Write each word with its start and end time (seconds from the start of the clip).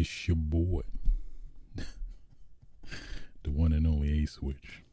It's 0.00 0.28
your 0.28 0.36
boy, 0.36 0.82
the 3.42 3.50
one 3.50 3.72
and 3.72 3.84
only 3.84 4.22
A 4.22 4.26
Switch, 4.26 4.84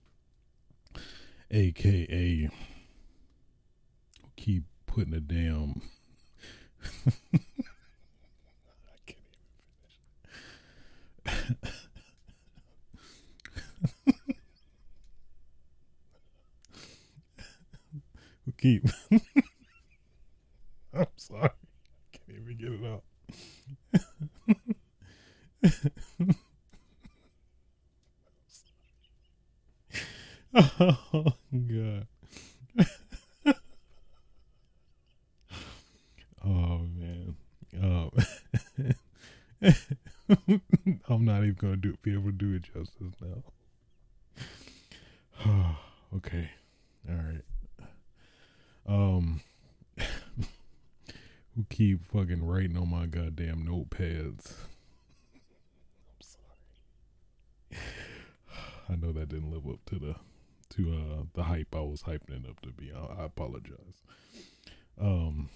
aka 1.52 2.50
keep 4.36 4.64
putting 4.88 5.14
a 5.14 5.20
damn. 5.20 5.84
I 6.84 6.90
can't 9.06 9.20
even 9.36 9.60
finish. 11.28 11.60
Keep? 18.58 18.88
I'm 20.96 21.06
sorry, 21.18 21.44
I 21.44 22.18
can't 22.18 22.40
even 22.40 22.58
get 22.58 22.72
it 22.72 22.84
out. 22.84 23.04
oh 30.54 31.34
god. 31.52 32.08
oh 36.46 36.88
man. 36.96 37.36
Um, 37.82 38.12
I'm 41.10 41.26
not 41.26 41.44
even 41.44 41.56
gonna 41.56 41.78
do 41.78 41.96
be 42.02 42.14
able 42.14 42.26
to 42.26 42.32
do 42.32 42.54
it 42.54 42.64
justice 42.64 43.14
now. 43.22 43.44
okay. 46.16 46.50
All 47.10 47.16
right. 47.16 47.44
Um 48.88 49.42
who 51.56 51.66
keep 51.70 52.06
fucking 52.12 52.46
writing 52.46 52.78
on 52.78 52.90
my 52.90 53.06
goddamn 53.06 53.66
notepads. 53.66 54.54
I'm 56.10 56.20
sorry. 56.20 56.44
I 58.90 58.96
know 58.96 59.12
that 59.12 59.30
didn't 59.30 59.52
live 59.52 59.68
up 59.68 59.80
to 59.88 60.00
the 60.00 60.16
to 60.76 60.92
uh 60.92 61.24
the 61.34 61.44
hype 61.44 61.76
I 61.76 61.82
was 61.82 62.04
hyping 62.04 62.44
it 62.44 62.50
up 62.50 62.62
to 62.62 62.70
be. 62.70 62.92
I, 62.92 63.22
I 63.22 63.26
apologize. 63.26 64.04
Um 65.00 65.50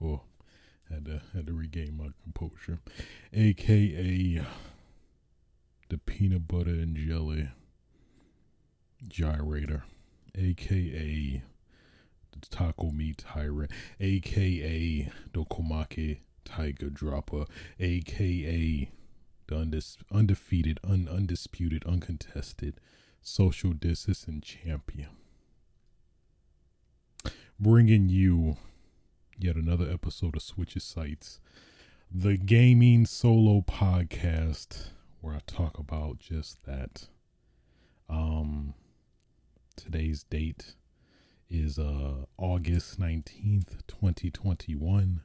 well 0.00 0.24
had 0.90 1.04
to 1.06 1.20
had 1.34 1.46
to 1.46 1.52
regain 1.52 1.96
my 1.96 2.08
composure. 2.22 2.80
AKA 3.32 4.44
the 5.88 5.98
peanut 5.98 6.48
butter 6.48 6.70
and 6.70 6.96
jelly 6.96 7.48
gyrator. 9.06 9.82
AKA 10.34 11.42
the 12.32 12.46
taco 12.48 12.90
meat 12.90 13.18
tyrant, 13.18 13.70
aka 14.00 15.10
the 15.32 15.44
Komake 15.44 16.18
tiger 16.44 16.90
dropper, 16.90 17.44
aka 17.80 18.90
the 19.48 19.56
undis- 19.56 19.96
undefeated, 20.12 20.78
un- 20.84 21.08
undisputed, 21.10 21.84
uncontested 21.84 22.80
social 23.20 23.72
distancing 23.72 24.40
champion. 24.40 25.08
Bringing 27.58 28.08
you 28.08 28.56
yet 29.36 29.56
another 29.56 29.90
episode 29.90 30.36
of 30.36 30.42
Switches 30.42 30.84
Sites, 30.84 31.40
the 32.10 32.36
gaming 32.36 33.04
solo 33.04 33.60
podcast 33.62 34.90
where 35.20 35.34
I 35.34 35.40
talk 35.46 35.78
about 35.78 36.20
just 36.20 36.64
that. 36.64 37.08
Um, 38.08 38.74
today's 39.76 40.22
date 40.22 40.74
is 41.50 41.78
uh 41.78 42.24
August 42.36 43.00
19th, 43.00 43.78
2021. 43.86 45.22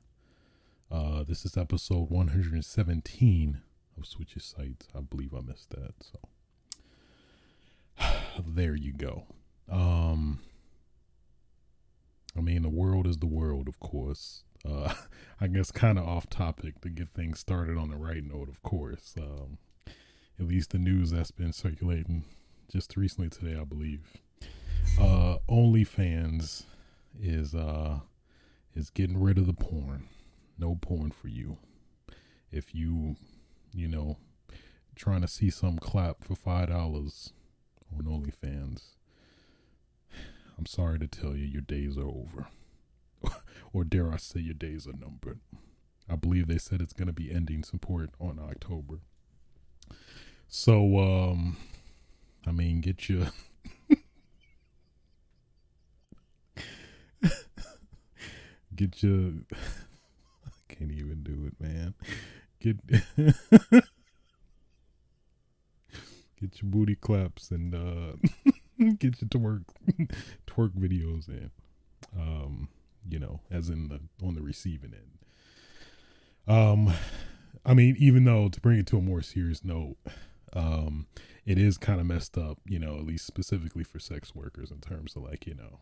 Uh 0.92 1.24
this 1.24 1.46
is 1.46 1.56
episode 1.58 2.10
117 2.10 3.62
of 3.98 4.06
Switches 4.06 4.44
Sites. 4.44 4.88
I 4.96 5.02
believe 5.02 5.34
I 5.34 5.42
missed 5.42 5.70
that. 5.72 5.94
So 6.00 6.20
there 8.46 8.76
you 8.76 8.94
go. 8.94 9.24
Um 9.72 10.40
I 12.38 12.42
mean 12.42 12.64
the 12.64 12.70
world 12.70 13.06
is 13.08 13.18
the 13.18 13.28
world, 13.28 13.68
of 13.68 13.80
course. 13.80 14.44
Uh 14.68 14.94
I 15.42 15.48
guess 15.48 15.72
kind 15.72 15.98
of 15.98 16.08
off 16.08 16.30
topic 16.30 16.82
to 16.82 16.90
get 16.90 17.10
things 17.14 17.40
started 17.40 17.78
on 17.78 17.90
the 17.90 17.98
right 17.98 18.24
note, 18.24 18.50
of 18.50 18.62
course. 18.64 19.16
Um 19.18 19.58
at 20.40 20.48
least 20.48 20.72
the 20.72 20.80
news 20.80 21.12
that's 21.12 21.32
been 21.32 21.54
circulating 21.54 22.24
just 22.72 22.98
recently 22.98 23.30
today, 23.30 23.58
I 23.60 23.64
believe 23.64 24.02
uh 25.00 25.38
OnlyFans 25.50 26.64
is 27.22 27.54
uh 27.56 28.00
is 28.76 28.90
getting 28.90 29.20
rid 29.22 29.38
of 29.38 29.46
the 29.46 29.54
porn. 29.54 30.08
No 30.58 30.78
porn 30.82 31.12
for 31.12 31.28
you. 31.28 31.58
If 32.52 32.74
you 32.76 33.16
you 33.74 33.88
know 33.88 34.18
trying 34.96 35.22
to 35.22 35.28
see 35.28 35.50
some 35.50 35.78
clap 35.80 36.24
for 36.24 36.36
five 36.36 36.70
dollars 36.70 37.34
on 37.98 38.06
OnlyFans, 38.06 38.82
I'm 40.58 40.66
sorry 40.66 41.00
to 41.00 41.08
tell 41.08 41.36
you 41.36 41.46
your 41.46 41.62
days 41.62 41.98
are 41.98 42.08
over. 42.08 42.48
or 43.74 43.84
dare 43.84 44.12
I 44.12 44.18
say 44.18 44.40
your 44.40 44.54
days 44.54 44.88
are 44.88 44.94
numbered. 44.94 45.40
I 46.10 46.16
believe 46.16 46.48
they 46.48 46.58
said 46.58 46.82
it's 46.82 46.94
gonna 46.94 47.14
be 47.14 47.32
ending 47.32 47.64
support 47.64 48.10
on 48.20 48.40
October. 48.40 49.00
So 50.48 51.00
um 51.00 51.58
I 52.46 52.52
mean 52.52 52.82
get 52.82 53.08
your 53.10 53.28
get 58.76 59.02
your 59.02 59.32
I 59.54 60.50
can't 60.68 60.92
even 60.92 61.24
do 61.24 61.46
it, 61.48 61.60
man. 61.60 61.94
Get 62.64 62.78
get 66.40 66.62
your 66.62 66.72
booty 66.72 66.96
claps 66.96 67.52
and 67.52 67.76
uh 67.76 68.14
get 68.98 69.22
your 69.22 69.30
twerk 69.30 69.66
twerk 70.48 70.72
videos 70.72 71.28
in. 71.28 71.52
Um, 72.18 72.70
you 73.08 73.20
know, 73.20 73.42
as 73.52 73.70
in 73.70 73.90
the 73.90 74.00
on 74.26 74.36
the 74.36 74.42
receiving 74.42 74.94
end. 74.94 75.20
Um 76.48 76.94
I 77.66 77.74
mean, 77.74 77.96
even 77.98 78.24
though 78.24 78.48
to 78.50 78.62
bring 78.62 78.80
it 78.80 78.88
to 78.88 78.98
a 78.98 79.02
more 79.02 79.22
serious 79.22 79.64
note, 79.64 79.98
um, 80.54 81.08
it 81.46 81.58
is 81.58 81.78
kind 81.78 82.00
of 82.00 82.06
messed 82.06 82.38
up, 82.38 82.60
you 82.66 82.80
know, 82.80 82.96
at 82.98 83.06
least 83.06 83.26
specifically 83.26 83.84
for 83.84 84.00
sex 84.00 84.36
workers 84.36 84.72
in 84.72 84.80
terms 84.80 85.16
of 85.16 85.24
like, 85.24 85.48
you 85.48 85.56
know, 85.56 85.80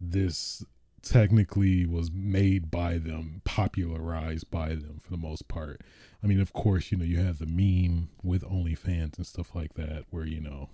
this 0.00 0.64
technically 1.04 1.86
was 1.86 2.10
made 2.10 2.70
by 2.70 2.98
them, 2.98 3.42
popularized 3.44 4.50
by 4.50 4.70
them 4.70 4.98
for 5.02 5.10
the 5.10 5.16
most 5.16 5.48
part. 5.48 5.82
I 6.22 6.26
mean, 6.26 6.40
of 6.40 6.52
course, 6.52 6.90
you 6.90 6.98
know, 6.98 7.04
you 7.04 7.18
have 7.18 7.38
the 7.38 7.46
meme 7.46 8.08
with 8.22 8.42
OnlyFans 8.42 9.16
and 9.16 9.26
stuff 9.26 9.54
like 9.54 9.74
that, 9.74 10.04
where 10.10 10.24
you 10.24 10.40
know, 10.40 10.70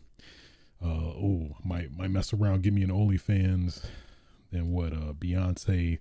uh, 0.82 0.86
oh, 0.88 1.56
might 1.64 1.92
might 1.96 2.10
mess 2.10 2.32
around, 2.32 2.62
give 2.62 2.74
me 2.74 2.82
an 2.82 2.90
OnlyFans, 2.90 3.84
and 4.52 4.72
what 4.72 4.92
uh, 4.92 5.12
Beyonce 5.12 5.98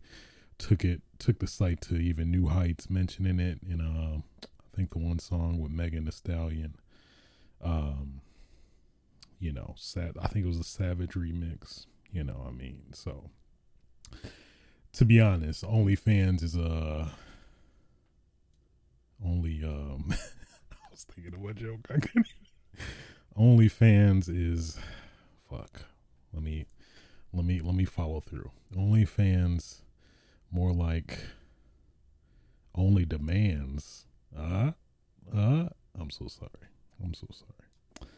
took 0.58 0.86
it 0.86 1.02
took 1.18 1.40
the 1.40 1.48
site 1.48 1.82
to 1.82 1.96
even 1.96 2.32
new 2.32 2.48
heights, 2.48 2.90
mentioning 2.90 3.40
it 3.40 3.60
in 3.68 3.82
uh, 3.82 4.22
I 4.46 4.76
think 4.76 4.92
the 4.92 5.00
one 5.00 5.20
song 5.20 5.60
with 5.60 5.72
Megan 5.72 6.06
Thee 6.06 6.12
Stallion. 6.12 6.76
Um, 7.62 8.22
you 9.40 9.54
know, 9.54 9.74
sad. 9.78 10.18
I 10.22 10.28
think 10.28 10.46
it 10.46 10.50
was 10.50 10.60
a 10.60 10.64
Savage 10.64 11.12
remix. 11.12 11.86
You 12.12 12.24
know, 12.24 12.46
I 12.48 12.52
mean, 12.52 12.84
so 12.94 13.30
to 14.94 15.06
be 15.06 15.20
honest, 15.20 15.64
OnlyFans 15.64 16.44
is 16.44 16.56
uh 16.58 17.08
only 19.26 19.64
um 19.64 20.06
I 20.72 20.76
was 20.92 21.04
thinking 21.04 21.34
of 21.34 21.42
what 21.42 21.56
joke 21.56 21.88
I 21.90 22.00
couldn't 22.00 22.28
OnlyFans 23.38 24.28
is 24.28 24.78
fuck. 25.50 25.84
Let 26.34 26.44
me 26.44 26.66
let 27.34 27.46
me 27.46 27.62
let 27.62 27.76
me 27.76 27.86
follow 27.86 28.20
through. 28.20 28.52
OnlyFans 28.76 29.82
more 30.52 30.74
like 30.74 31.20
only 32.76 33.06
demands. 33.06 34.06
Uh 34.38 34.72
uh 35.34 35.70
I'm 36.00 36.10
so 36.10 36.28
sorry. 36.28 36.70
I'm 37.04 37.14
so 37.14 37.28
sorry. 37.32 38.10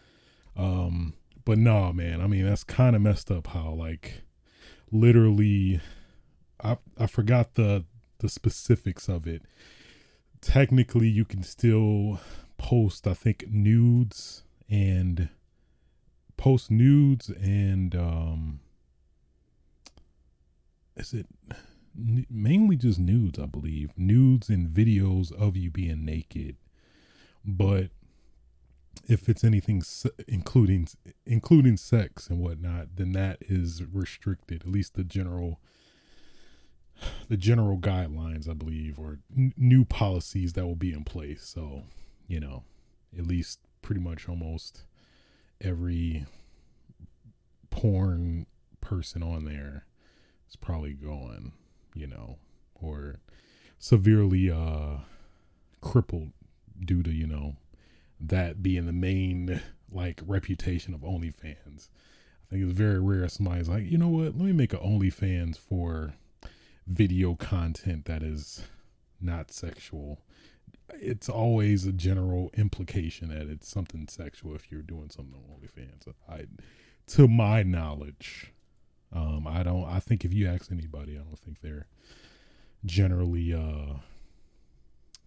Um 0.58 1.14
but 1.46 1.58
nah 1.58 1.92
man, 1.92 2.22
I 2.22 2.28
mean 2.28 2.46
that's 2.46 2.64
kind 2.64 2.96
of 2.96 3.02
messed 3.02 3.30
up 3.32 3.48
how 3.48 3.72
like 3.72 4.24
literally 4.92 5.82
I 6.64 6.78
I 6.98 7.08
forgot 7.08 7.56
the 7.56 7.86
the 8.20 8.30
specifics 8.30 9.10
of 9.10 9.28
it. 9.28 9.44
Technically, 10.42 11.08
you 11.08 11.26
can 11.26 11.44
still 11.44 12.20
post 12.58 13.08
I 13.08 13.14
think 13.14 13.46
nudes 13.50 14.44
and 14.70 15.30
post 16.38 16.72
nudes 16.72 17.30
and 17.30 17.96
um 17.96 18.60
is 20.96 21.14
it 21.14 21.28
mainly 21.96 22.76
just 22.76 23.00
nudes 23.00 23.40
I 23.40 23.46
believe 23.48 23.92
nudes 23.98 24.50
and 24.50 24.70
videos 24.70 25.32
of 25.32 25.58
you 25.58 25.70
being 25.72 26.06
naked 26.06 26.56
but 27.44 27.90
if 29.08 29.28
it's 29.30 29.44
anything 29.44 29.84
including 30.28 30.88
including 31.26 31.78
sex 31.78 32.30
and 32.30 32.40
whatnot, 32.40 32.96
then 32.96 33.14
that 33.14 33.38
is 33.42 33.84
restricted. 33.92 34.62
At 34.62 34.72
least 34.72 34.96
the 34.96 35.04
general 35.04 35.60
the 37.30 37.38
general 37.38 37.78
guidelines, 37.78 38.48
I 38.50 38.54
believe, 38.54 39.00
or 39.00 39.20
n- 39.36 39.54
new 39.58 39.86
policies 39.86 40.54
that 40.54 40.66
will 40.66 40.76
be 40.76 40.94
in 40.94 41.04
place. 41.04 41.44
So, 41.44 41.84
you 42.28 42.40
know, 42.40 42.64
at 43.18 43.26
least 43.26 43.60
pretty 43.82 44.02
much 44.02 44.30
almost 44.30 44.84
every 45.60 46.26
porn 47.70 48.46
person 48.82 49.24
on 49.24 49.46
there 49.46 49.86
is 50.50 50.56
probably 50.56 50.94
going, 50.94 51.54
you 51.96 52.08
know, 52.08 52.38
or 52.76 53.20
severely 53.80 54.52
uh 54.52 54.98
crippled 55.82 56.32
due 56.86 57.02
to, 57.02 57.12
you 57.12 57.26
know, 57.26 57.56
that 58.22 58.62
being 58.62 58.86
the 58.86 58.94
main 58.94 59.62
like 59.92 60.22
reputation 60.26 60.94
of 60.94 61.02
OnlyFans. 61.02 61.90
I 62.48 62.56
think 62.56 62.64
it's 62.64 62.78
very 62.78 63.00
rare 63.00 63.28
somebody's 63.28 63.70
like, 63.70 63.90
you 63.90 63.98
know 63.98 64.10
what, 64.10 64.36
let 64.36 64.36
me 64.36 64.52
make 64.52 64.74
an 64.74 64.80
OnlyFans 64.80 65.58
for 65.58 66.14
video 66.88 67.36
content 67.36 68.06
that 68.06 68.24
is 68.24 68.64
not 69.20 69.52
sexual. 69.52 70.22
It's 70.94 71.30
always 71.30 71.86
a 71.86 71.94
general 71.94 72.52
implication 72.58 73.30
that 73.30 73.48
it's 73.48 73.70
something 73.70 74.08
sexual 74.10 74.56
if 74.56 74.72
you're 74.72 74.82
doing 74.82 75.10
something 75.10 75.36
on 75.36 75.60
OnlyFans. 75.60 76.14
I, 76.30 76.46
to 77.08 77.28
my 77.28 77.64
knowledge, 77.64 78.54
um, 79.14 79.48
I 79.48 79.64
don't. 79.64 79.86
I 79.86 80.00
think 80.00 80.24
if 80.24 80.34
you 80.34 80.48
ask 80.48 80.72
anybody, 80.72 81.14
I 81.16 81.22
don't 81.24 81.40
think 81.40 81.62
they're 81.62 81.88
generally, 82.86 83.54
uh, 83.54 83.96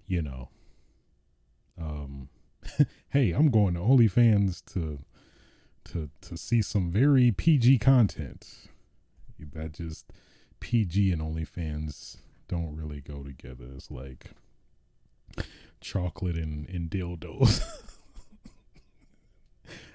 you 0.06 0.22
know, 0.22 0.48
um, 1.78 2.28
hey, 3.10 3.32
I'm 3.32 3.50
going 3.50 3.74
to 3.74 3.80
OnlyFans 3.80 4.64
to 4.72 5.00
to 5.86 6.08
to 6.22 6.36
see 6.36 6.62
some 6.62 6.90
very 6.90 7.30
PG 7.30 7.78
content. 7.78 8.68
That 9.52 9.72
just 9.72 10.06
PG 10.60 11.12
and 11.12 11.20
OnlyFans 11.20 12.18
don't 12.48 12.76
really 12.76 13.00
go 13.00 13.22
together. 13.22 13.66
It's 13.76 13.90
like 13.90 14.30
chocolate 15.80 16.36
and, 16.36 16.68
and 16.68 16.88
dildos. 16.88 17.62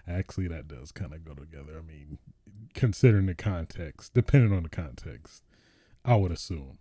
Actually, 0.08 0.48
that 0.48 0.68
does 0.68 0.92
kind 0.92 1.14
of 1.14 1.24
go 1.24 1.34
together. 1.34 1.78
I 1.78 1.82
mean, 1.82 2.18
considering 2.74 3.28
the 3.28 3.36
context, 3.36 4.14
depending 4.14 4.54
on 4.54 4.64
the 4.64 4.70
context, 4.70 5.44
I 6.04 6.16
would 6.16 6.32
assume. 6.32 6.80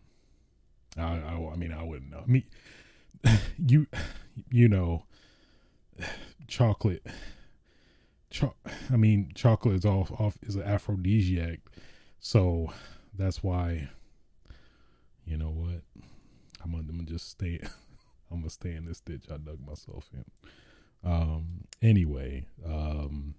I, 0.96 1.18
I, 1.18 1.50
I 1.52 1.56
mean, 1.56 1.72
I 1.72 1.82
wouldn't 1.82 2.10
know. 2.10 2.22
I 2.26 2.26
mean, 2.26 2.44
you, 3.58 3.86
you 4.50 4.68
know, 4.68 5.04
chocolate. 6.46 7.06
Cho- 8.30 8.54
I 8.92 8.96
mean, 8.96 9.32
chocolate 9.34 9.76
is 9.76 9.84
off 9.84 10.10
off 10.12 10.36
is 10.42 10.56
an 10.56 10.62
aphrodisiac, 10.62 11.60
so 12.20 12.72
that's 13.16 13.42
why. 13.42 13.88
You 15.24 15.36
know 15.36 15.50
what? 15.50 15.82
I'm 16.64 16.70
gonna, 16.70 16.84
I'm 16.88 16.96
gonna 16.96 17.02
just 17.04 17.30
stay. 17.30 17.60
I'm 18.30 18.40
gonna 18.40 18.50
stay 18.50 18.74
in 18.74 18.86
this 18.86 19.00
ditch 19.00 19.24
I 19.30 19.36
dug 19.36 19.60
myself 19.66 20.08
in. 20.12 20.24
Um. 21.10 21.64
Anyway. 21.82 22.46
Um. 22.66 23.34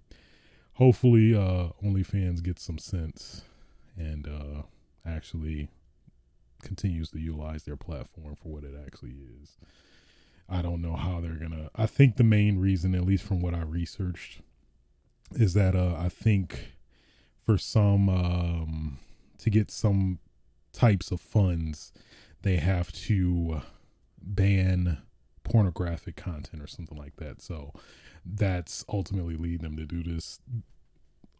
Hopefully, 0.74 1.34
uh, 1.34 1.68
OnlyFans 1.84 2.42
gets 2.42 2.62
some 2.62 2.78
sense 2.78 3.42
and 4.00 4.26
uh 4.26 4.62
actually 5.06 5.68
continues 6.62 7.10
to 7.10 7.18
utilize 7.18 7.64
their 7.64 7.76
platform 7.76 8.34
for 8.36 8.48
what 8.48 8.64
it 8.64 8.74
actually 8.86 9.16
is. 9.42 9.56
I 10.50 10.62
don't 10.62 10.82
know 10.82 10.96
how 10.96 11.20
they're 11.20 11.34
gonna. 11.34 11.70
I 11.74 11.86
think 11.86 12.16
the 12.16 12.24
main 12.24 12.58
reason, 12.58 12.94
at 12.94 13.06
least 13.06 13.24
from 13.24 13.40
what 13.40 13.54
I 13.54 13.62
researched, 13.62 14.40
is 15.32 15.54
that 15.54 15.76
uh, 15.76 15.94
I 15.98 16.08
think 16.08 16.72
for 17.46 17.56
some 17.56 18.08
um, 18.08 18.98
to 19.38 19.50
get 19.50 19.70
some 19.70 20.18
types 20.72 21.10
of 21.10 21.20
funds, 21.20 21.92
they 22.42 22.56
have 22.56 22.92
to 22.92 23.62
ban 24.20 24.98
pornographic 25.44 26.16
content 26.16 26.62
or 26.62 26.66
something 26.66 26.98
like 26.98 27.16
that. 27.16 27.40
So 27.40 27.72
that's 28.24 28.84
ultimately 28.88 29.36
lead 29.36 29.60
them 29.60 29.76
to 29.76 29.86
do 29.86 30.02
this 30.02 30.40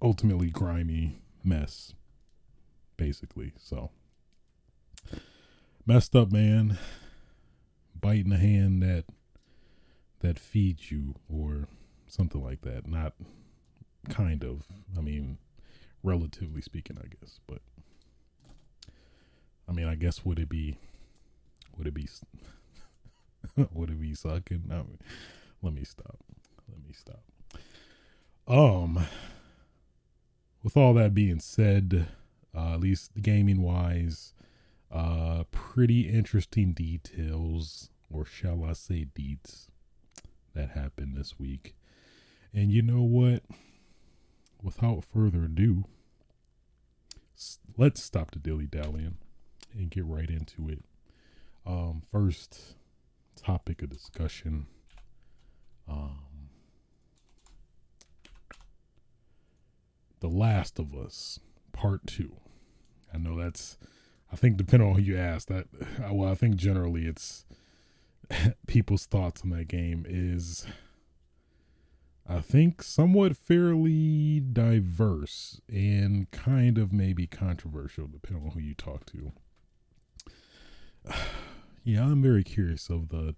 ultimately 0.03 0.51
grimy 0.51 1.21
mess, 1.45 1.95
basically. 2.97 3.53
So 3.59 3.91
messed 5.87 6.17
up, 6.17 6.33
man. 6.33 6.79
Biting 8.01 8.31
the 8.31 8.39
hand 8.39 8.83
that 8.83 9.05
that 10.21 10.39
feeds 10.39 10.91
you, 10.91 11.15
or 11.29 11.69
something 12.07 12.43
like 12.43 12.63
that. 12.63 12.87
Not 12.87 13.15
kind 14.09 14.45
of. 14.45 14.65
I 14.97 15.01
mean, 15.01 15.39
relatively 16.03 16.63
speaking, 16.63 16.99
I 16.99 17.09
guess. 17.09 17.41
But 17.47 17.61
I 19.69 19.73
mean, 19.73 19.87
I 19.87 19.95
guess 19.95 20.25
would 20.25 20.39
it 20.39 20.49
be? 20.49 20.79
Would 21.77 21.87
it 21.87 21.95
be? 21.95 22.09
would 23.73 23.91
it 23.91 24.01
be 24.01 24.15
sucking? 24.15 24.65
No, 24.67 24.87
let 25.63 25.73
me 25.73 25.85
stop. 25.85 26.19
Let 26.69 26.83
me 26.87 26.93
stop. 26.93 27.23
Um, 28.47 29.07
with 30.63 30.77
all 30.77 30.95
that 30.95 31.15
being 31.15 31.41
said, 31.41 32.09
uh, 32.55 32.75
at 32.75 32.81
least 32.81 33.13
gaming 33.23 33.63
wise, 33.63 34.35
uh, 34.91 35.45
pretty 35.51 36.09
interesting 36.09 36.73
details, 36.73 37.91
or 38.13 38.25
shall 38.25 38.65
I 38.65 38.73
say, 38.73 39.05
deeds 39.05 39.69
that 40.55 40.71
happened 40.71 41.17
this 41.17 41.39
week. 41.39 41.75
And 42.53 42.73
you 42.73 42.83
know 42.83 43.03
what? 43.03 43.43
Without 44.63 45.05
further 45.05 45.45
ado, 45.45 45.85
let's 47.79 48.03
stop 48.03 48.33
the 48.33 48.39
dilly 48.39 48.67
dallying 48.67 49.17
and 49.73 49.91
get 49.91 50.05
right 50.05 50.29
into 50.29 50.69
it. 50.69 50.85
Um, 51.65 52.03
first 52.11 52.75
topic 53.37 53.83
of 53.83 53.91
discussion. 53.91 54.67
Um, 55.89 56.19
The 60.21 60.29
Last 60.29 60.79
of 60.79 60.95
Us 60.95 61.41
Part 61.73 62.07
Two. 62.07 62.37
I 63.15 63.17
know 63.19 63.39
that's. 63.39 63.79
I 64.33 64.37
think 64.37 64.57
depending 64.57 64.89
on 64.89 64.95
who 64.97 65.03
you 65.03 65.17
ask, 65.17 65.49
that 65.49 65.67
well, 66.11 66.31
I 66.31 66.35
think 66.35 66.57
generally 66.57 67.07
it's 67.07 67.45
people's 68.67 69.07
thoughts 69.07 69.43
on 69.43 69.51
that 69.51 69.69
game 69.69 70.05
is. 70.09 70.67
I 72.29 72.41
think 72.41 72.85
somewhat 72.85 73.37
fairly 73.37 74.39
diverse 74.39 75.61
and 75.69 76.31
kind 76.31 76.79
of 76.79 76.93
maybe 76.93 77.27
controversial, 77.27 78.07
depending 78.07 78.45
on 78.45 78.53
who 78.53 78.61
you 78.61 78.75
talk 78.75 79.05
to. 79.07 79.33
yeah, 81.85 82.05
I'm 82.05 82.23
very 82.23 82.45
curious 82.45 82.89
of 82.89 83.09
the 83.09 83.35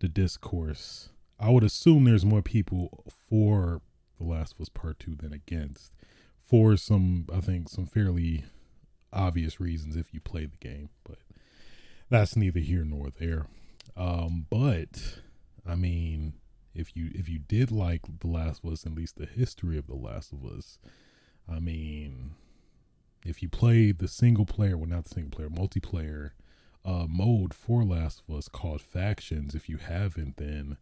the 0.00 0.08
discourse. 0.08 1.10
I 1.38 1.48
would 1.48 1.64
assume 1.64 2.04
there's 2.04 2.26
more 2.26 2.42
people 2.42 3.04
for 3.28 3.80
The 4.18 4.26
Last 4.26 4.52
of 4.52 4.60
Us 4.60 4.68
Part 4.68 4.98
Two 4.98 5.14
than 5.14 5.32
against, 5.32 5.92
for 6.44 6.76
some 6.76 7.26
I 7.32 7.40
think 7.40 7.70
some 7.70 7.86
fairly 7.86 8.44
obvious 9.12 9.60
reasons 9.60 9.96
if 9.96 10.12
you 10.12 10.20
play 10.20 10.46
the 10.46 10.56
game, 10.56 10.90
but 11.04 11.18
that's 12.08 12.36
neither 12.36 12.60
here 12.60 12.84
nor 12.84 13.10
there. 13.10 13.46
Um, 13.96 14.46
but 14.50 15.20
I 15.66 15.74
mean, 15.74 16.34
if 16.74 16.96
you 16.96 17.10
if 17.14 17.28
you 17.28 17.38
did 17.38 17.70
like 17.70 18.02
The 18.20 18.28
Last 18.28 18.64
of 18.64 18.72
Us, 18.72 18.86
at 18.86 18.94
least 18.94 19.16
the 19.16 19.26
history 19.26 19.78
of 19.78 19.86
The 19.86 19.94
Last 19.94 20.32
of 20.32 20.44
Us, 20.44 20.78
I 21.48 21.58
mean, 21.58 22.34
if 23.24 23.42
you 23.42 23.48
played 23.48 23.98
the 23.98 24.08
single 24.08 24.46
player, 24.46 24.76
well, 24.76 24.88
not 24.88 25.04
the 25.04 25.14
single 25.14 25.30
player, 25.30 25.48
multiplayer 25.48 26.30
uh, 26.84 27.06
mode 27.08 27.52
for 27.52 27.84
Last 27.84 28.22
of 28.28 28.34
Us 28.34 28.48
called 28.48 28.80
Factions, 28.80 29.54
if 29.54 29.68
you 29.68 29.78
haven't, 29.78 30.36
then 30.36 30.76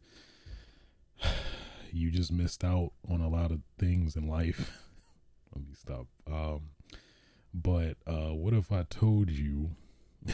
you 1.92 2.10
just 2.10 2.32
missed 2.32 2.64
out 2.64 2.92
on 3.08 3.20
a 3.20 3.28
lot 3.28 3.50
of 3.50 3.60
things 3.78 4.14
in 4.16 4.28
life. 4.28 4.78
Let 5.54 5.66
me 5.66 5.74
stop. 5.74 6.06
Um, 6.26 6.70
but 7.62 7.96
uh, 8.06 8.34
what 8.34 8.54
if 8.54 8.70
I 8.72 8.84
told 8.84 9.30
you? 9.30 9.70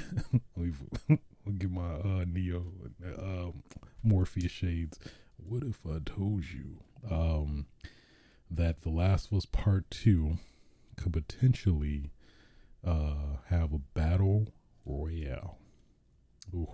let 0.56 0.68
me 1.08 1.18
get 1.58 1.70
my 1.70 1.94
uh, 1.94 2.24
Neo 2.26 2.64
uh, 3.18 3.50
Morpheus 4.02 4.52
shades. 4.52 4.98
What 5.36 5.62
if 5.62 5.78
I 5.86 5.98
told 6.04 6.44
you 6.44 6.78
um, 7.10 7.66
that 8.50 8.82
The 8.82 8.90
Last 8.90 9.30
of 9.30 9.38
Us 9.38 9.46
Part 9.46 9.90
Two 9.90 10.38
could 10.96 11.12
potentially 11.12 12.10
uh, 12.86 13.38
have 13.48 13.72
a 13.72 13.78
battle 13.78 14.48
royale? 14.84 15.58
Ooh. 16.54 16.68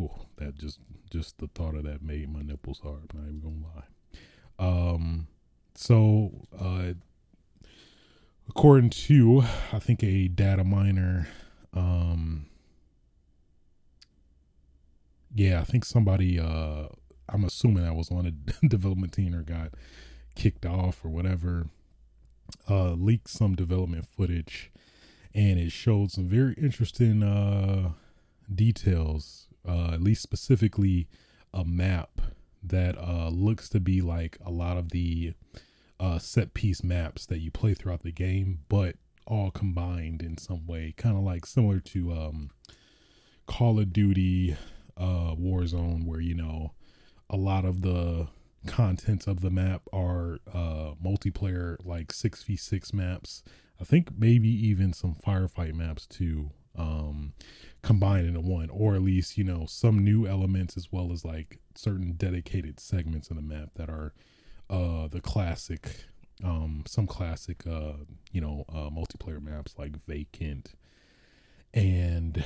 Ooh, 0.00 0.10
that 0.36 0.56
just 0.56 0.80
just 1.10 1.38
the 1.38 1.46
thought 1.48 1.74
of 1.76 1.84
that 1.84 2.02
made 2.02 2.28
my 2.32 2.42
nipples 2.42 2.80
hard. 2.80 3.10
I'm 3.14 3.20
not 3.20 3.28
even 3.28 3.40
gonna 3.40 3.64
lie. 3.74 4.90
Um, 4.92 5.26
so 5.74 6.32
uh, 6.58 6.94
according 8.48 8.90
to 8.90 9.42
I 9.72 9.78
think 9.78 10.02
a 10.02 10.28
data 10.28 10.64
miner, 10.64 11.28
um, 11.74 12.46
yeah, 15.34 15.60
I 15.60 15.64
think 15.64 15.84
somebody 15.84 16.38
uh 16.40 16.88
I'm 17.28 17.44
assuming 17.44 17.84
I 17.84 17.92
was 17.92 18.10
on 18.10 18.26
a 18.26 18.66
development 18.68 19.12
team 19.12 19.34
or 19.34 19.42
got 19.42 19.72
kicked 20.34 20.64
off 20.66 21.04
or 21.04 21.08
whatever, 21.08 21.66
uh, 22.70 22.92
leaked 22.92 23.28
some 23.28 23.54
development 23.54 24.06
footage. 24.06 24.70
and 25.34 25.58
it 25.58 25.72
showed 25.72 26.10
some 26.12 26.28
very 26.28 26.54
interesting 26.54 27.22
uh, 27.22 27.90
details. 28.54 29.48
Uh, 29.68 29.90
at 29.92 30.00
least 30.00 30.22
specifically, 30.22 31.08
a 31.52 31.64
map 31.64 32.20
that 32.62 32.96
uh, 32.98 33.28
looks 33.28 33.68
to 33.68 33.80
be 33.80 34.00
like 34.00 34.38
a 34.44 34.50
lot 34.50 34.76
of 34.76 34.90
the 34.90 35.32
uh, 35.98 36.18
set 36.18 36.54
piece 36.54 36.82
maps 36.84 37.26
that 37.26 37.38
you 37.38 37.50
play 37.50 37.74
throughout 37.74 38.02
the 38.02 38.12
game, 38.12 38.60
but 38.68 38.96
all 39.26 39.50
combined 39.50 40.22
in 40.22 40.38
some 40.38 40.66
way, 40.66 40.94
kind 40.96 41.16
of 41.16 41.22
like 41.22 41.46
similar 41.46 41.80
to 41.80 42.12
um, 42.12 42.50
Call 43.46 43.78
of 43.78 43.92
Duty 43.92 44.56
uh, 44.96 45.34
Warzone, 45.34 46.06
where 46.06 46.20
you 46.20 46.34
know 46.34 46.72
a 47.28 47.36
lot 47.36 47.64
of 47.64 47.82
the 47.82 48.28
contents 48.66 49.26
of 49.26 49.40
the 49.40 49.50
map 49.50 49.82
are 49.92 50.38
uh, 50.52 50.92
multiplayer, 51.02 51.76
like 51.84 52.12
six 52.12 52.42
v 52.42 52.56
six 52.56 52.92
maps. 52.92 53.42
I 53.80 53.84
think 53.84 54.10
maybe 54.16 54.48
even 54.48 54.92
some 54.92 55.14
firefight 55.14 55.74
maps 55.74 56.06
too, 56.06 56.50
um, 56.76 57.34
combined 57.82 58.26
into 58.26 58.40
one, 58.40 58.70
or 58.70 58.94
at 58.94 59.02
least 59.02 59.36
you 59.38 59.44
know 59.44 59.66
some 59.66 60.04
new 60.04 60.26
elements 60.26 60.76
as 60.76 60.92
well 60.92 61.12
as 61.12 61.24
like 61.24 61.58
certain 61.74 62.12
dedicated 62.12 62.80
segments 62.80 63.30
of 63.30 63.36
the 63.36 63.42
map 63.42 63.70
that 63.74 63.90
are 63.90 64.14
uh, 64.68 65.08
the 65.08 65.20
classic, 65.20 66.04
um, 66.42 66.84
some 66.86 67.06
classic, 67.06 67.66
uh, 67.66 67.92
you 68.32 68.40
know, 68.40 68.64
uh, 68.68 68.90
multiplayer 68.90 69.42
maps 69.42 69.74
like 69.78 70.04
Vacant 70.06 70.74
and 71.72 72.44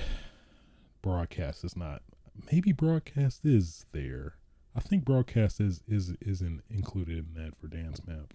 Broadcast 1.02 1.64
is 1.64 1.76
not. 1.76 2.02
Maybe 2.50 2.72
Broadcast 2.72 3.44
is 3.44 3.86
there. 3.92 4.34
I 4.74 4.80
think 4.80 5.04
Broadcast 5.04 5.60
is 5.60 5.82
is 5.88 6.14
isn't 6.20 6.62
included 6.70 7.18
in 7.18 7.42
that 7.42 7.56
for 7.58 7.66
Dance 7.66 8.00
map, 8.06 8.34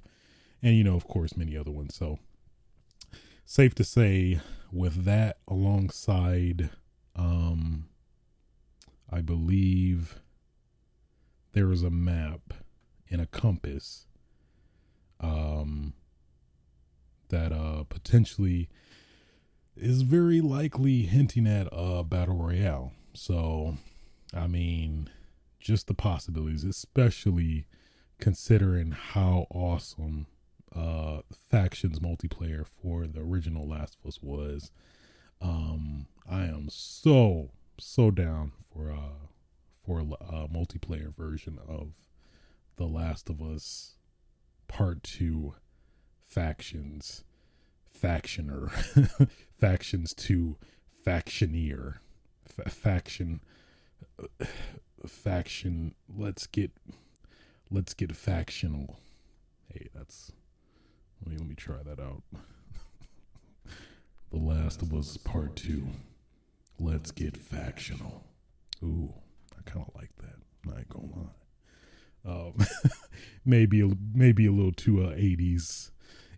and 0.61 0.75
you 0.75 0.83
know, 0.83 0.95
of 0.95 1.07
course, 1.07 1.37
many 1.37 1.55
other 1.57 1.71
ones. 1.71 1.95
So 1.95 2.19
safe 3.45 3.75
to 3.75 3.83
say, 3.83 4.39
with 4.71 5.05
that 5.05 5.37
alongside, 5.47 6.69
um, 7.15 7.85
I 9.09 9.21
believe 9.21 10.19
there 11.53 11.71
is 11.71 11.83
a 11.83 11.89
map 11.89 12.53
and 13.09 13.21
a 13.21 13.25
compass 13.27 14.05
um, 15.19 15.93
that 17.29 17.51
uh, 17.51 17.83
potentially 17.83 18.69
is 19.75 20.01
very 20.03 20.41
likely 20.41 21.03
hinting 21.03 21.47
at 21.47 21.67
a 21.71 22.03
battle 22.03 22.35
royale. 22.35 22.93
So, 23.13 23.77
I 24.33 24.47
mean, 24.47 25.09
just 25.59 25.87
the 25.87 25.93
possibilities, 25.93 26.63
especially 26.63 27.65
considering 28.19 28.91
how 28.91 29.47
awesome 29.49 30.27
uh, 30.75 31.19
factions 31.33 31.99
multiplayer 31.99 32.65
for 32.81 33.07
the 33.07 33.21
original 33.21 33.67
Last 33.67 33.97
of 34.01 34.07
Us 34.07 34.19
was. 34.21 34.71
Um, 35.41 36.07
I 36.29 36.43
am 36.43 36.67
so 36.69 37.51
so 37.77 38.09
down 38.09 38.53
for 38.73 38.89
uh 38.89 39.27
for 39.85 39.99
a 39.99 40.47
multiplayer 40.47 41.13
version 41.15 41.59
of 41.67 41.89
the 42.77 42.85
Last 42.85 43.29
of 43.29 43.41
Us 43.41 43.95
Part 44.67 45.03
2 45.03 45.53
Factions, 46.25 47.23
Factioner, 47.97 48.69
Factions 49.59 50.13
2, 50.13 50.57
Factioneer, 51.05 51.95
F- 52.59 52.73
Faction, 52.73 53.41
uh, 54.21 54.45
Faction, 55.07 55.93
let's 56.13 56.47
get, 56.47 56.71
let's 57.69 57.93
get 57.93 58.15
factional. 58.15 58.97
Hey, 59.71 59.87
that's, 59.93 60.31
let 61.21 61.31
me, 61.31 61.37
let 61.37 61.47
me 61.47 61.55
try 61.55 61.77
that 61.83 61.99
out. 61.99 62.23
the 64.31 64.37
Last 64.37 64.81
of 64.81 64.93
Us 64.93 65.15
Part 65.17 65.55
2, 65.55 65.87
let's 66.79 67.11
get 67.11 67.37
factional. 67.37 68.23
Ooh, 68.83 69.13
I 69.57 69.69
kind 69.69 69.85
of 69.87 69.95
like 69.95 70.11
that. 70.17 70.35
Not 70.65 70.89
gonna 70.89 71.05
lie. 71.05 71.44
Um, 72.27 72.53
maybe 73.45 73.83
maybe 74.13 74.45
a 74.47 74.51
little 74.51 74.71
too 74.71 75.03
uh, 75.03 75.11
80s 75.11 75.91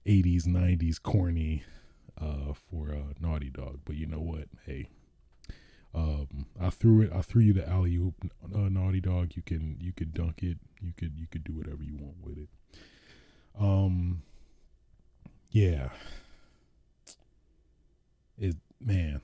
80s 0.05 0.45
90s 0.45 1.01
corny 1.01 1.63
uh, 2.19 2.53
for 2.53 2.91
uh, 2.91 3.13
Naughty 3.19 3.49
Dog, 3.49 3.79
but 3.85 3.95
you 3.95 4.05
know 4.05 4.19
what? 4.19 4.47
Hey, 4.65 4.89
um, 5.93 6.45
I 6.59 6.69
threw 6.69 7.01
it. 7.01 7.11
I 7.13 7.21
threw 7.21 7.41
you 7.41 7.53
the 7.53 7.67
alley 7.67 7.95
oop, 7.95 8.15
uh, 8.53 8.69
Naughty 8.69 9.01
Dog. 9.01 9.31
You 9.35 9.41
can 9.41 9.77
you 9.79 9.91
could 9.91 10.13
dunk 10.13 10.43
it. 10.43 10.57
You 10.81 10.93
could 10.95 11.13
you 11.17 11.27
could 11.27 11.43
do 11.43 11.53
whatever 11.53 11.83
you 11.83 11.95
want 11.95 12.15
with 12.23 12.37
it. 12.37 12.49
Um, 13.59 14.21
yeah. 15.49 15.89
It 18.37 18.55
man, 18.79 19.21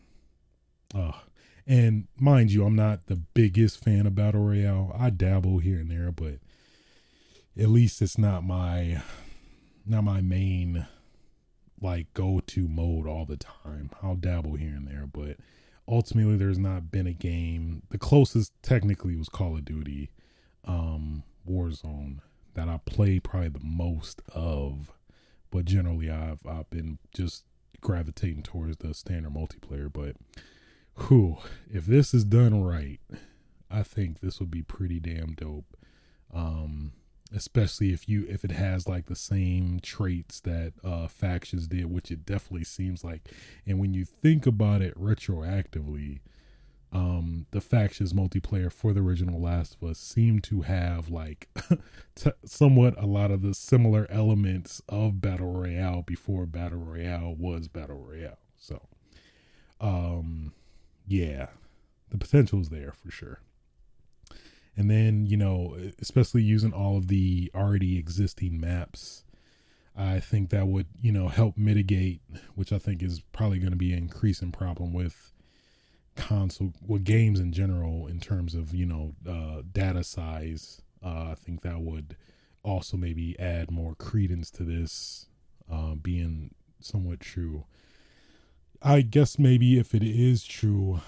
oh, 0.95 1.21
and 1.67 2.07
mind 2.19 2.51
you, 2.51 2.65
I'm 2.65 2.75
not 2.75 3.05
the 3.05 3.15
biggest 3.15 3.83
fan 3.83 4.07
of 4.07 4.15
battle 4.15 4.41
royale. 4.41 4.95
I 4.97 5.11
dabble 5.11 5.59
here 5.59 5.77
and 5.77 5.91
there, 5.91 6.11
but 6.11 6.39
at 7.57 7.69
least 7.69 8.01
it's 8.01 8.17
not 8.17 8.43
my 8.43 9.01
not 9.85 10.03
my 10.03 10.21
main 10.21 10.87
like 11.81 12.13
go 12.13 12.39
to 12.47 12.67
mode 12.67 13.07
all 13.07 13.25
the 13.25 13.37
time. 13.37 13.91
I'll 14.01 14.15
dabble 14.15 14.55
here 14.55 14.73
and 14.75 14.87
there, 14.87 15.05
but 15.05 15.37
ultimately 15.87 16.37
there's 16.37 16.57
not 16.57 16.91
been 16.91 17.07
a 17.07 17.13
game. 17.13 17.83
The 17.89 17.97
closest 17.97 18.53
technically 18.63 19.15
was 19.17 19.27
Call 19.27 19.57
of 19.57 19.65
Duty, 19.65 20.11
um, 20.65 21.23
Warzone 21.47 22.19
that 22.53 22.69
I 22.69 22.79
play 22.85 23.19
probably 23.19 23.49
the 23.49 23.59
most 23.61 24.21
of. 24.33 24.91
But 25.51 25.65
generally 25.65 26.09
I've 26.09 26.45
I've 26.47 26.69
been 26.69 26.97
just 27.13 27.43
gravitating 27.81 28.43
towards 28.43 28.77
the 28.77 28.93
standard 28.93 29.33
multiplayer. 29.33 29.91
But 29.91 30.15
whew, 31.07 31.37
if 31.71 31.85
this 31.85 32.13
is 32.13 32.23
done 32.23 32.63
right, 32.63 32.99
I 33.69 33.83
think 33.83 34.21
this 34.21 34.39
would 34.39 34.51
be 34.51 34.63
pretty 34.63 34.99
damn 34.99 35.33
dope. 35.33 35.77
Um 36.33 36.93
especially 37.35 37.91
if 37.91 38.07
you 38.07 38.25
if 38.29 38.43
it 38.45 38.51
has 38.51 38.87
like 38.87 39.07
the 39.07 39.15
same 39.15 39.79
traits 39.81 40.39
that 40.41 40.73
uh 40.83 41.07
factions 41.07 41.67
did 41.67 41.85
which 41.85 42.11
it 42.11 42.25
definitely 42.25 42.63
seems 42.63 43.03
like. 43.03 43.29
And 43.65 43.79
when 43.79 43.93
you 43.93 44.05
think 44.05 44.45
about 44.45 44.81
it 44.81 44.99
retroactively 44.99 46.19
um 46.91 47.47
the 47.51 47.61
factions 47.61 48.13
multiplayer 48.13 48.71
for 48.71 48.93
the 48.93 49.01
original 49.01 49.41
last 49.41 49.75
of 49.81 49.89
us 49.89 49.97
seem 49.99 50.39
to 50.39 50.61
have 50.61 51.09
like 51.09 51.49
t- 52.15 52.31
somewhat 52.45 52.93
a 53.01 53.07
lot 53.07 53.31
of 53.31 53.41
the 53.41 53.53
similar 53.53 54.05
elements 54.11 54.81
of 54.87 55.19
battle 55.19 55.51
royale 55.51 56.03
before 56.03 56.45
battle 56.45 56.79
royale 56.79 57.33
was 57.35 57.67
battle 57.67 57.97
royale. 57.97 58.37
So 58.57 58.81
um 59.81 60.53
yeah 61.07 61.47
the 62.09 62.17
potential 62.17 62.61
is 62.61 62.69
there 62.69 62.91
for 62.91 63.09
sure 63.11 63.39
and 64.75 64.89
then 64.89 65.25
you 65.25 65.37
know 65.37 65.77
especially 66.01 66.41
using 66.41 66.73
all 66.73 66.97
of 66.97 67.07
the 67.07 67.51
already 67.55 67.97
existing 67.97 68.59
maps 68.59 69.23
i 69.95 70.19
think 70.19 70.49
that 70.49 70.67
would 70.67 70.87
you 71.01 71.11
know 71.11 71.27
help 71.27 71.57
mitigate 71.57 72.21
which 72.55 72.71
i 72.73 72.77
think 72.77 73.03
is 73.03 73.21
probably 73.31 73.59
going 73.59 73.71
to 73.71 73.77
be 73.77 73.91
an 73.91 73.99
increasing 73.99 74.51
problem 74.51 74.93
with 74.93 75.33
console 76.15 76.73
with 76.85 77.03
games 77.03 77.39
in 77.39 77.51
general 77.51 78.07
in 78.07 78.19
terms 78.19 78.53
of 78.55 78.73
you 78.73 78.85
know 78.85 79.15
uh, 79.27 79.61
data 79.71 80.03
size. 80.03 80.81
Uh, 81.03 81.29
i 81.31 81.35
think 81.35 81.61
that 81.61 81.81
would 81.81 82.15
also 82.63 82.95
maybe 82.95 83.37
add 83.39 83.71
more 83.71 83.95
credence 83.95 84.49
to 84.49 84.63
this 84.63 85.25
uh, 85.71 85.95
being 85.95 86.53
somewhat 86.79 87.19
true. 87.19 87.65
I 88.81 89.01
guess 89.01 89.37
maybe 89.39 89.79
if 89.79 89.93
it 89.93 90.03
is 90.03 90.43
true 90.43 91.01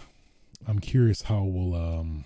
i'm 0.67 0.79
curious 0.79 1.23
how 1.23 1.43
will 1.43 1.75
um 1.75 2.25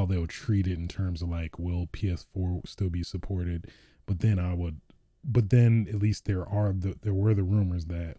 how 0.00 0.06
they'll 0.06 0.26
treat 0.26 0.66
it 0.66 0.78
in 0.78 0.88
terms 0.88 1.22
of 1.22 1.28
like 1.28 1.58
will 1.58 1.86
PS4 1.92 2.66
still 2.66 2.88
be 2.90 3.02
supported? 3.02 3.66
But 4.06 4.20
then 4.20 4.38
I 4.38 4.54
would 4.54 4.80
but 5.22 5.50
then 5.50 5.86
at 5.88 5.96
least 6.00 6.24
there 6.24 6.48
are 6.48 6.72
the 6.72 6.96
there 7.02 7.14
were 7.14 7.34
the 7.34 7.42
rumors 7.42 7.86
that 7.86 8.16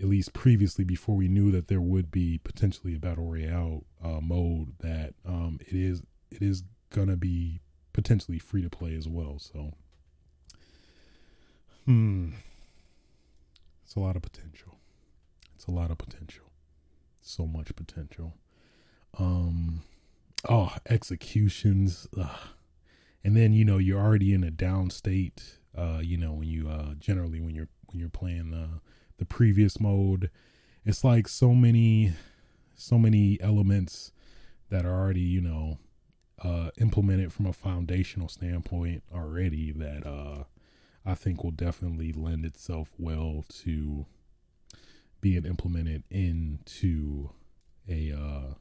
at 0.00 0.06
least 0.08 0.32
previously 0.32 0.84
before 0.84 1.14
we 1.14 1.28
knew 1.28 1.50
that 1.52 1.68
there 1.68 1.80
would 1.80 2.10
be 2.10 2.38
potentially 2.38 2.94
a 2.94 2.98
battle 2.98 3.26
royale 3.26 3.84
uh, 4.02 4.20
mode 4.20 4.72
that 4.80 5.14
um 5.26 5.58
it 5.60 5.74
is 5.74 6.02
it 6.30 6.42
is 6.42 6.62
gonna 6.90 7.16
be 7.16 7.60
potentially 7.92 8.38
free 8.38 8.62
to 8.62 8.70
play 8.70 8.94
as 8.96 9.06
well. 9.06 9.38
So 9.38 9.72
hmm 11.84 12.30
it's 13.84 13.94
a 13.96 14.00
lot 14.00 14.16
of 14.16 14.22
potential. 14.22 14.78
It's 15.54 15.66
a 15.66 15.70
lot 15.70 15.90
of 15.90 15.98
potential. 15.98 16.46
So 17.20 17.46
much 17.46 17.74
potential. 17.76 18.34
Um 19.18 19.82
oh 20.48 20.74
executions 20.88 22.08
ugh. 22.18 22.30
and 23.24 23.36
then 23.36 23.52
you 23.52 23.64
know 23.64 23.78
you're 23.78 24.00
already 24.00 24.32
in 24.32 24.42
a 24.44 24.50
down 24.50 24.90
state 24.90 25.58
uh 25.76 26.00
you 26.02 26.16
know 26.16 26.32
when 26.32 26.48
you 26.48 26.68
uh 26.68 26.94
generally 26.98 27.40
when 27.40 27.54
you're 27.54 27.68
when 27.90 28.00
you're 28.00 28.08
playing 28.08 28.50
the 28.50 28.68
the 29.18 29.24
previous 29.24 29.78
mode 29.78 30.30
it's 30.84 31.04
like 31.04 31.28
so 31.28 31.52
many 31.54 32.12
so 32.74 32.98
many 32.98 33.38
elements 33.40 34.12
that 34.70 34.84
are 34.84 35.00
already 35.00 35.20
you 35.20 35.40
know 35.40 35.78
uh 36.42 36.70
implemented 36.80 37.32
from 37.32 37.46
a 37.46 37.52
foundational 37.52 38.28
standpoint 38.28 39.02
already 39.14 39.70
that 39.70 40.06
uh 40.06 40.44
I 41.04 41.14
think 41.14 41.42
will 41.42 41.50
definitely 41.50 42.12
lend 42.12 42.44
itself 42.44 42.92
well 42.96 43.44
to 43.64 44.06
being 45.20 45.44
implemented 45.44 46.04
into 46.10 47.30
a 47.88 48.12
uh 48.12 48.54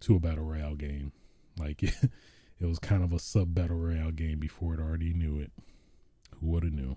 to 0.00 0.16
a 0.16 0.20
battle 0.20 0.44
royale 0.44 0.74
game. 0.74 1.12
Like 1.58 1.82
it, 1.82 2.10
was 2.60 2.78
kind 2.78 3.02
of 3.04 3.12
a 3.12 3.18
sub 3.18 3.54
battle 3.54 3.76
royale 3.76 4.10
game 4.10 4.38
before 4.38 4.74
it 4.74 4.80
already 4.80 5.12
knew 5.12 5.38
it. 5.38 5.52
Who 6.40 6.48
would 6.48 6.64
have 6.64 6.72
knew? 6.72 6.96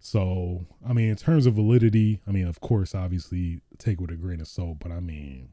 So, 0.00 0.66
I 0.86 0.92
mean, 0.92 1.08
in 1.10 1.16
terms 1.16 1.46
of 1.46 1.54
validity, 1.54 2.20
I 2.26 2.30
mean, 2.30 2.46
of 2.46 2.60
course, 2.60 2.94
obviously, 2.94 3.60
take 3.78 4.00
with 4.00 4.10
a 4.10 4.16
grain 4.16 4.40
of 4.40 4.48
salt, 4.48 4.78
but 4.80 4.92
I 4.92 5.00
mean, 5.00 5.48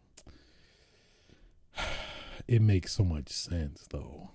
it 2.47 2.61
makes 2.61 2.91
so 2.91 3.03
much 3.03 3.29
sense, 3.29 3.87
though. 3.89 4.31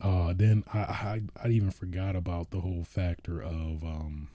Uh, 0.00 0.32
then 0.34 0.64
I, 0.72 0.78
I 0.78 1.22
I 1.44 1.48
even 1.48 1.70
forgot 1.70 2.16
about 2.16 2.50
the 2.50 2.60
whole 2.60 2.82
factor 2.82 3.40
of 3.40 3.84
um 3.84 4.28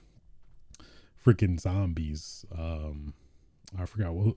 freaking 1.24 1.60
zombies. 1.60 2.46
Um, 2.56 3.12
I 3.76 3.86
forgot 3.86 4.14
what 4.14 4.34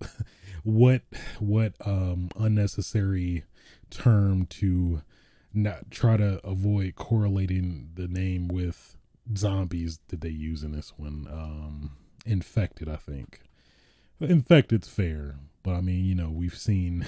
what 0.64 1.02
what 1.40 1.74
um 1.86 2.30
unnecessary 2.36 3.44
term 3.90 4.46
to 4.48 5.02
not 5.54 5.92
try 5.92 6.18
to 6.18 6.46
avoid 6.46 6.96
correlating 6.96 7.90
the 7.94 8.08
name 8.08 8.48
with 8.48 8.98
zombies 9.38 10.00
did 10.08 10.22
they 10.22 10.30
use 10.30 10.64
in 10.64 10.72
this 10.72 10.94
one. 10.98 11.28
Um, 11.30 11.92
infected, 12.26 12.90
I 12.90 12.96
think. 12.96 13.42
Infected's 14.20 14.88
fair, 14.88 15.36
but 15.64 15.72
I 15.72 15.82
mean, 15.82 16.06
you 16.06 16.16
know, 16.16 16.30
we've 16.30 16.58
seen 16.58 17.06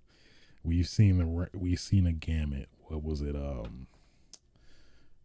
we've 0.64 0.88
seen 0.88 1.18
the 1.18 1.48
we've 1.54 1.80
seen 1.80 2.06
a 2.06 2.12
gamut. 2.12 2.68
What 2.88 3.04
was 3.04 3.20
it? 3.20 3.36
Um, 3.36 3.86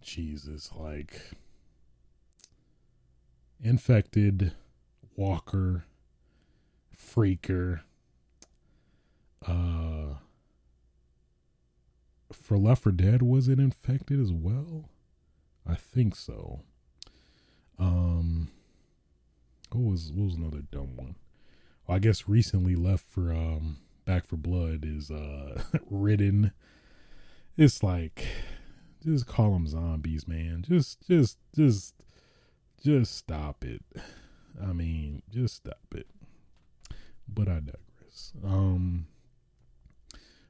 Jesus, 0.01 0.69
like 0.77 1.19
infected, 3.61 4.51
Walker, 5.15 5.85
Freaker. 6.95 7.81
Uh, 9.45 10.15
for 12.31 12.57
Left 12.57 12.83
for 12.83 12.91
Dead, 12.91 13.21
was 13.21 13.47
it 13.47 13.59
infected 13.59 14.19
as 14.19 14.31
well? 14.31 14.89
I 15.67 15.75
think 15.75 16.15
so. 16.15 16.61
Um, 17.77 18.49
what 19.71 19.91
was 19.91 20.11
what 20.13 20.25
was 20.25 20.35
another 20.35 20.61
dumb 20.71 20.95
one? 20.95 21.15
Well, 21.85 21.97
I 21.97 21.99
guess 21.99 22.27
recently 22.27 22.75
left 22.75 23.05
for 23.09 23.31
um 23.31 23.77
Back 24.05 24.25
for 24.25 24.37
Blood 24.37 24.85
is 24.85 25.11
uh 25.11 25.61
ridden. 25.89 26.51
It's 27.57 27.83
like 27.83 28.25
just 29.03 29.27
call 29.27 29.51
them 29.53 29.67
zombies, 29.67 30.27
man. 30.27 30.63
Just 30.67 31.05
just 31.07 31.37
just 31.55 31.95
just 32.81 33.15
stop 33.15 33.63
it. 33.65 33.83
I 34.61 34.73
mean, 34.73 35.21
just 35.29 35.55
stop 35.55 35.93
it. 35.95 36.07
But 37.35 37.47
I 37.47 37.59
digress. 37.59 38.33
Um 38.43 39.07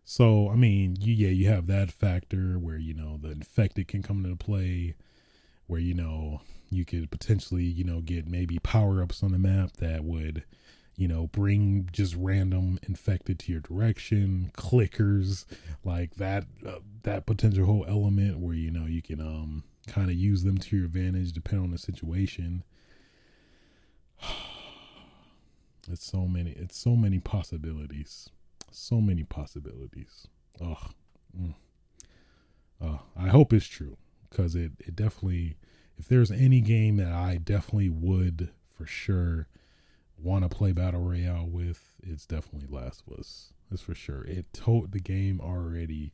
so 0.05 0.49
I 0.51 0.55
mean, 0.55 0.97
you, 0.99 1.13
yeah, 1.13 1.29
you 1.29 1.49
have 1.49 1.65
that 1.67 1.91
factor 1.91 2.59
where 2.59 2.77
you 2.77 2.93
know 2.93 3.17
the 3.21 3.31
infected 3.31 3.87
can 3.87 4.03
come 4.03 4.23
into 4.23 4.37
play, 4.37 4.95
where 5.65 5.79
you 5.79 5.95
know 5.95 6.41
you 6.69 6.85
could 6.85 7.09
potentially 7.09 7.63
you 7.63 7.83
know 7.83 8.01
get 8.01 8.27
maybe 8.27 8.59
power 8.59 9.01
ups 9.01 9.23
on 9.23 9.31
the 9.31 9.39
map 9.39 9.73
that 9.77 10.03
would 10.03 10.43
you 10.95 11.07
know 11.07 11.27
bring 11.27 11.89
just 11.91 12.15
random 12.15 12.79
infected 12.87 13.39
to 13.39 13.51
your 13.51 13.61
direction, 13.61 14.51
clickers 14.55 15.45
like 15.83 16.15
that 16.15 16.45
uh, 16.65 16.79
that 17.01 17.25
potential 17.25 17.65
whole 17.65 17.85
element 17.87 18.37
where 18.39 18.55
you 18.55 18.69
know 18.69 18.85
you 18.85 19.01
can 19.01 19.19
um 19.19 19.63
kind 19.87 20.09
of 20.09 20.15
use 20.15 20.43
them 20.43 20.57
to 20.59 20.75
your 20.75 20.85
advantage 20.85 21.31
depending 21.31 21.65
on 21.65 21.71
the 21.71 21.79
situation. 21.79 22.63
It's 25.91 26.05
so 26.05 26.27
many. 26.27 26.51
It's 26.51 26.77
so 26.77 26.95
many 26.95 27.19
possibilities. 27.19 28.29
So 28.71 29.01
many 29.01 29.23
possibilities. 29.23 30.27
Oh, 30.61 30.77
mm. 31.37 31.53
uh, 32.81 32.97
I 33.15 33.27
hope 33.27 33.53
it's 33.53 33.67
true 33.67 33.97
because 34.29 34.55
it 34.55 34.71
it 34.79 34.95
definitely. 34.95 35.57
If 35.97 36.09
there's 36.09 36.31
any 36.31 36.59
game 36.59 36.97
that 36.97 37.13
I 37.13 37.37
definitely 37.37 37.89
would 37.89 38.49
for 38.69 38.85
sure 38.85 39.47
want 40.17 40.43
to 40.43 40.49
play 40.53 40.73
battle 40.73 41.01
royale 41.01 41.47
with, 41.47 41.95
it's 42.03 42.25
definitely 42.25 42.67
Last 42.69 43.03
of 43.07 43.17
Us. 43.17 43.53
That's 43.69 43.81
for 43.81 43.95
sure. 43.95 44.23
It 44.25 44.51
told 44.53 44.91
the 44.91 44.99
game 44.99 45.39
already 45.39 46.13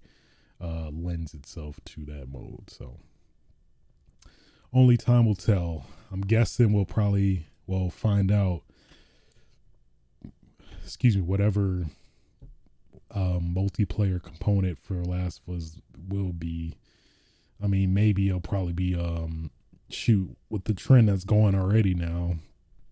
uh, 0.61 0.89
lends 0.91 1.33
itself 1.33 1.79
to 1.85 2.05
that 2.05 2.29
mode. 2.29 2.69
So 2.69 2.99
only 4.73 4.97
time 4.97 5.25
will 5.25 5.35
tell. 5.35 5.85
I'm 6.11 6.21
guessing 6.21 6.73
we'll 6.73 6.85
probably 6.85 7.47
well 7.67 7.89
find 7.89 8.31
out. 8.31 8.61
Excuse 10.83 11.15
me, 11.15 11.21
whatever 11.21 11.85
um, 13.13 13.53
multiplayer 13.55 14.21
component 14.21 14.77
for 14.77 15.03
Last 15.03 15.41
of 15.47 15.55
Us 15.55 15.77
will 16.07 16.33
be. 16.33 16.75
I 17.63 17.67
mean, 17.67 17.93
maybe 17.93 18.27
it'll 18.27 18.41
probably 18.41 18.73
be 18.73 18.95
um, 18.95 19.51
shoot 19.89 20.35
with 20.49 20.63
the 20.63 20.73
trend 20.73 21.09
that's 21.09 21.23
going 21.23 21.55
already 21.55 21.93
now. 21.93 22.35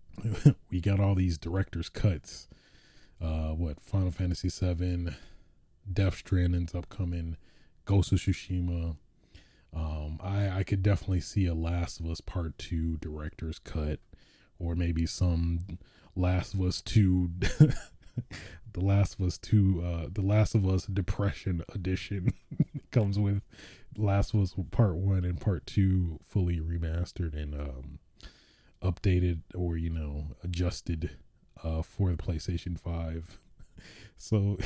we 0.70 0.80
got 0.80 1.00
all 1.00 1.14
these 1.14 1.38
director's 1.38 1.88
cuts. 1.88 2.48
Uh, 3.20 3.50
what 3.50 3.80
Final 3.80 4.10
Fantasy 4.10 4.48
VII, 4.48 5.08
Death 5.92 6.16
Stranding's 6.16 6.74
upcoming, 6.74 7.36
Ghost 7.84 8.12
of 8.12 8.18
Tsushima. 8.18 8.96
Um, 9.74 10.18
I 10.22 10.48
I 10.48 10.62
could 10.62 10.82
definitely 10.82 11.20
see 11.20 11.46
a 11.46 11.54
Last 11.54 12.00
of 12.00 12.06
Us 12.06 12.20
Part 12.20 12.56
Two 12.58 12.96
director's 12.96 13.58
cut, 13.58 14.00
or 14.58 14.74
maybe 14.74 15.04
some 15.06 15.78
Last 16.16 16.54
of 16.54 16.60
Us 16.60 16.80
Two, 16.80 17.30
the 17.38 17.74
Last 18.76 19.18
of 19.18 19.26
Us 19.26 19.38
Two, 19.38 19.82
uh, 19.84 20.08
the 20.12 20.22
Last 20.22 20.54
of 20.54 20.66
Us 20.66 20.86
Depression 20.86 21.62
edition 21.74 22.32
comes 22.90 23.18
with 23.18 23.42
Last 23.96 24.34
of 24.34 24.40
Us 24.40 24.54
Part 24.70 24.96
One 24.96 25.24
and 25.24 25.40
Part 25.40 25.66
Two 25.66 26.20
fully 26.26 26.60
remastered 26.60 27.34
and 27.34 27.54
um, 27.54 27.98
updated 28.82 29.40
or 29.54 29.76
you 29.76 29.90
know 29.90 30.28
adjusted 30.42 31.10
uh, 31.62 31.82
for 31.82 32.10
the 32.10 32.16
PlayStation 32.16 32.78
Five. 32.78 33.38
So 34.22 34.58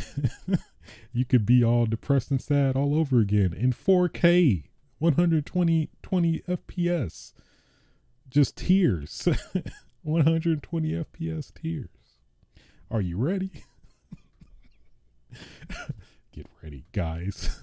you 1.12 1.24
could 1.24 1.46
be 1.46 1.62
all 1.62 1.87
depressed 1.87 2.33
and 2.33 2.42
sad 2.42 2.74
all 2.74 2.92
over 2.92 3.20
again 3.20 3.52
in 3.52 3.72
4K. 3.72 4.64
120 4.98 5.90
20 6.02 6.38
FPS. 6.48 7.33
Just 8.28 8.57
tears. 8.57 9.28
120 10.05 10.90
FPS 10.90 11.53
tears. 11.55 11.88
Are 12.90 13.01
you 13.01 13.17
ready? 13.17 13.51
Get 16.33 16.47
ready, 16.62 16.85
guys. 16.93 17.59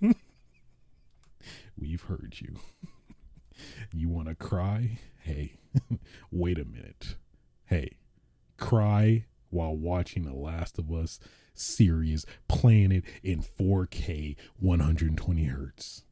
We've 1.78 2.02
heard 2.02 2.36
you. 2.40 2.56
You 3.92 4.08
want 4.08 4.28
to 4.28 4.34
cry? 4.34 4.98
Hey, 5.20 5.54
wait 6.30 6.58
a 6.58 6.64
minute. 6.64 7.16
Hey, 7.64 7.96
cry 8.58 9.24
while 9.50 9.74
watching 9.74 10.24
The 10.24 10.34
Last 10.34 10.78
of 10.78 10.92
Us 10.92 11.18
series, 11.54 12.26
playing 12.48 12.92
it 12.92 13.04
in 13.22 13.42
4K, 13.42 14.36
120 14.60 15.44
hertz. 15.44 16.04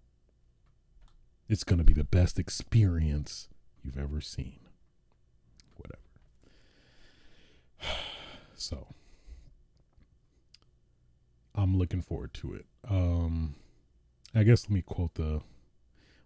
It's 1.49 1.65
going 1.65 1.79
to 1.79 1.85
be 1.85 1.93
the 1.93 2.03
best 2.03 2.39
experience 2.39 3.49
you've 3.83 3.99
ever 3.99 4.21
seen. 4.21 4.59
Whatever. 5.77 6.01
So, 8.59 8.87
I'm 11.55 11.77
looking 11.77 12.01
forward 12.01 12.33
to 12.35 12.55
it. 12.55 12.65
Um, 12.89 13.57
I 14.35 14.45
guess 14.45 14.65
let 14.65 14.71
me 14.71 14.81
quote 14.81 15.17
the 15.17 15.43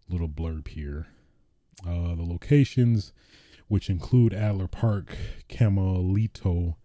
little 0.09 0.29
blurb 0.29 0.69
here. 0.69 1.09
Uh, 1.85 2.15
the 2.15 2.23
locations, 2.23 3.13
which 3.67 3.91
include 3.91 4.33
Adler 4.33 4.69
Park, 4.69 5.17
Camelito, 5.49 6.77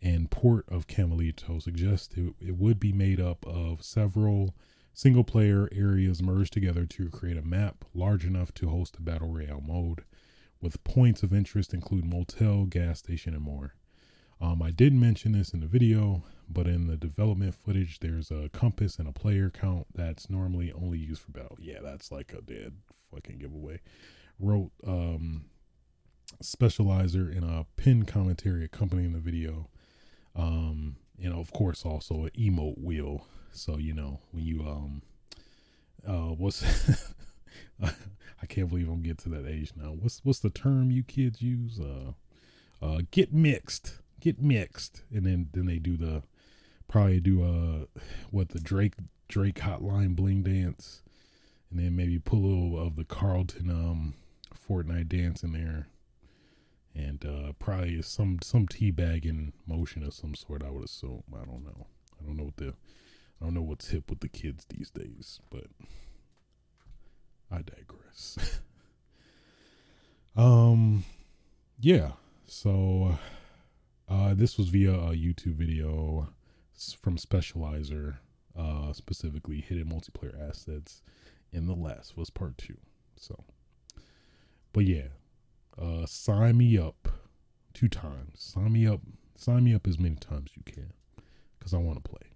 and 0.00 0.30
Port 0.30 0.64
of 0.70 0.86
Camelito, 0.86 1.60
suggest 1.60 2.16
it, 2.16 2.32
it 2.40 2.56
would 2.56 2.80
be 2.80 2.92
made 2.94 3.20
up 3.20 3.46
of 3.46 3.84
several 3.84 4.54
Single 4.96 5.24
player 5.24 5.68
areas 5.72 6.22
merged 6.22 6.54
together 6.54 6.86
to 6.86 7.10
create 7.10 7.36
a 7.36 7.42
map 7.42 7.84
large 7.92 8.24
enough 8.24 8.54
to 8.54 8.70
host 8.70 8.96
a 8.96 9.02
battle 9.02 9.28
royale 9.28 9.60
mode, 9.60 10.04
with 10.58 10.82
points 10.84 11.22
of 11.22 11.34
interest 11.34 11.74
include 11.74 12.06
motel, 12.06 12.64
gas 12.64 13.00
station, 13.00 13.34
and 13.34 13.42
more. 13.42 13.74
Um, 14.40 14.62
I 14.62 14.70
did 14.70 14.92
mention 14.92 15.32
this 15.32 15.52
in 15.52 15.60
the 15.60 15.66
video, 15.66 16.22
but 16.48 16.66
in 16.66 16.86
the 16.86 16.96
development 16.96 17.54
footage, 17.54 18.00
there's 18.00 18.30
a 18.30 18.50
compass 18.52 18.98
and 18.98 19.08
a 19.08 19.12
player 19.12 19.50
count 19.50 19.86
that's 19.94 20.28
normally 20.28 20.72
only 20.72 20.98
used 20.98 21.22
for 21.22 21.32
battle. 21.32 21.56
Yeah, 21.60 21.78
that's 21.82 22.12
like 22.12 22.32
a 22.32 22.42
dead 22.42 22.74
fucking 23.12 23.38
giveaway. 23.38 23.80
Wrote 24.38 24.70
um, 24.86 25.46
Speclizer 26.42 27.34
in 27.34 27.42
a 27.44 27.64
pin 27.76 28.04
commentary 28.04 28.64
accompanying 28.64 29.12
the 29.12 29.18
video. 29.18 29.68
Um, 30.34 30.96
know, 31.30 31.40
of 31.40 31.50
course, 31.52 31.84
also 31.84 32.24
an 32.24 32.30
emote 32.38 32.78
wheel 32.78 33.26
so 33.56 33.78
you 33.78 33.94
know 33.94 34.20
when 34.32 34.44
you 34.44 34.60
um 34.60 35.02
uh 36.06 36.34
what's 36.34 36.62
I 37.82 38.46
can't 38.46 38.68
believe 38.68 38.88
I'm 38.88 39.02
getting 39.02 39.32
to 39.32 39.40
that 39.40 39.48
age 39.48 39.72
now. 39.76 39.96
What's 39.98 40.20
what's 40.24 40.40
the 40.40 40.50
term 40.50 40.90
you 40.90 41.02
kids 41.02 41.40
use? 41.40 41.80
Uh 41.80 42.12
uh, 42.82 43.00
get 43.10 43.32
mixed, 43.32 44.00
get 44.20 44.40
mixed, 44.40 45.02
and 45.12 45.26
then 45.26 45.48
then 45.52 45.66
they 45.66 45.78
do 45.78 45.96
the 45.96 46.22
probably 46.88 47.20
do 47.20 47.42
uh 47.42 48.00
what 48.30 48.50
the 48.50 48.60
Drake 48.60 48.94
Drake 49.28 49.56
Hotline 49.56 50.14
Bling 50.14 50.42
dance, 50.42 51.02
and 51.70 51.78
then 51.78 51.96
maybe 51.96 52.18
pull 52.18 52.44
a 52.44 52.46
little 52.46 52.86
of 52.86 52.96
the 52.96 53.04
Carlton 53.04 53.70
um 53.70 54.14
Fortnite 54.68 55.08
dance 55.08 55.42
in 55.42 55.52
there, 55.52 55.88
and 56.94 57.24
uh 57.24 57.52
probably 57.58 58.00
some 58.02 58.38
some 58.42 58.66
tea 58.66 58.92
teabagging 58.92 59.52
motion 59.66 60.02
of 60.02 60.14
some 60.14 60.34
sort. 60.34 60.62
I 60.62 60.70
would 60.70 60.84
assume. 60.84 61.22
I 61.32 61.44
don't 61.44 61.64
know. 61.64 61.86
I 62.20 62.26
don't 62.26 62.36
know 62.36 62.44
what 62.44 62.56
the 62.56 62.74
I 63.40 63.44
don't 63.44 63.54
know 63.54 63.62
what's 63.62 63.88
hip 63.88 64.08
with 64.08 64.20
the 64.20 64.28
kids 64.28 64.66
these 64.68 64.90
days, 64.90 65.40
but 65.50 65.66
I 67.50 67.58
digress. 67.58 68.60
um, 70.36 71.04
yeah. 71.78 72.12
So, 72.46 73.10
uh, 73.12 73.16
this 74.08 74.58
was 74.58 74.68
via 74.68 74.92
a 74.92 75.10
YouTube 75.12 75.54
video 75.54 76.28
from 77.00 77.16
Speclizer, 77.16 78.18
uh, 78.56 78.92
specifically 78.92 79.60
hidden 79.60 79.88
multiplayer 79.88 80.48
assets 80.48 81.02
in 81.52 81.66
The 81.66 81.74
Last 81.74 82.16
was 82.16 82.30
Part 82.30 82.58
Two. 82.58 82.76
So, 83.16 83.44
but 84.72 84.84
yeah, 84.84 85.08
uh, 85.80 86.06
sign 86.06 86.58
me 86.58 86.78
up 86.78 87.08
two 87.72 87.88
times. 87.88 88.34
Sign 88.34 88.72
me 88.72 88.86
up. 88.86 89.00
Sign 89.38 89.64
me 89.64 89.74
up 89.74 89.86
as 89.86 89.98
many 89.98 90.16
times 90.16 90.50
you 90.54 90.62
can, 90.64 90.92
because 91.58 91.74
I 91.74 91.78
want 91.78 92.02
to 92.02 92.10
play. 92.10 92.30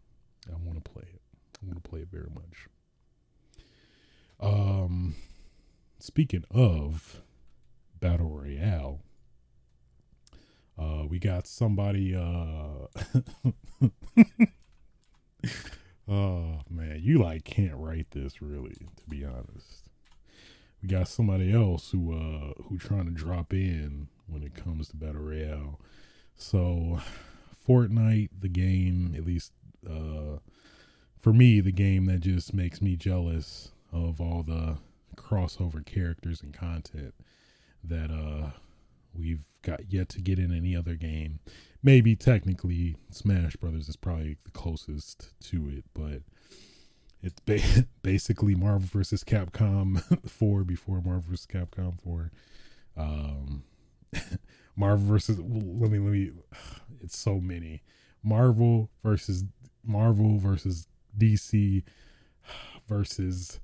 I 0.48 0.56
want 0.62 0.84
to 0.84 0.90
play 0.90 1.04
it. 1.14 1.22
I 1.62 1.66
want 1.66 1.82
to 1.82 1.88
play 1.88 2.00
it 2.00 2.08
very 2.10 2.28
much. 2.34 2.68
Um, 4.38 5.14
speaking 5.98 6.44
of 6.50 7.22
battle 8.00 8.28
royale, 8.28 9.00
uh, 10.80 11.04
we 11.08 11.18
got 11.18 11.46
somebody. 11.46 12.14
Uh, 12.16 12.86
oh 16.08 16.60
man, 16.70 17.00
you 17.00 17.18
like 17.18 17.44
can't 17.44 17.76
write 17.76 18.10
this 18.12 18.40
really, 18.40 18.74
to 18.96 19.04
be 19.08 19.24
honest. 19.24 19.90
We 20.82 20.88
got 20.88 21.08
somebody 21.08 21.52
else 21.52 21.90
who 21.90 22.12
uh 22.14 22.62
who 22.64 22.78
trying 22.78 23.04
to 23.04 23.10
drop 23.10 23.52
in 23.52 24.08
when 24.26 24.42
it 24.42 24.54
comes 24.54 24.88
to 24.88 24.96
battle 24.96 25.20
royale. 25.22 25.80
So, 26.36 27.00
Fortnite, 27.68 28.30
the 28.40 28.48
game, 28.48 29.14
at 29.16 29.26
least 29.26 29.52
uh 29.86 30.38
for 31.18 31.34
me, 31.34 31.60
the 31.60 31.72
game 31.72 32.06
that 32.06 32.20
just 32.20 32.54
makes 32.54 32.80
me 32.80 32.96
jealous 32.96 33.72
of 33.92 34.18
all 34.20 34.42
the 34.42 34.78
crossover 35.16 35.84
characters 35.84 36.40
and 36.40 36.54
content 36.54 37.14
that 37.84 38.10
uh 38.10 38.50
we've 39.14 39.44
got 39.62 39.92
yet 39.92 40.08
to 40.10 40.20
get 40.20 40.38
in 40.38 40.54
any 40.54 40.74
other 40.74 40.94
game. 40.94 41.40
Maybe 41.82 42.14
technically 42.16 42.96
Smash 43.10 43.56
Brothers 43.56 43.88
is 43.88 43.96
probably 43.96 44.36
the 44.44 44.50
closest 44.50 45.32
to 45.48 45.68
it, 45.68 45.84
but 45.94 46.22
it's 47.22 47.40
ba- 47.40 47.86
basically 48.02 48.54
Marvel 48.54 48.88
versus 48.92 49.24
Capcom 49.24 50.02
4 50.28 50.64
before 50.64 51.00
Marvel 51.00 51.24
versus 51.28 51.46
Capcom 51.46 52.00
4. 52.02 52.30
Um 52.96 53.62
Marvel 54.76 55.06
versus 55.06 55.38
let 55.38 55.90
me 55.90 55.98
let 55.98 56.12
me 56.12 56.30
it's 57.02 57.18
so 57.18 57.40
many. 57.40 57.82
Marvel 58.22 58.90
versus 59.02 59.44
Marvel 59.84 60.38
versus 60.38 60.86
DC 61.18 61.82
versus 62.88 63.60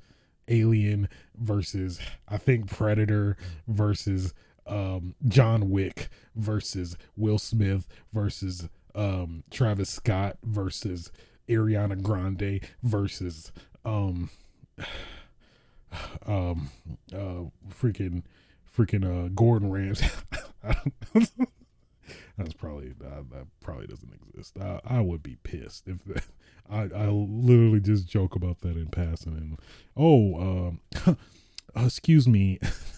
Alien 0.48 1.09
versus 1.37 2.00
I 2.28 2.38
think 2.38 2.70
Predator 2.70 3.37
versus 3.66 4.32
um, 4.66 5.14
John 5.26 5.70
Wick 5.70 6.09
versus 6.35 6.96
Will 7.16 7.38
Smith 7.38 7.87
versus 8.12 8.68
um, 8.94 9.44
Travis 9.50 9.90
Scott 9.90 10.38
versus 10.42 11.11
Ariana 11.48 12.00
Grande 12.02 12.61
versus 12.83 13.52
um 13.85 14.31
um 16.26 16.70
uh 17.14 17.44
freaking 17.68 18.22
freaking 18.76 19.05
uh 19.05 19.29
Gordon 19.35 19.70
Ramsay. 19.70 20.07
That's 22.38 22.52
probably 22.52 22.88
that, 23.00 23.31
that 23.31 23.46
probably 23.61 23.87
doesn't 23.87 24.12
exist. 24.12 24.59
I, 24.61 24.81
I 24.85 25.00
would 25.00 25.22
be 25.22 25.37
pissed 25.42 25.88
if 25.88 26.31
I 26.68 26.83
I 26.83 27.09
literally 27.09 27.81
just 27.81 28.09
joke 28.09 28.35
about 28.35 28.61
that 28.61 28.76
in 28.76 28.88
passing 28.88 29.37
and 29.37 29.59
oh 29.96 30.35
um 31.07 31.16
excuse 31.76 32.29
me 32.29 32.59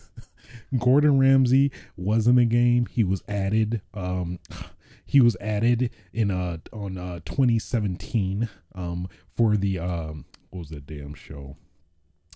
Gordon 0.79 1.19
Ramsay 1.19 1.71
was 1.97 2.27
in 2.27 2.37
the 2.37 2.45
game. 2.45 2.87
He 2.87 3.05
was 3.05 3.23
added 3.29 3.81
um 3.95 4.39
he 5.05 5.21
was 5.21 5.37
added 5.41 5.91
in 6.13 6.31
uh 6.31 6.59
on 6.73 6.99
uh 6.99 7.21
2017 7.25 8.49
um 8.75 9.09
for 9.35 9.57
the 9.57 9.79
um 9.79 10.25
what 10.51 10.61
was 10.61 10.69
that 10.71 10.87
damn 10.87 11.15
show? 11.15 11.57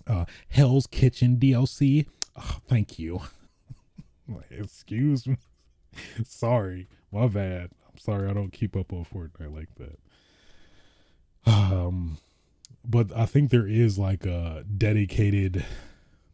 Uh 0.07 0.25
Hell's 0.49 0.87
Kitchen 0.87 1.37
DLC. 1.37 2.07
Oh, 2.35 2.57
thank 2.67 2.97
you. 2.97 3.21
Excuse 4.51 5.27
me. 5.27 5.37
sorry, 6.25 6.87
my 7.11 7.27
bad. 7.27 7.71
I'm 7.89 7.97
sorry 7.97 8.29
I 8.29 8.33
don't 8.33 8.51
keep 8.51 8.75
up 8.75 8.91
on 8.91 9.05
Fortnite 9.05 9.53
like 9.53 9.69
that. 9.75 9.99
Um, 11.45 12.17
but 12.85 13.15
I 13.15 13.25
think 13.25 13.49
there 13.49 13.67
is 13.67 13.97
like 13.97 14.25
a 14.25 14.65
dedicated. 14.77 15.65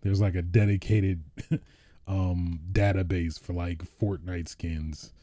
There's 0.02 0.22
like 0.22 0.36
a 0.36 0.42
dedicated 0.42 1.24
um 2.08 2.60
database 2.72 3.40
for 3.40 3.54
like 3.54 3.84
Fortnite 4.00 4.50
skins, 4.50 5.14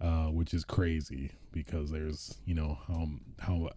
uh, 0.00 0.26
which 0.26 0.52
is 0.54 0.64
crazy 0.64 1.30
because 1.52 1.90
there's 1.90 2.38
you 2.44 2.54
know 2.54 2.78
um 2.88 3.20
how 3.38 3.70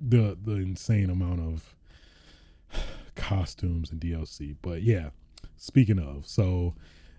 the 0.00 0.36
the 0.42 0.54
insane 0.54 1.10
amount 1.10 1.40
of 1.40 1.74
costumes 3.14 3.90
and 3.90 4.00
DLC. 4.00 4.56
But 4.62 4.82
yeah, 4.82 5.10
speaking 5.56 5.98
of, 5.98 6.26
so 6.26 6.74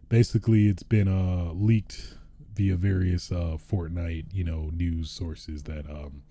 basically 0.09 0.67
it's 0.67 0.83
been 0.83 1.07
uh 1.07 1.51
leaked 1.53 2.17
via 2.53 2.75
various 2.75 3.31
uh 3.31 3.57
Fortnite, 3.71 4.25
you 4.33 4.43
know, 4.43 4.69
news 4.73 5.09
sources 5.11 5.63
that 5.63 5.89
um 5.89 6.23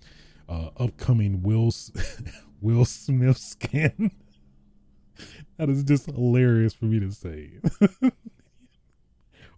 uh 0.47 0.69
upcoming 0.77 1.41
Will 1.41 1.71
Will 2.61 2.85
Smith 2.85 3.37
skin 3.37 4.11
that 5.57 5.69
is 5.69 5.83
just 5.83 6.07
hilarious 6.07 6.73
for 6.73 6.85
me 6.85 6.99
to 6.99 7.11
say. 7.11 7.51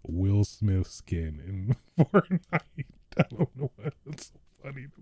Will 0.06 0.44
Smith 0.44 0.86
skin 0.86 1.76
in 1.98 2.04
Fortnite. 2.04 2.84
I 3.18 3.22
don't 3.30 3.56
know 3.56 3.70
why 3.76 3.90
that's 4.06 4.28
so 4.28 4.38
funny 4.62 4.86
to 4.86 5.00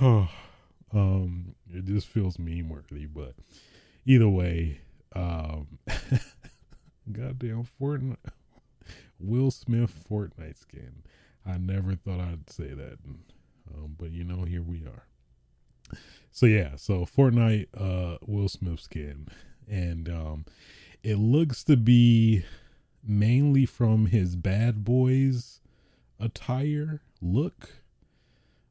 me. 0.00 0.28
um, 0.92 1.54
it 1.72 1.84
just 1.84 2.06
feels 2.06 2.38
meme 2.38 2.68
worthy, 2.68 3.06
but 3.06 3.34
either 4.06 4.28
way, 4.28 4.80
um, 5.14 5.78
goddamn 7.12 7.66
Fortnite, 7.80 8.16
Will 9.18 9.50
Smith 9.50 9.92
Fortnite 10.08 10.58
skin. 10.58 11.02
I 11.44 11.58
never 11.58 11.94
thought 11.94 12.20
I'd 12.20 12.50
say 12.50 12.74
that, 12.74 12.98
um, 13.74 13.96
but 13.98 14.10
you 14.12 14.24
know, 14.24 14.44
here 14.44 14.62
we 14.62 14.84
are. 14.86 15.04
So 16.38 16.46
yeah, 16.46 16.76
so 16.76 17.04
Fortnite, 17.04 17.66
uh, 17.76 18.18
Will 18.24 18.48
Smith 18.48 18.78
skin, 18.78 19.26
and 19.68 20.08
um, 20.08 20.44
it 21.02 21.16
looks 21.16 21.64
to 21.64 21.76
be 21.76 22.44
mainly 23.02 23.66
from 23.66 24.06
his 24.06 24.36
Bad 24.36 24.84
Boys 24.84 25.58
attire 26.20 27.02
look. 27.20 27.70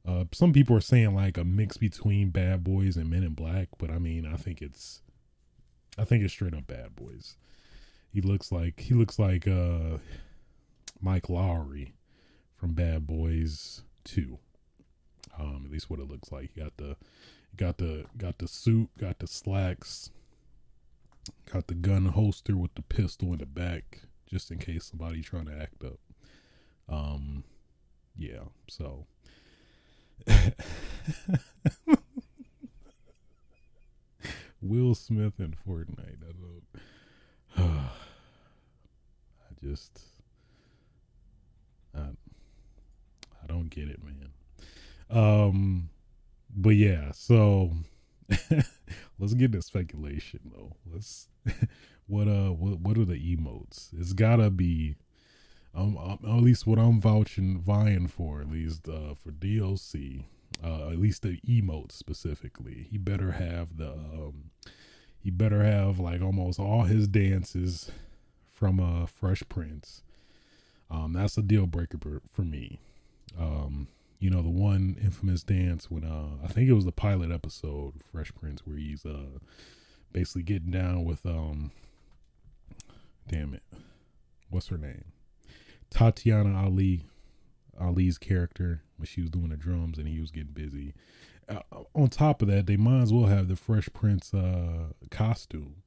Uh, 0.08 0.24
some 0.32 0.54
people 0.54 0.78
are 0.78 0.80
saying 0.80 1.14
like 1.14 1.38
a 1.38 1.44
mix 1.44 1.76
between 1.76 2.30
Bad 2.30 2.64
Boys 2.64 2.96
and 2.96 3.10
Men 3.10 3.24
in 3.24 3.34
Black, 3.34 3.68
but 3.78 3.92
I 3.92 4.00
mean, 4.00 4.26
I 4.26 4.38
think 4.38 4.62
it's, 4.62 5.02
I 5.98 6.06
think 6.06 6.24
it's 6.24 6.32
straight 6.32 6.54
up 6.54 6.68
Bad 6.68 6.96
Boys. 6.96 7.36
He 8.14 8.22
looks 8.22 8.50
like 8.50 8.80
he 8.80 8.94
looks 8.94 9.20
like 9.20 9.46
uh, 9.46 9.98
Mike 11.02 11.24
Lowrey 11.24 11.92
from 12.56 12.76
Bad 12.76 13.06
Boys 13.06 13.82
Two. 14.06 14.40
Um, 15.38 15.64
at 15.66 15.72
least 15.72 15.90
what 15.90 16.00
it 16.00 16.08
looks 16.08 16.32
like. 16.32 16.52
He 16.56 16.62
got 16.62 16.78
the, 16.78 16.96
got 17.58 17.78
the, 17.78 18.06
got 18.18 18.38
the 18.38 18.48
suit, 18.48 18.90
got 18.98 19.20
the 19.20 19.28
slacks, 19.28 20.12
got 21.52 21.68
the 21.68 21.74
gun 21.74 22.06
holster 22.06 22.56
with 22.56 22.74
the 22.76 22.82
pistol 22.84 23.34
in 23.34 23.40
the 23.40 23.46
back, 23.46 24.02
just 24.26 24.52
in 24.52 24.60
case 24.60 24.86
somebody 24.86 25.22
trying 25.22 25.46
to 25.48 25.60
act 25.60 25.84
up. 25.84 26.00
Um, 26.90 27.44
yeah. 28.16 28.46
So. 28.70 29.06
Will 34.62 34.96
Smith 34.96 35.34
and 35.40 35.56
Fortnite. 35.56 36.24
I 36.28 36.32
don't. 36.34 36.64
I 37.58 37.90
just. 39.64 40.02
I, 41.96 42.00
I 43.44 43.48
don't 43.48 43.70
get 43.70 43.88
it, 43.88 44.00
man. 44.04 44.32
Um, 45.10 45.90
but 46.58 46.72
yeah. 46.72 47.12
So 47.12 47.72
let's 49.20 49.34
get 49.34 49.46
into 49.46 49.62
speculation 49.62 50.52
though. 50.54 50.76
Let's 50.92 51.30
what 52.08 52.28
uh 52.28 52.52
what 52.52 52.80
what 52.80 52.98
are 52.98 53.06
the 53.06 53.36
emotes? 53.36 53.90
It's 53.98 54.14
gotta 54.14 54.50
be 54.50 54.96
um, 55.78 55.96
um, 55.98 56.20
at 56.24 56.44
least 56.44 56.66
what 56.66 56.80
I'm 56.80 57.00
vouching, 57.00 57.60
vying 57.60 58.08
for, 58.08 58.42
at 58.42 58.50
least 58.50 58.90
uh, 58.90 59.14
for 59.14 59.32
DLC, 59.32 60.24
uh, 60.64 60.90
at 60.90 60.98
least 60.98 61.22
the 61.22 61.40
emotes 61.48 61.92
specifically. 61.92 62.88
He 62.90 62.98
better 62.98 63.34
have 63.34 63.78
the, 63.78 63.92
um, 63.92 64.50
he 65.20 65.30
better 65.30 65.64
have 65.64 66.00
like 66.00 66.22
almost 66.22 66.60
all 66.60 66.84
his 66.84 67.08
dances 67.08 67.92
from 68.52 68.80
uh, 68.80 69.06
Fresh 69.06 69.44
Prince. 69.50 70.02
Um, 70.90 71.14
that's 71.14 71.38
a 71.38 71.44
deal 71.44 71.68
breaker 71.68 72.00
for, 72.00 72.22
for 72.32 72.42
me. 72.42 72.80
Um, 73.40 73.88
you 74.20 74.30
know 74.30 74.42
the 74.42 74.50
one 74.50 74.98
infamous 75.02 75.44
dance 75.44 75.92
when 75.92 76.04
uh, 76.04 76.44
I 76.44 76.48
think 76.48 76.70
it 76.70 76.74
was 76.74 76.86
the 76.86 76.92
pilot 76.92 77.32
episode 77.32 77.94
Fresh 78.12 78.34
Prince 78.36 78.62
where 78.66 78.78
he's 78.78 79.06
uh 79.06 79.40
basically 80.12 80.44
getting 80.44 80.72
down 80.72 81.06
with 81.06 81.26
um, 81.26 81.72
damn 83.28 83.54
it, 83.54 83.64
what's 84.50 84.68
her 84.68 84.78
name? 84.78 85.06
Tatiana 85.90 86.58
Ali, 86.60 87.04
Ali's 87.80 88.18
character 88.18 88.82
when 88.98 89.06
she 89.06 89.22
was 89.22 89.30
doing 89.30 89.50
the 89.50 89.58
drums 89.58 89.98
and 89.98 90.08
he 90.08 90.20
was 90.20 90.32
getting 90.32 90.54
busy. 90.54 90.94
Uh, 91.48 91.62
on 91.94 92.10
top 92.10 92.42
of 92.42 92.48
that, 92.50 92.66
they 92.66 92.76
might 92.78 93.02
as 93.02 93.14
well 93.14 93.28
have 93.28 93.48
the 93.48 93.56
Fresh 93.56 93.90
Prince 93.94 94.34
uh, 94.34 94.88
costume. 95.12 95.78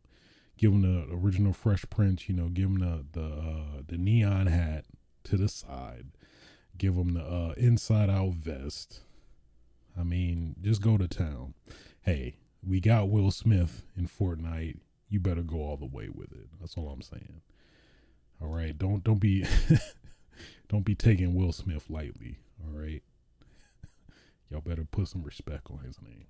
Give 0.56 0.72
him 0.72 0.82
the 0.82 1.14
original 1.14 1.52
Fresh 1.52 1.86
Prince, 1.90 2.28
you 2.28 2.34
know, 2.34 2.48
give 2.48 2.66
him 2.66 2.78
the 2.78 3.04
the 3.12 3.26
uh, 3.26 3.82
the 3.86 3.96
neon 3.96 4.46
hat 4.46 4.84
to 5.24 5.36
the 5.36 5.48
side, 5.48 6.06
give 6.80 6.96
them 6.96 7.12
the 7.12 7.20
uh, 7.20 7.52
inside 7.58 8.08
out 8.08 8.32
vest. 8.32 9.00
I 9.98 10.02
mean, 10.02 10.56
just 10.62 10.80
go 10.80 10.96
to 10.96 11.06
town. 11.06 11.52
Hey, 12.00 12.36
we 12.66 12.80
got 12.80 13.10
Will 13.10 13.30
Smith 13.30 13.82
in 13.96 14.08
Fortnite. 14.08 14.78
You 15.10 15.20
better 15.20 15.42
go 15.42 15.58
all 15.58 15.76
the 15.76 15.86
way 15.86 16.08
with 16.08 16.32
it. 16.32 16.48
That's 16.58 16.76
all 16.76 16.88
I'm 16.88 17.02
saying. 17.02 17.42
All 18.40 18.48
right, 18.48 18.76
don't 18.76 19.04
don't 19.04 19.20
be 19.20 19.44
don't 20.68 20.84
be 20.84 20.94
taking 20.94 21.34
Will 21.34 21.52
Smith 21.52 21.90
lightly. 21.90 22.38
All 22.64 22.80
right, 22.80 23.02
y'all 24.50 24.62
better 24.62 24.86
put 24.90 25.08
some 25.08 25.22
respect 25.22 25.70
on 25.70 25.80
his 25.84 26.00
name. 26.00 26.26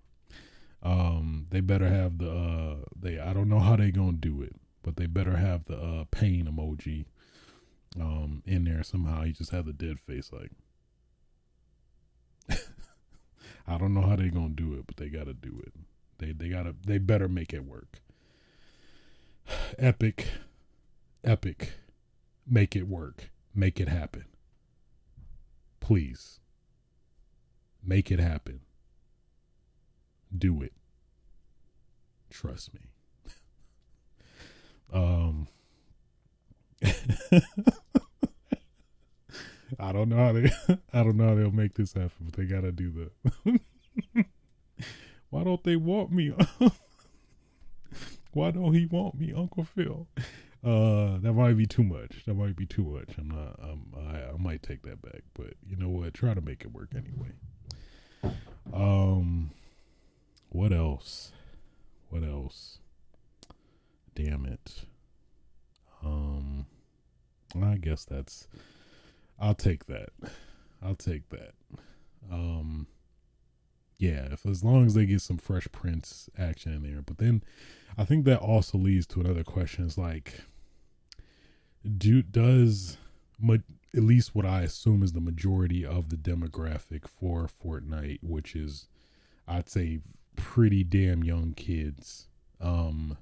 Um, 0.83 1.47
they 1.51 1.61
better 1.61 1.89
have 1.89 2.19
the 2.19 2.31
uh, 2.31 2.77
they. 3.01 3.21
I 3.21 3.33
don't 3.33 3.49
know 3.49 3.61
how 3.61 3.77
they 3.77 3.93
gonna 3.93 4.13
do 4.13 4.43
it, 4.43 4.57
but 4.83 4.97
they 4.97 5.07
better 5.07 5.37
have 5.37 5.67
the 5.67 5.77
uh, 5.77 6.05
pain 6.11 6.47
emoji 6.47 7.05
um 7.99 8.43
in 8.47 8.65
there 8.65 8.83
somehow. 8.83 9.23
He 9.23 9.33
just 9.33 9.51
have 9.51 9.67
the 9.67 9.73
dead 9.73 9.99
face 10.01 10.31
like. 10.33 10.53
I 13.67 13.79
don't 13.79 13.95
know 13.95 14.03
how 14.03 14.17
they're 14.17 14.29
gonna 14.31 14.51
do 14.51 14.75
it, 14.75 14.87
but 14.87 14.97
they 14.97 15.09
gotta 15.09 15.35
do 15.35 15.63
it. 15.67 15.73
They 16.19 16.33
they 16.33 16.49
gotta 16.49 16.75
they 16.87 16.99
better 16.99 17.29
make 17.29 17.53
it 17.53 17.65
work. 17.65 18.01
Epic, 19.79 20.29
epic, 21.25 21.73
make 22.47 22.77
it 22.77 22.87
work, 22.89 23.31
make 23.55 23.81
it 23.81 23.89
happen. 23.89 24.25
Please, 25.81 26.39
make 27.83 28.11
it 28.11 28.21
happen. 28.21 28.61
Do 30.37 30.63
it. 30.63 30.73
Trust 32.31 32.73
me. 32.75 32.81
um. 34.93 35.49
I 39.79 39.93
don't 39.93 40.09
know 40.09 40.17
how 40.17 40.33
they 40.33 40.51
I 40.93 41.03
don't 41.03 41.17
know 41.17 41.29
how 41.29 41.35
they'll 41.35 41.51
make 41.51 41.75
this 41.75 41.93
happen, 41.93 42.27
but 42.27 42.35
they 42.35 42.45
gotta 42.45 42.73
do 42.73 43.11
that. 43.45 43.61
Why 45.31 45.45
don't 45.45 45.63
they 45.63 45.77
want 45.77 46.11
me? 46.11 46.33
Why 48.33 48.51
don't 48.51 48.75
he 48.75 48.87
want 48.87 49.19
me, 49.19 49.33
Uncle 49.33 49.65
Phil? 49.65 50.07
Uh, 50.63 51.19
that 51.19 51.33
might 51.33 51.57
be 51.57 51.67
too 51.67 51.83
much. 51.83 52.25
That 52.27 52.35
might 52.35 52.55
be 52.57 52.67
too 52.67 52.85
much. 52.85 53.17
I'm 53.17 53.31
not. 53.31 53.59
Um, 53.63 53.87
I, 53.97 54.35
I 54.35 54.37
might 54.39 54.63
take 54.63 54.83
that 54.83 55.01
back. 55.01 55.23
But 55.35 55.55
you 55.67 55.77
know 55.77 55.89
what? 55.89 56.15
Try 56.15 56.35
to 56.35 56.41
make 56.41 56.63
it 56.63 56.73
work 56.73 56.91
anyway. 56.95 57.33
Um, 58.73 59.51
what 60.51 60.73
else? 60.73 61.33
What 62.11 62.23
else? 62.23 62.79
Damn 64.15 64.45
it. 64.45 64.85
Um, 66.05 66.67
I 67.61 67.77
guess 67.77 68.05
that's. 68.05 68.47
I'll 69.41 69.55
take 69.55 69.87
that. 69.87 70.11
I'll 70.83 70.95
take 70.95 71.29
that. 71.31 71.55
Um 72.31 72.87
yeah, 73.99 74.29
if 74.33 74.47
as 74.47 74.65
long 74.65 74.87
as 74.87 74.95
they 74.95 75.05
get 75.05 75.21
some 75.21 75.37
fresh 75.37 75.69
Prince 75.73 76.31
action 76.39 76.73
in 76.73 76.83
there. 76.83 77.03
But 77.03 77.19
then 77.19 77.43
I 77.99 78.05
think 78.05 78.25
that 78.25 78.41
also 78.41 78.79
leads 78.79 79.07
to 79.09 79.21
another 79.21 79.45
question 79.45 79.85
is 79.85 79.99
like 79.99 80.43
do 81.97 82.23
does 82.23 82.99
at 83.49 84.03
least 84.03 84.35
what 84.35 84.47
I 84.47 84.63
assume 84.63 85.03
is 85.03 85.13
the 85.13 85.21
majority 85.21 85.85
of 85.85 86.11
the 86.11 86.17
demographic 86.17 87.09
for 87.09 87.49
Fortnite, 87.49 88.21
which 88.23 88.55
is 88.55 88.87
I'd 89.49 89.69
say 89.69 90.01
pretty 90.37 90.85
damn 90.85 91.25
young 91.25 91.55
kids. 91.55 92.27
Um 92.61 93.17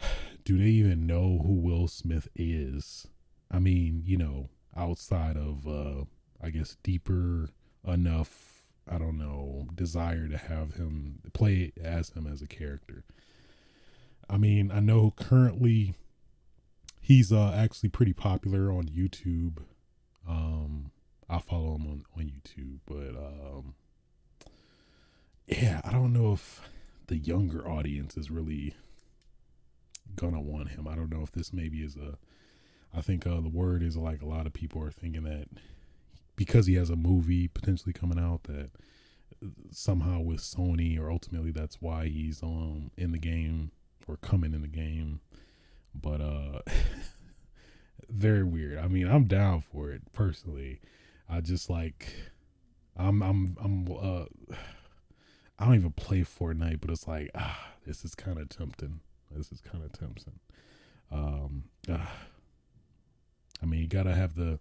do 0.44 0.58
they 0.58 0.64
even 0.64 1.06
know 1.06 1.40
who 1.42 1.52
Will 1.52 1.88
Smith 1.88 2.28
is? 2.34 3.06
I 3.50 3.58
mean, 3.58 4.02
you 4.04 4.16
know, 4.16 4.50
outside 4.76 5.36
of 5.36 5.66
uh 5.66 6.04
I 6.42 6.50
guess 6.50 6.76
deeper 6.82 7.50
enough 7.86 8.62
I 8.90 8.98
don't 8.98 9.18
know, 9.18 9.66
desire 9.74 10.28
to 10.28 10.38
have 10.38 10.74
him 10.74 11.20
play 11.34 11.72
as 11.82 12.10
him 12.10 12.26
as 12.26 12.40
a 12.40 12.46
character. 12.46 13.04
I 14.30 14.38
mean, 14.38 14.70
I 14.70 14.80
know 14.80 15.12
currently 15.16 15.94
he's 17.00 17.32
uh, 17.32 17.52
actually 17.54 17.88
pretty 17.90 18.12
popular 18.12 18.70
on 18.70 18.84
YouTube. 18.84 19.58
Um, 20.28 20.90
I 21.28 21.38
follow 21.38 21.74
him 21.74 21.86
on, 21.86 22.04
on 22.16 22.24
YouTube, 22.24 22.78
but 22.86 23.18
um, 23.18 23.74
yeah, 25.46 25.80
I 25.84 25.92
don't 25.92 26.12
know 26.12 26.32
if 26.32 26.60
the 27.06 27.16
younger 27.16 27.66
audience 27.66 28.16
is 28.16 28.30
really 28.30 28.74
gonna 30.16 30.40
want 30.40 30.70
him. 30.70 30.86
I 30.86 30.94
don't 30.94 31.10
know 31.10 31.22
if 31.22 31.32
this 31.32 31.52
maybe 31.52 31.78
is 31.78 31.96
a. 31.96 32.18
I 32.96 33.00
think 33.00 33.26
uh, 33.26 33.40
the 33.40 33.48
word 33.48 33.82
is 33.82 33.96
like 33.96 34.22
a 34.22 34.26
lot 34.26 34.46
of 34.46 34.52
people 34.52 34.82
are 34.82 34.90
thinking 34.90 35.24
that 35.24 35.48
because 36.36 36.66
he 36.66 36.74
has 36.74 36.90
a 36.90 36.96
movie 36.96 37.48
potentially 37.48 37.92
coming 37.92 38.18
out 38.18 38.44
that 38.44 38.70
somehow 39.70 40.20
with 40.20 40.40
Sony 40.40 40.98
or 40.98 41.10
ultimately 41.10 41.50
that's 41.50 41.80
why 41.80 42.08
he's 42.08 42.42
um 42.42 42.90
in 42.96 43.12
the 43.12 43.18
game 43.18 43.70
or 44.06 44.16
coming 44.16 44.54
in 44.54 44.62
the 44.62 44.68
game. 44.68 45.20
But 45.94 46.20
uh 46.20 46.60
very 48.08 48.42
weird. 48.42 48.78
I 48.78 48.88
mean, 48.88 49.08
I'm 49.08 49.24
down 49.24 49.60
for 49.60 49.90
it 49.90 50.02
personally. 50.12 50.80
I 51.28 51.40
just 51.40 51.68
like 51.68 52.14
I'm 52.96 53.22
I'm 53.22 53.56
I'm 53.62 53.88
uh 53.92 54.24
I 55.58 55.64
don't 55.66 55.74
even 55.74 55.92
play 55.92 56.20
Fortnite, 56.20 56.80
but 56.80 56.90
it's 56.90 57.06
like 57.06 57.30
ah, 57.34 57.72
this 57.86 58.04
is 58.04 58.14
kind 58.14 58.38
of 58.38 58.48
tempting. 58.48 59.00
This 59.30 59.52
is 59.52 59.60
kind 59.60 59.84
of 59.84 59.92
tempting. 59.92 60.38
Um, 61.10 61.64
ah, 61.90 62.12
I 63.62 63.66
mean, 63.66 63.80
you 63.80 63.88
gotta 63.88 64.14
have 64.14 64.34
the 64.34 64.58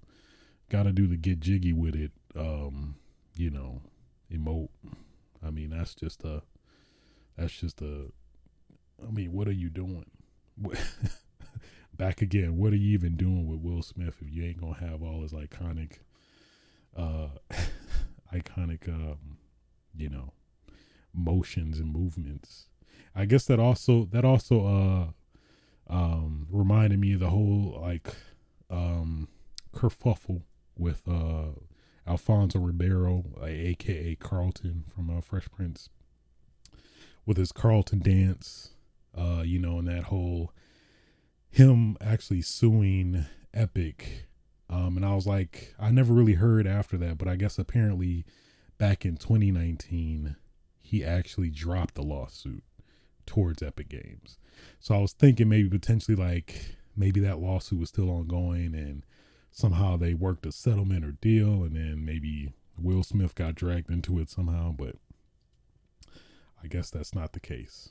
got 0.69 0.83
to 0.83 0.91
do 0.91 1.07
the 1.07 1.17
get 1.17 1.39
jiggy 1.39 1.73
with 1.73 1.95
it, 1.95 2.11
um, 2.35 2.95
you 3.35 3.49
know, 3.49 3.81
emote. 4.31 4.69
I 5.45 5.49
mean, 5.49 5.69
that's 5.69 5.95
just 5.95 6.23
a, 6.23 6.41
that's 7.37 7.53
just 7.53 7.81
a, 7.81 8.11
I 9.05 9.11
mean, 9.11 9.31
what 9.31 9.47
are 9.47 9.53
you 9.53 9.69
doing? 9.69 10.05
Back 11.95 12.21
again, 12.21 12.57
what 12.57 12.73
are 12.73 12.77
you 12.77 12.93
even 12.93 13.15
doing 13.15 13.47
with 13.47 13.59
Will 13.59 13.81
Smith 13.81 14.15
if 14.21 14.31
you 14.31 14.43
ain't 14.43 14.59
gonna 14.59 14.75
have 14.75 15.01
all 15.01 15.21
his 15.21 15.33
iconic, 15.33 15.99
uh, 16.95 17.29
iconic, 18.33 18.87
um, 18.87 19.37
you 19.95 20.09
know, 20.09 20.33
motions 21.13 21.79
and 21.79 21.91
movements? 21.91 22.67
I 23.15 23.25
guess 23.25 23.45
that 23.45 23.59
also 23.59 24.05
that 24.11 24.25
also 24.25 25.13
uh 25.89 25.91
um 25.91 26.47
reminded 26.51 26.99
me 26.99 27.13
of 27.13 27.19
the 27.19 27.31
whole 27.31 27.79
like 27.81 28.13
um 28.69 29.27
kerfuffle 29.73 30.41
with 30.77 31.07
uh, 31.07 31.49
Alfonso 32.07 32.59
Ribeiro, 32.59 33.23
aka 33.43 34.15
Carlton 34.15 34.85
from 34.93 35.15
uh, 35.15 35.21
Fresh 35.21 35.49
Prince, 35.51 35.89
with 37.25 37.37
his 37.37 37.51
Carlton 37.51 37.99
dance, 37.99 38.71
uh, 39.17 39.43
you 39.43 39.59
know, 39.59 39.79
and 39.79 39.87
that 39.87 40.05
whole 40.05 40.51
him 41.49 41.97
actually 42.01 42.41
suing 42.41 43.25
Epic. 43.53 44.25
Um, 44.69 44.97
and 44.97 45.05
I 45.05 45.15
was 45.15 45.25
like, 45.25 45.73
I 45.79 45.91
never 45.91 46.13
really 46.13 46.33
heard 46.33 46.67
after 46.67 46.97
that, 46.97 47.17
but 47.17 47.27
I 47.27 47.35
guess 47.35 47.57
apparently 47.57 48.25
back 48.77 49.05
in 49.05 49.15
2019, 49.15 50.35
he 50.81 51.03
actually 51.03 51.49
dropped 51.49 51.95
the 51.95 52.03
lawsuit 52.03 52.63
towards 53.25 53.63
Epic 53.63 53.89
Games. 53.89 54.37
So 54.79 54.95
I 54.95 54.99
was 54.99 55.13
thinking 55.13 55.49
maybe 55.49 55.69
potentially 55.69 56.15
like 56.15 56.75
maybe 56.97 57.19
that 57.21 57.39
lawsuit 57.39 57.79
was 57.79 57.89
still 57.89 58.09
ongoing 58.09 58.73
and 58.73 59.03
somehow 59.51 59.97
they 59.97 60.13
worked 60.13 60.45
a 60.45 60.51
settlement 60.51 61.03
or 61.03 61.11
deal, 61.11 61.63
and 61.63 61.75
then 61.75 62.05
maybe 62.05 62.53
Will 62.77 63.03
Smith 63.03 63.33
got 63.35 63.55
dragged 63.55 63.89
into 63.89 64.19
it 64.19 64.29
somehow. 64.29 64.71
But 64.71 64.95
I 66.63 66.67
guess 66.67 66.89
that's 66.89 67.15
not 67.15 67.33
the 67.33 67.39
case. 67.39 67.89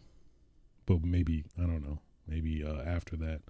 But 0.86 1.02
maybe 1.04 1.44
I 1.58 1.62
don't 1.62 1.82
know. 1.82 1.98
Maybe 2.28 2.64
uh, 2.64 2.82
after 2.82 3.16
that, 3.16 3.42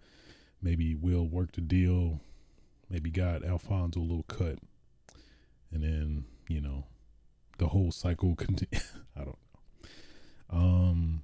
maybe 0.63 0.95
Will 0.95 1.27
worked 1.27 1.59
a 1.59 1.61
deal. 1.61 2.21
maybe 2.89 3.11
got 3.11 3.45
Alfonso 3.45 4.01
a 4.01 4.03
little 4.03 4.25
cut, 4.25 4.59
and 5.73 5.83
then 5.83 6.25
you 6.49 6.61
know, 6.61 6.85
the 7.59 7.69
whole 7.69 7.91
cycle 7.91 8.35
continue. 8.37 8.83
I 9.15 9.25
don't 9.25 9.39
know. 9.39 9.89
Um, 10.49 11.23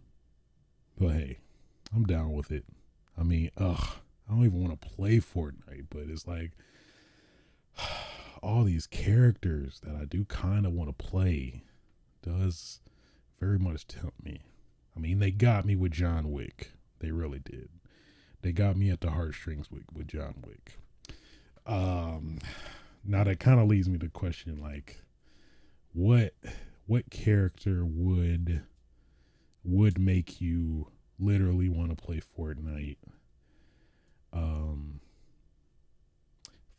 but 0.99 1.13
hey, 1.13 1.39
I'm 1.95 2.05
down 2.05 2.33
with 2.33 2.51
it. 2.51 2.65
I 3.19 3.23
mean, 3.23 3.51
ugh, 3.57 3.97
I 4.29 4.35
don't 4.35 4.45
even 4.45 4.63
want 4.63 4.81
to 4.81 4.89
play 4.89 5.19
Fortnite, 5.19 5.87
but 5.91 6.03
it's 6.09 6.27
like 6.27 6.53
all 8.43 8.65
these 8.65 8.87
characters 8.87 9.81
that 9.85 9.95
I 9.95 10.05
do 10.05 10.25
kind 10.25 10.67
of 10.67 10.73
want 10.73 10.97
to 10.97 11.05
play 11.05 11.63
does 12.23 12.81
very 13.41 13.59
much 13.59 13.87
tempt 13.87 14.25
me. 14.25 14.43
I 14.97 15.01
mean, 15.01 15.19
they 15.19 15.31
got 15.31 15.65
me 15.65 15.75
with 15.75 15.93
John 15.93 16.31
Wick. 16.31 16.73
They 17.01 17.11
really 17.11 17.41
did. 17.41 17.69
They 18.43 18.53
got 18.53 18.77
me 18.77 18.91
at 18.91 19.01
the 19.01 19.11
heartstrings 19.11 19.71
with, 19.71 19.85
with 19.93 20.09
John 20.09 20.35
Wick. 20.47 20.79
Um, 21.67 22.39
now 23.05 23.25
that 23.25 23.41
kind 23.41 23.61
of 23.61 23.69
leads 23.69 23.89
me 23.89 23.99
to 23.99 24.09
question 24.09 24.61
like, 24.61 25.01
what 25.93 26.35
what 26.87 27.11
character 27.11 27.85
would 27.85 28.63
would 29.65 29.99
make 29.99 30.41
you 30.41 30.89
literally 31.19 31.69
want 31.69 31.91
to 31.91 32.05
play 32.05 32.21
Fortnite? 32.21 32.97
Um, 34.33 35.01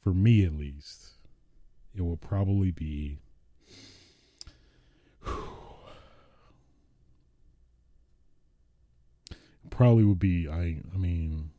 for 0.01 0.13
me 0.13 0.43
at 0.45 0.53
least, 0.53 1.11
it 1.95 2.01
will 2.01 2.17
probably 2.17 2.71
be. 2.71 3.19
probably 9.69 10.03
would 10.03 10.19
be 10.19 10.47
I 10.47 10.81
I 10.93 10.97
mean 10.97 11.49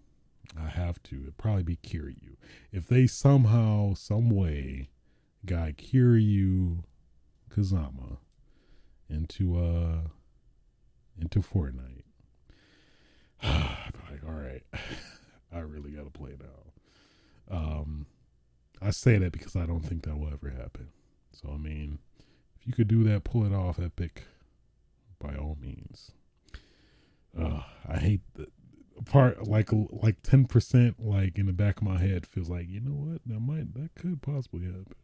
I 0.56 0.68
have 0.68 1.02
to 1.04 1.16
It'd 1.16 1.38
probably 1.38 1.62
be 1.64 1.76
Kiryu. 1.76 2.36
If 2.70 2.86
they 2.86 3.06
somehow 3.06 3.94
some 3.94 4.30
way 4.30 4.90
got 5.44 5.72
Kiryu 5.72 6.84
Kazama 7.50 8.18
into 9.08 9.56
uh 9.56 10.08
into 11.20 11.40
Fortnite. 11.40 12.04
like, 13.42 14.24
all 14.26 14.32
right. 14.32 14.62
I 15.54 15.60
really 15.60 15.90
gotta 15.90 16.10
play 16.10 16.32
now. 16.38 17.56
Um 17.56 18.06
I 18.82 18.90
say 18.90 19.18
that 19.18 19.32
because 19.32 19.56
I 19.56 19.66
don't 19.66 19.80
think 19.80 20.02
that 20.04 20.18
will 20.18 20.32
ever 20.32 20.50
happen. 20.50 20.88
So 21.32 21.50
I 21.52 21.56
mean, 21.56 21.98
if 22.60 22.66
you 22.66 22.72
could 22.72 22.88
do 22.88 23.04
that, 23.04 23.24
pull 23.24 23.44
it 23.44 23.52
off, 23.52 23.78
Epic, 23.78 24.24
by 25.18 25.34
all 25.36 25.56
means. 25.60 26.10
Uh, 27.38 27.62
I 27.88 27.98
hate 27.98 28.20
the 28.34 28.48
part 29.04 29.48
like 29.48 29.70
like 29.72 30.22
ten 30.22 30.46
percent 30.46 31.04
like 31.04 31.36
in 31.36 31.46
the 31.46 31.52
back 31.52 31.78
of 31.78 31.82
my 31.82 31.98
head 31.98 32.26
feels 32.26 32.48
like 32.48 32.68
you 32.68 32.80
know 32.80 32.92
what 32.92 33.20
that 33.26 33.40
might 33.40 33.74
that 33.74 33.94
could 33.96 34.22
possibly 34.22 34.66
happen. 34.66 34.94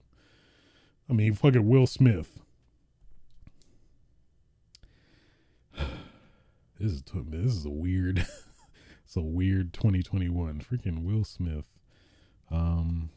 I 1.09 1.13
mean, 1.13 1.35
fucking 1.35 1.67
Will 1.69 1.87
Smith. 1.87 2.41
This 6.79 6.93
is 6.93 7.03
this 7.05 7.53
is 7.57 7.67
a 7.67 7.71
weird, 7.71 8.27
it's 9.11 9.17
a 9.17 9.21
weird 9.21 9.73
2021. 9.73 10.61
Freaking 10.61 11.03
Will 11.03 11.25
Smith. 11.25 11.67
Um, 12.49 13.11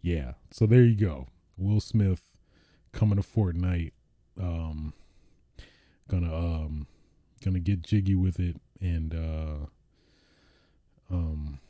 yeah. 0.00 0.32
So 0.50 0.64
there 0.64 0.84
you 0.84 0.94
go. 0.94 1.26
Will 1.58 1.80
Smith 1.80 2.22
coming 2.92 3.16
to 3.16 3.22
Fortnite. 3.22 3.92
Um, 4.40 4.94
gonna 6.08 6.34
um, 6.34 6.86
gonna 7.44 7.58
get 7.58 7.82
jiggy 7.82 8.14
with 8.14 8.40
it 8.40 8.56
and 8.80 9.14
uh, 9.14 9.66
um, 11.14 11.60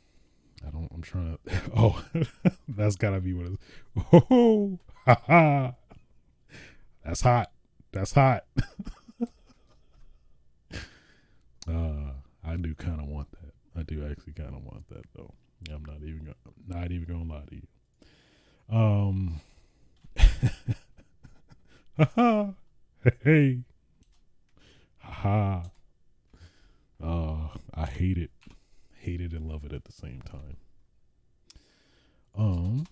I 0.65 0.69
don't. 0.69 0.89
I'm 0.93 1.01
trying 1.01 1.37
to. 1.45 1.61
Oh, 1.75 2.01
that's 2.69 2.95
gotta 2.95 3.19
be 3.19 3.33
what 3.33 3.47
it's. 3.47 3.57
Oh, 4.31 4.79
ha 5.05 5.21
ha. 5.27 5.73
That's 7.03 7.19
hot. 7.19 7.51
That's 7.91 8.13
hot. 8.13 8.45
uh, 11.67 12.13
I 12.45 12.55
do 12.57 12.75
kind 12.75 12.99
of 12.99 13.07
want 13.07 13.29
that. 13.31 13.53
I 13.79 13.83
do 13.83 14.05
actually 14.09 14.33
kind 14.33 14.55
of 14.55 14.63
want 14.63 14.87
that 14.89 15.05
though. 15.15 15.33
I'm 15.71 15.85
not 15.85 15.97
even 16.03 16.19
gonna, 16.19 16.35
not 16.67 16.91
even 16.91 17.05
gonna 17.05 17.33
lie 17.33 17.45
to 17.47 17.55
you. 17.55 17.67
Um, 18.69 19.41
haha, 21.97 22.47
hey, 23.23 23.59
haha. 24.99 25.63
Uh, 27.01 27.47
I 27.73 27.85
hate 27.85 28.17
it, 28.17 28.31
hate 28.99 29.19
it, 29.21 29.33
and 29.33 29.47
love 29.47 29.65
it 29.65 29.73
at 29.73 29.83
the 29.83 29.91
same 29.91 30.21
time. 30.21 30.57
Um, 32.35 32.87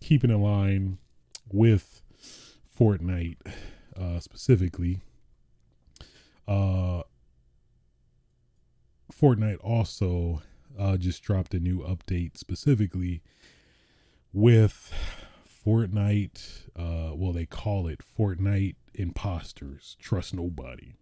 keeping 0.00 0.30
in 0.30 0.40
line 0.40 0.98
with 1.52 2.02
Fortnite, 2.78 3.36
uh, 3.98 4.20
specifically, 4.20 5.00
uh, 6.48 7.02
Fortnite 9.12 9.58
also 9.62 10.42
uh, 10.78 10.96
just 10.96 11.22
dropped 11.22 11.54
a 11.54 11.60
new 11.60 11.80
update 11.80 12.36
specifically 12.36 13.22
with 14.32 14.92
Fortnite. 15.66 16.68
Uh, 16.76 17.14
well, 17.14 17.32
they 17.32 17.46
call 17.46 17.86
it 17.86 18.00
Fortnite 18.18 18.76
Imposters. 18.94 19.96
Trust 20.00 20.34
nobody. 20.34 20.94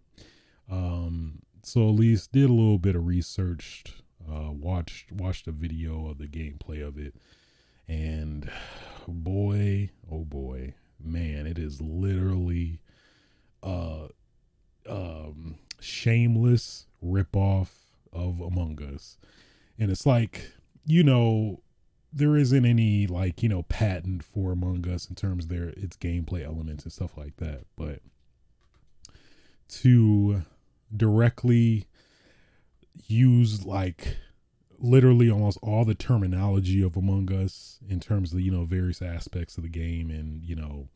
Um, 0.71 1.41
so 1.63 1.89
at 1.89 1.95
least 1.95 2.33
did 2.33 2.51
a 2.51 2.53
little 2.53 2.79
bit 2.79 2.97
of 2.97 3.07
research. 3.07 3.85
Uh, 4.27 4.51
watched 4.51 5.13
watched 5.13 5.47
a 5.47 5.53
video 5.53 6.09
of 6.09 6.17
the 6.17 6.27
gameplay 6.27 6.87
of 6.87 6.97
it, 6.99 7.15
and 7.87 8.51
boy, 9.07 9.91
oh 10.11 10.25
boy, 10.25 10.73
man, 10.99 11.47
it 11.47 11.59
is 11.59 11.83
literally 11.83 12.81
uh 13.63 14.09
um 14.89 15.57
shameless 15.79 16.87
ripoff 17.05 17.69
of 18.15 18.41
Among 18.41 18.81
Us. 18.83 19.19
And 19.79 19.91
it's 19.91 20.07
like, 20.07 20.53
you 20.87 21.03
know, 21.03 21.61
there 22.13 22.37
isn't 22.37 22.65
any 22.65 23.07
like, 23.09 23.43
you 23.43 23.49
know, 23.49 23.65
patent 23.65 24.23
for 24.23 24.53
Among 24.53 24.89
Us 24.89 25.09
in 25.09 25.17
terms 25.17 25.45
of 25.45 25.51
their 25.51 25.69
its 25.71 25.97
gameplay 25.97 26.45
elements 26.45 26.85
and 26.85 26.93
stuff 26.93 27.17
like 27.17 27.37
that. 27.39 27.63
But 27.77 28.01
to 29.69 30.43
directly 30.97 31.87
use 33.07 33.65
like 33.65 34.17
literally 34.79 35.31
almost 35.31 35.59
all 35.63 35.85
the 35.85 35.95
terminology 35.95 36.83
of 36.83 36.97
Among 36.97 37.33
Us 37.33 37.81
in 37.89 37.99
terms 37.99 38.33
of, 38.33 38.41
you 38.41 38.53
know, 38.53 38.65
various 38.65 39.03
aspects 39.03 39.57
of 39.57 39.65
the 39.65 39.69
game 39.69 40.11
and, 40.11 40.45
you 40.45 40.55
know, 40.55 40.89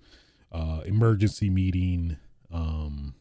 uh 0.52 0.80
emergency 0.86 1.50
meeting, 1.50 2.16
um 2.52 3.14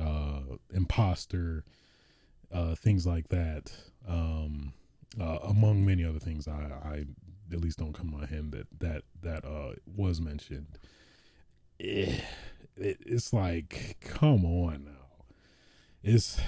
uh 0.00 0.40
imposter, 0.74 1.64
uh, 2.52 2.74
things 2.74 3.06
like 3.06 3.28
that, 3.28 3.72
um, 4.08 4.72
uh, 5.20 5.38
among 5.44 5.84
many 5.84 6.04
other 6.04 6.18
things. 6.18 6.48
I, 6.48 6.70
I 6.84 7.04
at 7.52 7.60
least 7.60 7.78
don't 7.78 7.92
come 7.92 8.14
on 8.14 8.26
head 8.26 8.52
that 8.52 8.66
that 8.78 9.02
that 9.22 9.44
uh, 9.44 9.74
was 9.96 10.20
mentioned. 10.20 10.78
Eh, 11.80 12.20
it, 12.76 12.98
it's 13.06 13.32
like, 13.32 13.96
come 14.00 14.44
on 14.44 14.84
now, 14.84 15.24
it's 16.02 16.40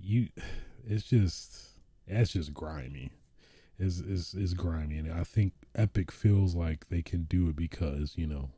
you. 0.00 0.28
It's 0.86 1.04
just 1.04 1.70
that's 2.06 2.32
just 2.32 2.54
grimy. 2.54 3.12
Is 3.78 4.00
is 4.00 4.34
is 4.34 4.54
grimy, 4.54 4.98
and 4.98 5.12
I 5.12 5.24
think 5.24 5.52
Epic 5.74 6.10
feels 6.10 6.54
like 6.54 6.88
they 6.88 7.02
can 7.02 7.24
do 7.24 7.48
it 7.48 7.56
because 7.56 8.14
you 8.16 8.26
know, 8.26 8.50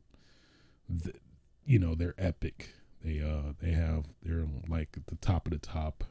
you 1.64 1.78
know 1.78 1.94
they're 1.94 2.14
Epic. 2.18 2.70
They 3.02 3.20
uh 3.20 3.52
they 3.60 3.72
have 3.72 4.06
they're 4.22 4.46
like 4.68 4.90
at 4.96 5.06
the 5.06 5.16
top 5.16 5.46
of 5.46 5.52
the 5.52 5.58
top 5.58 6.04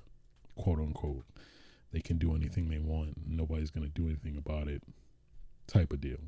quote 0.58 0.80
unquote. 0.80 1.26
They 1.92 2.02
can 2.02 2.18
do 2.18 2.36
anything 2.36 2.70
they 2.70 2.80
want. 2.80 3.16
Nobody's 3.26 3.72
going 3.72 3.86
to 3.86 3.94
do 3.94 4.08
anything 4.08 4.38
about 4.38 4.68
it. 4.68 4.84
Type 5.68 5.94
of 5.94 6.02
deal. 6.02 6.20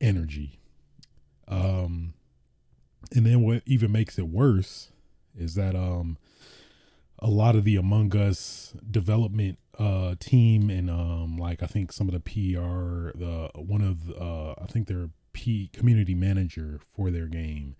Energy. 0.00 0.60
Um, 1.48 2.14
and 3.14 3.26
then 3.26 3.42
what 3.42 3.62
even 3.66 3.92
makes 3.92 4.18
it 4.18 4.28
worse 4.28 4.90
is 5.36 5.54
that 5.54 5.74
um, 5.74 6.18
a 7.18 7.28
lot 7.28 7.56
of 7.56 7.64
the 7.64 7.76
Among 7.76 8.14
Us 8.16 8.74
development 8.90 9.58
uh, 9.78 10.14
team 10.18 10.70
and 10.70 10.90
um, 10.90 11.36
like 11.36 11.62
I 11.62 11.66
think 11.66 11.92
some 11.92 12.08
of 12.08 12.14
the 12.14 12.20
PR, 12.20 13.16
the 13.16 13.50
one 13.54 13.82
of 13.82 14.06
the, 14.06 14.16
uh, 14.16 14.54
I 14.60 14.66
think 14.66 14.88
their 14.88 15.10
P 15.32 15.70
community 15.72 16.14
manager 16.14 16.80
for 16.94 17.10
their 17.10 17.26
game 17.26 17.76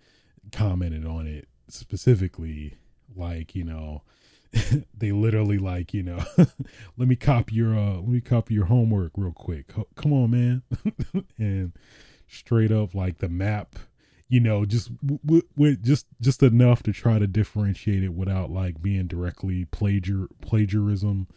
commented 0.51 1.05
on 1.05 1.27
it 1.27 1.47
specifically, 1.67 2.77
like 3.15 3.55
you 3.55 3.63
know 3.63 4.03
they 4.97 5.11
literally 5.11 5.57
like 5.57 5.93
you 5.93 6.03
know 6.03 6.23
let 6.97 7.07
me 7.07 7.15
copy 7.15 7.55
your 7.55 7.77
uh 7.77 7.95
let 7.95 8.07
me 8.07 8.21
copy 8.21 8.53
your 8.53 8.65
homework 8.65 9.11
real 9.15 9.31
quick 9.31 9.73
come 9.95 10.13
on 10.13 10.31
man 10.31 10.61
and 11.37 11.73
straight 12.27 12.71
up 12.71 12.95
like 12.95 13.17
the 13.19 13.29
map 13.29 13.75
you 14.29 14.39
know 14.39 14.65
just 14.65 14.89
with 15.25 15.43
w- 15.55 15.75
just 15.77 16.05
just 16.21 16.43
enough 16.43 16.83
to 16.83 16.91
try 16.91 17.19
to 17.19 17.27
differentiate 17.27 18.03
it 18.03 18.13
without 18.13 18.49
like 18.49 18.81
being 18.81 19.07
directly 19.07 19.65
plagiar 19.65 20.27
plagiarism 20.41 21.27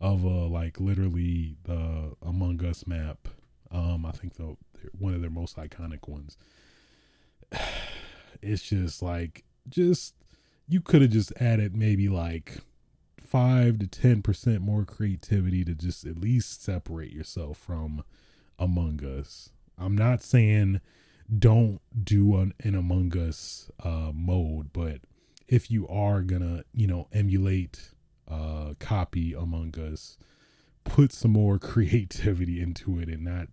of 0.00 0.24
uh 0.24 0.46
like 0.46 0.80
literally 0.80 1.56
the 1.64 2.12
Among 2.22 2.64
Us 2.64 2.86
map. 2.86 3.28
Um, 3.70 4.06
I 4.06 4.12
think 4.12 4.34
the 4.34 4.56
one 4.98 5.14
of 5.14 5.20
their 5.20 5.30
most 5.30 5.56
iconic 5.56 6.08
ones. 6.08 6.36
It's 8.42 8.62
just 8.62 9.02
like 9.02 9.44
just 9.66 10.14
you 10.68 10.80
could 10.80 11.02
have 11.02 11.10
just 11.10 11.32
added 11.40 11.76
maybe 11.76 12.08
like 12.08 12.58
five 13.22 13.78
to 13.78 13.86
ten 13.86 14.22
percent 14.22 14.60
more 14.60 14.84
creativity 14.84 15.64
to 15.64 15.74
just 15.74 16.04
at 16.04 16.18
least 16.18 16.62
separate 16.62 17.12
yourself 17.12 17.58
from 17.58 18.02
Among 18.58 19.04
Us. 19.04 19.50
I'm 19.78 19.96
not 19.96 20.22
saying 20.22 20.80
don't 21.38 21.80
do 22.04 22.36
an, 22.36 22.54
an 22.60 22.74
Among 22.74 23.16
Us 23.16 23.70
uh, 23.82 24.12
mode, 24.14 24.72
but 24.72 25.00
if 25.48 25.70
you 25.70 25.86
are 25.88 26.22
gonna, 26.22 26.64
you 26.72 26.86
know, 26.86 27.08
emulate, 27.12 27.90
uh, 28.28 28.74
copy 28.78 29.34
Among 29.34 29.74
Us, 29.78 30.18
put 30.84 31.12
some 31.12 31.32
more 31.32 31.58
creativity 31.60 32.60
into 32.60 32.98
it 32.98 33.08
and 33.08 33.24
not 33.24 33.48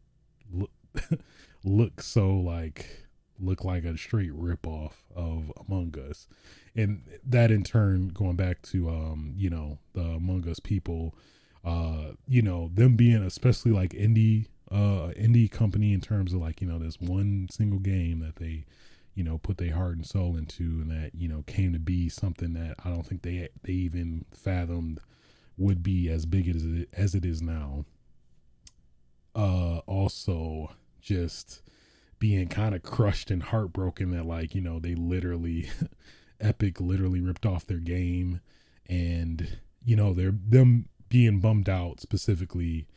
look 0.51 0.72
look 1.64 2.01
so 2.01 2.36
like 2.36 3.03
look 3.39 3.63
like 3.63 3.84
a 3.84 3.97
straight 3.97 4.31
ripoff 4.31 4.93
of 5.15 5.51
Among 5.67 5.95
Us. 6.09 6.27
And 6.75 7.03
that 7.25 7.51
in 7.51 7.63
turn 7.63 8.09
going 8.09 8.36
back 8.36 8.61
to 8.63 8.89
um, 8.89 9.34
you 9.36 9.49
know, 9.49 9.79
the 9.93 10.01
Among 10.01 10.47
Us 10.47 10.59
people, 10.59 11.15
uh, 11.63 12.11
you 12.27 12.41
know, 12.41 12.69
them 12.73 12.95
being 12.95 13.23
especially 13.23 13.71
like 13.71 13.91
indie 13.91 14.47
uh 14.71 15.11
indie 15.19 15.51
company 15.51 15.93
in 15.93 16.01
terms 16.01 16.34
of 16.34 16.39
like, 16.39 16.61
you 16.61 16.67
know, 16.67 16.79
this 16.79 16.99
one 16.99 17.47
single 17.51 17.79
game 17.79 18.19
that 18.19 18.38
they 18.38 18.65
you 19.15 19.23
know 19.23 19.38
put 19.38 19.57
their 19.57 19.73
heart 19.73 19.95
and 19.95 20.05
soul 20.05 20.36
into 20.36 20.63
and 20.63 20.91
that 20.91 21.11
you 21.13 21.27
know 21.27 21.43
came 21.45 21.73
to 21.73 21.79
be 21.79 22.09
something 22.09 22.53
that 22.53 22.75
I 22.84 22.89
don't 22.89 23.05
think 23.05 23.21
they 23.21 23.49
they 23.63 23.73
even 23.73 24.25
fathomed 24.34 24.99
would 25.57 25.84
be 25.84 26.09
as 26.09 26.25
big 26.25 26.47
as 26.47 26.63
it, 26.65 26.89
as 26.93 27.13
it 27.13 27.25
is 27.25 27.41
now 27.41 27.86
uh 29.36 29.79
also 29.86 30.71
just 31.01 31.61
being 32.24 32.47
kind 32.47 32.74
of 32.74 32.82
crushed 32.82 33.30
and 33.30 33.43
heartbroken 33.43 34.11
that 34.11 34.26
like 34.26 34.55
you 34.55 34.61
know 34.61 34.80
they 34.80 34.95
literally 34.95 35.69
epic 36.39 36.80
literally 36.80 37.19
ripped 37.19 37.45
off 37.45 37.67
their 37.67 37.80
game 37.80 38.39
and 38.88 39.57
you 39.84 39.93
know 39.93 40.13
they're 40.13 40.32
them 40.32 40.88
being 41.09 41.41
bummed 41.41 41.67
out 41.67 41.99
specifically 41.99 42.88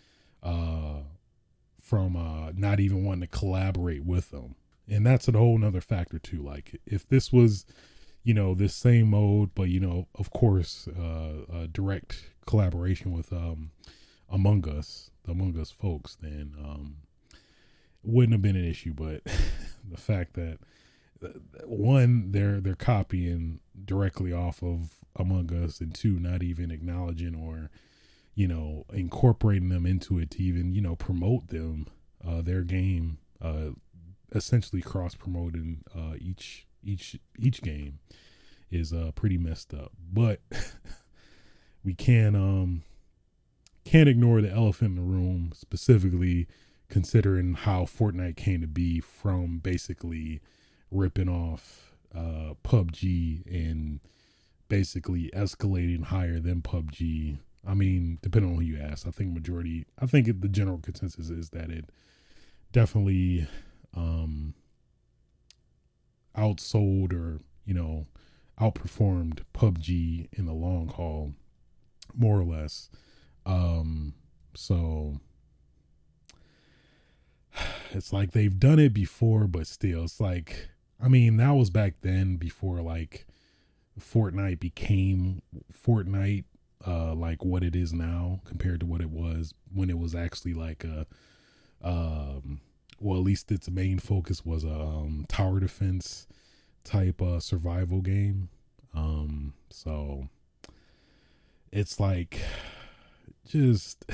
uh 0.44 1.00
from 1.80 2.14
uh 2.14 2.52
not 2.54 2.78
even 2.78 3.02
wanting 3.02 3.22
to 3.28 3.36
collaborate 3.36 4.04
with 4.04 4.30
them. 4.30 4.54
And 4.88 5.04
that's 5.04 5.26
a 5.26 5.32
whole 5.32 5.58
nother 5.58 5.80
factor 5.80 6.20
too 6.20 6.40
like 6.40 6.80
if 6.86 7.08
this 7.08 7.32
was 7.32 7.66
you 8.22 8.32
know 8.32 8.54
this 8.54 8.76
same 8.76 9.10
mode 9.10 9.50
but 9.56 9.70
you 9.70 9.80
know 9.80 10.06
of 10.14 10.30
course 10.30 10.86
uh 10.86 11.66
direct 11.72 12.30
collaboration 12.46 13.10
with 13.10 13.32
um 13.32 13.72
among 14.30 14.68
us 14.68 15.10
the 15.24 15.32
among 15.32 15.58
us 15.58 15.72
folks 15.72 16.14
then 16.14 16.54
um 16.64 16.98
wouldn't 18.06 18.32
have 18.32 18.42
been 18.42 18.56
an 18.56 18.64
issue 18.64 18.94
but 18.94 19.22
the 19.90 19.96
fact 19.96 20.34
that 20.34 20.58
one 21.64 22.32
they're 22.32 22.60
they're 22.60 22.74
copying 22.74 23.60
directly 23.84 24.32
off 24.32 24.62
of 24.62 24.96
among 25.16 25.52
us 25.52 25.80
and 25.80 25.94
two 25.94 26.20
not 26.20 26.42
even 26.42 26.70
acknowledging 26.70 27.34
or 27.34 27.70
you 28.34 28.46
know 28.46 28.84
incorporating 28.92 29.70
them 29.70 29.86
into 29.86 30.18
it 30.18 30.30
to 30.30 30.42
even 30.42 30.74
you 30.74 30.80
know 30.80 30.94
promote 30.94 31.48
them 31.48 31.86
uh 32.26 32.42
their 32.42 32.62
game 32.62 33.18
uh 33.40 33.70
essentially 34.34 34.82
cross 34.82 35.14
promoting 35.14 35.82
uh 35.96 36.14
each 36.20 36.66
each 36.82 37.18
each 37.38 37.62
game 37.62 37.98
is 38.70 38.92
uh 38.92 39.10
pretty 39.14 39.38
messed 39.38 39.74
up. 39.74 39.92
But 40.12 40.40
we 41.84 41.94
can 41.94 42.34
um 42.34 42.82
can't 43.84 44.08
ignore 44.08 44.40
the 44.40 44.50
elephant 44.50 44.90
in 44.90 44.96
the 44.96 45.02
room 45.02 45.52
specifically 45.54 46.48
considering 46.88 47.54
how 47.54 47.82
Fortnite 47.84 48.36
came 48.36 48.60
to 48.60 48.66
be 48.66 49.00
from 49.00 49.58
basically 49.58 50.40
ripping 50.90 51.28
off 51.28 51.94
uh 52.14 52.54
PUBG 52.64 53.44
and 53.46 54.00
basically 54.68 55.30
escalating 55.34 56.04
higher 56.04 56.40
than 56.40 56.62
PUBG. 56.62 57.38
I 57.66 57.74
mean, 57.74 58.18
depending 58.22 58.52
on 58.52 58.56
who 58.56 58.62
you 58.62 58.78
ask, 58.78 59.06
I 59.06 59.10
think 59.10 59.32
majority 59.32 59.86
I 59.98 60.06
think 60.06 60.26
the 60.26 60.48
general 60.48 60.78
consensus 60.78 61.30
is 61.30 61.50
that 61.50 61.70
it 61.70 61.90
definitely 62.72 63.46
um 63.94 64.54
outsold 66.36 67.12
or 67.12 67.40
you 67.64 67.74
know 67.74 68.06
outperformed 68.60 69.40
PUBG 69.54 70.28
in 70.32 70.46
the 70.46 70.52
long 70.52 70.88
haul 70.88 71.32
more 72.14 72.38
or 72.38 72.44
less 72.44 72.88
um 73.44 74.14
so 74.54 75.20
it's 77.92 78.12
like 78.12 78.32
they've 78.32 78.58
done 78.58 78.78
it 78.78 78.92
before 78.92 79.46
but 79.46 79.66
still 79.66 80.04
it's 80.04 80.20
like 80.20 80.68
I 81.02 81.08
mean 81.08 81.36
that 81.38 81.52
was 81.52 81.70
back 81.70 81.94
then 82.02 82.36
before 82.36 82.80
like 82.80 83.26
Fortnite 83.98 84.60
became 84.60 85.42
Fortnite 85.72 86.44
uh 86.86 87.14
like 87.14 87.44
what 87.44 87.62
it 87.62 87.74
is 87.74 87.92
now 87.92 88.40
compared 88.44 88.80
to 88.80 88.86
what 88.86 89.00
it 89.00 89.10
was 89.10 89.54
when 89.72 89.90
it 89.90 89.98
was 89.98 90.14
actually 90.14 90.54
like 90.54 90.84
a 90.84 91.06
um 91.82 92.60
well, 93.00 93.18
at 93.18 93.24
least 93.24 93.52
its 93.52 93.70
main 93.70 93.98
focus 93.98 94.44
was 94.44 94.64
a 94.64 94.72
um, 94.72 95.26
tower 95.28 95.60
defense 95.60 96.26
type 96.84 97.20
uh, 97.20 97.40
survival 97.40 98.00
game. 98.00 98.48
Um, 98.94 99.54
so 99.70 100.28
it's 101.70 102.00
like 102.00 102.40
just 103.46 104.04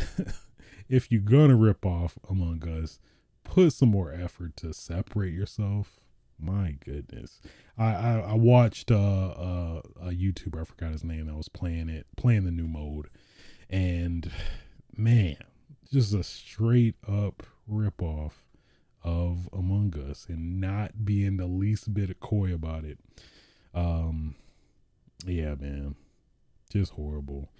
if 0.88 1.10
you're 1.12 1.20
gonna 1.20 1.56
rip 1.56 1.86
off 1.86 2.18
Among 2.28 2.66
Us, 2.68 2.98
put 3.44 3.72
some 3.72 3.90
more 3.90 4.12
effort 4.12 4.56
to 4.58 4.72
separate 4.72 5.34
yourself. 5.34 6.00
My 6.38 6.76
goodness, 6.84 7.40
I 7.78 7.94
I, 7.94 8.18
I 8.30 8.34
watched 8.34 8.90
uh, 8.90 8.96
uh, 8.96 9.82
a 10.00 10.10
YouTuber 10.10 10.60
I 10.60 10.64
forgot 10.64 10.92
his 10.92 11.04
name 11.04 11.26
that 11.26 11.36
was 11.36 11.48
playing 11.48 11.88
it, 11.88 12.06
playing 12.16 12.44
the 12.44 12.50
new 12.50 12.66
mode, 12.66 13.08
and 13.70 14.30
man, 14.96 15.36
just 15.92 16.14
a 16.14 16.24
straight 16.24 16.96
up 17.06 17.44
rip 17.66 18.02
off 18.02 18.44
of 19.04 19.48
Among 19.52 19.94
Us 19.98 20.26
and 20.28 20.60
not 20.60 21.04
being 21.04 21.36
the 21.36 21.46
least 21.46 21.92
bit 21.92 22.18
coy 22.20 22.52
about 22.52 22.84
it. 22.84 22.98
Um, 23.74 24.34
yeah, 25.26 25.54
man, 25.54 25.96
just 26.70 26.92
horrible. 26.92 27.50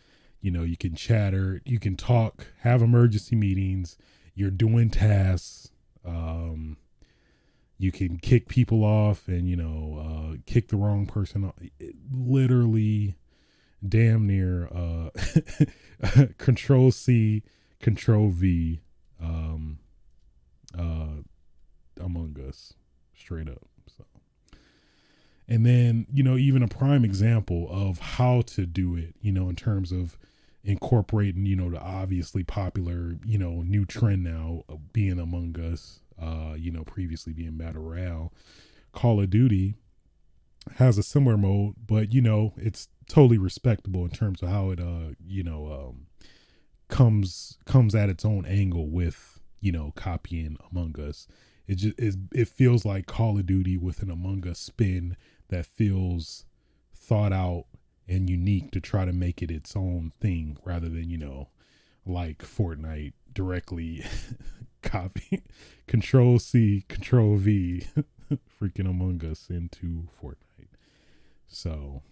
You 0.41 0.51
know, 0.51 0.63
you 0.63 0.77
can 0.77 0.95
chatter, 0.95 1.61
you 1.65 1.79
can 1.79 1.97
talk, 1.97 2.47
have 2.61 2.83
emergency 2.83 3.37
meetings, 3.37 3.97
you're 4.35 4.51
doing 4.51 4.91
tasks. 4.91 5.71
Um, 6.05 6.77
you 7.79 7.93
can 7.93 8.19
kick 8.19 8.49
people 8.49 8.85
off 8.85 9.29
and, 9.29 9.49
you 9.49 9.57
know, 9.57 10.33
uh, 10.35 10.37
kick 10.47 10.69
the 10.69 10.77
wrong 10.77 11.07
person 11.07 11.45
off. 11.45 11.55
It, 11.79 11.95
literally, 12.13 13.17
damn 13.87 14.27
near 14.27 14.69
uh, 14.69 15.11
control 16.39 16.93
C, 16.93 17.43
control 17.81 18.31
V. 18.31 18.81
Um, 19.21 19.79
uh, 20.77 21.23
among 22.01 22.37
Us, 22.49 22.75
straight 23.15 23.49
up. 23.49 23.63
So, 23.97 24.05
and 25.49 25.67
then 25.67 26.07
you 26.13 26.23
know 26.23 26.37
even 26.37 26.63
a 26.63 26.69
prime 26.69 27.05
example 27.05 27.69
of 27.71 27.99
how 27.99 28.43
to 28.43 28.67
do 28.67 28.97
it, 28.97 29.15
you 29.21 29.33
know, 29.33 29.49
in 29.49 29.57
terms 29.57 29.93
of 29.93 30.17
incorporating, 30.65 31.47
you 31.47 31.57
know, 31.57 31.71
the 31.71 31.81
obviously 31.81 32.45
popular, 32.45 33.17
you 33.25 33.39
know, 33.39 33.63
new 33.63 33.85
trend 33.85 34.25
now 34.25 34.65
being 34.93 35.19
Among 35.19 35.59
Us, 35.59 36.01
uh, 36.21 36.55
you 36.57 36.71
know, 36.71 36.85
previously 36.85 37.33
being 37.33 37.57
Battle 37.57 37.83
Royale. 37.83 38.33
Call 38.93 39.21
of 39.21 39.31
Duty 39.31 39.75
has 40.77 40.99
a 40.99 41.03
similar 41.03 41.37
mode, 41.37 41.75
but 41.87 42.13
you 42.13 42.21
know, 42.21 42.53
it's 42.57 42.89
totally 43.09 43.39
respectable 43.39 44.05
in 44.05 44.11
terms 44.11 44.43
of 44.43 44.49
how 44.49 44.71
it 44.71 44.81
uh, 44.81 45.15
you 45.27 45.43
know, 45.43 45.91
um 45.91 46.07
comes 46.89 47.59
comes 47.65 47.95
at 47.95 48.11
its 48.11 48.25
own 48.25 48.45
angle 48.47 48.89
with, 48.89 49.41
you 49.61 49.73
know, 49.73 49.93
copying 49.97 50.57
Among 50.71 50.99
Us 51.01 51.27
it 51.67 51.77
just 51.77 51.99
it, 51.99 52.15
it 52.33 52.49
feels 52.49 52.85
like 52.85 53.07
Call 53.07 53.39
of 53.39 53.47
Duty 53.47 53.77
with 53.77 54.03
an 54.03 54.11
Among 54.11 54.47
Us 54.47 54.59
spin 54.59 55.17
that 55.49 55.67
feels 55.67 56.45
thought 56.95 57.33
out 57.33 57.65
and 58.13 58.29
unique 58.29 58.71
to 58.73 58.81
try 58.81 59.05
to 59.05 59.13
make 59.13 59.43
it 59.43 59.51
its 59.51 59.75
own 59.75 60.13
thing 60.21 60.59
rather 60.65 60.89
than 60.89 61.09
you 61.09 61.17
know 61.17 61.49
like 62.05 62.39
Fortnite 62.39 63.13
directly 63.33 64.05
copy 64.83 65.43
control 65.87 66.39
C 66.39 66.85
control 66.89 67.37
V 67.37 67.87
freaking 68.61 68.89
Among 68.89 69.25
Us 69.25 69.49
into 69.49 70.09
Fortnite. 70.21 70.69
So 71.49 72.03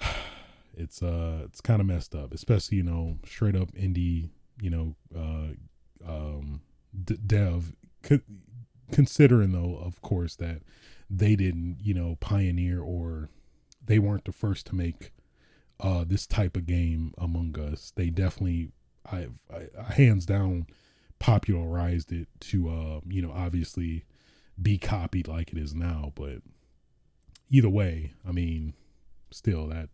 it's 0.76 1.02
uh 1.02 1.42
it's 1.44 1.60
kind 1.60 1.80
of 1.80 1.86
messed 1.86 2.14
up 2.14 2.34
especially 2.34 2.78
you 2.78 2.82
know 2.82 3.18
straight 3.24 3.54
up 3.54 3.70
indie 3.74 4.28
you 4.60 4.70
know 4.70 4.94
uh 5.16 5.52
um 6.10 6.60
d- 7.04 7.18
dev 7.24 7.72
co- 8.02 8.18
considering 8.90 9.52
though 9.52 9.76
of 9.76 10.00
course 10.02 10.34
that 10.36 10.62
they 11.08 11.36
didn't 11.36 11.76
you 11.80 11.94
know 11.94 12.16
pioneer 12.20 12.80
or 12.80 13.28
they 13.86 13.98
weren't 13.98 14.24
the 14.24 14.32
first 14.32 14.66
to 14.66 14.74
make 14.74 15.12
uh, 15.80 16.04
this 16.06 16.26
type 16.26 16.56
of 16.56 16.66
game 16.66 17.12
among 17.18 17.58
us. 17.58 17.92
They 17.94 18.10
definitely, 18.10 18.70
I, 19.10 19.26
I 19.52 19.92
hands 19.92 20.26
down, 20.26 20.66
popularized 21.18 22.12
it 22.12 22.28
to, 22.40 22.68
uh, 22.68 23.00
you 23.08 23.22
know, 23.22 23.32
obviously 23.32 24.04
be 24.60 24.78
copied 24.78 25.28
like 25.28 25.52
it 25.52 25.58
is 25.58 25.74
now. 25.74 26.12
But 26.14 26.38
either 27.50 27.68
way, 27.68 28.12
I 28.26 28.32
mean, 28.32 28.74
still 29.30 29.66
that 29.68 29.88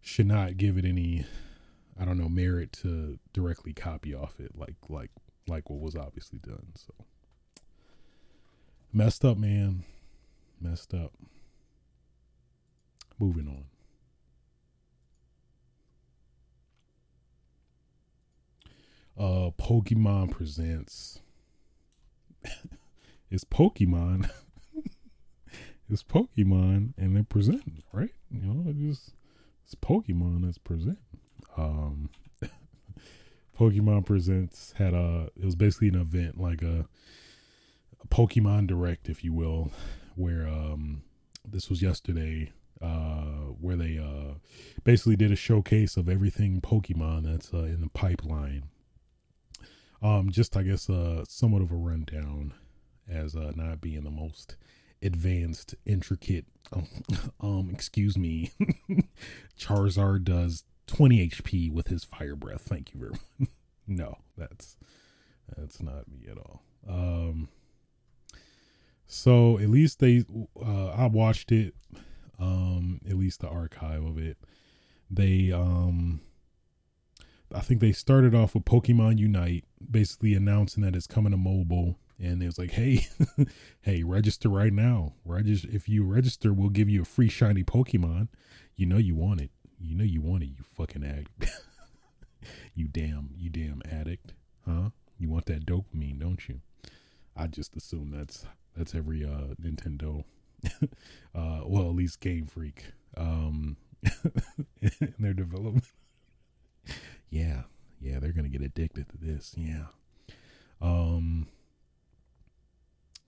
should 0.00 0.26
not 0.26 0.56
give 0.56 0.76
it 0.76 0.84
any, 0.84 1.24
I 1.98 2.04
don't 2.04 2.18
know, 2.18 2.28
merit 2.28 2.72
to 2.82 3.18
directly 3.32 3.72
copy 3.72 4.14
off 4.14 4.40
it 4.40 4.56
like 4.56 4.76
like 4.88 5.10
like 5.46 5.70
what 5.70 5.80
was 5.80 5.96
obviously 5.96 6.38
done. 6.38 6.72
So 6.74 6.92
messed 8.92 9.24
up, 9.24 9.38
man, 9.38 9.84
messed 10.60 10.94
up. 10.94 11.12
Moving 13.18 13.48
on. 13.48 13.64
Uh, 19.18 19.50
Pokemon 19.60 20.30
presents. 20.30 21.20
it's 23.30 23.44
Pokemon. 23.44 24.30
it's 25.90 26.04
Pokemon, 26.04 26.92
and 26.96 27.16
they're 27.16 27.24
presenting, 27.24 27.82
right? 27.92 28.14
You 28.30 28.40
know, 28.42 28.72
just 28.72 29.14
it's 29.64 29.74
Pokemon 29.74 30.44
that's 30.44 30.58
presenting. 30.58 30.98
Um, 31.56 32.10
Pokemon 33.58 34.06
Presents 34.06 34.72
had 34.78 34.94
a 34.94 35.30
it 35.36 35.44
was 35.44 35.56
basically 35.56 35.88
an 35.88 35.96
event 35.96 36.40
like 36.40 36.62
a, 36.62 36.86
a 38.02 38.06
Pokemon 38.08 38.68
Direct, 38.68 39.08
if 39.08 39.24
you 39.24 39.32
will, 39.32 39.72
where 40.14 40.46
um 40.46 41.02
this 41.44 41.68
was 41.68 41.82
yesterday 41.82 42.52
uh, 42.80 43.52
where 43.60 43.76
they 43.76 43.98
uh, 43.98 44.34
basically 44.84 45.16
did 45.16 45.32
a 45.32 45.36
showcase 45.36 45.96
of 45.96 46.08
everything 46.08 46.60
Pokemon 46.60 47.24
that's 47.24 47.52
uh, 47.52 47.64
in 47.64 47.80
the 47.80 47.88
pipeline. 47.88 48.64
Um, 50.00 50.30
just 50.30 50.56
I 50.56 50.62
guess 50.62 50.88
uh, 50.88 51.24
somewhat 51.28 51.62
of 51.62 51.72
a 51.72 51.76
rundown 51.76 52.54
as 53.08 53.34
uh, 53.34 53.52
not 53.56 53.80
being 53.80 54.04
the 54.04 54.10
most 54.10 54.56
advanced, 55.02 55.74
intricate. 55.86 56.46
Um, 56.72 56.86
um 57.40 57.70
excuse 57.72 58.16
me, 58.16 58.52
Charizard 59.58 60.24
does 60.24 60.64
20 60.86 61.28
HP 61.28 61.72
with 61.72 61.88
his 61.88 62.04
fire 62.04 62.36
breath. 62.36 62.62
Thank 62.62 62.94
you 62.94 63.00
very 63.00 63.12
much. 63.38 63.48
no, 63.86 64.18
that's 64.36 64.76
that's 65.56 65.82
not 65.82 66.08
me 66.08 66.26
at 66.30 66.38
all. 66.38 66.62
Um, 66.88 67.48
so 69.06 69.58
at 69.58 69.70
least 69.70 70.00
they, 70.00 70.24
uh, 70.60 70.88
I 70.88 71.06
watched 71.06 71.50
it 71.50 71.74
um, 72.38 73.00
at 73.08 73.16
least 73.16 73.40
the 73.40 73.48
archive 73.48 74.04
of 74.04 74.18
it. 74.18 74.38
They, 75.10 75.52
um, 75.52 76.20
I 77.54 77.60
think 77.60 77.80
they 77.80 77.92
started 77.92 78.34
off 78.34 78.54
with 78.54 78.64
Pokemon 78.64 79.18
Unite, 79.18 79.64
basically 79.90 80.34
announcing 80.34 80.82
that 80.82 80.94
it's 80.94 81.06
coming 81.06 81.32
to 81.32 81.38
mobile. 81.38 81.98
And 82.20 82.42
it 82.42 82.46
was 82.46 82.58
like, 82.58 82.72
hey, 82.72 83.06
hey, 83.82 84.02
register 84.02 84.48
right 84.48 84.72
now. 84.72 85.14
Register 85.24 85.68
if 85.72 85.88
you 85.88 86.04
register, 86.04 86.52
we'll 86.52 86.68
give 86.68 86.88
you 86.88 87.02
a 87.02 87.06
free 87.06 87.28
shiny 87.28 87.62
Pokemon. 87.62 88.28
You 88.76 88.86
know 88.86 88.98
you 88.98 89.14
want 89.14 89.40
it. 89.40 89.50
You 89.80 89.94
know 89.94 90.04
you 90.04 90.20
want 90.20 90.42
it. 90.42 90.46
You 90.46 90.64
fucking 90.74 91.04
addict. 91.04 91.46
you 92.74 92.88
damn, 92.88 93.30
you 93.36 93.50
damn 93.50 93.82
addict, 93.90 94.34
huh? 94.66 94.90
You 95.18 95.30
want 95.30 95.46
that 95.46 95.64
dopamine, 95.64 96.18
don't 96.18 96.48
you? 96.48 96.60
I 97.36 97.46
just 97.46 97.76
assume 97.76 98.10
that's 98.10 98.46
that's 98.76 98.94
every 98.94 99.24
uh 99.24 99.54
Nintendo 99.62 100.24
uh, 101.34 101.60
well, 101.64 101.88
at 101.88 101.94
least 101.94 102.20
Game 102.20 102.46
Freak, 102.46 102.92
um, 103.16 103.76
in 104.80 105.14
their 105.18 105.34
development. 105.34 105.84
yeah, 107.30 107.62
yeah, 108.00 108.18
they're 108.18 108.32
gonna 108.32 108.48
get 108.48 108.62
addicted 108.62 109.08
to 109.08 109.16
this. 109.18 109.54
Yeah. 109.56 109.86
Um, 110.80 111.48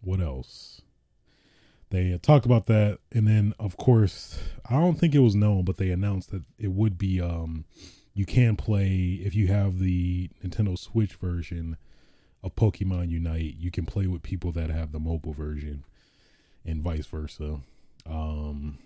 what 0.00 0.20
else? 0.20 0.82
They 1.90 2.12
uh, 2.12 2.18
talked 2.22 2.46
about 2.46 2.66
that, 2.66 2.98
and 3.12 3.26
then 3.26 3.54
of 3.58 3.76
course, 3.76 4.38
I 4.68 4.74
don't 4.74 4.98
think 4.98 5.14
it 5.14 5.18
was 5.20 5.34
known, 5.34 5.64
but 5.64 5.76
they 5.76 5.90
announced 5.90 6.30
that 6.30 6.42
it 6.58 6.70
would 6.70 6.96
be 6.96 7.20
um, 7.20 7.64
you 8.14 8.24
can 8.26 8.56
play 8.56 9.20
if 9.24 9.34
you 9.34 9.48
have 9.48 9.78
the 9.78 10.30
Nintendo 10.44 10.78
Switch 10.78 11.14
version 11.14 11.76
of 12.42 12.54
Pokemon 12.54 13.10
Unite. 13.10 13.56
You 13.58 13.70
can 13.70 13.86
play 13.86 14.06
with 14.06 14.22
people 14.22 14.52
that 14.52 14.70
have 14.70 14.92
the 14.92 15.00
mobile 15.00 15.32
version 15.32 15.84
and 16.64 16.82
vice 16.82 17.06
versa. 17.06 17.60
Um, 18.06 18.78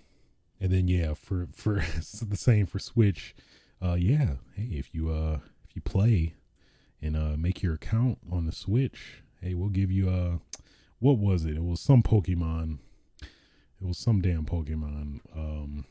and 0.61 0.73
then 0.73 0.89
yeah, 0.89 1.15
for 1.15 1.49
for 1.53 1.75
the 1.97 2.37
same 2.37 2.67
for 2.67 2.79
Switch. 2.79 3.35
Uh, 3.83 3.95
yeah, 3.95 4.35
hey, 4.57 4.69
if 4.73 4.95
you 4.95 5.11
uh 5.11 5.39
if 5.69 5.77
you 5.77 5.83
play 5.83 6.35
and 7.03 7.17
uh 7.17 7.37
make 7.37 7.63
your 7.63 7.75
account 7.75 8.19
on 8.31 8.47
the 8.47 8.53
Switch, 8.53 9.23
hey, 9.41 9.55
we'll 9.55 9.69
give 9.69 9.91
you 9.91 10.09
uh 10.09 10.39
what 11.01 11.19
was 11.19 11.45
it? 11.45 11.57
It 11.57 11.65
was 11.65 11.81
some 11.81 12.03
Pokemon. 12.03 12.79
It 13.21 13.87
was 13.87 13.99
some 13.99 14.23
damn 14.23 14.47
Pokemon. 14.47 15.21
Um, 15.37 15.85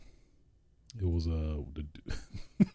it 0.99 1.09
was 1.09 1.27
uh. 1.27 1.57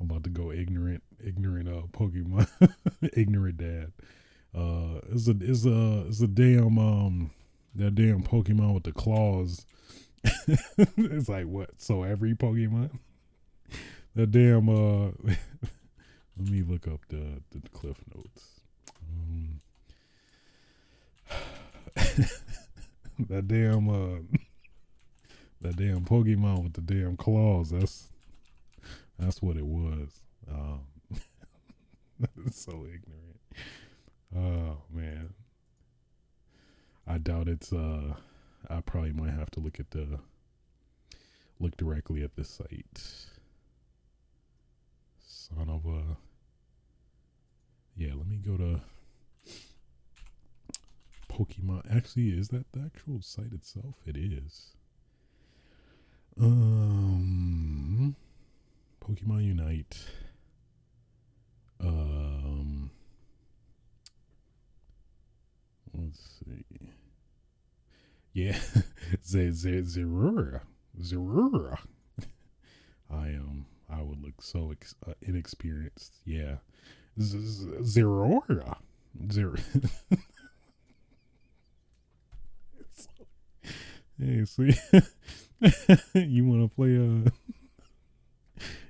I'm 0.00 0.10
about 0.10 0.24
to 0.24 0.30
go 0.30 0.50
ignorant, 0.50 1.02
ignorant 1.24 1.68
uh 1.68 1.82
Pokemon, 1.92 2.48
ignorant 3.12 3.58
dad. 3.58 3.92
Uh, 4.52 5.00
it's 5.12 5.28
a 5.28 5.36
it's 5.40 5.64
a 5.66 6.06
it's 6.08 6.20
a 6.22 6.26
damn 6.26 6.78
um 6.78 7.30
that 7.74 7.94
damn 7.94 8.22
Pokemon 8.22 8.74
with 8.74 8.84
the 8.84 8.92
claws. 8.92 9.64
it's 10.24 11.28
like 11.28 11.46
what? 11.46 11.70
So 11.78 12.02
every 12.02 12.34
Pokemon? 12.34 12.98
That 14.16 14.30
damn 14.30 14.68
uh 14.68 15.10
let 16.36 16.50
me 16.50 16.62
look 16.62 16.86
up 16.88 17.00
the 17.08 17.42
the 17.50 17.68
cliff 17.72 17.98
notes. 18.14 18.60
Um, 19.08 19.60
that 23.28 23.48
damn 23.48 23.88
uh 23.88 24.18
that 25.60 25.76
damn 25.76 26.04
Pokemon 26.04 26.64
with 26.64 26.72
the 26.72 26.80
damn 26.80 27.16
claws, 27.16 27.70
that's 27.70 28.08
that's 29.18 29.40
what 29.40 29.56
it 29.56 29.66
was. 29.66 30.20
Um 30.50 30.80
so 32.50 32.72
ignorant. 32.72 33.40
Oh 34.36 34.82
man. 34.92 35.34
I 37.10 37.18
doubt 37.18 37.48
it's 37.48 37.72
uh 37.72 38.14
I 38.68 38.80
probably 38.82 39.12
might 39.12 39.32
have 39.32 39.50
to 39.52 39.60
look 39.60 39.80
at 39.80 39.90
the 39.90 40.20
look 41.58 41.76
directly 41.76 42.22
at 42.22 42.36
the 42.36 42.44
site. 42.44 43.26
Son 45.18 45.68
of 45.68 45.86
a 45.86 46.16
Yeah, 47.96 48.12
let 48.14 48.28
me 48.28 48.36
go 48.36 48.56
to 48.56 48.80
Pokemon. 51.28 51.82
Actually, 51.92 52.28
is 52.28 52.48
that 52.50 52.70
the 52.70 52.80
actual 52.80 53.20
site 53.22 53.52
itself? 53.52 53.96
It 54.06 54.16
is. 54.16 54.76
Um 56.40 58.14
Pokemon 59.04 59.44
Unite. 59.46 59.98
Um 61.80 62.92
let's 65.92 66.20
see. 66.46 66.89
Yeah, 68.32 68.58
Zerura, 69.24 70.60
Zerura. 71.00 71.78
I 73.10 73.28
um, 73.34 73.66
I 73.88 74.02
would 74.02 74.22
look 74.22 74.40
so 74.40 74.70
ex- 74.70 74.94
uh, 75.06 75.14
inexperienced. 75.22 76.14
Yeah, 76.24 76.56
Zerura, 77.18 78.76
Zer. 79.32 79.54
hey, 84.18 84.44
so 84.44 84.62
you 86.14 86.44
want 86.44 86.62
to 86.62 86.68
play 86.74 86.96
a? 86.96 87.26
Uh, 87.26 87.30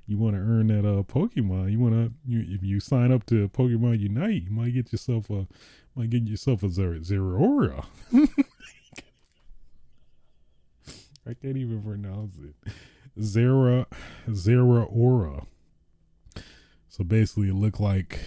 you 0.07 0.19
want 0.19 0.35
to 0.35 0.41
earn 0.41 0.67
that 0.67 0.81
uh 0.81 1.03
Pokemon. 1.05 1.71
You 1.71 1.79
want 1.79 1.95
to 1.95 2.13
you, 2.27 2.45
if 2.55 2.63
you 2.63 2.81
sign 2.81 3.13
up 3.13 3.25
to 3.27 3.49
Pokemon 3.49 4.01
Unite, 4.01 4.43
you 4.43 4.51
might 4.51 4.75
get 4.75 4.93
yourself 4.93 5.31
a 5.31 5.47
might 5.95 6.11
get 6.11 6.27
yourself 6.27 6.63
a 6.63 6.67
Zeraora. 6.69 7.87
I 11.31 11.35
can't 11.35 11.57
even 11.57 11.81
pronounce 11.81 12.37
it. 12.39 12.73
Zera 13.17 13.87
Zeraora. 14.29 15.47
So 16.89 17.05
basically, 17.05 17.51
it 17.51 17.55
looked 17.55 17.79
like 17.79 18.19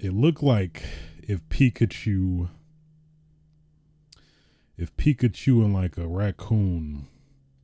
it 0.00 0.12
looked 0.12 0.42
like 0.42 0.82
if 1.22 1.48
Pikachu, 1.48 2.48
if 4.76 4.96
Pikachu 4.96 5.64
and 5.64 5.72
like 5.72 5.96
a 5.96 6.08
raccoon 6.08 7.06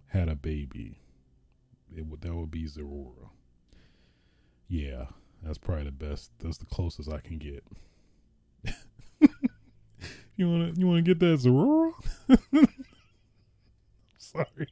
had 0.06 0.28
a 0.28 0.36
baby, 0.36 1.00
it 1.92 2.06
would 2.06 2.20
that 2.20 2.32
would 2.32 2.52
be 2.52 2.66
Zeraora. 2.66 3.30
Yeah, 4.68 5.06
that's 5.42 5.58
probably 5.58 5.86
the 5.86 5.90
best. 5.90 6.30
That's 6.38 6.58
the 6.58 6.66
closest 6.66 7.10
I 7.10 7.18
can 7.18 7.38
get. 7.38 7.64
you 10.36 10.48
wanna 10.48 10.72
you 10.76 10.86
wanna 10.86 11.02
get 11.02 11.18
that 11.18 11.40
Zeraora? 11.40 11.94
sorry. 14.30 14.68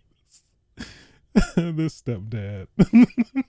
this 1.56 2.00
stepdad, 2.00 2.68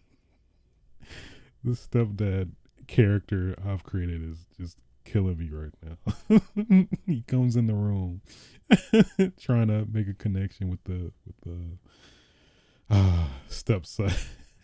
this 1.64 1.88
stepdad 1.88 2.52
character 2.88 3.56
I've 3.66 3.84
created 3.84 4.24
is 4.24 4.46
just 4.60 4.78
killing 5.06 5.38
me 5.38 5.50
right 5.52 5.74
now. 5.84 5.98
he 7.06 7.24
comes 7.28 7.56
in 7.56 7.68
the 7.68 7.74
room 7.74 8.22
trying 9.40 9.68
to 9.68 9.86
make 9.92 10.08
a 10.08 10.14
connection 10.14 10.70
with 10.70 10.84
the 10.84 11.12
with 11.26 11.36
the 11.44 11.78
uh, 12.96 13.26
stepson. 13.48 14.12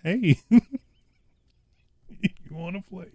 hey, 0.04 0.40
you 0.50 2.30
want 2.52 2.76
to 2.76 2.82
play? 2.90 3.08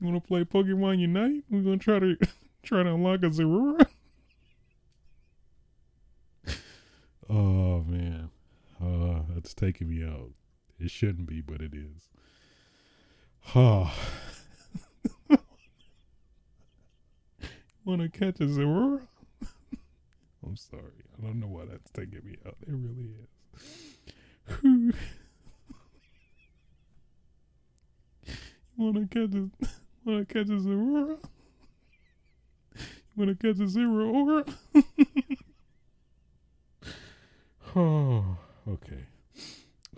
You 0.00 0.06
want 0.08 0.22
to 0.22 0.26
play 0.26 0.44
Pokemon 0.44 0.98
Unite? 1.00 1.44
We're 1.50 1.62
gonna 1.62 1.78
try 1.78 1.98
to 1.98 2.16
try 2.62 2.82
to 2.82 2.94
unlock 2.94 3.22
a 3.22 3.30
Zorora. 3.30 3.86
Oh 7.30 7.82
man, 7.86 8.30
uh, 8.82 9.22
that's 9.34 9.54
taking 9.54 9.88
me 9.88 10.04
out. 10.04 10.30
It 10.78 10.90
shouldn't 10.90 11.26
be, 11.26 11.40
but 11.40 11.60
it 11.60 11.74
is. 11.74 12.08
Oh. 13.54 13.92
Want 17.84 18.00
to 18.00 18.08
catch 18.08 18.40
a 18.40 18.44
Zorora? 18.44 19.02
I'm 20.46 20.56
sorry. 20.56 21.04
I 21.18 21.26
don't 21.26 21.38
know 21.38 21.48
why 21.48 21.66
that's 21.66 21.90
taking 21.90 22.24
me 22.24 22.36
out. 22.46 22.56
It 22.62 22.70
really 22.70 23.10
is. 24.88 24.94
Want 28.76 28.96
to 28.96 29.06
catch 29.06 29.34
a 29.36 29.50
Want 30.04 30.26
to 30.26 30.34
catch 30.34 30.48
a 30.48 30.56
Zorora? 30.56 31.18
Want 33.16 33.30
to 33.30 33.34
catch 33.36 33.60
a 33.60 33.66
Zorora? 33.66 34.48
Oh, 37.76 38.36
okay. 38.68 39.04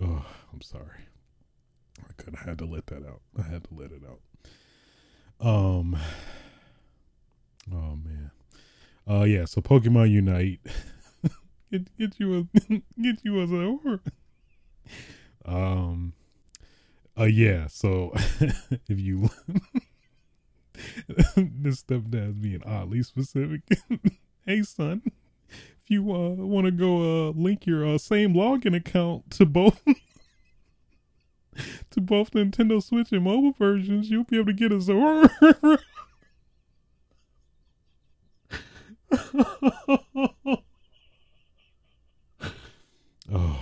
Oh, 0.03 0.25
I'm 0.53 0.61
sorry. 0.61 1.07
I 2.01 2.13
could 2.17 2.35
have 2.35 2.47
had 2.47 2.59
to 2.59 2.67
let 2.67 2.87
that 2.87 3.07
out. 3.07 3.21
I 3.39 3.43
had 3.43 3.65
to 3.65 3.75
let 3.75 3.91
it 3.93 4.03
out. 4.09 4.21
Um. 5.47 5.97
Oh 7.73 7.97
man. 7.97 8.31
Uh 9.09 9.25
yeah, 9.25 9.45
so 9.45 9.61
Pokemon 9.61 10.11
Unite. 10.11 10.61
get 11.71 11.97
get 11.99 12.19
you 12.19 12.39
a 12.39 12.61
get 13.01 13.25
you 13.25 13.41
as 13.43 13.53
a 13.53 14.01
Um 15.45 16.13
uh 17.19 17.25
yeah, 17.25 17.67
so 17.67 18.13
if 18.89 19.01
you 19.01 19.31
this 21.37 21.83
stepdad's 21.83 22.39
being 22.39 22.63
oddly 22.65 23.03
specific. 23.03 23.63
hey 24.47 24.63
son, 24.63 25.03
if 25.87 25.91
you 25.93 26.13
uh 26.13 26.31
wanna 26.31 26.73
go 26.73 27.29
uh 27.29 27.31
link 27.31 27.65
your 27.65 27.87
uh 27.87 27.97
same 27.97 28.35
login 28.35 28.75
account 28.75 29.31
to 29.31 29.47
both 29.47 29.81
to 31.91 32.01
both 32.01 32.33
Nintendo 32.33 32.83
Switch 32.83 33.13
and 33.13 33.23
mobile 33.23 33.53
versions, 33.53 34.11
you'll 34.11 34.25
be 34.25 34.37
able 34.37 34.47
to 34.47 34.53
get 34.53 34.73
a 34.73 34.81
Zora. 34.81 35.31
oh, 43.33 43.61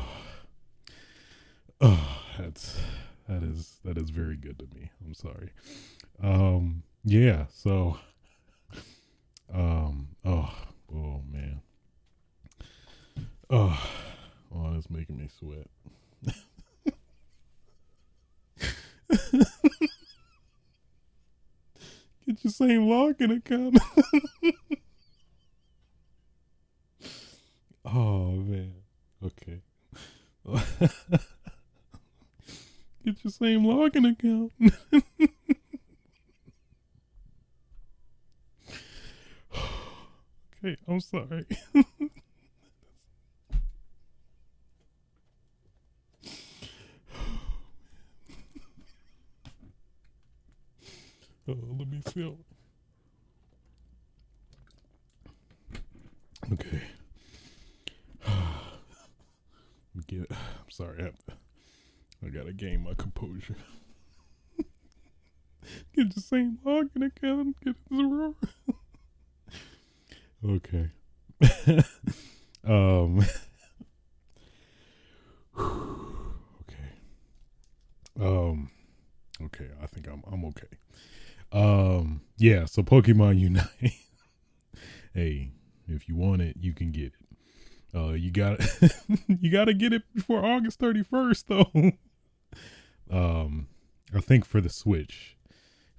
oh, 1.83 2.23
that's 2.39 2.81
that 3.29 3.43
is 3.43 3.81
that 3.85 3.99
is 3.99 4.09
very 4.09 4.37
good 4.37 4.59
to 4.59 4.67
me. 4.75 4.91
I'm 5.05 5.13
sorry. 5.13 5.51
Um, 6.23 6.85
yeah. 7.05 7.45
So, 7.53 7.99
um, 9.53 10.09
oh, 10.25 10.51
oh 10.91 11.21
man. 11.31 11.61
Oh, 13.51 13.91
oh, 14.55 14.75
it's 14.77 14.91
making 14.91 15.19
me 15.19 15.29
sweat. 15.39 15.69
Get 22.27 22.43
your 22.43 22.53
same 22.53 22.87
login 22.87 23.37
account. 23.37 23.79
Oh 27.87 28.31
man. 28.31 28.73
Okay. 29.23 29.61
Get 33.05 33.23
your 33.23 33.31
same 33.31 33.63
login 33.63 34.11
account. 34.11 34.53
okay, 40.65 40.77
I'm 40.89 41.01
sorry. 41.01 41.47
Oh, 51.49 51.57
let 51.79 51.89
me 51.89 52.01
see. 52.13 52.35
Okay. 56.53 56.83
Get, 60.07 60.27
I'm 60.31 60.71
sorry, 60.71 61.01
I, 61.01 61.05
have 61.05 61.19
to, 61.27 61.35
I 62.25 62.29
gotta 62.29 62.53
gain 62.53 62.83
my 62.85 62.95
composure. 62.95 63.57
get 65.97 66.15
the 66.15 66.21
same 66.21 66.59
login 66.65 67.07
account, 67.07 67.57
get 67.65 67.77
zero. 67.89 68.35
okay. 70.45 70.91
um. 72.65 73.21
okay. 75.59 76.91
Um. 78.21 78.71
Okay, 79.43 79.69
I 79.83 79.87
think 79.87 80.07
I'm 80.09 80.23
I'm 80.31 80.45
okay. 80.47 80.69
Um. 81.55 82.21
Yeah. 82.37 82.67
So 82.67 82.83
Pokemon 82.83 83.39
Unite. 83.39 83.95
hey, 85.15 85.53
if 85.87 86.09
you 86.09 86.17
want 86.17 86.43
it, 86.43 86.57
you 86.61 86.73
can 86.73 86.91
get 86.91 87.13
it. 87.13 87.25
Uh, 87.95 88.13
you 88.13 88.31
got 88.31 88.61
you 89.29 89.51
got 89.51 89.67
to 89.67 89.75
get 89.75 89.93
it 89.93 90.03
before 90.15 90.45
August 90.45 90.81
31st 90.81 91.45
though. 91.47 91.93
um, 93.17 93.69
I 94.15 94.21
think 94.21 94.45
for 94.45 94.61
the 94.61 94.69
Switch, 94.69 95.37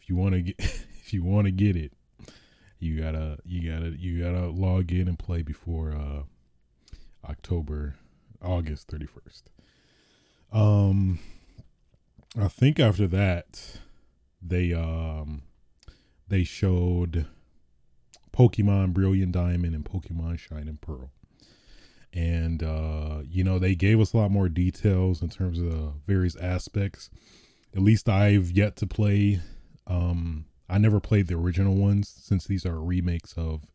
if 0.02 0.10
you 0.10 0.16
want 0.18 0.34
to 0.34 0.42
get 0.42 0.56
if 0.60 1.14
you 1.14 1.24
want 1.24 1.46
to 1.46 1.52
get 1.52 1.78
it, 1.78 1.94
you 2.80 3.02
gotta 3.02 3.38
you 3.46 3.72
gotta 3.72 3.92
you 3.98 4.22
gotta 4.22 4.48
log 4.48 4.92
in 4.92 5.08
and 5.08 5.18
play 5.18 5.42
before 5.42 5.94
uh 5.94 6.24
October 7.30 7.96
August 8.42 8.90
31st. 8.90 9.44
Um, 10.52 11.20
I 12.40 12.50
think 12.50 12.80
after 12.80 13.08
that, 13.08 13.80
they 14.42 14.74
um 14.74 15.44
they 16.28 16.44
showed 16.44 17.28
Pokemon 18.34 18.94
Brilliant 18.94 19.32
Diamond 19.32 19.76
and 19.76 19.86
Pokemon 19.86 20.40
Shining 20.40 20.78
Pearl 20.82 21.12
and 22.16 22.64
uh, 22.64 23.20
you 23.30 23.44
know 23.44 23.60
they 23.60 23.76
gave 23.76 24.00
us 24.00 24.14
a 24.14 24.18
lot 24.18 24.32
more 24.32 24.48
details 24.48 25.22
in 25.22 25.30
terms 25.30 25.60
of 25.60 25.96
various 26.08 26.36
aspects. 26.38 27.10
At 27.76 27.82
least 27.82 28.08
I've 28.08 28.52
yet 28.52 28.78
to 28.78 28.88
play. 28.88 29.42
Um, 29.86 30.46
I 30.70 30.78
never 30.78 31.00
played 31.00 31.28
the 31.28 31.36
original 31.36 31.76
ones 31.76 32.10
since 32.10 32.46
these 32.46 32.66
are 32.66 32.80
remakes 32.80 33.34
of 33.38 33.68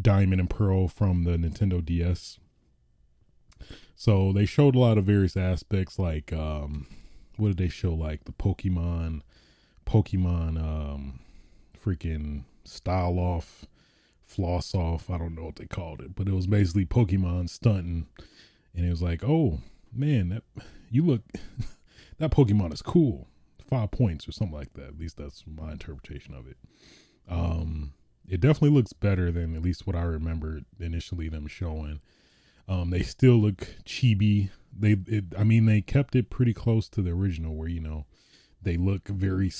Diamond 0.00 0.40
and 0.40 0.48
Pearl 0.48 0.86
from 0.86 1.24
the 1.24 1.32
Nintendo 1.32 1.84
DS. 1.84 2.38
So 3.96 4.32
they 4.32 4.46
showed 4.46 4.76
a 4.76 4.78
lot 4.78 4.96
of 4.96 5.04
various 5.04 5.36
aspects, 5.36 5.98
like 5.98 6.32
um, 6.32 6.86
what 7.36 7.48
did 7.48 7.58
they 7.58 7.68
show? 7.68 7.92
Like 7.92 8.24
the 8.24 8.32
Pokemon, 8.32 9.22
Pokemon, 9.84 10.56
um, 10.56 11.20
freaking 11.82 12.44
style 12.64 13.18
off 13.18 13.66
floss 14.30 14.74
off. 14.74 15.10
I 15.10 15.18
don't 15.18 15.34
know 15.34 15.44
what 15.44 15.56
they 15.56 15.66
called 15.66 16.00
it, 16.00 16.14
but 16.14 16.28
it 16.28 16.34
was 16.34 16.46
basically 16.46 16.86
Pokemon 16.86 17.48
stunting. 17.50 18.06
And 18.74 18.86
it 18.86 18.90
was 18.90 19.02
like, 19.02 19.24
oh 19.24 19.60
man, 19.92 20.28
that 20.30 20.44
you 20.90 21.04
look 21.04 21.22
that 22.18 22.30
Pokemon 22.30 22.72
is 22.72 22.82
cool. 22.82 23.26
Five 23.68 23.90
points 23.90 24.28
or 24.28 24.32
something 24.32 24.56
like 24.56 24.72
that. 24.74 24.88
At 24.88 24.98
least 24.98 25.16
that's 25.16 25.44
my 25.46 25.72
interpretation 25.72 26.34
of 26.34 26.46
it. 26.46 26.56
Um, 27.28 27.92
it 28.28 28.40
definitely 28.40 28.70
looks 28.70 28.92
better 28.92 29.30
than 29.30 29.54
at 29.56 29.62
least 29.62 29.86
what 29.86 29.96
I 29.96 30.02
remember 30.02 30.60
initially 30.78 31.28
them 31.28 31.46
showing. 31.46 32.00
Um, 32.68 32.90
they 32.90 33.02
still 33.02 33.36
look 33.36 33.68
chibi. 33.84 34.50
They, 34.76 34.96
it, 35.06 35.24
I 35.36 35.42
mean, 35.44 35.66
they 35.66 35.80
kept 35.80 36.14
it 36.14 36.30
pretty 36.30 36.54
close 36.54 36.88
to 36.90 37.02
the 37.02 37.10
original, 37.10 37.54
where 37.54 37.68
you 37.68 37.80
know 37.80 38.06
they 38.62 38.76
look 38.76 39.08
very 39.08 39.52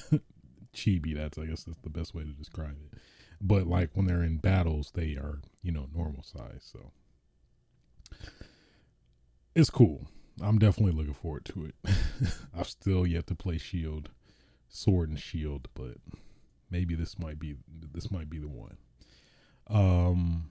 chibi. 0.78 1.14
That's 1.14 1.38
I 1.38 1.46
guess 1.46 1.64
that's 1.64 1.80
the 1.80 1.90
best 1.90 2.14
way 2.14 2.22
to 2.22 2.30
describe 2.30 2.76
it 2.92 2.98
but 3.40 3.66
like 3.66 3.90
when 3.94 4.06
they're 4.06 4.22
in 4.22 4.38
battles, 4.38 4.92
they 4.94 5.16
are 5.16 5.40
you 5.62 5.72
know 5.72 5.88
normal 5.94 6.22
size. 6.22 6.70
So 6.72 6.90
it's 9.54 9.70
cool. 9.70 10.06
I'm 10.40 10.58
definitely 10.58 10.92
looking 10.92 11.14
forward 11.14 11.44
to 11.46 11.66
it. 11.66 11.94
I've 12.56 12.68
still 12.68 13.06
yet 13.06 13.26
to 13.26 13.34
play 13.34 13.58
Shield, 13.58 14.10
Sword 14.68 15.08
and 15.10 15.18
Shield, 15.18 15.68
but 15.74 15.96
maybe 16.70 16.94
this 16.94 17.18
might 17.18 17.38
be 17.38 17.56
this 17.92 18.10
might 18.10 18.30
be 18.30 18.38
the 18.38 18.48
one. 18.48 18.76
Um, 19.68 20.50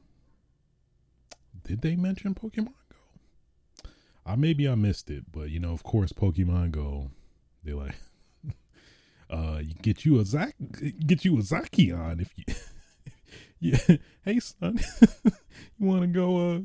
did 1.64 1.82
they 1.82 1.96
mention 1.96 2.36
Pokemon 2.36 2.74
Go? 2.90 3.90
I 4.26 4.36
maybe 4.36 4.68
I 4.68 4.76
missed 4.76 5.10
it, 5.10 5.32
but 5.32 5.50
you 5.50 5.60
know, 5.60 5.72
of 5.72 5.84
course, 5.84 6.12
Pokemon 6.14 6.72
Go, 6.72 7.12
they 7.64 7.74
like, 7.74 7.96
uh, 9.30 9.60
you 9.62 9.74
get 9.82 10.06
you 10.06 10.20
a 10.20 10.26
Zac, 10.26 10.56
get 11.06 11.26
you 11.26 11.38
a 11.38 11.42
Zacian 11.42 12.22
if 12.22 12.32
you, 12.38 12.44
yeah. 13.60 13.98
Hey 14.24 14.40
son, 14.40 14.80
you 15.24 15.86
want 15.86 16.02
to 16.02 16.08
go 16.08 16.56
uh 16.56 16.60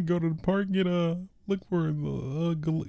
go 0.04 0.18
to 0.18 0.28
the 0.30 0.38
park 0.42 0.70
get 0.72 0.86
a 0.86 1.18
look 1.46 1.64
for 1.68 1.92
the 1.92 2.50
uh, 2.50 2.54
Gal- 2.54 2.86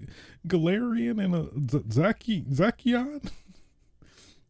Galarian 0.48 1.24
and 1.24 1.36
a 1.36 1.70
Z- 1.72 1.84
Zaki 1.92 2.42
Zacian. 2.44 3.30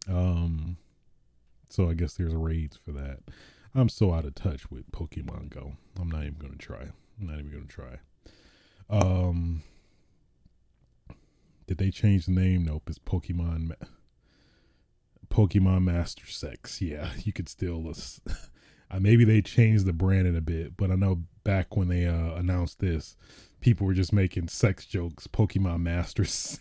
um, 0.08 0.78
so 1.70 1.90
I 1.90 1.94
guess 1.94 2.14
there's 2.14 2.34
raids 2.36 2.78
for 2.78 2.92
that. 2.92 3.20
I'm 3.74 3.90
so 3.90 4.14
out 4.14 4.26
of 4.26 4.36
touch 4.36 4.70
with 4.72 4.92
Pokemon 4.92 5.50
Go. 5.50 5.74
I'm 6.00 6.10
not 6.10 6.22
even 6.24 6.36
gonna 6.40 6.56
try. 6.56 6.90
I'm 7.20 7.28
not 7.28 7.40
even 7.40 7.52
gonna 7.52 7.66
try. 7.66 7.98
Um, 8.90 9.64
did 11.68 11.78
they 11.80 11.90
change 11.92 12.26
the 12.28 12.32
name? 12.32 12.64
Nope. 12.66 12.84
It's 12.88 13.00
Pokemon. 13.00 13.70
Ma- 13.70 13.88
Pokemon 15.36 15.84
Master 15.84 16.26
Sex. 16.26 16.82
Yeah, 16.82 17.10
you 17.24 17.34
could 17.34 17.50
still. 17.50 17.94
Uh, 18.92 19.00
maybe 19.00 19.26
they 19.26 19.42
changed 19.42 19.84
the 19.88 19.92
branding 19.92 20.38
a 20.38 20.42
bit, 20.42 20.78
but 20.78 20.92
I 20.92 20.96
know 20.96 21.24
back 21.44 21.76
when 21.76 21.88
they 21.88 22.06
uh, 22.06 22.36
announced 22.36 22.80
this, 22.80 23.18
people 23.60 23.88
were 23.88 23.96
just 23.96 24.14
making 24.14 24.48
sex 24.48 24.86
jokes. 24.86 25.26
Pokemon 25.26 25.82
Masters. 25.82 26.60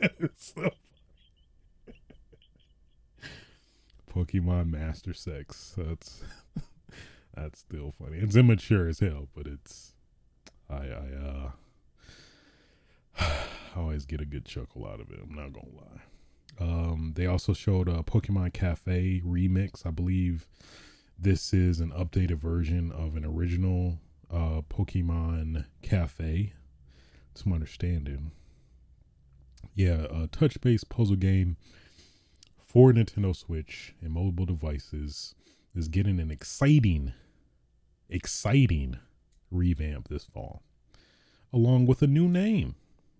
so 0.38 0.70
Pokemon 4.10 4.70
Master 4.70 5.12
Sex. 5.12 5.74
That's 5.76 6.22
that's 7.36 7.60
still 7.60 7.92
funny. 8.02 8.16
It's 8.16 8.34
immature 8.34 8.88
as 8.88 9.00
hell, 9.00 9.28
but 9.36 9.46
it's 9.46 9.92
I 10.70 10.86
I 10.86 11.06
uh 11.22 11.50
I 13.76 13.78
always 13.78 14.06
get 14.06 14.22
a 14.22 14.26
good 14.26 14.46
chuckle 14.46 14.86
out 14.86 15.00
of 15.00 15.10
it. 15.10 15.20
I'm 15.22 15.34
not 15.34 15.52
gonna 15.52 15.76
lie. 15.76 16.00
Um, 16.60 17.12
they 17.16 17.26
also 17.26 17.52
showed 17.52 17.88
a 17.88 18.02
Pokemon 18.02 18.52
Cafe 18.52 19.22
remix. 19.24 19.86
I 19.86 19.90
believe 19.90 20.46
this 21.18 21.52
is 21.52 21.80
an 21.80 21.90
updated 21.92 22.36
version 22.36 22.92
of 22.92 23.16
an 23.16 23.24
original 23.24 23.98
uh, 24.30 24.62
Pokemon 24.68 25.64
Cafe. 25.82 26.52
To 27.34 27.48
my 27.48 27.54
understanding, 27.54 28.32
yeah, 29.74 30.06
a 30.10 30.26
touch-based 30.26 30.90
puzzle 30.90 31.16
game 31.16 31.56
for 32.62 32.92
Nintendo 32.92 33.34
Switch 33.34 33.94
and 34.02 34.12
mobile 34.12 34.44
devices 34.44 35.34
is 35.74 35.88
getting 35.88 36.20
an 36.20 36.30
exciting, 36.30 37.14
exciting 38.10 38.98
revamp 39.50 40.08
this 40.08 40.24
fall, 40.24 40.62
along 41.52 41.86
with 41.86 42.02
a 42.02 42.06
new 42.06 42.28
name. 42.28 42.74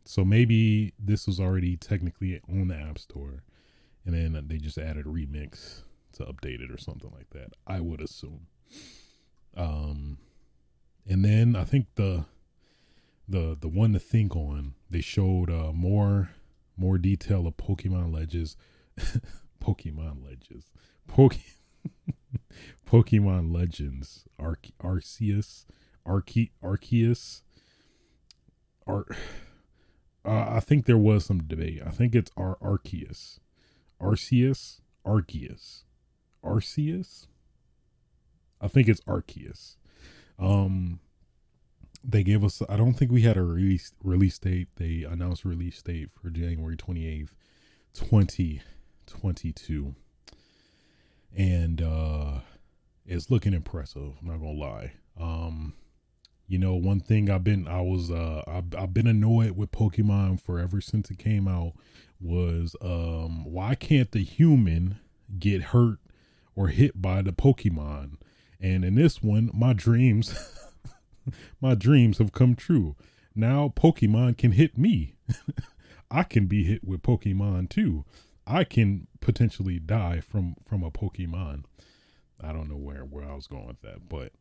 So 0.04 0.24
maybe 0.24 0.94
this 0.98 1.26
was 1.26 1.38
already 1.38 1.76
technically 1.76 2.40
on 2.48 2.68
the 2.68 2.76
App 2.76 2.98
Store, 2.98 3.44
and 4.04 4.14
then 4.14 4.46
they 4.48 4.58
just 4.58 4.78
added 4.78 5.06
remix 5.06 5.82
to 6.14 6.24
update 6.24 6.60
it 6.60 6.70
or 6.70 6.78
something 6.78 7.10
like 7.14 7.30
that. 7.30 7.52
I 7.66 7.80
would 7.80 8.00
assume. 8.00 8.46
Um, 9.56 10.18
and 11.06 11.24
then 11.24 11.56
I 11.56 11.64
think 11.64 11.86
the 11.94 12.24
the 13.28 13.56
the 13.58 13.68
one 13.68 13.92
to 13.92 13.98
think 13.98 14.34
on 14.34 14.74
they 14.90 15.00
showed 15.00 15.50
uh, 15.50 15.72
more 15.72 16.30
more 16.76 16.98
detail 16.98 17.46
of 17.46 17.56
Pokemon 17.56 18.12
Legends, 18.12 18.56
Pokemon 19.62 20.24
Legends, 20.24 20.70
Poke, 21.06 21.36
Pokemon 22.88 23.54
Legends, 23.54 24.24
Arce- 24.38 24.72
Arceus, 24.82 25.66
Arce- 26.06 26.50
Arceus, 26.62 27.42
Ar. 28.86 29.06
Uh, 30.24 30.46
I 30.50 30.60
think 30.60 30.86
there 30.86 30.98
was 30.98 31.24
some 31.24 31.42
debate. 31.42 31.82
I 31.84 31.90
think 31.90 32.14
it's 32.14 32.30
Ar- 32.36 32.58
Arceus, 32.62 33.40
Arceus, 34.00 34.80
Arceus, 35.04 35.82
Arceus. 36.44 37.26
I 38.60 38.68
think 38.68 38.88
it's 38.88 39.00
Arceus. 39.00 39.76
Um, 40.38 41.00
they 42.04 42.22
gave 42.22 42.44
us. 42.44 42.62
I 42.68 42.76
don't 42.76 42.94
think 42.94 43.10
we 43.10 43.22
had 43.22 43.36
a 43.36 43.42
release 43.42 43.92
release 44.02 44.38
date. 44.38 44.68
They 44.76 45.02
announced 45.08 45.44
release 45.44 45.82
date 45.82 46.10
for 46.20 46.30
January 46.30 46.76
twenty 46.76 47.06
eighth, 47.06 47.34
twenty 47.94 48.62
twenty 49.06 49.52
two, 49.52 49.94
and 51.36 51.80
uh, 51.82 52.40
it's 53.06 53.30
looking 53.30 53.54
impressive. 53.54 54.14
I'm 54.20 54.28
not 54.28 54.38
gonna 54.38 54.52
lie. 54.52 54.92
Um, 55.20 55.74
you 56.46 56.58
know, 56.58 56.74
one 56.74 57.00
thing 57.00 57.30
I've 57.30 57.44
been 57.44 57.66
I 57.66 57.80
was 57.80 58.10
uh 58.10 58.42
I've, 58.46 58.74
I've 58.76 58.94
been 58.94 59.06
annoyed 59.06 59.52
with 59.52 59.72
Pokemon 59.72 60.40
forever 60.40 60.80
since 60.80 61.10
it 61.10 61.18
came 61.18 61.48
out 61.48 61.72
was 62.20 62.76
um 62.80 63.44
why 63.44 63.74
can't 63.74 64.12
the 64.12 64.22
human 64.22 64.98
get 65.38 65.62
hurt 65.62 65.98
or 66.54 66.68
hit 66.68 67.00
by 67.00 67.22
the 67.22 67.32
Pokemon? 67.32 68.16
And 68.60 68.84
in 68.84 68.94
this 68.94 69.22
one, 69.22 69.50
my 69.52 69.72
dreams 69.72 70.34
my 71.60 71.74
dreams 71.74 72.18
have 72.18 72.32
come 72.32 72.54
true. 72.54 72.96
Now 73.34 73.72
Pokemon 73.74 74.36
can 74.38 74.52
hit 74.52 74.76
me. 74.76 75.14
I 76.10 76.24
can 76.24 76.46
be 76.46 76.64
hit 76.64 76.84
with 76.84 77.02
Pokemon 77.02 77.70
too. 77.70 78.04
I 78.46 78.64
can 78.64 79.06
potentially 79.20 79.78
die 79.78 80.20
from 80.20 80.56
from 80.64 80.82
a 80.82 80.90
Pokemon. 80.90 81.64
I 82.40 82.52
don't 82.52 82.68
know 82.68 82.76
where 82.76 83.04
where 83.04 83.24
I 83.24 83.34
was 83.34 83.46
going 83.46 83.68
with 83.68 83.80
that, 83.82 84.08
but 84.08 84.32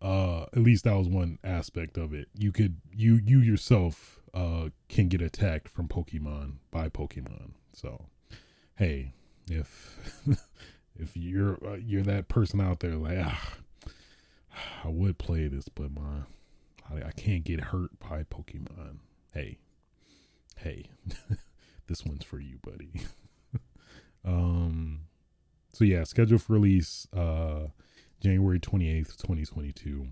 uh 0.00 0.42
at 0.42 0.58
least 0.58 0.84
that 0.84 0.96
was 0.96 1.08
one 1.08 1.38
aspect 1.42 1.96
of 1.96 2.12
it. 2.14 2.28
You 2.34 2.52
could 2.52 2.80
you 2.92 3.16
you 3.16 3.38
yourself 3.40 4.20
uh 4.34 4.68
can 4.88 5.08
get 5.08 5.20
attacked 5.22 5.68
from 5.68 5.88
pokemon 5.88 6.54
by 6.70 6.88
pokemon. 6.88 7.52
So 7.72 8.06
hey 8.76 9.12
if 9.50 10.22
if 10.96 11.16
you're 11.16 11.58
uh, 11.66 11.76
you're 11.76 12.02
that 12.02 12.28
person 12.28 12.60
out 12.60 12.80
there 12.80 12.94
like 12.96 13.18
ah, 13.20 13.54
i 14.84 14.88
would 14.88 15.18
play 15.18 15.48
this 15.48 15.68
but 15.68 15.90
my 15.90 16.22
I, 16.90 17.08
I 17.08 17.10
can't 17.12 17.44
get 17.44 17.60
hurt 17.60 17.98
by 17.98 18.24
pokemon. 18.24 18.98
Hey 19.32 19.58
hey 20.56 20.86
this 21.86 22.04
one's 22.04 22.24
for 22.24 22.38
you 22.40 22.58
buddy. 22.62 22.92
Um 24.24 25.02
so 25.72 25.84
yeah 25.84 26.04
schedule 26.04 26.38
for 26.38 26.54
release 26.54 27.06
uh 27.16 27.68
January 28.20 28.58
28th, 28.58 29.16
2022. 29.16 30.08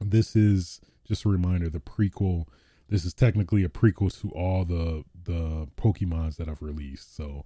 This 0.00 0.34
is 0.34 0.80
just 1.06 1.24
a 1.24 1.28
reminder 1.28 1.68
the 1.68 1.80
prequel. 1.80 2.46
This 2.88 3.04
is 3.04 3.14
technically 3.14 3.62
a 3.64 3.68
prequel 3.68 4.18
to 4.20 4.30
all 4.30 4.64
the 4.64 5.04
the 5.24 5.68
Pokemons 5.76 6.36
that 6.36 6.48
I've 6.48 6.62
released. 6.62 7.14
So 7.14 7.44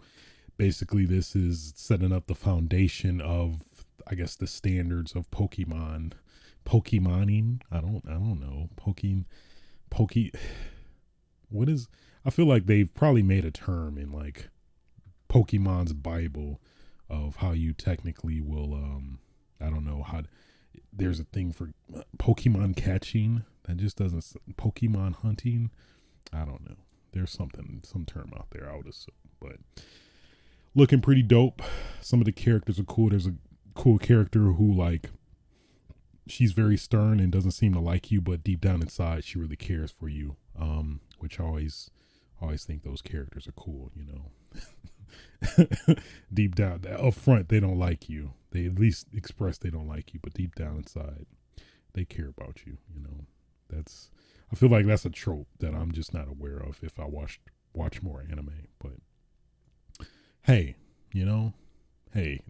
basically 0.57 1.07
this 1.07 1.35
is 1.35 1.73
setting 1.77 2.13
up 2.13 2.27
the 2.27 2.35
foundation 2.35 3.21
of 3.21 3.65
I 4.07 4.15
guess 4.15 4.37
the 4.37 4.47
standards 4.47 5.15
of 5.15 5.31
Pokemon 5.31 6.13
Pokemoning. 6.65 7.63
I 7.71 7.81
don't 7.81 8.03
I 8.07 8.15
don't 8.15 8.41
know. 8.41 8.69
Poking 8.77 9.27
Poke 9.91 10.33
what 11.49 11.69
is 11.69 11.89
I 12.25 12.31
feel 12.31 12.47
like 12.47 12.67
they've 12.67 12.93
probably 12.93 13.23
made 13.23 13.45
a 13.45 13.51
term 13.51 13.99
in 13.99 14.13
like 14.13 14.49
Pokemon's 15.29 15.93
Bible 15.93 16.61
of 17.11 17.37
how 17.37 17.53
you 17.53 17.73
technically 17.73 18.41
will 18.41 18.75
um 18.75 19.19
I 19.61 19.71
don't 19.71 19.85
know 19.85 20.03
how. 20.03 20.23
There's 20.93 21.21
a 21.21 21.25
thing 21.25 21.53
for 21.53 21.71
Pokemon 22.19 22.77
catching 22.77 23.45
that 23.65 23.77
just 23.77 23.97
doesn't. 23.97 24.25
Pokemon 24.57 25.17
hunting. 25.17 25.71
I 26.33 26.45
don't 26.45 26.69
know. 26.69 26.77
There's 27.13 27.31
something, 27.31 27.83
some 27.85 28.05
term 28.05 28.33
out 28.37 28.49
there. 28.51 28.69
I 28.71 28.77
would 28.77 28.89
assume, 28.89 29.15
but 29.41 29.57
looking 30.75 31.01
pretty 31.01 31.23
dope. 31.23 31.63
Some 32.01 32.21
of 32.21 32.27
the 32.27 32.33
characters 32.33 32.79
are 32.81 32.85
cool. 32.85 33.11
There's 33.11 33.27
a 33.27 33.35
cool 33.75 33.99
character 33.99 34.53
who 34.53 34.73
like 34.73 35.11
she's 36.27 36.53
very 36.53 36.77
stern 36.77 37.21
and 37.21 37.31
doesn't 37.33 37.53
seem 37.53 37.73
to 37.75 37.81
like 37.81 38.11
you, 38.11 38.21
but 38.21 38.45
deep 38.45 38.61
down 38.61 38.83
inside 38.83 39.25
she 39.25 39.39
really 39.39 39.57
cares 39.57 39.91
for 39.91 40.09
you. 40.09 40.37
Um, 40.59 41.01
which 41.19 41.41
I 41.41 41.45
always 41.45 41.91
always 42.41 42.65
think 42.65 42.83
those 42.83 43.03
characters 43.03 43.47
are 43.49 43.53
cool, 43.53 43.91
you 43.95 44.05
know. 44.05 44.31
deep 46.35 46.55
down 46.55 46.81
up 46.99 47.15
front 47.15 47.49
they 47.49 47.61
don't 47.61 47.79
like 47.79 48.09
you. 48.09 48.33
They 48.51 48.67
at 48.67 48.79
least 48.79 49.09
express 49.13 49.59
they 49.59 49.71
don't 49.71 49.89
like 49.89 50.15
you, 50.15 50.21
but 50.23 50.35
deep 50.35 50.55
down 50.55 50.77
inside 50.79 51.27
they 51.93 52.05
care 52.05 52.29
about 52.29 52.67
you, 52.67 52.79
you 52.95 53.03
know. 53.03 53.27
That's 53.69 54.11
I 54.53 54.57
feel 54.57 54.69
like 54.69 54.87
that's 54.87 55.05
a 55.05 55.11
trope 55.11 55.49
that 55.59 55.75
I'm 55.75 55.93
just 55.93 56.15
not 56.15 56.29
aware 56.29 56.59
of 56.59 56.79
if 56.83 56.99
I 56.99 57.05
watched 57.05 57.41
watch 57.73 58.03
more 58.03 58.25
anime, 58.31 58.69
but 58.79 60.07
hey, 60.43 60.77
you 61.13 61.25
know, 61.25 61.55
hey, 62.13 62.41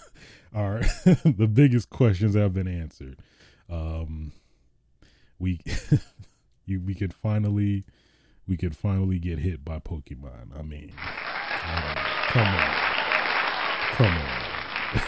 our 0.54 0.80
the 1.04 1.50
biggest 1.52 1.90
questions 1.90 2.34
have 2.34 2.54
been 2.54 2.68
answered. 2.68 3.18
Um, 3.68 4.32
we 5.38 5.60
you 6.66 6.80
we 6.80 6.94
could 6.94 7.14
finally 7.14 7.84
we 8.46 8.56
could 8.56 8.76
finally 8.76 9.18
get 9.18 9.38
hit 9.38 9.64
by 9.64 9.78
Pokemon. 9.78 10.58
I 10.58 10.62
mean, 10.62 10.92
come 12.30 12.46
on, 12.46 12.76
come 13.92 14.18
on, 14.18 15.02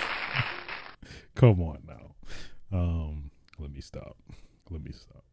come 1.34 1.62
on 1.62 1.78
now. 1.86 2.76
Um, 2.76 3.30
let 3.58 3.72
me 3.72 3.80
stop. 3.80 4.16
Let 4.70 4.82
me 4.82 4.92
stop. 4.92 5.24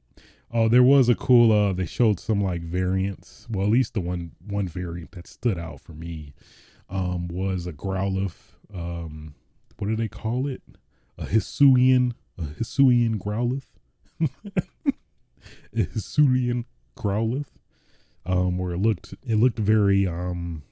Oh, 0.51 0.67
there 0.67 0.83
was 0.83 1.09
a 1.09 1.15
cool. 1.15 1.51
Uh, 1.51 1.73
they 1.73 1.85
showed 1.85 2.19
some 2.19 2.41
like 2.41 2.61
variants. 2.61 3.47
Well, 3.49 3.65
at 3.65 3.71
least 3.71 3.93
the 3.93 4.01
one 4.01 4.31
one 4.45 4.67
variant 4.67 5.11
that 5.13 5.27
stood 5.27 5.57
out 5.57 5.81
for 5.81 5.93
me, 5.93 6.33
um, 6.89 7.27
was 7.27 7.65
a 7.65 7.73
Growlithe. 7.73 8.33
Um, 8.73 9.35
what 9.77 9.87
do 9.87 9.95
they 9.95 10.07
call 10.07 10.47
it? 10.47 10.61
A 11.17 11.25
Hisuian, 11.25 12.13
a 12.37 12.43
Hisuian 12.43 13.17
Growlithe. 13.17 13.63
a 15.75 15.85
Hisuian 15.85 16.65
Growlithe. 16.97 17.47
Um, 18.25 18.57
where 18.57 18.73
it 18.73 18.79
looked 18.79 19.13
it 19.25 19.35
looked 19.35 19.57
very 19.57 20.05
um, 20.05 20.63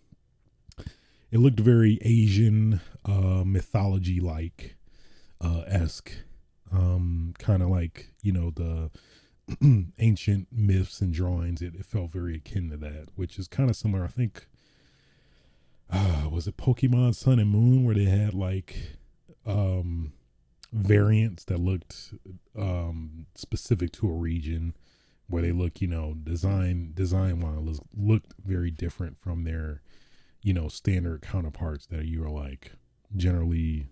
it 1.31 1.39
looked 1.39 1.59
very 1.59 1.99
Asian, 2.01 2.81
uh, 3.05 3.43
mythology 3.45 4.19
like, 4.19 4.75
uh, 5.41 5.63
esque. 5.67 6.11
Um, 6.71 7.33
kind 7.39 7.63
of 7.63 7.69
like 7.69 8.09
you 8.21 8.33
know 8.33 8.51
the 8.51 8.91
ancient 9.99 10.47
myths 10.51 10.99
and 11.01 11.13
drawings. 11.13 11.61
It, 11.61 11.75
it, 11.75 11.85
felt 11.85 12.11
very 12.11 12.35
akin 12.35 12.69
to 12.71 12.77
that, 12.77 13.09
which 13.15 13.39
is 13.39 13.47
kind 13.47 13.69
of 13.69 13.75
similar. 13.75 14.03
I 14.03 14.09
think, 14.09 14.47
uh, 15.89 16.27
was 16.29 16.47
it 16.47 16.57
Pokemon 16.57 17.15
Sun 17.15 17.39
and 17.39 17.49
Moon 17.49 17.85
where 17.85 17.95
they 17.95 18.05
had 18.05 18.33
like 18.33 18.97
um, 19.45 20.11
variants 20.73 21.45
that 21.45 21.59
looked 21.59 22.13
um, 22.57 23.27
specific 23.35 23.91
to 23.93 24.09
a 24.09 24.13
region, 24.13 24.75
where 25.27 25.41
they 25.41 25.51
look, 25.51 25.81
you 25.81 25.87
know, 25.87 26.13
design 26.13 26.91
design 26.93 27.39
wise 27.39 27.79
looked 27.95 28.33
very 28.43 28.71
different 28.71 29.17
from 29.19 29.43
their, 29.43 29.81
you 30.41 30.53
know, 30.53 30.67
standard 30.67 31.21
counterparts 31.21 31.85
that 31.87 32.05
you 32.05 32.23
are 32.23 32.29
like 32.29 32.73
generally 33.15 33.89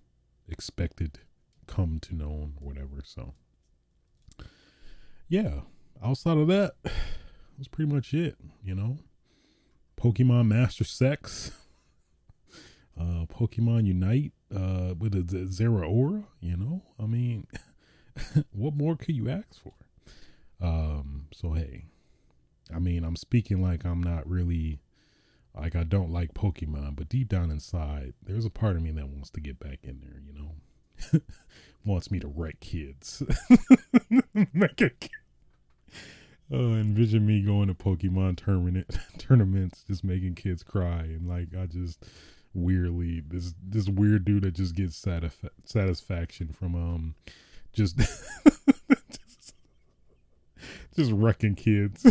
expected 0.48 1.20
come 1.68 2.00
to 2.00 2.16
know 2.16 2.52
or 2.62 2.68
whatever. 2.68 3.02
So 3.04 3.34
yeah, 5.28 5.62
outside 6.04 6.38
of 6.38 6.48
that, 6.48 6.74
that's 7.58 7.68
pretty 7.70 7.92
much 7.92 8.14
it, 8.14 8.38
you 8.64 8.76
know. 8.76 8.98
Pokemon 10.00 10.48
Master 10.48 10.84
Sex, 10.84 11.52
uh, 13.00 13.26
Pokemon 13.26 13.86
Unite, 13.86 14.34
uh, 14.54 14.94
with 14.98 15.16
a 15.16 15.24
Zeraora, 15.24 16.26
you 16.42 16.58
know. 16.58 16.84
I 17.00 17.06
mean, 17.06 17.48
what 18.52 18.76
more 18.76 18.96
could 18.96 19.16
you 19.16 19.30
ask 19.30 19.62
for? 19.62 19.74
Um, 20.62 21.28
so 21.34 21.54
hey, 21.54 21.86
I 22.74 22.80
mean, 22.80 23.04
I'm 23.04 23.16
speaking 23.16 23.62
like 23.62 23.86
I'm 23.86 24.02
not 24.04 24.30
really 24.30 24.80
like 25.58 25.76
I 25.76 25.84
don't 25.84 26.12
like 26.12 26.34
Pokemon, 26.34 26.96
but 26.96 27.10
deep 27.10 27.30
down 27.30 27.52
inside, 27.52 28.14
there's 28.22 28.46
a 28.46 28.50
part 28.50 28.76
of 28.76 28.82
me 28.82 28.92
that 28.92 29.08
wants 29.08 29.30
to 29.32 29.40
get 29.40 29.60
back 29.60 29.80
in 29.84 30.02
there, 30.02 30.22
you 30.26 30.34
know. 30.34 31.22
wants 31.86 32.10
me 32.12 32.20
to 32.20 32.28
wreck 32.28 32.60
kids. 32.60 33.24
Make 34.34 34.82
a 34.82 34.90
kid. 34.90 35.12
Oh, 36.52 36.76
envision 36.76 37.26
me 37.26 37.42
going 37.42 37.68
to 37.70 37.74
Pokemon 37.74 38.38
tournament 38.38 38.98
tournaments, 39.18 39.84
just 39.88 40.04
making 40.04 40.36
kids 40.36 40.62
cry, 40.62 41.02
and 41.02 41.28
like 41.28 41.50
I 41.60 41.66
just 41.66 42.04
weirdly 42.54 43.22
this 43.28 43.54
this 43.62 43.90
weird 43.90 44.24
dude 44.24 44.44
that 44.44 44.54
just 44.54 44.76
gets 44.76 45.00
satisf- 45.02 45.50
satisfaction 45.66 46.50
from 46.50 46.76
um 46.76 47.16
just 47.74 47.98
just, 47.98 49.56
just 50.96 51.12
wrecking 51.12 51.56
kids. 51.56 52.06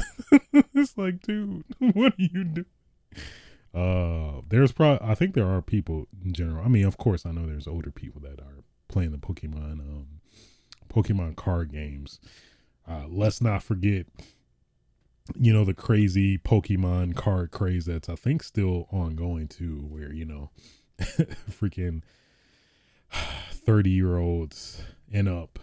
it's 0.75 0.99
like, 0.99 1.23
dude, 1.23 1.65
what 1.79 2.13
are 2.13 2.23
you 2.23 2.45
doing? 2.45 2.67
Uh, 3.75 4.41
there's 4.49 4.71
probably 4.71 5.07
I 5.07 5.15
think 5.15 5.35
there 5.35 5.49
are 5.49 5.61
people 5.61 6.07
in 6.25 6.33
general. 6.33 6.65
I 6.65 6.69
mean, 6.69 6.85
of 6.87 6.97
course, 6.97 7.27
I 7.27 7.33
know 7.33 7.47
there's 7.47 7.67
older 7.67 7.91
people 7.91 8.21
that 8.21 8.41
are 8.41 8.63
playing 8.89 9.11
the 9.11 9.19
Pokemon 9.19 9.81
um 9.81 10.07
Pokemon 10.89 11.37
card 11.37 11.73
games. 11.73 12.21
Uh, 12.87 13.05
let's 13.09 13.41
not 13.41 13.63
forget, 13.63 14.07
you 15.35 15.53
know, 15.53 15.65
the 15.65 15.75
crazy 15.75 16.39
Pokemon 16.39 17.17
card 17.17 17.51
craze 17.51 17.87
that's 17.87 18.09
I 18.09 18.15
think 18.15 18.43
still 18.43 18.87
ongoing 18.93 19.49
too, 19.49 19.87
where 19.89 20.13
you 20.13 20.25
know, 20.25 20.51
freaking 21.51 22.03
thirty 23.51 23.91
year 23.91 24.19
olds 24.19 24.83
and 25.13 25.29
up, 25.29 25.59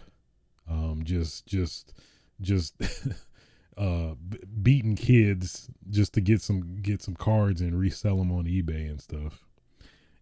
um, 0.68 1.02
just 1.04 1.46
just 1.46 1.94
just 2.40 2.74
uh 3.76 4.14
beating 4.62 4.96
kids 4.96 5.70
just 5.88 6.12
to 6.12 6.20
get 6.20 6.42
some 6.42 6.76
get 6.82 7.02
some 7.02 7.14
cards 7.14 7.60
and 7.60 7.78
resell 7.78 8.16
them 8.18 8.30
on 8.32 8.44
eBay 8.44 8.88
and 8.88 9.00
stuff. 9.00 9.44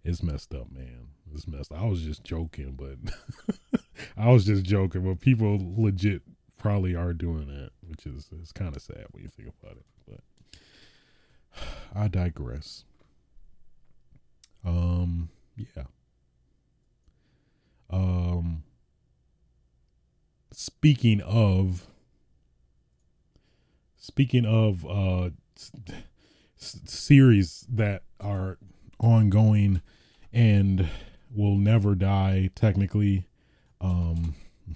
It's 0.05 0.23
messed 0.23 0.55
up, 0.55 0.71
man. 0.73 1.09
It's 1.35 1.47
messed. 1.47 1.73
I 1.73 1.85
was 1.85 2.01
just 2.03 2.25
joking, 2.25 2.77
but 2.77 3.81
I 4.17 4.31
was 4.31 4.45
just 4.45 4.65
joking. 4.65 5.05
But 5.05 5.21
people 5.21 5.59
legit 5.77 6.23
probably 6.59 6.95
are 6.95 7.13
doing 7.13 7.49
that, 7.49 7.71
which 7.87 8.07
is 8.07 8.29
it's 8.41 8.53
kind 8.53 8.75
of 8.75 8.83
sad 8.83 9.07
when 9.11 9.23
you 9.23 9.29
think 9.29 9.53
about 9.63 9.77
it. 9.77 9.85
But 10.07 11.63
I 11.95 12.09
digress. 12.09 12.85
Um, 14.65 15.31
yeah. 15.57 15.85
Um, 17.91 18.63
speaking 20.53 21.21
of, 21.23 21.87
speaking 24.01 24.45
of 24.45 24.85
uh, 24.85 25.31
s- 25.57 26.81
series 26.85 27.67
that 27.69 28.03
are 28.19 28.59
ongoing 28.99 29.81
and 30.33 30.89
will 31.33 31.57
never 31.57 31.95
die 31.95 32.51
technically 32.55 33.27
um 33.81 34.35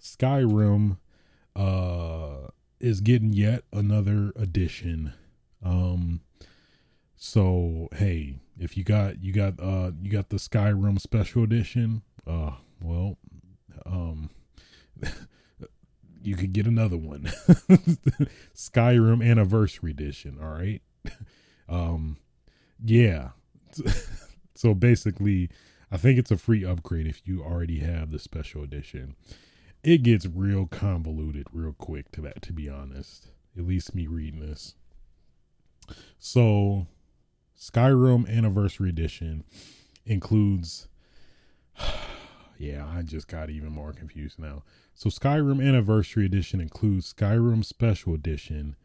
skyrim 0.00 0.98
uh 1.56 2.48
is 2.80 3.00
getting 3.00 3.32
yet 3.32 3.62
another 3.72 4.32
edition. 4.36 5.12
Um 5.64 6.20
so 7.16 7.88
hey 7.96 8.36
if 8.58 8.76
you 8.76 8.84
got 8.84 9.22
you 9.22 9.32
got 9.32 9.54
uh 9.58 9.92
you 10.02 10.10
got 10.10 10.28
the 10.28 10.36
skyrim 10.36 11.00
special 11.00 11.42
edition 11.42 12.02
uh 12.26 12.52
well 12.82 13.16
um 13.86 14.30
you 16.24 16.36
could 16.36 16.52
get 16.52 16.66
another 16.66 16.96
one 16.96 17.22
skyrim 18.54 19.24
anniversary 19.24 19.90
edition 19.90 20.38
all 20.42 20.48
right 20.48 20.82
um 21.68 22.16
yeah 22.84 23.30
so 24.54 24.74
basically, 24.74 25.50
I 25.90 25.96
think 25.96 26.18
it's 26.18 26.30
a 26.30 26.36
free 26.36 26.64
upgrade 26.64 27.06
if 27.06 27.22
you 27.24 27.42
already 27.42 27.80
have 27.80 28.10
the 28.10 28.18
special 28.18 28.62
edition. 28.62 29.14
It 29.82 30.02
gets 30.02 30.26
real 30.26 30.66
convoluted 30.66 31.46
real 31.52 31.72
quick 31.72 32.10
to 32.12 32.20
that, 32.22 32.42
to 32.42 32.52
be 32.52 32.68
honest. 32.68 33.28
At 33.56 33.66
least 33.66 33.94
me 33.94 34.06
reading 34.06 34.40
this. 34.40 34.74
So, 36.18 36.86
Skyrim 37.58 38.28
Anniversary 38.28 38.88
Edition 38.88 39.44
includes. 40.06 40.88
yeah, 42.58 42.86
I 42.86 43.02
just 43.02 43.28
got 43.28 43.50
even 43.50 43.72
more 43.72 43.92
confused 43.92 44.38
now. 44.38 44.62
So, 44.94 45.08
Skyrim 45.10 45.66
Anniversary 45.66 46.26
Edition 46.26 46.60
includes 46.60 47.12
Skyrim 47.12 47.64
Special 47.64 48.14
Edition 48.14 48.76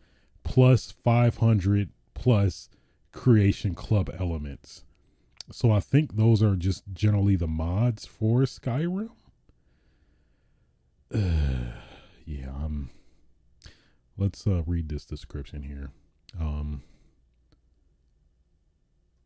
plus 0.43 0.91
500 0.91 1.89
plus 2.13 2.69
Creation 3.11 3.75
Club 3.75 4.09
elements. 4.19 4.83
So 5.51 5.71
I 5.71 5.79
think 5.79 6.15
those 6.15 6.43
are 6.43 6.55
just 6.55 6.83
generally 6.93 7.35
the 7.35 7.47
mods 7.47 8.05
for 8.05 8.41
Skyrim. 8.41 9.09
Uh, 11.13 11.19
yeah, 12.25 12.49
um, 12.49 12.89
let's 14.17 14.45
uh, 14.45 14.63
read 14.65 14.89
this 14.89 15.05
description 15.05 15.63
here. 15.63 15.91
Um, 16.39 16.83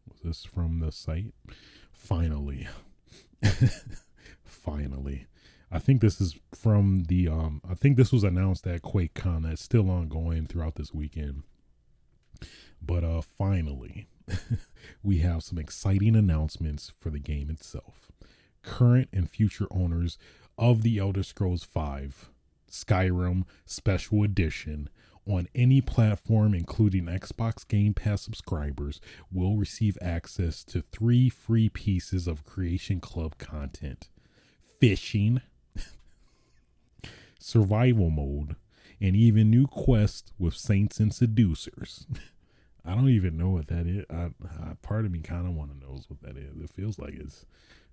was 0.07 0.21
this 0.23 0.45
from 0.45 0.79
the 0.79 0.91
site? 0.91 1.33
Finally, 1.91 2.67
finally, 4.63 5.27
I 5.71 5.79
think 5.79 6.01
this 6.01 6.21
is 6.21 6.37
from 6.53 7.05
the. 7.07 7.27
Um, 7.27 7.61
I 7.67 7.73
think 7.73 7.97
this 7.97 8.11
was 8.11 8.23
announced 8.23 8.65
at 8.67 8.81
QuakeCon. 8.81 9.43
That's 9.43 9.61
still 9.61 9.89
ongoing 9.89 10.45
throughout 10.45 10.75
this 10.75 10.93
weekend. 10.93 11.43
But 12.81 13.03
uh, 13.03 13.21
finally, 13.21 14.07
we 15.03 15.19
have 15.19 15.43
some 15.43 15.57
exciting 15.57 16.15
announcements 16.15 16.91
for 16.99 17.09
the 17.09 17.19
game 17.19 17.49
itself. 17.49 18.11
Current 18.61 19.09
and 19.11 19.29
future 19.29 19.67
owners 19.71 20.17
of 20.57 20.83
the 20.83 20.99
Elder 20.99 21.23
Scrolls 21.23 21.63
V 21.65 22.09
Skyrim 22.69 23.43
Special 23.65 24.23
Edition 24.23 24.89
on 25.25 25.47
any 25.55 25.79
platform, 25.81 26.53
including 26.53 27.05
Xbox 27.05 27.67
Game 27.67 27.93
Pass 27.93 28.21
subscribers, 28.21 28.99
will 29.31 29.55
receive 29.57 29.97
access 30.01 30.63
to 30.65 30.81
three 30.91 31.29
free 31.29 31.69
pieces 31.69 32.27
of 32.27 32.43
Creation 32.43 32.99
Club 32.99 33.37
content 33.37 34.09
fishing, 34.83 35.41
survival 37.39 38.09
mode, 38.09 38.57
and 38.99 39.15
even 39.15 39.49
new 39.49 39.65
quests 39.65 40.33
with 40.37 40.53
saints 40.55 40.99
and 40.99 41.13
seducers. 41.13 42.05
I 42.85 42.93
don't 42.93 43.07
even 43.07 43.37
know 43.37 43.51
what 43.51 43.67
that 43.67 43.87
is. 43.87 44.03
I, 44.09 44.31
I 44.43 44.73
part 44.81 45.05
of 45.05 45.11
me 45.11 45.19
kind 45.19 45.47
of 45.47 45.53
want 45.53 45.71
to 45.71 45.79
know 45.79 46.01
what 46.09 46.21
that 46.23 46.35
is. 46.35 46.61
It 46.61 46.69
feels 46.69 46.99
like 46.99 47.13
it's 47.13 47.45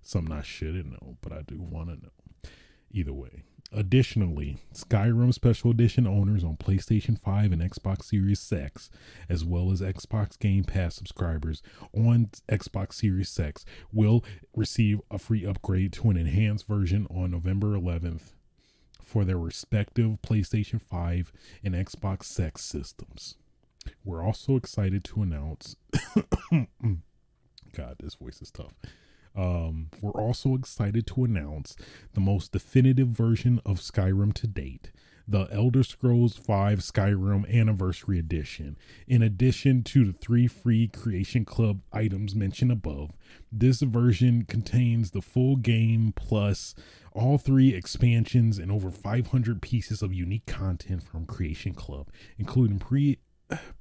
something 0.03 0.35
I 0.35 0.41
shouldn't 0.41 0.91
know, 0.91 1.15
but 1.21 1.31
I 1.31 1.43
do 1.43 1.61
want 1.61 1.87
to 1.87 1.95
know. 1.95 2.51
Either 2.91 3.13
way, 3.13 3.43
Additionally, 3.73 4.57
Skyrim 4.73 5.33
Special 5.33 5.71
Edition 5.71 6.05
owners 6.05 6.43
on 6.43 6.57
PlayStation 6.57 7.17
5 7.17 7.53
and 7.53 7.61
Xbox 7.61 8.03
Series 8.03 8.51
X, 8.51 8.89
as 9.29 9.45
well 9.45 9.71
as 9.71 9.79
Xbox 9.79 10.37
Game 10.37 10.65
Pass 10.65 10.95
subscribers 10.95 11.63
on 11.93 12.29
Xbox 12.49 12.95
Series 12.95 13.39
X, 13.39 13.63
will 13.93 14.25
receive 14.53 14.99
a 15.09 15.17
free 15.17 15.45
upgrade 15.45 15.93
to 15.93 16.09
an 16.09 16.17
enhanced 16.17 16.67
version 16.67 17.07
on 17.09 17.31
November 17.31 17.67
11th 17.77 18.33
for 19.01 19.23
their 19.23 19.37
respective 19.37 20.17
PlayStation 20.21 20.81
5 20.81 21.31
and 21.63 21.73
Xbox 21.73 22.37
X 22.39 22.63
systems. 22.63 23.35
We're 24.03 24.23
also 24.23 24.57
excited 24.57 25.05
to 25.05 25.21
announce 25.21 25.77
God, 27.73 27.95
this 27.99 28.15
voice 28.15 28.41
is 28.41 28.51
tough. 28.51 28.73
Um, 29.35 29.89
we're 30.01 30.11
also 30.11 30.55
excited 30.55 31.07
to 31.07 31.23
announce 31.23 31.75
the 32.13 32.21
most 32.21 32.51
definitive 32.51 33.09
version 33.09 33.61
of 33.65 33.79
Skyrim 33.79 34.33
to 34.33 34.47
date, 34.47 34.91
the 35.27 35.47
Elder 35.51 35.83
Scrolls 35.83 36.35
V 36.35 36.43
Skyrim 36.81 37.49
Anniversary 37.53 38.19
Edition. 38.19 38.77
In 39.07 39.21
addition 39.21 39.83
to 39.83 40.05
the 40.05 40.13
three 40.13 40.47
free 40.47 40.87
Creation 40.87 41.45
Club 41.45 41.81
items 41.93 42.35
mentioned 42.35 42.71
above, 42.71 43.17
this 43.51 43.81
version 43.81 44.43
contains 44.43 45.11
the 45.11 45.21
full 45.21 45.55
game 45.55 46.13
plus 46.15 46.75
all 47.13 47.37
three 47.37 47.73
expansions 47.73 48.57
and 48.57 48.71
over 48.71 48.91
500 48.91 49.61
pieces 49.61 50.01
of 50.01 50.13
unique 50.13 50.45
content 50.45 51.03
from 51.03 51.25
Creation 51.25 51.73
Club, 51.73 52.09
including 52.37 52.79
pre 52.79 53.19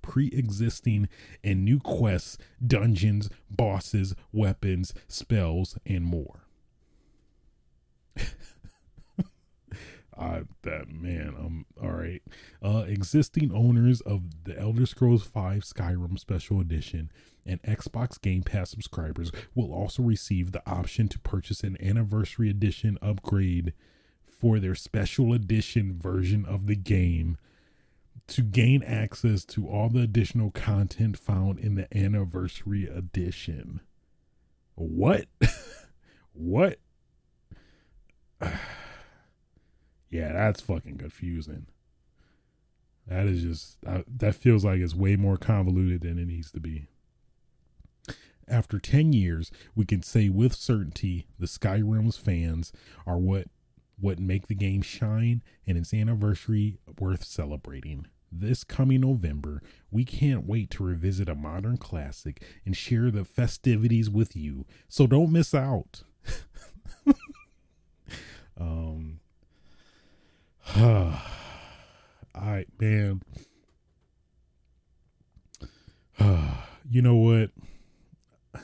pre-existing 0.03 1.09
and 1.43 1.65
new 1.65 1.79
quests, 1.81 2.39
dungeons, 2.65 3.31
bosses, 3.51 4.15
weapons, 4.33 4.93
spells, 5.09 5.79
and 5.87 6.05
more. 6.05 6.41
I 10.19 10.43
that 10.63 10.91
man, 10.91 11.35
um, 11.39 11.67
all 11.83 11.93
right. 11.93 12.23
Uh, 12.63 12.85
existing 12.87 13.53
owners 13.55 14.03
of 14.03 14.45
the 14.45 14.59
Elder 14.59 14.85
Scrolls 14.85 15.23
V 15.23 15.31
Skyrim 15.61 16.19
Special 16.19 16.61
Edition 16.61 17.11
and 17.47 17.63
Xbox 17.63 18.21
Game 18.21 18.43
Pass 18.43 18.71
subscribers 18.71 19.33
will 19.55 19.73
also 19.73 20.03
receive 20.03 20.53
the 20.53 20.63
option 20.71 21.09
to 21.09 21.19
purchase 21.21 21.63
an 21.63 21.79
Anniversary 21.83 22.51
Edition 22.51 22.99
upgrade 23.01 23.73
for 24.27 24.59
their 24.59 24.75
Special 24.75 25.33
Edition 25.33 25.99
version 25.99 26.45
of 26.45 26.67
the 26.67 26.77
game 26.77 27.39
to 28.31 28.43
gain 28.43 28.83
access 28.83 29.45
to 29.45 29.69
all 29.69 29.89
the 29.89 30.03
additional 30.03 30.51
content 30.51 31.19
found 31.19 31.59
in 31.59 31.75
the 31.75 31.97
anniversary 31.97 32.87
edition. 32.87 33.81
What? 34.77 35.27
what? 36.33 36.79
yeah, 40.11 40.33
that's 40.33 40.61
fucking 40.61 40.99
confusing. 40.99 41.67
That 43.07 43.27
is 43.27 43.43
just, 43.43 43.79
uh, 43.85 44.03
that 44.07 44.37
feels 44.37 44.65
like 44.65 44.79
it's 44.79 44.95
way 44.95 45.17
more 45.17 45.37
convoluted 45.37 46.03
than 46.03 46.19
it 46.19 46.27
needs 46.27 46.53
to 46.53 46.61
be. 46.61 46.87
After 48.47 48.79
10 48.79 49.13
years, 49.13 49.51
we 49.75 49.85
can 49.85 50.03
say 50.03 50.29
with 50.29 50.55
certainty 50.55 51.27
the 51.39 51.47
Skyrim's 51.47 52.17
fans 52.17 52.73
are 53.07 53.19
what 53.19 53.49
what 53.99 54.19
make 54.19 54.47
the 54.47 54.55
game 54.55 54.81
shine 54.81 55.43
and 55.67 55.77
its 55.77 55.93
anniversary 55.93 56.79
worth 56.99 57.23
celebrating. 57.23 58.07
This 58.33 58.63
coming 58.63 59.01
November, 59.01 59.61
we 59.91 60.05
can't 60.05 60.47
wait 60.47 60.71
to 60.71 60.85
revisit 60.85 61.29
a 61.29 61.35
modern 61.35 61.77
classic 61.77 62.43
and 62.65 62.77
share 62.77 63.11
the 63.11 63.25
festivities 63.25 64.09
with 64.09 64.37
you. 64.37 64.67
So 64.89 65.07
don't 65.07 65.33
miss 65.33 65.53
out. 65.55 66.05
um 68.59 69.21
I 72.35 72.67
man 72.79 73.23
you 76.91 77.03
know 77.03 77.17
what? 77.17 77.51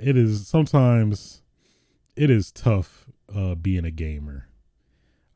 It 0.00 0.16
is 0.16 0.48
sometimes 0.48 1.42
it 2.16 2.28
is 2.28 2.50
tough 2.50 3.06
uh 3.34 3.54
being 3.54 3.84
a 3.84 3.90
gamer. 3.92 4.48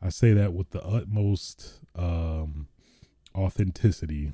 I 0.00 0.10
say 0.10 0.32
that 0.32 0.52
with 0.52 0.70
the 0.70 0.82
utmost 0.84 1.80
um, 1.96 2.68
authenticity. 3.34 4.32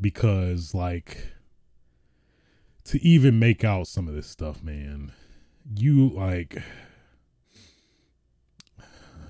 Because, 0.00 0.72
like, 0.72 1.34
to 2.84 3.02
even 3.04 3.38
make 3.38 3.64
out 3.64 3.86
some 3.86 4.08
of 4.08 4.14
this 4.14 4.26
stuff, 4.28 4.62
man, 4.62 5.12
you 5.76 6.08
like 6.08 6.62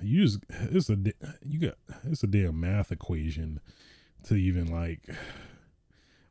you 0.02 0.24
just 0.24 0.38
it's 0.48 0.88
a 0.88 0.96
you 1.44 1.58
got 1.58 1.74
it's 2.04 2.22
a 2.22 2.26
damn 2.26 2.58
math 2.58 2.90
equation 2.90 3.60
to 4.24 4.34
even 4.34 4.66
like 4.66 5.08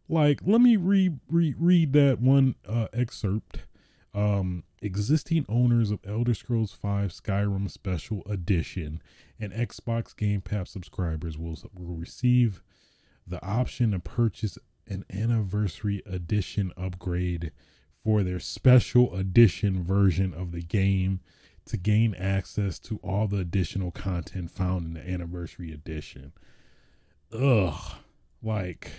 like 0.07 0.41
let 0.45 0.61
me 0.61 0.75
re, 0.75 1.11
re, 1.29 1.53
read 1.57 1.93
that 1.93 2.19
one 2.19 2.55
uh 2.67 2.87
excerpt. 2.93 3.59
Um, 4.13 4.63
existing 4.81 5.45
owners 5.49 5.91
of 5.91 5.99
Elder 6.05 6.33
Scrolls 6.33 6.73
V 6.73 6.87
Skyrim 6.87 7.69
Special 7.69 8.23
Edition 8.29 9.01
and 9.39 9.51
Xbox 9.51 10.15
Game 10.15 10.41
Pass 10.41 10.71
subscribers 10.71 11.37
will, 11.37 11.57
will 11.73 11.95
receive 11.95 12.61
the 13.27 13.43
option 13.45 13.91
to 13.91 13.99
purchase 13.99 14.57
an 14.87 15.05
anniversary 15.11 16.01
edition 16.05 16.71
upgrade 16.75 17.51
for 18.03 18.23
their 18.23 18.39
special 18.39 19.15
edition 19.15 19.83
version 19.83 20.33
of 20.33 20.51
the 20.51 20.61
game 20.61 21.19
to 21.65 21.77
gain 21.77 22.15
access 22.15 22.79
to 22.79 22.99
all 23.03 23.27
the 23.27 23.37
additional 23.37 23.91
content 23.91 24.49
found 24.49 24.87
in 24.87 24.93
the 24.93 25.09
anniversary 25.09 25.71
edition. 25.71 26.31
Ugh, 27.31 27.97
like 28.41 28.91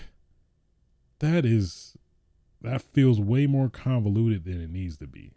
that 1.18 1.44
is 1.44 1.96
that 2.60 2.82
feels 2.82 3.18
way 3.18 3.46
more 3.46 3.68
convoluted 3.68 4.44
than 4.44 4.60
it 4.60 4.70
needs 4.70 4.98
to 4.98 5.06
be. 5.06 5.32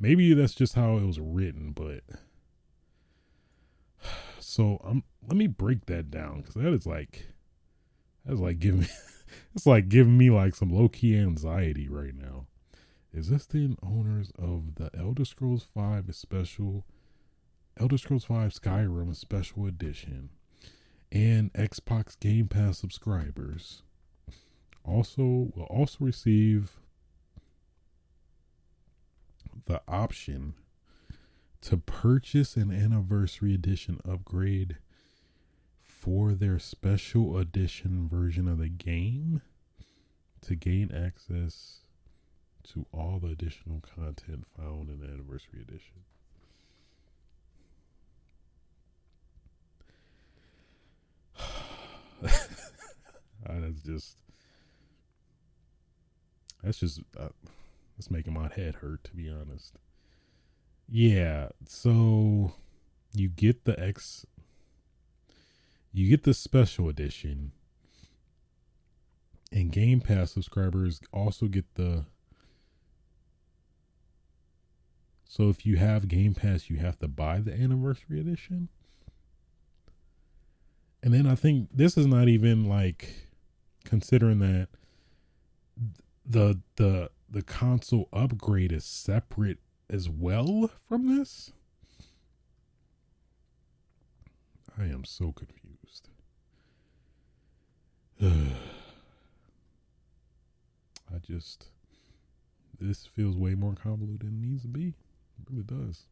Maybe 0.00 0.32
that's 0.34 0.54
just 0.54 0.74
how 0.74 0.96
it 0.96 1.04
was 1.04 1.20
written, 1.20 1.72
but 1.72 2.02
so 4.40 4.80
I'm 4.82 5.04
let 5.28 5.36
me 5.36 5.46
break 5.46 5.86
that 5.86 6.10
down 6.10 6.38
because 6.40 6.54
that 6.54 6.72
is 6.72 6.86
like 6.86 7.26
that's 8.24 8.40
like 8.40 8.58
giving 8.58 8.80
me 8.80 8.88
it's 9.54 9.66
like 9.66 9.88
giving 9.88 10.16
me 10.16 10.30
like 10.30 10.54
some 10.54 10.70
low 10.70 10.88
key 10.88 11.16
anxiety 11.16 11.88
right 11.88 12.14
now. 12.14 12.46
Is 13.12 13.28
this 13.28 13.46
the 13.46 13.76
owners 13.82 14.32
of 14.38 14.76
the 14.76 14.90
Elder 14.98 15.24
Scrolls 15.24 15.66
Five 15.74 16.14
special 16.14 16.84
Elder 17.78 17.98
Scrolls 17.98 18.24
Five 18.24 18.52
Skyrim 18.52 19.14
Special 19.14 19.66
Edition 19.66 20.30
and 21.12 21.52
Xbox 21.52 22.18
Game 22.18 22.48
Pass 22.48 22.78
subscribers? 22.78 23.82
also 24.84 25.50
will 25.54 25.66
also 25.68 25.98
receive 26.00 26.80
the 29.66 29.82
option 29.88 30.54
to 31.62 31.76
purchase 31.76 32.56
an 32.56 32.72
anniversary 32.72 33.54
edition 33.54 34.00
upgrade 34.08 34.76
for 35.82 36.32
their 36.32 36.58
special 36.58 37.36
edition 37.36 38.08
version 38.08 38.48
of 38.48 38.58
the 38.58 38.68
game 38.68 39.42
to 40.40 40.54
gain 40.54 40.90
access 40.92 41.80
to 42.62 42.86
all 42.92 43.18
the 43.18 43.28
additional 43.28 43.80
content 43.80 44.46
found 44.56 44.88
in 44.88 45.00
the 45.00 45.06
anniversary 45.06 45.60
edition. 45.60 46.04
that's 53.42 53.82
just 53.82 54.16
that's 56.62 56.78
just 56.78 57.00
uh, 57.18 57.28
that's 58.00 58.10
making 58.10 58.32
my 58.32 58.48
head 58.48 58.76
hurt 58.76 59.04
to 59.04 59.14
be 59.14 59.28
honest. 59.28 59.74
Yeah, 60.88 61.50
so 61.66 62.54
you 63.12 63.28
get 63.28 63.66
the 63.66 63.78
X 63.78 64.24
you 65.92 66.08
get 66.08 66.22
the 66.22 66.32
special 66.32 66.88
edition 66.88 67.52
and 69.52 69.70
Game 69.70 70.00
Pass 70.00 70.32
subscribers 70.32 71.02
also 71.12 71.46
get 71.46 71.74
the 71.74 72.06
So 75.26 75.50
if 75.50 75.66
you 75.66 75.76
have 75.76 76.08
Game 76.08 76.34
Pass, 76.34 76.70
you 76.70 76.78
have 76.78 76.98
to 77.00 77.06
buy 77.06 77.40
the 77.40 77.52
anniversary 77.52 78.18
edition. 78.18 78.68
And 81.02 81.12
then 81.12 81.26
I 81.26 81.34
think 81.34 81.68
this 81.72 81.98
is 81.98 82.06
not 82.06 82.28
even 82.28 82.64
like 82.64 83.28
considering 83.84 84.38
that 84.38 84.68
the 86.30 86.60
the 86.76 87.10
the 87.30 87.42
console 87.42 88.08
upgrade 88.12 88.72
is 88.72 88.84
separate 88.84 89.58
as 89.88 90.08
well 90.08 90.70
from 90.88 91.16
this? 91.16 91.52
I 94.78 94.84
am 94.84 95.04
so 95.04 95.32
confused. 95.32 96.08
I 98.22 98.28
just 101.20 101.68
this 102.80 103.06
feels 103.06 103.36
way 103.36 103.54
more 103.54 103.74
convoluted 103.74 104.20
than 104.20 104.42
it 104.42 104.48
needs 104.48 104.62
to 104.62 104.68
be. 104.68 104.88
It 104.88 105.50
really 105.50 105.62
does. 105.62 106.06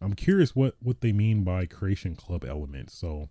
I'm 0.00 0.14
curious 0.14 0.54
what 0.54 0.76
what 0.80 1.00
they 1.00 1.12
mean 1.12 1.44
by 1.44 1.66
creation 1.66 2.14
club 2.14 2.44
elements. 2.44 2.94
So 2.94 3.28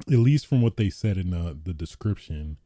at 0.00 0.18
least 0.18 0.46
from 0.46 0.62
what 0.62 0.76
they 0.76 0.90
said 0.90 1.16
in 1.16 1.30
the 1.30 1.58
the 1.62 1.74
description, 1.74 2.58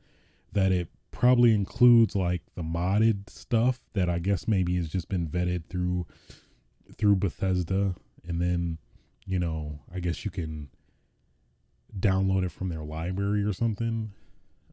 that 0.52 0.72
it 0.72 0.88
probably 1.20 1.52
includes 1.52 2.16
like 2.16 2.40
the 2.54 2.62
modded 2.62 3.28
stuff 3.28 3.80
that 3.92 4.08
I 4.08 4.18
guess 4.18 4.48
maybe 4.48 4.76
has 4.76 4.88
just 4.88 5.10
been 5.10 5.28
vetted 5.28 5.66
through 5.68 6.06
through 6.96 7.16
Bethesda 7.16 7.94
and 8.26 8.40
then 8.40 8.78
you 9.26 9.38
know 9.38 9.80
I 9.94 10.00
guess 10.00 10.24
you 10.24 10.30
can 10.30 10.70
download 11.94 12.42
it 12.46 12.52
from 12.52 12.70
their 12.70 12.82
library 12.82 13.44
or 13.44 13.52
something. 13.52 14.12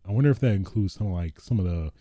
I 0.07 0.13
wonder 0.13 0.31
if 0.31 0.39
that 0.39 0.53
includes 0.53 0.93
some 0.93 1.11
like 1.11 1.41
some 1.41 1.59
of 1.59 1.65
the 1.65 1.91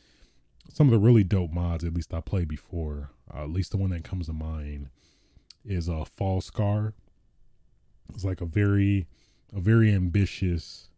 some 0.73 0.87
of 0.87 0.93
the 0.93 1.05
really 1.05 1.25
dope 1.25 1.51
mods 1.51 1.83
at 1.83 1.93
least 1.93 2.15
I 2.15 2.21
played 2.21 2.47
before. 2.47 3.11
Uh, 3.35 3.43
at 3.43 3.51
least 3.51 3.73
the 3.73 3.79
one 3.79 3.91
that 3.91 4.05
comes 4.05 4.27
to 4.27 4.33
mind 4.33 4.91
is 5.65 5.89
a 5.89 5.97
uh, 5.97 6.05
Falskaar. 6.05 6.93
It's 8.15 8.25
like 8.25 8.41
a 8.41 8.47
very 8.47 9.09
a 9.53 9.59
very 9.59 9.93
ambitious 9.93 10.91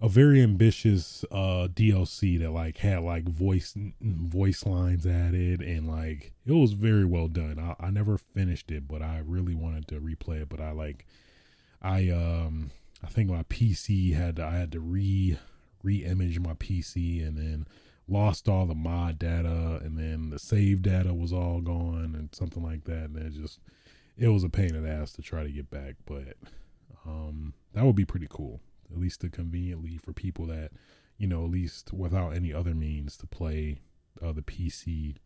a 0.00 0.08
very 0.08 0.42
ambitious 0.42 1.24
uh 1.30 1.68
DLC 1.72 2.38
that 2.40 2.50
like 2.50 2.78
had 2.78 3.02
like 3.02 3.28
voice 3.28 3.74
voice 4.00 4.66
lines 4.66 5.06
added 5.06 5.60
and 5.60 5.88
like 5.88 6.32
it 6.46 6.52
was 6.52 6.72
very 6.72 7.04
well 7.04 7.28
done. 7.28 7.58
I, 7.58 7.86
I 7.86 7.90
never 7.90 8.18
finished 8.18 8.70
it, 8.70 8.88
but 8.88 9.02
I 9.02 9.22
really 9.24 9.54
wanted 9.54 9.88
to 9.88 10.00
replay 10.00 10.42
it. 10.42 10.48
But 10.48 10.60
I 10.60 10.72
like 10.72 11.06
I 11.80 12.10
um 12.10 12.70
I 13.02 13.08
think 13.08 13.30
my 13.30 13.42
PC 13.44 14.14
had 14.14 14.36
to, 14.36 14.44
I 14.44 14.56
had 14.56 14.72
to 14.72 14.80
re 14.80 15.38
re-image 15.82 16.40
my 16.40 16.54
PC 16.54 17.26
and 17.26 17.36
then 17.36 17.66
lost 18.08 18.48
all 18.48 18.66
the 18.66 18.74
mod 18.74 19.18
data 19.18 19.80
and 19.82 19.98
then 19.98 20.30
the 20.30 20.38
save 20.38 20.82
data 20.82 21.14
was 21.14 21.32
all 21.32 21.60
gone 21.60 22.14
and 22.14 22.34
something 22.34 22.62
like 22.62 22.84
that 22.84 23.04
and 23.04 23.16
it 23.16 23.32
just 23.32 23.60
it 24.16 24.28
was 24.28 24.44
a 24.44 24.48
pain 24.48 24.74
in 24.74 24.82
the 24.82 24.90
ass 24.90 25.12
to 25.12 25.22
try 25.22 25.42
to 25.42 25.50
get 25.50 25.70
back 25.70 25.94
but 26.04 26.36
um 27.06 27.54
that 27.72 27.84
would 27.84 27.96
be 27.96 28.04
pretty 28.04 28.26
cool 28.28 28.60
at 28.94 29.00
least 29.00 29.20
to 29.20 29.28
conveniently 29.28 29.96
for 29.98 30.12
people 30.12 30.46
that 30.46 30.70
you 31.18 31.26
know 31.26 31.44
at 31.44 31.50
least 31.50 31.92
without 31.92 32.30
any 32.30 32.52
other 32.52 32.74
means 32.74 33.16
to 33.16 33.26
play 33.26 33.78
uh, 34.22 34.32
the 34.32 34.42
PC 34.42 35.16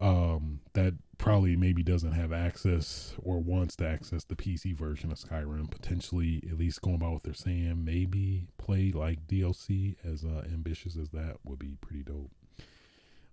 um 0.00 0.60
that 0.72 0.94
probably 1.18 1.54
maybe 1.54 1.82
doesn't 1.82 2.12
have 2.12 2.32
access 2.32 3.14
or 3.22 3.38
wants 3.38 3.76
to 3.76 3.86
access 3.86 4.24
the 4.24 4.34
PC 4.34 4.74
version 4.74 5.12
of 5.12 5.18
Skyrim 5.18 5.70
potentially 5.70 6.42
at 6.50 6.58
least 6.58 6.82
going 6.82 6.98
by 6.98 7.08
what 7.08 7.22
they're 7.22 7.34
saying 7.34 7.84
maybe 7.84 8.46
play 8.58 8.90
like 8.90 9.26
DLC 9.26 9.96
as 10.04 10.24
uh, 10.24 10.42
ambitious 10.52 10.96
as 10.96 11.10
that 11.10 11.36
would 11.44 11.58
be 11.58 11.76
pretty 11.80 12.02
dope. 12.02 12.30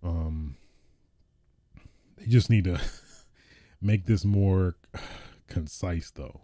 Um 0.03 0.55
they 2.17 2.25
just 2.25 2.49
need 2.49 2.65
to 2.65 2.79
make 3.81 4.05
this 4.05 4.23
more 4.25 4.75
concise 5.47 6.11
though 6.11 6.41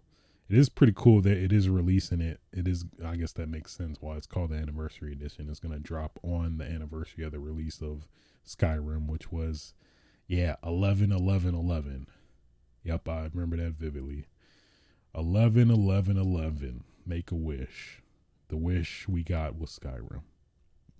it 0.47 0.57
is 0.57 0.69
pretty 0.69 0.93
cool 0.95 1.21
that 1.21 1.37
it 1.37 1.51
is 1.51 1.69
releasing 1.69 2.21
it. 2.21 2.39
It 2.51 2.67
is, 2.67 2.85
I 3.03 3.15
guess 3.15 3.31
that 3.33 3.49
makes 3.49 3.71
sense 3.75 3.97
why 3.99 4.15
it's 4.15 4.27
called 4.27 4.51
the 4.51 4.57
anniversary 4.57 5.11
edition. 5.11 5.49
It's 5.49 5.59
going 5.59 5.73
to 5.73 5.79
drop 5.79 6.19
on 6.21 6.57
the 6.57 6.65
anniversary 6.65 7.23
of 7.23 7.31
the 7.31 7.39
release 7.39 7.81
of 7.81 8.07
Skyrim, 8.45 9.07
which 9.07 9.31
was, 9.31 9.73
yeah, 10.27 10.55
11 10.63 11.11
11 11.11 11.55
11. 11.55 12.07
Yep, 12.83 13.09
I 13.09 13.29
remember 13.33 13.57
that 13.57 13.73
vividly. 13.73 14.27
11 15.15 15.71
11 15.71 16.17
11. 16.17 16.83
Make 17.07 17.31
a 17.31 17.35
wish. 17.35 18.01
The 18.49 18.57
wish 18.57 19.07
we 19.07 19.23
got 19.23 19.57
was 19.57 19.79
Skyrim. 19.79 20.21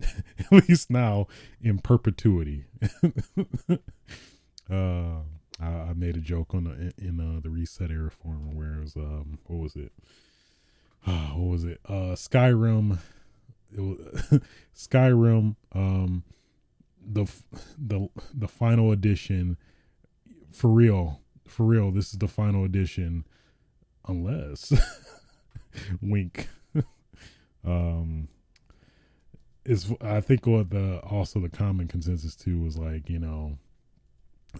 At 0.00 0.68
least 0.68 0.90
now 0.90 1.28
in 1.60 1.78
perpetuity. 1.78 2.64
uh, 4.70 5.20
I, 5.60 5.66
I 5.66 5.92
made 5.94 6.16
a 6.16 6.20
joke 6.20 6.54
on 6.54 6.64
the 6.64 6.92
in 6.98 7.20
uh, 7.20 7.40
the 7.40 7.48
ResetEra 7.48 8.12
forum 8.12 8.54
where 8.54 8.74
it 8.74 8.80
was 8.80 8.96
um 8.96 9.38
what 9.46 9.60
was 9.60 9.76
it? 9.76 9.92
what 11.04 11.48
was 11.48 11.64
it? 11.64 11.80
Uh, 11.86 12.14
Skyrim. 12.14 12.98
It 13.76 13.80
was 13.80 14.40
Skyrim. 14.76 15.56
Um, 15.72 16.24
the 17.04 17.30
the 17.78 18.08
the 18.34 18.48
final 18.48 18.92
edition. 18.92 19.56
For 20.52 20.68
real, 20.68 21.20
for 21.46 21.64
real. 21.64 21.90
This 21.90 22.12
is 22.12 22.18
the 22.18 22.28
final 22.28 22.64
edition, 22.64 23.24
unless 24.08 24.72
wink. 26.02 26.48
um, 27.64 28.28
is 29.64 29.92
I 30.00 30.20
think 30.20 30.46
what 30.46 30.70
the 30.70 30.98
also 31.00 31.40
the 31.40 31.48
common 31.48 31.88
consensus 31.88 32.34
too 32.34 32.60
was 32.62 32.78
like 32.78 33.10
you 33.10 33.18
know 33.18 33.58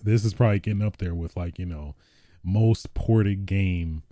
this 0.05 0.25
is 0.25 0.35
probably 0.35 0.59
getting 0.59 0.83
up 0.83 0.99
there 0.99 1.15
with 1.15 1.37
like 1.37 1.59
you 1.59 1.67
know 1.67 1.95
most 2.43 2.95
ported 2.95 3.47
game 3.47 4.03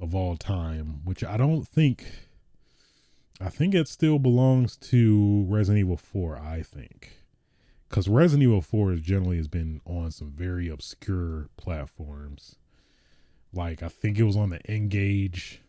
of 0.00 0.14
all 0.14 0.36
time 0.36 1.00
which 1.04 1.22
i 1.24 1.36
don't 1.36 1.66
think 1.66 2.04
i 3.40 3.48
think 3.48 3.74
it 3.74 3.88
still 3.88 4.18
belongs 4.18 4.76
to 4.76 5.44
resident 5.48 5.80
evil 5.80 5.96
4 5.96 6.38
i 6.38 6.62
think. 6.62 7.16
Because 7.88 8.06
resident 8.06 8.44
evil 8.44 8.62
4 8.62 8.92
is 8.92 9.00
generally 9.00 9.36
has 9.38 9.48
been 9.48 9.80
on 9.84 10.12
some 10.12 10.30
very 10.30 10.68
obscure 10.68 11.48
platforms. 11.56 12.56
Like 13.52 13.82
i 13.82 13.88
think 13.88 14.18
it 14.18 14.24
was 14.24 14.36
on 14.36 14.50
the 14.50 14.64
N-Gage 14.70 15.60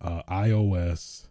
uh 0.00 0.22
ios 0.30 1.26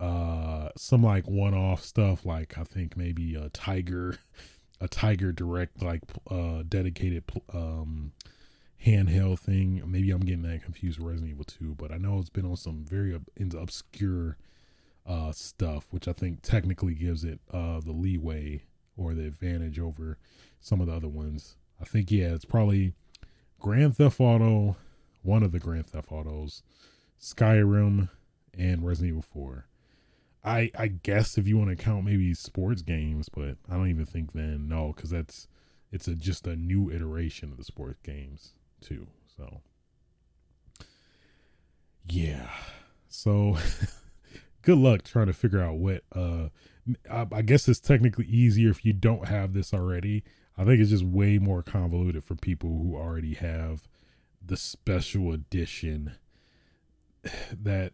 uh 0.00 0.70
some 0.76 1.02
like 1.02 1.28
one-off 1.28 1.82
stuff 1.82 2.24
like 2.24 2.56
i 2.56 2.64
think 2.64 2.96
maybe 2.96 3.34
a 3.34 3.50
tiger 3.50 4.16
a 4.80 4.88
Tiger 4.88 5.32
Direct 5.32 5.82
like 5.82 6.02
uh 6.30 6.62
dedicated 6.68 7.24
um 7.52 8.12
handheld 8.84 9.40
thing. 9.40 9.82
Maybe 9.86 10.10
I'm 10.10 10.20
getting 10.20 10.42
that 10.42 10.62
confused 10.62 10.98
with 10.98 11.08
Resident 11.08 11.32
Evil 11.32 11.44
2, 11.44 11.74
but 11.76 11.90
I 11.90 11.98
know 11.98 12.18
it's 12.18 12.30
been 12.30 12.46
on 12.46 12.56
some 12.56 12.84
very 12.84 13.14
ob- 13.14 13.54
obscure 13.54 14.36
uh 15.06 15.32
stuff, 15.32 15.86
which 15.90 16.06
I 16.06 16.12
think 16.12 16.42
technically 16.42 16.94
gives 16.94 17.24
it 17.24 17.40
uh 17.52 17.80
the 17.80 17.92
leeway 17.92 18.62
or 18.96 19.14
the 19.14 19.26
advantage 19.26 19.78
over 19.78 20.18
some 20.60 20.80
of 20.80 20.86
the 20.88 20.94
other 20.94 21.08
ones. 21.08 21.56
I 21.80 21.84
think 21.84 22.10
yeah, 22.10 22.34
it's 22.34 22.44
probably 22.44 22.92
Grand 23.60 23.96
Theft 23.96 24.20
Auto, 24.20 24.76
one 25.22 25.42
of 25.42 25.52
the 25.52 25.60
Grand 25.60 25.86
Theft 25.86 26.10
Autos, 26.12 26.62
Skyrim, 27.20 28.08
and 28.56 28.86
Resident 28.86 29.10
Evil 29.10 29.22
4. 29.22 29.67
I 30.44 30.70
I 30.78 30.88
guess 30.88 31.38
if 31.38 31.46
you 31.46 31.58
want 31.58 31.70
to 31.70 31.76
count 31.76 32.04
maybe 32.04 32.32
sports 32.34 32.82
games, 32.82 33.28
but 33.28 33.56
I 33.68 33.74
don't 33.74 33.88
even 33.88 34.06
think 34.06 34.32
then 34.32 34.68
no, 34.68 34.92
because 34.94 35.10
that's 35.10 35.48
it's 35.90 36.08
a 36.08 36.14
just 36.14 36.46
a 36.46 36.56
new 36.56 36.90
iteration 36.90 37.50
of 37.50 37.58
the 37.58 37.64
sports 37.64 38.00
games 38.02 38.52
too. 38.80 39.06
So 39.36 39.60
yeah, 42.08 42.50
so 43.08 43.56
good 44.62 44.78
luck 44.78 45.04
trying 45.04 45.26
to 45.26 45.32
figure 45.32 45.62
out 45.62 45.76
what. 45.76 46.02
Uh, 46.14 46.48
I, 47.10 47.26
I 47.30 47.42
guess 47.42 47.68
it's 47.68 47.80
technically 47.80 48.24
easier 48.26 48.70
if 48.70 48.84
you 48.84 48.92
don't 48.94 49.28
have 49.28 49.52
this 49.52 49.74
already. 49.74 50.24
I 50.56 50.64
think 50.64 50.80
it's 50.80 50.90
just 50.90 51.04
way 51.04 51.38
more 51.38 51.62
convoluted 51.62 52.24
for 52.24 52.34
people 52.34 52.70
who 52.70 52.96
already 52.96 53.34
have 53.34 53.86
the 54.44 54.56
special 54.56 55.32
edition 55.32 56.14
that 57.52 57.92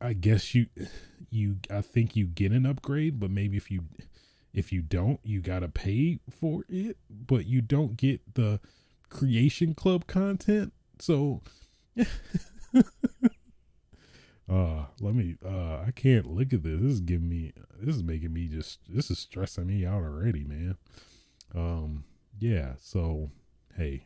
I 0.00 0.12
guess 0.12 0.54
you 0.54 0.66
you 1.30 1.56
I 1.70 1.80
think 1.80 2.16
you 2.16 2.26
get 2.26 2.52
an 2.52 2.66
upgrade, 2.66 3.18
but 3.18 3.30
maybe 3.30 3.56
if 3.56 3.70
you 3.70 3.84
if 4.52 4.72
you 4.72 4.82
don't, 4.82 5.20
you 5.22 5.40
gotta 5.40 5.68
pay 5.68 6.18
for 6.30 6.64
it, 6.68 6.96
but 7.10 7.46
you 7.46 7.60
don't 7.60 7.96
get 7.96 8.34
the 8.34 8.60
creation 9.08 9.74
club 9.74 10.06
content. 10.06 10.72
So 10.98 11.42
uh 14.48 14.84
let 15.00 15.14
me 15.14 15.36
uh 15.44 15.80
I 15.86 15.92
can't 15.94 16.26
look 16.26 16.52
at 16.52 16.62
this. 16.62 16.80
This 16.80 16.92
is 16.92 17.00
giving 17.00 17.28
me 17.28 17.52
this 17.80 17.96
is 17.96 18.02
making 18.02 18.32
me 18.32 18.48
just 18.48 18.80
this 18.88 19.10
is 19.10 19.18
stressing 19.18 19.66
me 19.66 19.86
out 19.86 20.02
already, 20.02 20.44
man. 20.44 20.76
Um 21.54 22.04
yeah, 22.38 22.74
so 22.78 23.30
hey. 23.76 24.04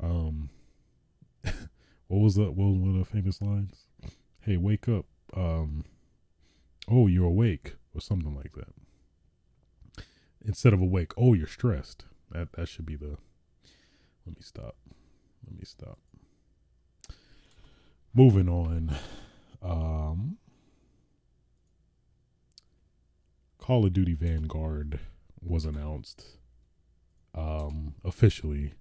Um 0.00 0.50
what 1.42 2.18
was 2.20 2.36
that 2.36 2.52
what 2.52 2.66
was 2.66 2.78
one 2.78 2.90
of 2.90 2.98
the 2.98 3.04
famous 3.04 3.40
lines? 3.40 3.86
Hey, 4.42 4.56
wake 4.56 4.88
up. 4.88 5.06
Um, 5.34 5.84
oh, 6.90 7.06
you're 7.06 7.26
awake, 7.26 7.76
or 7.94 8.00
something 8.00 8.34
like 8.34 8.52
that. 8.54 10.04
Instead 10.44 10.72
of 10.72 10.80
awake, 10.80 11.12
oh, 11.16 11.34
you're 11.34 11.46
stressed. 11.46 12.04
That 12.30 12.52
that 12.52 12.68
should 12.68 12.86
be 12.86 12.96
the. 12.96 13.16
Let 14.26 14.36
me 14.36 14.42
stop. 14.42 14.76
Let 15.46 15.58
me 15.58 15.64
stop. 15.64 15.98
Moving 18.14 18.48
on. 18.48 18.94
Um, 19.62 20.36
Call 23.58 23.86
of 23.86 23.92
Duty 23.92 24.14
Vanguard 24.14 24.98
was 25.40 25.64
announced 25.64 26.24
um, 27.34 27.94
officially. 28.04 28.74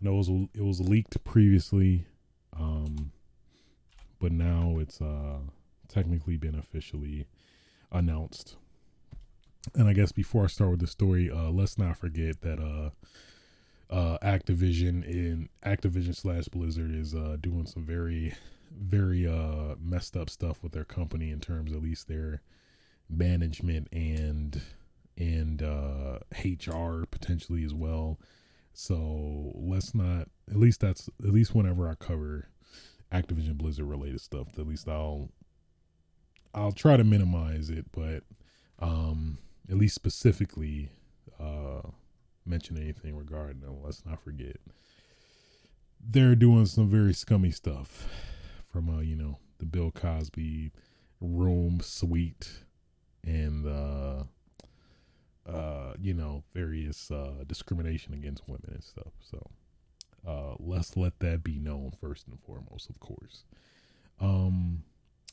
No, 0.00 0.14
it 0.14 0.16
was 0.16 0.28
it 0.54 0.62
was 0.62 0.80
leaked 0.80 1.22
previously. 1.24 2.06
Um, 2.56 3.10
but 4.24 4.32
now 4.32 4.78
it's 4.80 5.02
uh, 5.02 5.36
technically 5.86 6.38
been 6.38 6.54
officially 6.54 7.26
announced. 7.92 8.56
And 9.74 9.86
I 9.86 9.92
guess 9.92 10.12
before 10.12 10.44
I 10.44 10.46
start 10.46 10.70
with 10.70 10.80
the 10.80 10.86
story, 10.86 11.30
uh, 11.30 11.50
let's 11.50 11.76
not 11.76 11.98
forget 11.98 12.40
that 12.40 12.58
uh, 12.58 13.94
uh, 13.94 14.16
Activision 14.22 15.04
in 15.04 15.50
Activision 15.62 16.16
slash 16.16 16.48
Blizzard 16.48 16.94
is 16.94 17.14
uh, 17.14 17.36
doing 17.38 17.66
some 17.66 17.84
very, 17.84 18.32
very 18.74 19.26
uh, 19.26 19.74
messed 19.78 20.16
up 20.16 20.30
stuff 20.30 20.62
with 20.62 20.72
their 20.72 20.86
company 20.86 21.30
in 21.30 21.40
terms, 21.40 21.70
at 21.70 21.82
least 21.82 22.08
their 22.08 22.40
management 23.10 23.88
and 23.92 24.62
and 25.18 25.62
uh, 25.62 26.20
HR 26.42 27.04
potentially 27.10 27.62
as 27.62 27.74
well. 27.74 28.18
So 28.72 29.52
let's 29.54 29.94
not. 29.94 30.28
At 30.50 30.56
least 30.56 30.80
that's 30.80 31.10
at 31.22 31.30
least 31.30 31.54
whenever 31.54 31.90
I 31.90 31.94
cover 31.94 32.48
Activision 33.14 33.56
Blizzard 33.56 33.86
related 33.86 34.20
stuff, 34.20 34.48
at 34.58 34.66
least 34.66 34.88
I'll 34.88 35.30
I'll 36.54 36.72
try 36.72 36.96
to 36.96 37.04
minimize 37.04 37.70
it, 37.70 37.86
but 37.92 38.22
um, 38.78 39.38
at 39.70 39.76
least 39.76 39.94
specifically 39.94 40.90
uh, 41.40 41.82
mention 42.44 42.76
anything 42.76 43.16
regarding 43.16 43.60
them. 43.60 43.82
Let's 43.82 44.04
not 44.04 44.22
forget 44.22 44.56
they're 46.10 46.34
doing 46.34 46.66
some 46.66 46.88
very 46.88 47.14
scummy 47.14 47.50
stuff 47.50 48.08
from 48.70 48.90
uh, 48.90 49.00
you 49.00 49.16
know 49.16 49.38
the 49.58 49.66
Bill 49.66 49.90
Cosby 49.90 50.72
room 51.20 51.80
suite 51.80 52.50
and 53.24 53.66
uh, 53.66 54.24
uh, 55.48 55.94
you 56.00 56.14
know 56.14 56.42
various 56.52 57.10
uh, 57.10 57.44
discrimination 57.46 58.14
against 58.14 58.46
women 58.46 58.70
and 58.74 58.84
stuff. 58.84 59.12
So 59.20 59.50
uh, 60.26 60.54
let's 60.58 60.96
let 60.96 61.18
that 61.20 61.44
be 61.44 61.58
known 61.58 61.92
first 62.00 62.26
and 62.26 62.38
foremost, 62.40 62.88
of 62.88 63.00
course. 63.00 63.44
Um, 64.20 64.84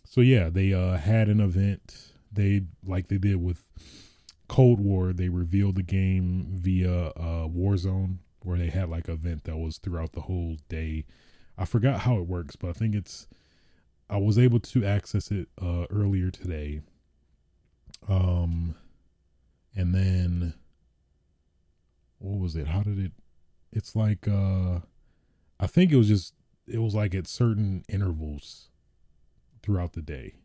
so 0.06 0.22
yeah, 0.22 0.50
they 0.50 0.74
uh, 0.74 0.98
had 0.98 1.30
an 1.30 1.40
event. 1.40 2.12
They 2.32 2.64
like 2.86 3.08
they 3.08 3.18
did 3.18 3.38
with 3.38 3.64
Cold 4.48 4.80
War. 4.80 5.14
They 5.14 5.30
revealed 5.30 5.76
the 5.76 5.84
game 5.84 6.48
via 6.50 7.08
uh, 7.08 7.48
Warzone, 7.48 8.18
where 8.44 8.58
they 8.58 8.68
had 8.68 8.90
like 8.90 9.08
an 9.08 9.14
event 9.14 9.46
that 9.46 9.58
was 9.58 9.78
throughout 9.78 10.14
the 10.14 10.22
whole 10.22 10.58
day. 10.68 11.06
I 11.58 11.66
forgot 11.66 12.02
how 12.02 12.18
it 12.18 12.28
works, 12.28 12.56
but 12.56 12.70
I 12.70 12.74
think 12.74 12.96
it's. 12.96 13.28
I 14.10 14.18
was 14.18 14.38
able 14.38 14.60
to 14.60 14.86
access 14.86 15.32
it 15.32 15.48
uh, 15.62 15.86
earlier 15.90 16.32
today. 16.32 16.82
Um, 18.10 18.76
and 19.74 19.96
then 19.96 20.54
what 22.20 22.40
was 22.40 22.56
it? 22.58 22.68
How 22.68 22.82
did 22.82 23.00
it? 23.00 23.12
It's 23.72 23.95
like 23.95 24.27
uh, 24.27 24.80
I 25.60 25.68
think 25.68 25.91
it 25.91 25.98
was 25.98 26.07
just 26.07 26.34
it 26.68 26.80
was 26.80 26.95
like 26.95 27.15
at 27.15 27.27
certain 27.27 27.84
intervals 27.89 28.69
throughout 29.61 29.93
the 29.93 30.02
day, 30.02 30.35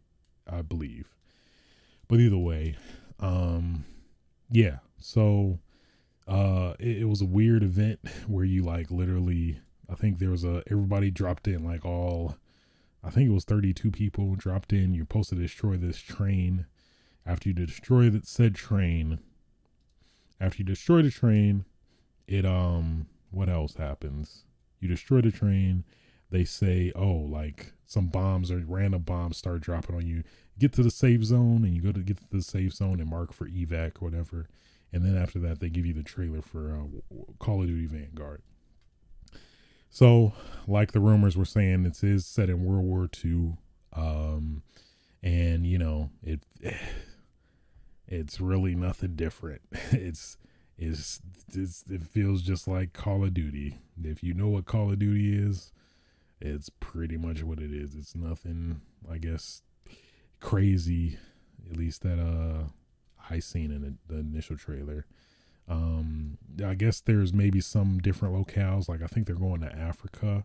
I 0.50 0.62
believe. 0.62 1.14
But 2.08 2.20
either 2.20 2.38
way, 2.38 2.76
um, 3.18 3.84
yeah. 4.50 4.78
So 5.00 5.58
uh, 6.28 6.74
it, 6.78 6.98
it 6.98 7.04
was 7.08 7.20
a 7.20 7.26
weird 7.26 7.62
event 7.62 8.00
where 8.26 8.44
you 8.44 8.62
like 8.62 8.90
literally. 8.90 9.60
I 9.88 9.94
think 9.94 10.18
there 10.18 10.30
was 10.30 10.44
a 10.44 10.62
everybody 10.70 11.10
dropped 11.10 11.46
in 11.46 11.64
like 11.64 11.84
all. 11.84 12.36
I 13.04 13.10
think 13.10 13.28
it 13.28 13.32
was 13.32 13.44
32 13.44 13.92
people 13.92 14.34
dropped 14.34 14.72
in. 14.72 14.94
You're 14.94 15.04
supposed 15.04 15.28
to 15.28 15.36
destroy 15.36 15.76
this 15.76 15.98
train. 15.98 16.66
After 17.24 17.48
you 17.48 17.54
destroy 17.54 18.10
that 18.10 18.26
said 18.26 18.54
train, 18.54 19.20
after 20.40 20.58
you 20.58 20.64
destroy 20.64 21.02
the 21.02 21.10
train, 21.10 21.64
it 22.26 22.44
um 22.44 23.06
what 23.30 23.48
else 23.48 23.74
happens? 23.74 24.44
You 24.80 24.88
destroy 24.88 25.20
the 25.20 25.30
train. 25.30 25.84
They 26.30 26.44
say, 26.44 26.92
oh, 26.94 27.12
like 27.12 27.72
some 27.86 28.08
bombs 28.08 28.50
or 28.50 28.62
random 28.66 29.02
bombs 29.02 29.36
start 29.36 29.60
dropping 29.60 29.96
on 29.96 30.06
you. 30.06 30.24
Get 30.58 30.72
to 30.74 30.82
the 30.82 30.90
safe 30.90 31.22
zone 31.24 31.64
and 31.64 31.74
you 31.74 31.82
go 31.82 31.92
to 31.92 32.00
get 32.00 32.18
to 32.18 32.24
the 32.30 32.42
safe 32.42 32.74
zone 32.74 33.00
and 33.00 33.10
mark 33.10 33.32
for 33.32 33.48
evac 33.48 34.02
or 34.02 34.06
whatever. 34.06 34.48
And 34.92 35.04
then 35.04 35.16
after 35.16 35.38
that, 35.40 35.60
they 35.60 35.68
give 35.68 35.86
you 35.86 35.92
the 35.92 36.02
trailer 36.02 36.42
for 36.42 36.72
uh, 36.72 37.32
Call 37.38 37.62
of 37.62 37.68
Duty 37.68 37.86
Vanguard. 37.86 38.42
So, 39.90 40.32
like 40.66 40.92
the 40.92 41.00
rumors 41.00 41.36
were 41.36 41.44
saying, 41.44 41.86
it 41.86 42.02
is 42.02 42.26
set 42.26 42.50
in 42.50 42.64
World 42.64 42.84
War 42.84 43.08
II. 43.24 43.56
Um, 43.94 44.62
and 45.22 45.66
you 45.66 45.78
know, 45.78 46.10
it 46.22 46.40
it's 48.08 48.40
really 48.40 48.74
nothing 48.74 49.16
different. 49.16 49.62
It's 49.90 50.36
it's 50.78 51.20
it 51.52 52.02
feels 52.02 52.42
just 52.42 52.68
like 52.68 52.92
Call 52.92 53.24
of 53.24 53.34
Duty. 53.34 53.78
If 54.02 54.22
you 54.22 54.34
know 54.34 54.48
what 54.48 54.66
Call 54.66 54.92
of 54.92 54.98
Duty 54.98 55.36
is, 55.38 55.72
it's 56.40 56.68
pretty 56.68 57.16
much 57.16 57.42
what 57.42 57.60
it 57.60 57.72
is. 57.72 57.94
It's 57.94 58.14
nothing, 58.14 58.80
I 59.10 59.18
guess, 59.18 59.62
crazy. 60.40 61.18
At 61.70 61.76
least 61.76 62.02
that 62.02 62.20
uh 62.20 62.68
I 63.28 63.40
seen 63.40 63.72
in 63.72 63.82
the, 63.82 64.14
the 64.14 64.20
initial 64.20 64.56
trailer. 64.56 65.06
Um, 65.68 66.38
I 66.64 66.74
guess 66.74 67.00
there's 67.00 67.32
maybe 67.32 67.60
some 67.60 67.98
different 67.98 68.34
locales. 68.34 68.88
Like 68.88 69.02
I 69.02 69.06
think 69.06 69.26
they're 69.26 69.34
going 69.34 69.62
to 69.62 69.74
Africa, 69.74 70.44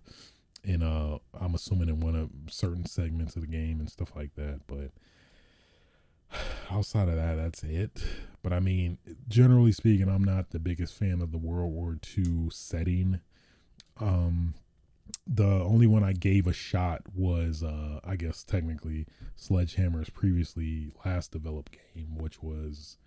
and 0.63 0.83
uh, 0.83 1.19
I'm 1.39 1.53
assuming 1.53 1.89
in 1.89 1.99
one 1.99 2.15
of 2.15 2.29
certain 2.51 2.85
segments 2.85 3.35
of 3.35 3.41
the 3.41 3.47
game 3.47 3.79
and 3.79 3.89
stuff 3.89 4.13
like 4.15 4.33
that. 4.35 4.61
But 4.67 4.91
outside 6.71 7.09
of 7.09 7.15
that, 7.15 7.35
that's 7.35 7.63
it. 7.63 8.03
But 8.43 8.53
I 8.53 8.59
mean, 8.59 8.97
generally 9.27 9.71
speaking, 9.71 10.09
I'm 10.09 10.23
not 10.23 10.49
the 10.49 10.59
biggest 10.59 10.93
fan 10.95 11.21
of 11.21 11.31
the 11.31 11.37
World 11.37 11.71
War 11.71 11.97
II 12.17 12.49
setting. 12.49 13.19
Um, 13.99 14.55
the 15.27 15.45
only 15.45 15.87
one 15.87 16.03
I 16.03 16.13
gave 16.13 16.47
a 16.47 16.53
shot 16.53 17.03
was, 17.13 17.63
uh, 17.63 17.99
I 18.03 18.15
guess, 18.15 18.43
technically 18.43 19.05
Sledgehammer's 19.35 20.09
previously 20.09 20.91
last 21.05 21.31
developed 21.31 21.75
game, 21.95 22.17
which 22.17 22.41
was 22.41 22.97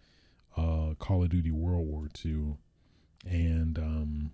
uh, 0.56 0.94
Call 0.98 1.22
of 1.22 1.30
Duty 1.30 1.50
World 1.50 1.86
War 1.86 2.08
II. 2.24 2.56
And 3.26 3.78
um, 3.78 4.32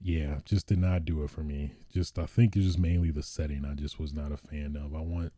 yeah, 0.00 0.38
just 0.44 0.66
did 0.66 0.78
not 0.78 1.04
do 1.04 1.22
it 1.22 1.30
for 1.30 1.42
me. 1.42 1.72
Just, 1.92 2.18
I 2.18 2.26
think 2.26 2.56
it's 2.56 2.66
just 2.66 2.78
mainly 2.78 3.10
the 3.10 3.22
setting 3.22 3.64
I 3.64 3.74
just 3.74 3.98
was 3.98 4.12
not 4.12 4.32
a 4.32 4.36
fan 4.36 4.76
of. 4.76 4.94
I 4.94 5.00
want. 5.00 5.32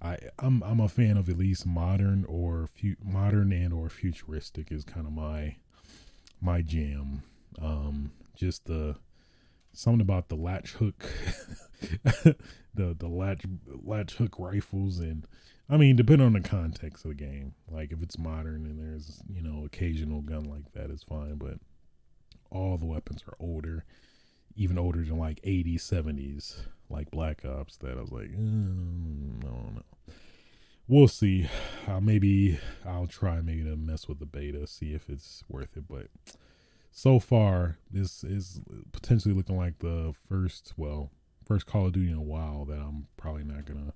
I 0.00 0.18
I'm 0.38 0.62
I'm 0.62 0.80
a 0.80 0.88
fan 0.88 1.16
of 1.16 1.28
at 1.28 1.38
least 1.38 1.66
modern 1.66 2.24
or 2.26 2.68
fu- 2.68 2.96
modern 3.02 3.52
and 3.52 3.72
or 3.72 3.88
futuristic 3.88 4.70
is 4.70 4.84
kind 4.84 5.06
of 5.06 5.12
my 5.12 5.56
my 6.40 6.62
jam. 6.62 7.22
Um, 7.60 8.12
just 8.36 8.66
the 8.66 8.96
something 9.72 10.00
about 10.00 10.28
the 10.28 10.36
latch 10.36 10.72
hook, 10.72 11.04
the 12.14 12.36
the 12.74 13.08
latch 13.08 13.44
latch 13.82 14.14
hook 14.14 14.36
rifles, 14.38 14.98
and 14.98 15.26
I 15.68 15.76
mean, 15.76 15.96
depending 15.96 16.26
on 16.26 16.32
the 16.34 16.40
context 16.40 17.04
of 17.04 17.10
the 17.10 17.14
game, 17.14 17.54
like 17.70 17.92
if 17.92 18.02
it's 18.02 18.18
modern 18.18 18.66
and 18.66 18.78
there's 18.78 19.22
you 19.32 19.42
know 19.42 19.64
occasional 19.64 20.20
gun 20.22 20.44
like 20.44 20.72
that 20.74 20.90
is 20.90 21.02
fine, 21.02 21.36
but 21.36 21.58
all 22.50 22.78
the 22.78 22.86
weapons 22.86 23.22
are 23.28 23.36
older, 23.40 23.84
even 24.58 24.76
older 24.76 25.04
than 25.04 25.18
like 25.18 25.40
80s, 25.42 25.80
70s, 25.80 26.66
like 26.90 27.10
Black 27.10 27.44
Ops. 27.44 27.76
That 27.78 27.96
I 27.96 28.00
was 28.00 28.12
like, 28.12 28.30
mm, 28.32 29.42
I 29.44 29.46
don't 29.46 29.74
know. 29.76 29.82
We'll 30.88 31.08
see. 31.08 31.48
Uh, 31.86 32.00
maybe 32.00 32.58
I'll 32.84 33.06
try 33.06 33.40
maybe 33.40 33.62
to 33.64 33.76
mess 33.76 34.08
with 34.08 34.18
the 34.18 34.26
beta, 34.26 34.66
see 34.66 34.94
if 34.94 35.08
it's 35.08 35.44
worth 35.48 35.76
it, 35.76 35.84
but 35.88 36.08
so 36.90 37.20
far, 37.20 37.76
this 37.90 38.24
is 38.24 38.60
potentially 38.90 39.34
looking 39.34 39.56
like 39.56 39.78
the 39.78 40.14
first, 40.28 40.72
well, 40.76 41.10
first 41.46 41.66
Call 41.66 41.86
of 41.86 41.92
Duty 41.92 42.10
in 42.10 42.16
a 42.16 42.22
while 42.22 42.64
that 42.64 42.78
I'm 42.78 43.06
probably 43.16 43.44
not 43.44 43.64
gonna 43.66 43.92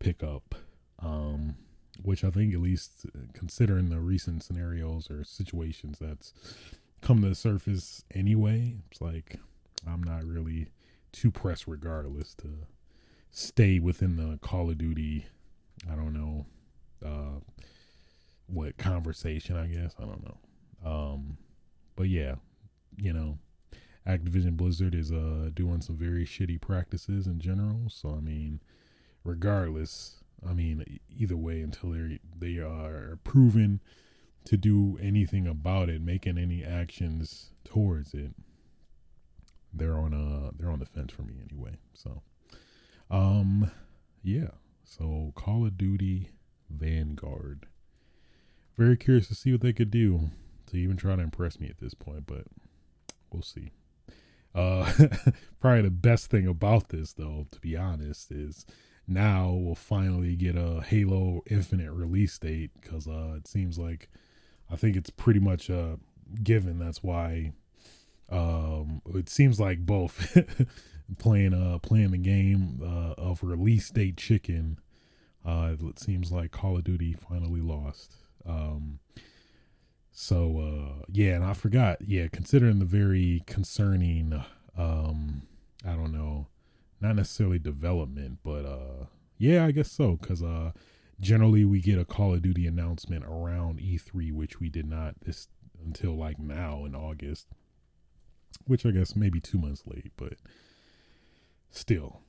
pick 0.00 0.22
up. 0.22 0.54
Um, 0.98 1.56
which 2.02 2.24
I 2.24 2.30
think, 2.30 2.52
at 2.54 2.60
least 2.60 3.06
considering 3.34 3.90
the 3.90 4.00
recent 4.00 4.42
scenarios 4.42 5.10
or 5.10 5.22
situations 5.22 5.98
that's 6.00 6.32
come 7.00 7.22
to 7.22 7.28
the 7.28 7.34
surface 7.36 8.04
anyway, 8.12 8.78
it's 8.90 9.00
like 9.00 9.38
I'm 9.88 10.02
not 10.02 10.24
really 10.24 10.68
too 11.12 11.30
pressed, 11.30 11.66
regardless, 11.66 12.34
to 12.36 12.48
stay 13.30 13.78
within 13.78 14.16
the 14.16 14.38
Call 14.38 14.70
of 14.70 14.78
Duty. 14.78 15.26
I 15.90 15.94
don't 15.94 16.12
know, 16.14 16.46
uh, 17.04 17.40
what 18.46 18.76
conversation, 18.76 19.56
I 19.56 19.66
guess. 19.66 19.94
I 19.98 20.02
don't 20.02 20.24
know. 20.24 20.38
Um, 20.88 21.38
but 21.96 22.08
yeah, 22.08 22.36
you 22.96 23.12
know, 23.12 23.38
Activision 24.06 24.56
Blizzard 24.56 24.94
is 24.94 25.10
uh 25.10 25.50
doing 25.54 25.80
some 25.80 25.96
very 25.96 26.26
shitty 26.26 26.60
practices 26.60 27.26
in 27.26 27.40
general. 27.40 27.88
So 27.88 28.10
I 28.10 28.20
mean, 28.20 28.60
regardless, 29.24 30.16
I 30.46 30.52
mean, 30.52 31.00
either 31.16 31.36
way, 31.36 31.60
until 31.62 31.90
they 31.90 32.18
they 32.38 32.58
are 32.58 33.18
proven 33.24 33.80
to 34.44 34.56
do 34.58 34.98
anything 35.00 35.46
about 35.46 35.88
it, 35.88 36.02
making 36.02 36.36
any 36.36 36.62
actions 36.62 37.50
towards 37.64 38.12
it, 38.12 38.32
they're 39.74 39.98
on 39.98 40.12
a 40.12 40.56
they're 40.56 40.70
on 40.70 40.78
the 40.78 40.86
fence 40.86 41.12
for 41.12 41.22
me 41.22 41.34
anyway. 41.50 41.76
So, 41.94 42.22
um, 43.10 43.70
yeah. 44.22 44.50
So 44.84 45.32
Call 45.34 45.66
of 45.66 45.78
Duty 45.78 46.30
Vanguard. 46.70 47.66
Very 48.76 48.96
curious 48.96 49.28
to 49.28 49.34
see 49.34 49.52
what 49.52 49.60
they 49.60 49.72
could 49.72 49.90
do 49.90 50.30
to 50.66 50.76
even 50.76 50.96
try 50.96 51.16
to 51.16 51.22
impress 51.22 51.60
me 51.60 51.68
at 51.68 51.78
this 51.78 51.94
point, 51.94 52.26
but 52.26 52.44
we'll 53.30 53.42
see. 53.42 53.70
Uh, 54.54 54.90
probably 55.60 55.82
the 55.82 55.90
best 55.90 56.30
thing 56.30 56.46
about 56.46 56.88
this, 56.88 57.12
though, 57.12 57.46
to 57.50 57.60
be 57.60 57.76
honest, 57.76 58.30
is 58.30 58.66
now 59.06 59.52
we'll 59.52 59.74
finally 59.74 60.34
get 60.36 60.56
a 60.56 60.80
Halo 60.80 61.42
Infinite 61.46 61.92
release 61.92 62.38
date 62.38 62.70
because 62.80 63.06
uh, 63.06 63.34
it 63.36 63.46
seems 63.46 63.78
like 63.78 64.08
I 64.70 64.76
think 64.76 64.96
it's 64.96 65.10
pretty 65.10 65.40
much 65.40 65.68
a 65.68 65.98
given. 66.42 66.78
That's 66.78 67.02
why 67.02 67.52
Um, 68.30 69.02
it 69.14 69.28
seems 69.28 69.60
like 69.60 69.80
both 69.80 70.36
playing 71.18 71.54
uh 71.54 71.78
playing 71.78 72.12
the 72.12 72.18
game 72.18 72.80
uh, 72.82 73.20
of 73.20 73.42
release 73.42 73.90
date 73.90 74.16
chicken. 74.16 74.78
Uh, 75.44 75.74
it 75.88 75.98
seems 75.98 76.32
like 76.32 76.50
Call 76.50 76.78
of 76.78 76.84
Duty 76.84 77.12
finally 77.12 77.60
lost. 77.60 78.16
Um, 78.46 79.00
so 80.10 80.58
uh, 80.58 81.04
yeah, 81.10 81.34
and 81.34 81.44
I 81.44 81.52
forgot. 81.54 81.98
Yeah, 82.00 82.28
considering 82.32 82.78
the 82.78 82.84
very 82.84 83.42
concerning, 83.46 84.42
um, 84.78 85.42
I 85.84 85.92
don't 85.92 86.12
know, 86.12 86.46
not 87.00 87.16
necessarily 87.16 87.58
development, 87.58 88.38
but 88.42 88.64
uh, 88.64 89.06
yeah, 89.38 89.66
I 89.66 89.72
guess 89.72 89.90
so. 89.90 90.16
Because 90.16 90.42
uh, 90.42 90.72
generally 91.20 91.64
we 91.64 91.80
get 91.80 91.98
a 91.98 92.04
Call 92.04 92.32
of 92.32 92.42
Duty 92.42 92.66
announcement 92.66 93.24
around 93.24 93.80
E3, 93.80 94.32
which 94.32 94.60
we 94.60 94.68
did 94.68 94.86
not 94.86 95.16
this 95.26 95.48
until 95.84 96.16
like 96.16 96.38
now 96.38 96.84
in 96.84 96.94
August, 96.94 97.48
which 98.66 98.84
I 98.86 98.90
guess 98.90 99.16
maybe 99.16 99.40
two 99.40 99.58
months 99.58 99.82
late, 99.86 100.12
but 100.16 100.34
still, 101.70 102.20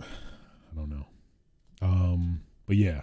I 0.00 0.74
don't 0.74 0.90
know. 0.90 1.06
Um, 1.82 2.42
but 2.66 2.76
yeah, 2.76 3.02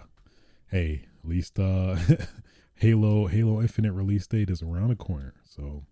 hey, 0.70 1.06
at 1.22 1.28
least 1.28 1.58
uh, 1.58 1.96
Halo 2.76 3.26
Halo 3.26 3.60
Infinite 3.60 3.92
release 3.92 4.26
date 4.26 4.50
is 4.50 4.62
around 4.62 4.88
the 4.88 4.96
corner, 4.96 5.34
so. 5.44 5.84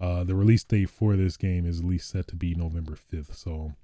Uh, 0.00 0.24
the 0.24 0.34
release 0.34 0.64
date 0.64 0.90
for 0.90 1.16
this 1.16 1.36
game 1.36 1.64
is 1.64 1.78
at 1.80 1.86
least 1.86 2.10
set 2.10 2.26
to 2.26 2.36
be 2.36 2.54
November 2.54 2.94
5th. 2.94 3.36
So 3.36 3.74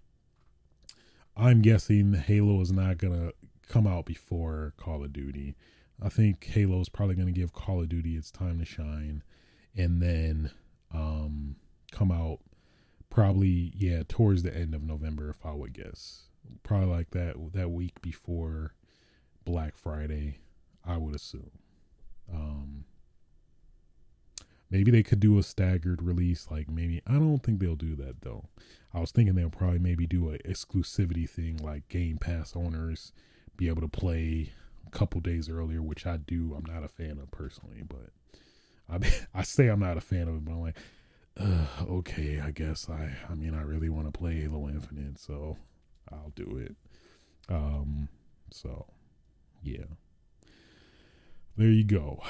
I'm 1.36 1.62
guessing 1.62 2.12
Halo 2.15 2.61
is 2.61 2.73
not 2.73 2.98
to 2.98 3.32
come 3.69 3.86
out 3.86 4.07
before 4.07 4.74
Call 4.77 5.05
of 5.05 5.12
Duty. 5.12 5.57
I 6.02 6.09
think 6.09 6.44
Halo 6.44 6.81
is 6.81 6.89
probably 6.89 7.15
to 7.16 7.32
give 7.32 7.52
Call 7.52 7.81
of 7.81 7.89
Duty 7.89 8.16
its 8.16 8.31
time 8.31 8.59
to 8.59 8.65
shine 8.65 9.23
and 9.77 10.02
then 10.02 10.51
um, 10.93 11.57
come 11.93 12.11
out 12.11 12.39
probably 13.11 13.73
yeah 13.77 14.03
towards 14.09 14.43
the 14.43 14.57
end 14.57 14.75
of 14.75 14.83
November 14.83 15.31
if 15.31 15.45
I 15.45 15.53
would 15.53 15.73
guess. 15.73 16.25
Probably 16.62 16.89
like 16.89 17.11
that 17.11 17.37
that 17.53 17.71
week 17.71 18.01
before 18.03 18.75
Black 19.45 19.77
Friday, 19.77 20.39
I 20.85 20.97
would 20.97 21.15
assume. 21.15 21.51
Um, 22.33 22.85
maybe 24.71 24.91
they 24.91 25.03
could 25.03 25.21
do 25.21 25.39
a 25.39 25.43
staggered 25.43 26.03
release 26.03 26.49
like 26.51 26.71
maybe 26.71 27.03
I 27.07 27.15
don't 27.15 27.41
think 27.41 27.61
they'll 27.61 27.77
do 27.77 27.97
that 27.97 28.23
though. 28.23 28.45
I 28.95 29.01
was 29.01 29.12
thinking 29.12 29.35
they'll 29.35 29.51
probably 29.51 29.79
maybe 29.79 30.07
do 30.07 30.31
a 30.31 30.39
exclusivity 30.39 31.29
thing 31.29 31.59
like 31.59 31.89
Game 31.89 32.19
Pass 32.19 32.55
owners 32.57 33.12
be 33.57 33.69
able 33.69 33.83
to 33.83 33.89
play 33.89 34.53
a 34.87 34.91
couple 34.91 35.21
days 35.21 35.49
earlier, 35.49 35.83
which 35.83 36.07
I 36.07 36.17
do. 36.17 36.55
I'm 36.57 36.65
not 36.65 36.85
a 36.85 36.89
fan 36.89 37.19
of 37.19 37.31
personally, 37.31 37.83
but 37.87 38.11
I 38.91 38.99
I 39.35 39.43
say 39.43 39.69
I'm 39.69 39.81
not 39.81 39.97
a 39.97 40.01
fan 40.01 40.29
of 40.29 40.37
it, 40.37 40.45
but 40.45 40.53
I'm 40.53 40.61
like, 40.61 40.77
uh, 41.39 41.67
okay, 41.89 42.41
I 42.41 42.51
guess 42.51 42.89
I 42.89 43.11
I 43.29 43.35
mean 43.35 43.55
I 43.55 43.62
really 43.62 43.89
want 43.89 44.12
to 44.12 44.19
play 44.19 44.41
Halo 44.41 44.69
Infinite, 44.69 45.19
so 45.19 45.57
I'll 46.11 46.33
do 46.35 46.57
it. 46.59 46.77
Um, 47.49 48.09
so 48.51 48.87
yeah, 49.62 49.85
there 51.57 51.69
you 51.71 51.85
go. 51.85 52.23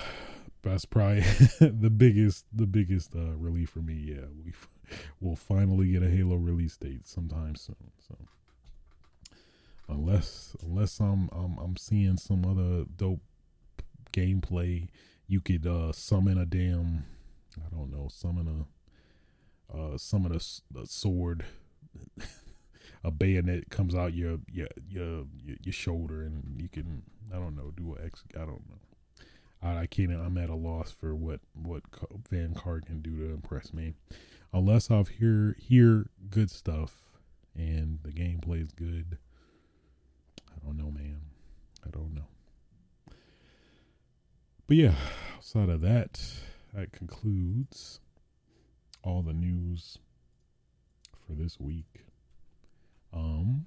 That's 0.62 0.84
probably 0.84 1.20
the 1.60 1.90
biggest 1.90 2.44
the 2.52 2.66
biggest 2.66 3.14
uh, 3.14 3.34
relief 3.36 3.70
for 3.70 3.80
me. 3.80 3.94
Yeah, 3.94 4.26
we 4.44 4.52
will 5.20 5.36
finally 5.36 5.92
get 5.92 6.02
a 6.02 6.10
Halo 6.10 6.36
release 6.36 6.76
date 6.76 7.06
sometime 7.06 7.54
soon. 7.56 7.92
So 8.06 8.16
unless 9.88 10.56
unless 10.62 11.00
I'm 11.00 11.28
I'm, 11.32 11.58
I'm 11.58 11.76
seeing 11.76 12.16
some 12.16 12.44
other 12.44 12.84
dope 12.96 13.20
gameplay, 14.12 14.88
you 15.30 15.40
could 15.40 15.66
uh, 15.66 15.92
summon 15.92 16.36
a 16.36 16.44
damn 16.44 17.04
I 17.56 17.74
don't 17.74 17.90
know 17.90 18.08
summon 18.10 18.66
a 19.72 19.76
uh, 19.76 19.96
summon 19.96 20.32
a, 20.32 20.78
a 20.78 20.86
sword. 20.86 21.44
a 23.04 23.10
bayonet 23.10 23.70
comes 23.70 23.94
out 23.94 24.12
your 24.12 24.38
your 24.50 24.66
your 24.88 25.24
your 25.62 25.72
shoulder 25.72 26.22
and 26.22 26.60
you 26.60 26.68
can 26.68 27.02
I 27.32 27.36
don't 27.36 27.56
know 27.56 27.72
do 27.76 27.96
a 27.96 28.04
X 28.04 28.24
I 28.34 28.40
don't 28.40 28.68
know 28.68 28.80
I, 29.62 29.82
I 29.82 29.86
can't. 29.86 30.10
I'm 30.12 30.38
at 30.38 30.50
a 30.50 30.54
loss 30.54 30.90
for 30.90 31.14
what 31.14 31.40
what 31.54 31.82
Vanguard 32.28 32.86
can 32.86 33.00
do 33.00 33.16
to 33.18 33.32
impress 33.32 33.72
me, 33.72 33.94
unless 34.52 34.90
I've 34.90 35.08
hear 35.08 35.56
hear 35.58 36.06
good 36.30 36.50
stuff 36.50 37.10
and 37.54 37.98
the 38.02 38.10
gameplay 38.10 38.62
is 38.62 38.72
good. 38.72 39.18
I 40.48 40.66
don't 40.66 40.76
know, 40.76 40.90
man. 40.90 41.20
I 41.86 41.90
don't 41.90 42.14
know. 42.14 42.26
But 44.70 44.76
yeah, 44.76 44.94
outside 45.34 45.68
of 45.68 45.80
that, 45.80 46.20
that 46.74 46.92
concludes 46.92 47.98
all 49.02 49.20
the 49.20 49.32
news 49.32 49.98
for 51.26 51.32
this 51.32 51.58
week. 51.58 52.04
Um, 53.12 53.66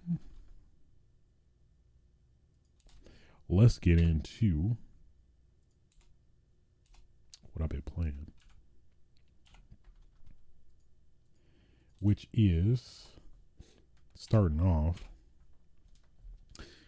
let's 3.50 3.80
get 3.80 4.00
into 4.00 4.78
what 7.52 7.64
I've 7.64 7.68
been 7.68 7.82
playing, 7.82 8.32
which 12.00 12.30
is 12.32 13.08
starting 14.16 14.62
off 14.62 15.04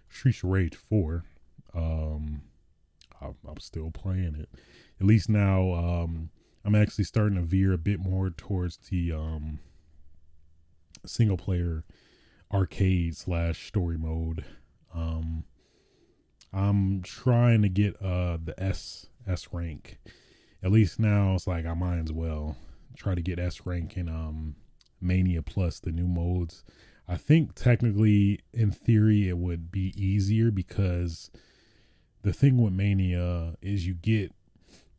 Streets 0.07 0.41
Rage 0.41 0.77
4. 0.77 1.25
Um, 1.73 2.43
I'm, 3.21 3.35
I'm 3.47 3.59
still 3.59 3.91
playing 3.91 4.35
it. 4.39 4.49
At 4.99 5.07
least 5.07 5.29
now, 5.29 5.73
um, 5.73 6.29
I'm 6.63 6.75
actually 6.75 7.03
starting 7.03 7.37
to 7.37 7.43
veer 7.43 7.73
a 7.73 7.77
bit 7.77 7.99
more 7.99 8.29
towards 8.29 8.77
the 8.77 9.11
um, 9.11 9.59
single 11.05 11.37
player 11.37 11.83
arcade 12.51 13.17
slash 13.17 13.67
story 13.67 13.97
mode. 13.97 14.45
Um, 14.93 15.43
I'm 16.53 17.01
trying 17.01 17.61
to 17.63 17.69
get 17.69 18.01
uh 18.01 18.37
the 18.41 18.53
S 18.57 19.07
S 19.27 19.49
rank 19.51 19.97
at 20.63 20.71
least 20.71 20.99
now 20.99 21.33
it's 21.35 21.47
like 21.47 21.65
I 21.65 21.73
might 21.73 21.99
as 21.99 22.13
well 22.13 22.55
try 22.95 23.13
to 23.13 23.21
get 23.21 23.39
S 23.39 23.65
rank 23.65 23.97
in 23.97 24.07
um 24.07 24.55
Mania 25.01 25.41
Plus, 25.41 25.79
the 25.79 25.91
new 25.91 26.07
modes. 26.07 26.63
I 27.07 27.17
think 27.17 27.53
technically, 27.53 28.39
in 28.53 28.71
theory, 28.71 29.29
it 29.29 29.37
would 29.37 29.71
be 29.71 29.93
easier 29.95 30.49
because 30.49 31.29
the 32.25 32.33
thing 32.33 32.57
with 32.57 32.73
Mania 32.73 33.55
is 33.61 33.85
you 33.85 33.93
get 33.93 34.33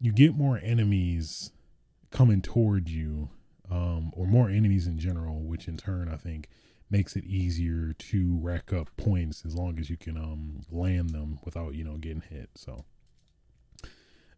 you 0.00 0.12
get 0.12 0.36
more 0.36 0.60
enemies 0.62 1.50
coming 2.12 2.40
toward 2.40 2.88
you, 2.88 3.30
um, 3.68 4.12
or 4.14 4.26
more 4.26 4.48
enemies 4.48 4.86
in 4.86 4.98
general, 4.98 5.42
which 5.42 5.66
in 5.66 5.76
turn 5.76 6.08
I 6.08 6.16
think 6.16 6.48
makes 6.88 7.16
it 7.16 7.24
easier 7.24 7.92
to 7.94 8.38
rack 8.40 8.72
up 8.72 8.88
points 8.96 9.44
as 9.44 9.56
long 9.56 9.80
as 9.80 9.90
you 9.90 9.96
can 9.96 10.16
um 10.16 10.60
land 10.70 11.10
them 11.10 11.40
without 11.44 11.74
you 11.74 11.82
know 11.82 11.96
getting 11.96 12.22
hit. 12.22 12.50
So 12.54 12.84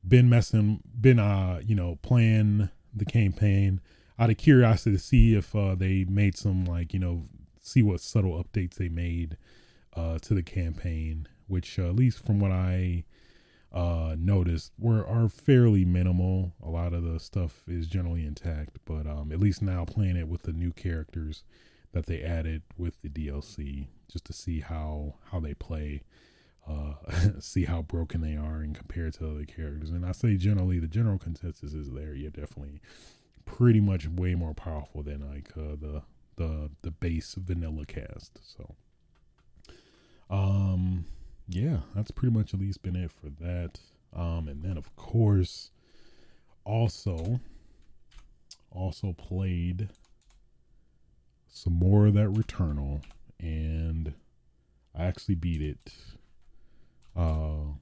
been 0.06 0.30
messing, 0.30 0.80
been 0.98 1.18
uh, 1.18 1.60
you 1.62 1.74
know, 1.74 1.98
playing 2.00 2.70
the 2.94 3.04
campaign 3.04 3.82
out 4.18 4.30
of 4.30 4.38
curiosity 4.38 4.96
to 4.96 5.02
see 5.02 5.34
if 5.34 5.54
uh, 5.54 5.74
they 5.74 6.06
made 6.08 6.38
some 6.38 6.64
like 6.64 6.94
you 6.94 6.98
know, 6.98 7.24
see 7.60 7.82
what 7.82 8.00
subtle 8.00 8.42
updates 8.42 8.76
they 8.76 8.88
made 8.88 9.36
uh, 9.94 10.18
to 10.20 10.32
the 10.32 10.42
campaign, 10.42 11.28
which 11.48 11.78
uh, 11.78 11.88
at 11.88 11.96
least 11.96 12.24
from 12.24 12.38
what 12.40 12.52
I 12.52 13.04
uh, 13.72 14.16
noticed 14.18 14.72
were 14.78 15.06
are 15.06 15.28
fairly 15.28 15.84
minimal. 15.84 16.54
A 16.62 16.70
lot 16.70 16.92
of 16.92 17.02
the 17.02 17.18
stuff 17.18 17.62
is 17.66 17.86
generally 17.86 18.24
intact, 18.24 18.78
but 18.84 19.06
um, 19.06 19.32
at 19.32 19.40
least 19.40 19.62
now 19.62 19.84
playing 19.84 20.16
it 20.16 20.28
with 20.28 20.42
the 20.42 20.52
new 20.52 20.72
characters 20.72 21.42
that 21.92 22.06
they 22.06 22.22
added 22.22 22.62
with 22.76 23.00
the 23.02 23.08
DLC, 23.08 23.88
just 24.10 24.24
to 24.26 24.32
see 24.32 24.60
how 24.60 25.16
how 25.30 25.40
they 25.40 25.54
play 25.54 26.02
uh, 26.68 26.94
see 27.40 27.64
how 27.64 27.82
broken 27.82 28.20
they 28.20 28.36
are 28.36 28.60
and 28.60 28.74
compared 28.74 29.14
to 29.14 29.30
other 29.30 29.44
characters. 29.44 29.90
And 29.90 30.04
I 30.04 30.12
say 30.12 30.36
generally, 30.36 30.78
the 30.78 30.86
general 30.86 31.18
consensus 31.18 31.72
is 31.72 31.90
there. 31.90 32.14
You're 32.14 32.30
definitely 32.30 32.80
pretty 33.44 33.80
much 33.80 34.06
way 34.06 34.34
more 34.34 34.54
powerful 34.54 35.02
than 35.02 35.28
like 35.28 35.50
uh, 35.56 35.76
the 35.80 36.02
the 36.36 36.70
the 36.82 36.90
base 36.90 37.34
vanilla 37.34 37.86
cast. 37.86 38.38
So, 38.42 38.74
um, 40.30 41.06
yeah, 41.48 41.78
that's 41.94 42.10
pretty 42.10 42.34
much 42.34 42.52
at 42.52 42.60
least 42.60 42.82
been 42.82 42.96
it 42.96 43.10
for 43.10 43.30
that. 43.42 43.80
Um, 44.14 44.48
and 44.48 44.62
then 44.62 44.76
of 44.76 44.94
course, 44.96 45.70
also, 46.64 47.40
also 48.70 49.14
played 49.14 49.88
some 51.48 51.72
more 51.72 52.06
of 52.06 52.14
that 52.14 52.28
Returnal, 52.28 53.02
and 53.40 54.14
I 54.94 55.04
actually 55.04 55.34
beat 55.34 55.62
it 55.62 55.92
uh, 57.16 57.72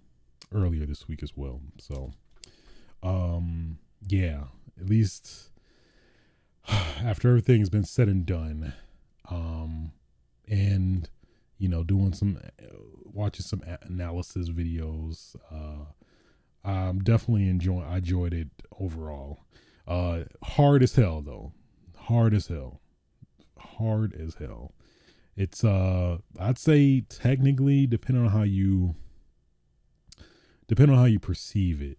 earlier 0.55 0.86
this 0.86 1.09
week 1.09 1.22
as 1.22 1.36
well. 1.36 1.60
So, 1.78 2.12
um, 3.02 3.78
yeah, 4.06 4.44
at 4.80 4.88
least 4.88 5.51
after 6.68 7.28
everything's 7.28 7.70
been 7.70 7.84
said 7.84 8.09
and 8.09 8.24
done, 8.24 8.72
um, 9.28 9.93
and 10.48 11.09
you 11.58 11.68
know, 11.68 11.82
doing 11.82 12.12
some 12.12 12.38
watching 13.04 13.44
some 13.44 13.62
analysis 13.82 14.50
videos, 14.50 15.36
uh, 15.50 15.86
I'm 16.64 17.00
definitely 17.00 17.48
enjoying. 17.48 17.84
I 17.84 17.98
enjoyed 17.98 18.34
it 18.34 18.48
overall. 18.78 19.40
Uh, 19.86 20.24
hard 20.42 20.82
as 20.82 20.94
hell 20.96 21.22
though, 21.22 21.52
hard 21.96 22.34
as 22.34 22.48
hell, 22.48 22.80
hard 23.58 24.14
as 24.14 24.34
hell. 24.34 24.72
It's 25.36 25.64
uh, 25.64 26.18
I'd 26.38 26.58
say 26.58 27.02
technically, 27.02 27.86
depending 27.86 28.24
on 28.24 28.32
how 28.32 28.42
you, 28.42 28.94
depending 30.66 30.96
on 30.96 31.00
how 31.00 31.06
you 31.06 31.20
perceive 31.20 31.80
it, 31.82 31.98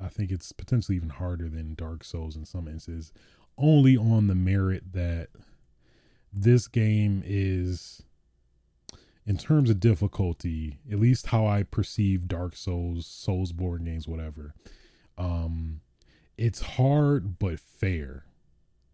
I 0.00 0.08
think 0.08 0.30
it's 0.30 0.52
potentially 0.52 0.96
even 0.96 1.10
harder 1.10 1.48
than 1.48 1.74
Dark 1.74 2.04
Souls 2.04 2.36
in 2.36 2.44
some 2.44 2.68
instances, 2.68 3.12
only 3.58 3.96
on 3.96 4.28
the 4.28 4.34
merit 4.34 4.92
that 4.92 5.28
this 6.32 6.68
game 6.68 7.22
is 7.24 8.02
in 9.26 9.36
terms 9.36 9.70
of 9.70 9.80
difficulty, 9.80 10.78
at 10.90 11.00
least 11.00 11.26
how 11.26 11.46
I 11.46 11.64
perceive 11.64 12.28
Dark 12.28 12.54
Souls, 12.54 13.06
Souls 13.06 13.52
Soulsborne 13.52 13.84
games, 13.84 14.06
whatever, 14.06 14.54
um, 15.18 15.80
it's 16.38 16.60
hard 16.60 17.38
but 17.38 17.58
fair. 17.58 18.24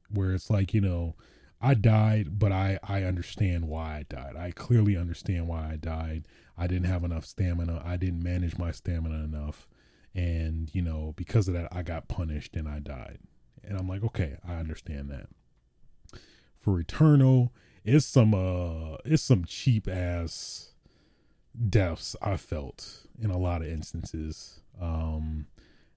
Where 0.09 0.33
it's 0.33 0.51
like, 0.51 0.75
you 0.75 0.81
know, 0.81 1.17
I 1.61 1.75
died, 1.75 2.39
but 2.39 2.51
I, 2.53 2.79
I 2.83 3.03
understand 3.05 3.69
why 3.69 3.99
I 3.99 4.07
died. 4.09 4.37
I 4.37 4.51
clearly 4.51 4.97
understand 4.97 5.49
why 5.49 5.71
I 5.73 5.77
died. 5.77 6.27
I 6.57 6.67
didn't 6.67 6.89
have 6.89 7.05
enough 7.05 7.25
stamina. 7.25 7.83
I 7.85 7.97
didn't 7.97 8.23
manage 8.23 8.59
my 8.59 8.73
stamina 8.73 9.25
enough. 9.25 9.69
And, 10.15 10.75
you 10.75 10.83
know, 10.83 11.15
because 11.17 11.49
of 11.49 11.55
that, 11.55 11.69
I 11.73 11.83
got 11.83 12.09
punished 12.09 12.57
and 12.57 12.69
I 12.69 12.79
died. 12.79 13.21
And 13.65 13.79
I'm 13.79 13.89
like, 13.89 14.03
okay, 14.03 14.37
I 14.47 14.55
understand 14.55 15.11
that. 15.11 15.29
For 16.61 16.77
Returnal, 16.77 17.51
it's 17.85 18.07
some 18.07 18.35
uh 18.35 18.97
it's 19.05 19.23
some 19.23 19.45
cheap 19.45 19.89
ass 19.89 20.73
deaths 21.69 22.17
I 22.23 22.37
felt 22.37 23.07
in 23.21 23.31
a 23.31 23.39
lot 23.39 23.63
of 23.63 23.69
instances. 23.69 24.61
Um 24.81 25.47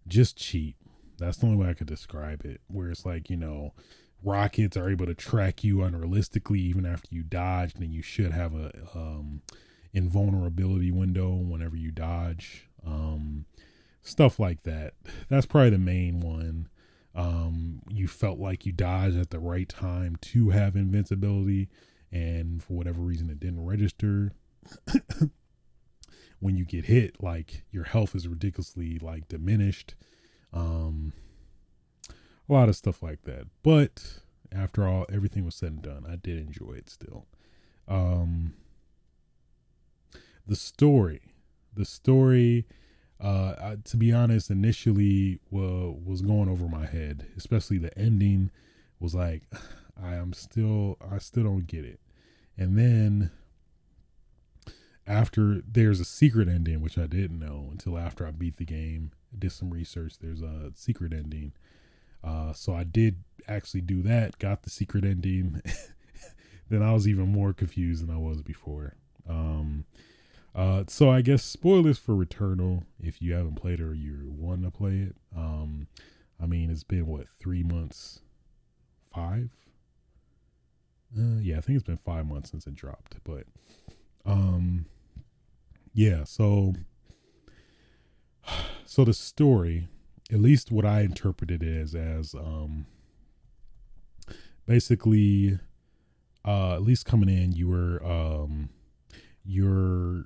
just 0.07 0.37
cheap. 0.37 0.75
That's 1.17 1.37
the 1.37 1.47
only 1.47 1.57
way 1.57 1.69
I 1.69 1.73
could 1.73 1.87
describe 1.87 2.45
it. 2.45 2.61
Where 2.67 2.89
it's 2.89 3.05
like, 3.05 3.29
you 3.29 3.37
know, 3.37 3.73
rockets 4.23 4.77
are 4.77 4.89
able 4.89 5.05
to 5.05 5.15
track 5.15 5.63
you 5.63 5.77
unrealistically 5.77 6.57
even 6.57 6.85
after 6.85 7.07
you 7.11 7.23
dodge, 7.23 7.75
and 7.75 7.93
you 7.93 8.01
should 8.01 8.31
have 8.31 8.53
a 8.53 8.71
um 8.93 9.41
invulnerability 9.93 10.91
window 10.91 11.33
whenever 11.33 11.75
you 11.75 11.91
dodge. 11.91 12.67
Um 12.85 13.45
stuff 14.01 14.39
like 14.39 14.63
that. 14.63 14.93
That's 15.29 15.45
probably 15.45 15.71
the 15.71 15.77
main 15.79 16.19
one 16.19 16.69
um, 17.15 17.81
you 17.89 18.07
felt 18.07 18.39
like 18.39 18.65
you 18.65 18.71
dodged 18.71 19.17
at 19.17 19.29
the 19.29 19.39
right 19.39 19.69
time 19.69 20.17
to 20.21 20.49
have 20.49 20.75
invincibility, 20.75 21.69
and 22.11 22.61
for 22.61 22.73
whatever 22.73 23.01
reason 23.01 23.29
it 23.29 23.39
didn't 23.39 23.65
register. 23.65 24.33
when 26.39 26.57
you 26.57 26.65
get 26.65 26.85
hit, 26.85 27.23
like 27.23 27.63
your 27.71 27.85
health 27.85 28.15
is 28.15 28.27
ridiculously 28.27 28.99
like 28.99 29.27
diminished. 29.27 29.95
Um, 30.53 31.13
a 32.47 32.53
lot 32.53 32.69
of 32.69 32.75
stuff 32.75 33.01
like 33.01 33.23
that. 33.23 33.47
But 33.63 34.19
after 34.51 34.87
all, 34.87 35.05
everything 35.11 35.45
was 35.45 35.55
said 35.55 35.71
and 35.71 35.81
done, 35.81 36.05
I 36.07 36.15
did 36.17 36.37
enjoy 36.37 36.73
it 36.73 36.89
still. 36.89 37.25
Um, 37.87 38.53
the 40.45 40.55
story, 40.55 41.33
the 41.73 41.85
story 41.85 42.65
uh, 43.21 43.55
I, 43.61 43.77
to 43.83 43.97
be 43.97 44.11
honest, 44.11 44.49
initially 44.49 45.39
well, 45.49 45.97
was 46.03 46.21
going 46.21 46.49
over 46.49 46.67
my 46.67 46.85
head, 46.85 47.27
especially 47.37 47.77
the 47.77 47.97
ending 47.97 48.51
was 48.99 49.15
like, 49.15 49.43
I 50.01 50.15
am 50.15 50.33
still, 50.33 50.97
I 51.11 51.19
still 51.19 51.43
don't 51.43 51.67
get 51.67 51.85
it. 51.85 51.99
And 52.57 52.77
then 52.77 53.31
after 55.07 55.61
there's 55.67 55.99
a 55.99 56.05
secret 56.05 56.47
ending, 56.47 56.81
which 56.81 56.97
I 56.97 57.07
didn't 57.07 57.39
know 57.39 57.69
until 57.71 57.97
after 57.97 58.25
I 58.27 58.31
beat 58.31 58.57
the 58.57 58.65
game, 58.65 59.11
did 59.37 59.51
some 59.51 59.69
research. 59.69 60.15
There's 60.19 60.41
a 60.41 60.71
secret 60.75 61.13
ending. 61.13 61.53
Uh, 62.23 62.53
so 62.53 62.73
I 62.73 62.83
did 62.83 63.17
actually 63.47 63.81
do 63.81 64.01
that, 64.03 64.39
got 64.39 64.63
the 64.63 64.69
secret 64.69 65.05
ending. 65.05 65.61
then 66.69 66.81
I 66.81 66.93
was 66.93 67.07
even 67.07 67.27
more 67.31 67.53
confused 67.53 68.05
than 68.05 68.13
I 68.13 68.17
was 68.17 68.41
before. 68.41 68.95
Um, 69.29 69.85
uh, 70.55 70.85
so 70.87 71.09
I 71.09 71.21
guess 71.21 71.43
spoilers 71.43 71.97
for 71.97 72.13
Returnal 72.13 72.83
if 73.01 73.21
you 73.21 73.33
haven't 73.33 73.55
played 73.55 73.81
it 73.81 73.83
or 73.83 73.93
you 73.93 74.33
want 74.37 74.63
to 74.63 74.71
play 74.71 74.99
it. 74.99 75.15
Um, 75.35 75.87
I 76.41 76.45
mean, 76.45 76.71
it's 76.71 76.83
been 76.83 77.07
what 77.07 77.27
three 77.39 77.61
months, 77.61 78.21
five? 79.13 79.49
Uh, 81.17 81.39
yeah, 81.41 81.57
I 81.57 81.61
think 81.61 81.77
it's 81.77 81.85
been 81.85 81.97
five 81.97 82.25
months 82.25 82.51
since 82.51 82.67
it 82.67 82.75
dropped. 82.75 83.17
But, 83.25 83.47
um, 84.25 84.85
yeah. 85.93 86.23
So, 86.23 86.73
so 88.85 89.03
the 89.03 89.13
story, 89.13 89.89
at 90.31 90.39
least 90.39 90.71
what 90.71 90.85
I 90.85 91.01
interpreted 91.01 91.63
it 91.63 91.81
as, 91.81 91.95
as 91.95 92.33
um, 92.33 92.85
basically, 94.65 95.59
uh, 96.45 96.75
at 96.75 96.83
least 96.83 97.05
coming 97.05 97.29
in, 97.29 97.51
you 97.51 97.67
were 97.67 98.01
um, 98.05 98.69
you're 99.43 100.25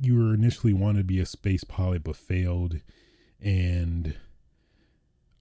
you 0.00 0.16
were 0.16 0.34
initially 0.34 0.72
wanted 0.72 0.98
to 0.98 1.04
be 1.04 1.20
a 1.20 1.26
space 1.26 1.64
pilot 1.64 2.04
but 2.04 2.16
failed. 2.16 2.80
And 3.40 4.16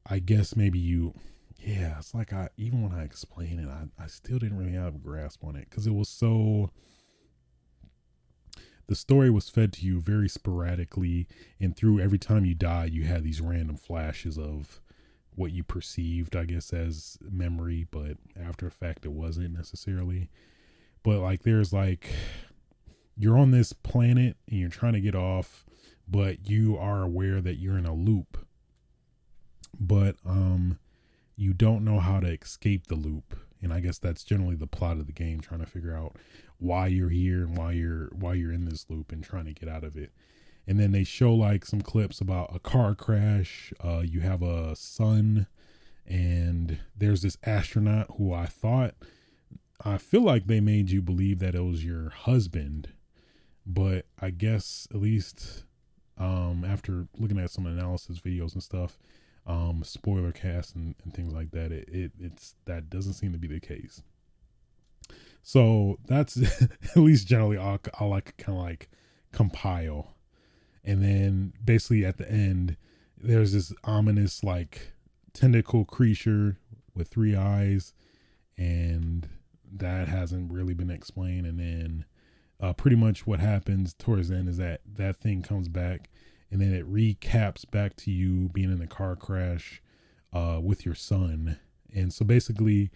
i 0.06 0.20
guess 0.20 0.56
maybe 0.56 0.80
you 0.80 1.14
yeah 1.60 1.98
it's 1.98 2.14
like 2.14 2.34
i 2.34 2.50
even 2.58 2.82
when 2.82 2.92
i 2.92 3.04
explain 3.04 3.60
it 3.60 3.70
i, 3.70 4.04
I 4.04 4.08
still 4.08 4.38
didn't 4.38 4.58
really 4.58 4.74
have 4.74 4.96
a 4.96 5.00
grasp 5.00 5.44
on 5.44 5.56
it 5.56 5.70
because 5.70 5.88
it 5.88 5.94
was 5.94 6.10
so 6.10 6.72
the 8.88 8.96
story 8.96 9.30
was 9.30 9.50
fed 9.50 9.72
to 9.74 9.86
you 9.86 10.02
very 10.02 10.28
sporadically. 10.28 11.26
And 11.58 11.74
through 11.74 12.02
every 12.02 12.18
time 12.18 12.44
you 12.44 12.54
died 12.54 12.94
you 12.94 13.06
had 13.06 13.24
these 13.24 13.40
random 13.40 13.78
flashes 13.78 14.38
of 14.38 14.82
what 15.36 15.52
you 15.52 15.64
perceived 15.64 16.36
i 16.36 16.44
guess 16.44 16.72
as 16.74 17.18
memory 17.22 17.88
but 17.90 18.18
after 18.40 18.68
effect 18.68 19.06
it 19.06 19.14
wasn't 19.14 19.54
necessarily. 19.54 20.30
But 21.02 21.20
like 21.20 21.44
there's 21.44 21.72
like 21.72 22.10
you're 23.18 23.38
on 23.38 23.52
this 23.52 23.74
planet 23.74 24.38
and 24.50 24.60
you're 24.60 24.70
trying 24.70 24.94
to 24.94 25.02
get 25.02 25.16
off, 25.16 25.66
but 26.08 26.50
you 26.50 26.78
are 26.78 27.04
aware 27.04 27.42
that 27.42 27.56
you're 27.56 27.78
in 27.78 27.86
a 27.86 27.94
loop. 27.94 28.46
But 29.80 30.16
um 30.26 30.80
you 31.36 31.54
don't 31.54 31.84
know 31.84 32.00
how 32.00 32.20
to 32.20 32.28
escape 32.28 32.88
the 32.88 32.96
loop. 32.96 33.36
And 33.62 33.74
I 33.74 33.80
guess 33.80 33.98
that's 33.98 34.24
generally 34.24 34.56
the 34.56 34.68
plot 34.68 34.98
of 34.98 35.08
the 35.08 35.14
game, 35.14 35.40
trying 35.40 35.62
to 35.62 35.66
figure 35.66 35.96
out 35.96 36.18
why 36.60 36.88
you're 36.88 37.10
here 37.10 37.44
and 37.44 37.58
why 37.58 37.72
you're 37.72 38.10
why 38.14 38.34
you're 38.34 38.52
in 38.52 38.66
this 38.66 38.86
loop 38.90 39.12
and 39.12 39.24
trying 39.24 39.46
to 39.46 39.54
get 39.54 39.70
out 39.70 39.84
of 39.84 39.96
it. 39.96 40.12
And 40.68 40.80
then 40.80 40.92
they 40.92 41.04
show 41.04 41.34
like 41.34 41.66
some 41.66 41.82
clips 41.82 42.22
about 42.22 42.56
a 42.56 42.60
car 42.60 42.96
crash. 42.96 43.74
Uh, 43.84 44.00
you 44.06 44.22
have 44.22 44.42
a 44.42 44.76
son, 44.76 45.48
and 46.06 46.80
there's 46.96 47.22
this 47.22 47.38
astronaut 47.44 48.08
who 48.18 48.34
I 48.34 48.46
thought 48.46 48.96
I 49.84 49.98
feel 49.98 50.22
like 50.22 50.48
they 50.48 50.62
made 50.62 50.92
you 50.92 51.02
believe 51.02 51.40
that 51.40 51.56
it 51.56 51.64
was 51.64 51.84
your 51.84 52.10
husband 52.10 52.90
but 53.66 54.06
I 54.22 54.30
guess 54.30 54.88
at 54.94 55.02
least 55.02 55.64
um, 56.18 56.66
after 56.68 57.08
looking 57.18 57.40
at 57.40 57.52
some 57.52 57.66
analysis 57.66 58.20
videos 58.20 58.54
and 58.54 58.64
stuff, 58.64 58.98
um, 59.46 59.84
spoiler 59.84 60.32
cast 60.32 60.76
and, 60.76 60.96
and 61.04 61.14
things 61.14 61.34
like 61.34 61.52
that, 61.52 61.72
it, 61.72 61.90
it 61.90 62.12
it's 62.20 62.56
that 62.66 62.90
doesn't 62.90 63.14
seem 63.14 63.32
to 63.34 63.38
be 63.38 63.48
the 63.48 63.60
case. 63.60 64.02
So 65.42 66.00
that's 66.08 66.38
at 66.62 66.98
least 66.98 67.28
generally 67.28 67.58
I'll, 67.58 67.80
I'll 68.00 68.10
like 68.10 68.38
kind 68.38 68.58
of 68.58 68.64
like 68.64 68.90
compile, 69.32 70.16
and 70.84 71.04
then 71.04 71.54
basically 71.64 72.06
at 72.06 72.18
the 72.18 72.30
end 72.30 72.78
there's 73.18 73.54
this 73.54 73.74
ominous 73.84 74.44
like 74.44 74.94
tentacle 75.34 75.86
creature 75.86 76.58
with 76.96 77.08
three 77.08 77.36
eyes, 77.36 77.94
and 78.58 79.28
that 79.72 80.08
hasn't 80.08 80.52
really 80.52 80.74
been 80.74 80.92
explained, 80.92 81.46
and 81.46 81.60
then 81.60 82.06
uh, 82.64 82.72
pretty 82.72 82.96
much 82.96 83.28
what 83.28 83.42
happens 83.42 83.94
towards 83.94 84.30
the 84.30 84.36
end 84.36 84.48
is 84.48 84.56
that 84.56 84.80
that 84.96 85.18
thing 85.18 85.42
comes 85.42 85.68
back 85.68 86.10
and 86.50 86.62
then 86.62 86.74
it 86.74 86.90
recaps 86.90 87.70
back 87.70 87.94
to 87.98 88.10
you 88.10 88.48
being 88.54 88.72
in 88.72 88.82
a 88.82 88.88
car 88.88 89.18
crash 89.18 89.82
uh, 90.32 90.60
with 90.64 90.86
your 90.86 90.96
son. 90.96 91.60
And 91.94 92.14
so 92.14 92.24
basically, 92.24 92.90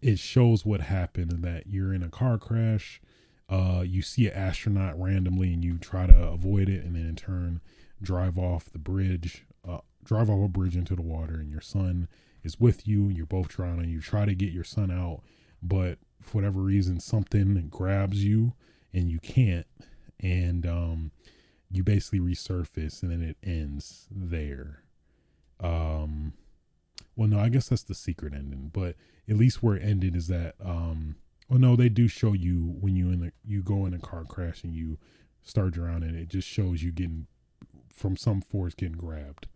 it 0.00 0.20
shows 0.20 0.64
what 0.64 0.82
happened 0.82 1.42
that 1.42 1.66
you're 1.66 1.92
in 1.92 2.04
a 2.04 2.08
car 2.08 2.38
crash. 2.38 3.00
Uh, 3.48 3.82
you 3.84 4.02
see 4.02 4.28
an 4.28 4.34
astronaut 4.34 5.00
randomly 5.00 5.52
and 5.52 5.64
you 5.64 5.78
try 5.78 6.06
to 6.06 6.16
avoid 6.16 6.68
it, 6.68 6.84
and 6.84 6.94
then 6.94 7.08
in 7.08 7.16
turn, 7.16 7.60
drive 8.00 8.38
off 8.38 8.70
the 8.70 8.78
bridge, 8.78 9.44
uh, 9.68 9.78
drive 10.04 10.30
off 10.30 10.44
a 10.44 10.48
bridge 10.48 10.76
into 10.76 10.94
the 10.94 11.02
water, 11.02 11.34
and 11.34 11.50
your 11.50 11.60
son 11.60 12.06
is 12.44 12.60
with 12.60 12.86
you. 12.86 13.06
and 13.06 13.16
You're 13.16 13.26
both 13.26 13.48
drowning. 13.48 13.90
You 13.90 14.00
try 14.00 14.26
to 14.26 14.34
get 14.34 14.52
your 14.52 14.64
son 14.64 14.92
out, 14.92 15.22
but 15.60 15.98
for 16.20 16.38
whatever 16.38 16.60
reason, 16.60 17.00
something 17.00 17.66
grabs 17.68 18.24
you 18.24 18.52
and 18.92 19.10
you 19.10 19.18
can't 19.18 19.66
and 20.20 20.66
um 20.66 21.10
you 21.70 21.82
basically 21.82 22.20
resurface 22.20 23.02
and 23.02 23.10
then 23.10 23.22
it 23.22 23.36
ends 23.42 24.06
there 24.10 24.82
um 25.60 26.32
well 27.16 27.28
no 27.28 27.38
i 27.38 27.48
guess 27.48 27.68
that's 27.68 27.82
the 27.82 27.94
secret 27.94 28.32
ending 28.34 28.70
but 28.72 28.96
at 29.28 29.36
least 29.36 29.62
where 29.62 29.76
it 29.76 29.82
ended 29.82 30.14
is 30.16 30.28
that 30.28 30.54
um 30.64 31.16
well 31.48 31.58
no 31.58 31.76
they 31.76 31.88
do 31.88 32.08
show 32.08 32.32
you 32.32 32.76
when 32.80 32.96
you 32.96 33.10
in 33.10 33.20
the 33.20 33.32
you 33.44 33.62
go 33.62 33.86
in 33.86 33.94
a 33.94 33.98
car 33.98 34.24
crash 34.24 34.64
and 34.64 34.74
you 34.74 34.98
start 35.42 35.72
drowning 35.72 36.14
it 36.14 36.28
just 36.28 36.48
shows 36.48 36.82
you 36.82 36.90
getting 36.92 37.26
from 37.92 38.16
some 38.16 38.40
force 38.40 38.74
getting 38.74 38.96
grabbed 38.96 39.46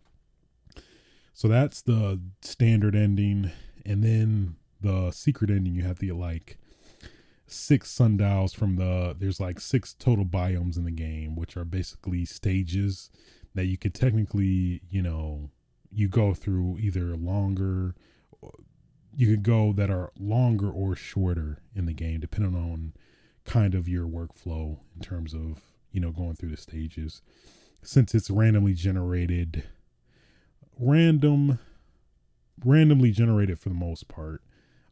So 1.33 1.47
that's 1.47 1.81
the 1.81 2.19
standard 2.41 2.95
ending, 2.95 3.51
and 3.85 4.03
then 4.03 4.55
the 4.81 5.11
secret 5.11 5.49
ending. 5.51 5.75
You 5.75 5.83
have 5.83 5.99
the 5.99 6.11
like 6.11 6.57
six 7.47 7.89
sundials 7.89 8.53
from 8.53 8.75
the. 8.75 9.15
There's 9.17 9.39
like 9.39 9.59
six 9.59 9.93
total 9.93 10.25
biomes 10.25 10.77
in 10.77 10.85
the 10.85 10.91
game, 10.91 11.35
which 11.35 11.57
are 11.57 11.65
basically 11.65 12.25
stages 12.25 13.09
that 13.55 13.65
you 13.65 13.77
could 13.77 13.93
technically, 13.93 14.81
you 14.89 15.01
know, 15.01 15.49
you 15.91 16.07
go 16.07 16.33
through 16.33 16.77
either 16.79 17.15
longer. 17.15 17.95
You 19.15 19.27
could 19.27 19.43
go 19.43 19.73
that 19.73 19.89
are 19.89 20.11
longer 20.19 20.69
or 20.69 20.95
shorter 20.95 21.59
in 21.73 21.87
the 21.87 21.93
game, 21.93 22.19
depending 22.19 22.55
on 22.55 22.93
kind 23.47 23.73
of 23.73 23.87
your 23.87 24.05
workflow 24.05 24.77
in 24.93 25.01
terms 25.01 25.33
of 25.33 25.61
you 25.91 26.01
know 26.01 26.11
going 26.11 26.35
through 26.35 26.49
the 26.49 26.57
stages 26.57 27.21
since 27.81 28.13
it's 28.13 28.29
randomly 28.29 28.73
generated 28.73 29.63
random 30.77 31.57
randomly 32.65 33.09
generated 33.09 33.57
for 33.57 33.69
the 33.69 33.75
most 33.75 34.09
part 34.09 34.41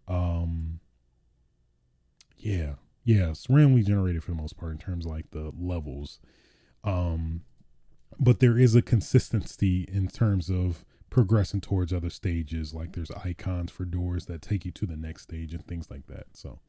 um 0.07 0.79
yeah. 2.45 2.73
Yeah. 3.03 3.31
It's 3.31 3.49
randomly 3.49 3.83
generated 3.83 4.23
for 4.23 4.31
the 4.31 4.37
most 4.37 4.55
part 4.55 4.71
in 4.71 4.77
terms 4.77 5.05
of 5.05 5.11
like 5.11 5.31
the 5.31 5.51
levels. 5.59 6.19
Um 6.83 7.41
but 8.17 8.39
there 8.39 8.57
is 8.57 8.75
a 8.75 8.81
consistency 8.81 9.85
in 9.91 10.07
terms 10.07 10.49
of 10.49 10.85
progressing 11.09 11.59
towards 11.59 11.91
other 11.91 12.09
stages. 12.09 12.73
Like 12.73 12.93
there's 12.93 13.11
icons 13.11 13.71
for 13.71 13.83
doors 13.83 14.27
that 14.27 14.41
take 14.41 14.63
you 14.63 14.71
to 14.71 14.85
the 14.85 14.95
next 14.95 15.23
stage 15.23 15.53
and 15.53 15.65
things 15.65 15.89
like 15.89 16.05
that. 16.07 16.27
So 16.33 16.59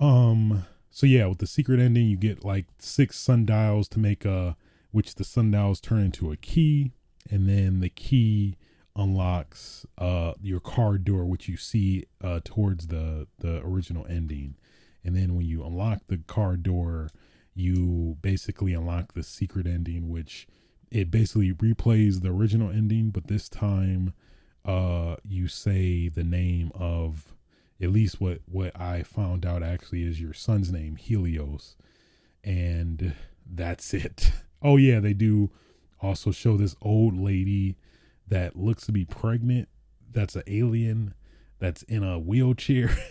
um 0.00 0.66
so 0.90 1.06
yeah 1.06 1.26
with 1.26 1.38
the 1.38 1.46
secret 1.46 1.78
ending 1.78 2.08
you 2.08 2.16
get 2.16 2.44
like 2.44 2.66
six 2.78 3.18
sundials 3.18 3.88
to 3.88 4.00
make 4.00 4.24
a 4.24 4.56
which 4.90 5.14
the 5.14 5.24
sundials 5.24 5.80
turn 5.80 6.00
into 6.00 6.32
a 6.32 6.36
key. 6.36 6.90
And 7.30 7.48
then 7.48 7.78
the 7.78 7.88
key 7.90 8.56
unlocks 8.96 9.86
uh 9.98 10.32
your 10.42 10.60
car 10.60 10.98
door 10.98 11.24
which 11.24 11.48
you 11.48 11.56
see 11.56 12.04
uh 12.22 12.40
towards 12.44 12.88
the 12.88 13.26
the 13.38 13.60
original 13.64 14.06
ending. 14.08 14.56
And 15.04 15.16
then 15.16 15.34
when 15.34 15.46
you 15.46 15.64
unlock 15.64 16.00
the 16.08 16.18
car 16.18 16.56
door 16.56 17.08
you 17.54 18.16
basically 18.22 18.74
unlock 18.74 19.14
the 19.14 19.22
secret 19.22 19.66
ending 19.66 20.08
which 20.08 20.46
it 20.90 21.10
basically 21.10 21.52
replays 21.52 22.22
the 22.22 22.30
original 22.30 22.70
ending 22.70 23.10
but 23.10 23.28
this 23.28 23.48
time 23.48 24.12
uh 24.64 25.16
you 25.26 25.48
say 25.48 26.08
the 26.08 26.24
name 26.24 26.70
of 26.74 27.34
at 27.80 27.90
least 27.90 28.20
what 28.20 28.40
what 28.46 28.78
i 28.78 29.02
found 29.02 29.46
out 29.46 29.62
actually 29.62 30.02
is 30.02 30.20
your 30.20 30.34
son's 30.34 30.70
name 30.70 30.96
helios. 30.96 31.76
And 32.44 33.14
that's 33.46 33.94
it. 33.94 34.32
Oh 34.62 34.76
yeah 34.76 35.00
they 35.00 35.14
do 35.14 35.50
also 36.02 36.32
show 36.32 36.58
this 36.58 36.76
old 36.82 37.18
lady 37.18 37.76
that 38.30 38.56
looks 38.56 38.86
to 38.86 38.92
be 38.92 39.04
pregnant 39.04 39.68
that's 40.12 40.34
an 40.34 40.42
alien 40.46 41.14
that's 41.58 41.82
in 41.84 42.02
a 42.02 42.18
wheelchair. 42.18 42.90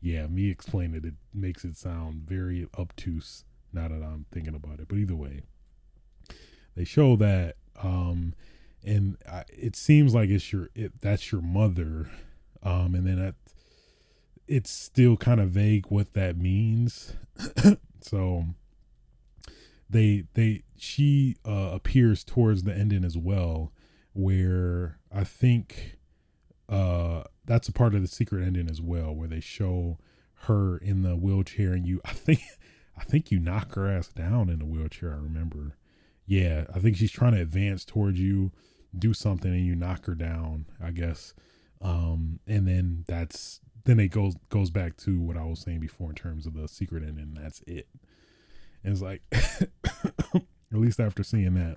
Yeah 0.00 0.28
me 0.28 0.48
explaining 0.48 0.94
it, 0.94 1.04
it 1.04 1.14
makes 1.34 1.64
it 1.64 1.76
sound 1.76 2.22
very 2.22 2.68
obtuse 2.78 3.44
now 3.72 3.88
that 3.88 4.00
i'm 4.00 4.26
thinking 4.30 4.54
about 4.54 4.78
it. 4.78 4.86
But 4.86 4.98
either 4.98 5.16
way 5.16 5.42
they 6.76 6.84
show 6.84 7.16
that 7.16 7.56
um 7.82 8.34
and 8.84 9.16
I, 9.28 9.42
it 9.48 9.74
seems 9.74 10.14
like 10.14 10.30
it's 10.30 10.52
your 10.52 10.68
it, 10.76 11.00
that's 11.00 11.32
your 11.32 11.40
mother. 11.40 12.08
Um 12.62 12.94
and 12.94 13.08
then 13.08 13.18
that 13.18 13.34
it's 14.46 14.70
still 14.70 15.16
kind 15.16 15.40
of 15.40 15.50
vague 15.50 15.86
what 15.88 16.12
that 16.12 16.36
means. 16.38 17.14
So 18.00 18.44
they 19.90 20.24
they 20.34 20.62
she 20.76 21.36
uh, 21.44 21.70
appears 21.72 22.22
towards 22.22 22.62
the 22.62 22.72
ending 22.72 23.04
as 23.04 23.18
well 23.18 23.72
where 24.12 24.98
i 25.12 25.24
think 25.24 25.98
uh 26.68 27.22
that's 27.44 27.68
a 27.68 27.72
part 27.72 27.94
of 27.94 28.02
the 28.02 28.08
secret 28.08 28.44
ending 28.44 28.68
as 28.70 28.80
well 28.80 29.14
where 29.14 29.28
they 29.28 29.40
show 29.40 29.98
her 30.42 30.78
in 30.78 31.02
the 31.02 31.16
wheelchair 31.16 31.72
and 31.72 31.86
you 31.86 32.00
i 32.04 32.12
think 32.12 32.40
i 32.96 33.04
think 33.04 33.30
you 33.30 33.38
knock 33.38 33.74
her 33.74 33.88
ass 33.88 34.08
down 34.08 34.48
in 34.48 34.58
the 34.58 34.66
wheelchair 34.66 35.12
i 35.12 35.16
remember. 35.16 35.76
Yeah 36.26 36.64
i 36.74 36.78
think 36.78 36.96
she's 36.96 37.12
trying 37.12 37.32
to 37.34 37.40
advance 37.40 37.84
towards 37.84 38.20
you 38.20 38.52
do 38.98 39.12
something 39.14 39.52
and 39.52 39.66
you 39.66 39.74
knock 39.74 40.06
her 40.06 40.14
down 40.14 40.66
i 40.82 40.90
guess. 40.90 41.34
Um 41.80 42.40
and 42.46 42.66
then 42.66 43.04
that's 43.06 43.60
then 43.84 44.00
it 44.00 44.08
goes 44.08 44.34
goes 44.48 44.70
back 44.70 44.96
to 44.98 45.20
what 45.20 45.36
i 45.36 45.44
was 45.44 45.60
saying 45.60 45.80
before 45.80 46.10
in 46.10 46.16
terms 46.16 46.44
of 46.46 46.54
the 46.54 46.66
secret 46.68 47.02
ending 47.02 47.36
that's 47.40 47.60
it. 47.66 47.88
And 48.84 48.92
it's 48.92 49.02
like, 49.02 49.22
at 49.32 50.42
least 50.72 51.00
after 51.00 51.22
seeing 51.22 51.54
that, 51.54 51.76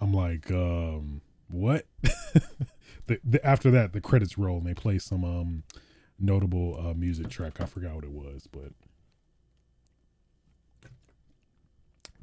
I'm 0.00 0.12
like, 0.12 0.50
um, 0.50 1.20
what? 1.48 1.86
the, 3.06 3.20
the, 3.22 3.44
after 3.44 3.70
that, 3.70 3.92
the 3.92 4.00
credits 4.00 4.38
roll 4.38 4.58
and 4.58 4.66
they 4.66 4.74
play 4.74 4.98
some 4.98 5.24
um 5.24 5.62
notable 6.18 6.76
uh, 6.78 6.94
music 6.94 7.28
track. 7.28 7.60
I 7.60 7.66
forgot 7.66 7.94
what 7.94 8.04
it 8.04 8.12
was, 8.12 8.46
but 8.50 8.72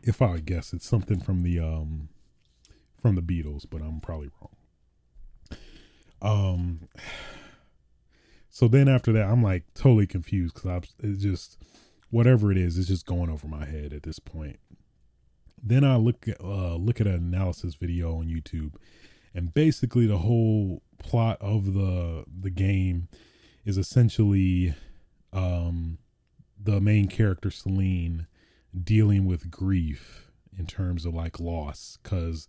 if 0.03 0.21
I 0.21 0.39
guess, 0.39 0.73
it's 0.73 0.87
something 0.87 1.19
from 1.19 1.43
the 1.43 1.59
um 1.59 2.09
from 3.01 3.15
the 3.15 3.21
Beatles, 3.21 3.65
but 3.69 3.81
I'm 3.81 3.99
probably 3.99 4.31
wrong. 4.41 5.59
Um. 6.21 6.89
So 8.49 8.67
then 8.67 8.87
after 8.87 9.11
that, 9.13 9.29
I'm 9.29 9.43
like 9.43 9.65
totally 9.75 10.07
confused 10.07 10.55
because 10.55 10.67
I 10.67 11.05
it's 11.05 11.21
just 11.21 11.61
whatever 12.09 12.51
it 12.51 12.57
is, 12.57 12.77
it's 12.77 12.87
just 12.87 13.05
going 13.05 13.29
over 13.29 13.47
my 13.47 13.65
head 13.65 13.93
at 13.93 14.03
this 14.03 14.17
point. 14.17 14.59
Then 15.61 15.83
I 15.83 15.97
look 15.97 16.27
at 16.27 16.39
uh, 16.41 16.75
look 16.75 17.01
at 17.01 17.07
an 17.07 17.15
analysis 17.15 17.75
video 17.75 18.17
on 18.17 18.27
YouTube, 18.27 18.75
and 19.33 19.53
basically 19.53 20.05
the 20.05 20.19
whole 20.19 20.81
plot 20.99 21.37
of 21.41 21.73
the 21.73 22.25
the 22.27 22.49
game 22.49 23.07
is 23.65 23.77
essentially 23.77 24.75
um, 25.33 25.97
the 26.61 26.79
main 26.79 27.07
character 27.07 27.51
Celine 27.51 28.27
dealing 28.83 29.25
with 29.25 29.51
grief 29.51 30.31
in 30.57 30.65
terms 30.65 31.05
of 31.05 31.13
like 31.13 31.39
loss, 31.39 31.97
because 32.01 32.47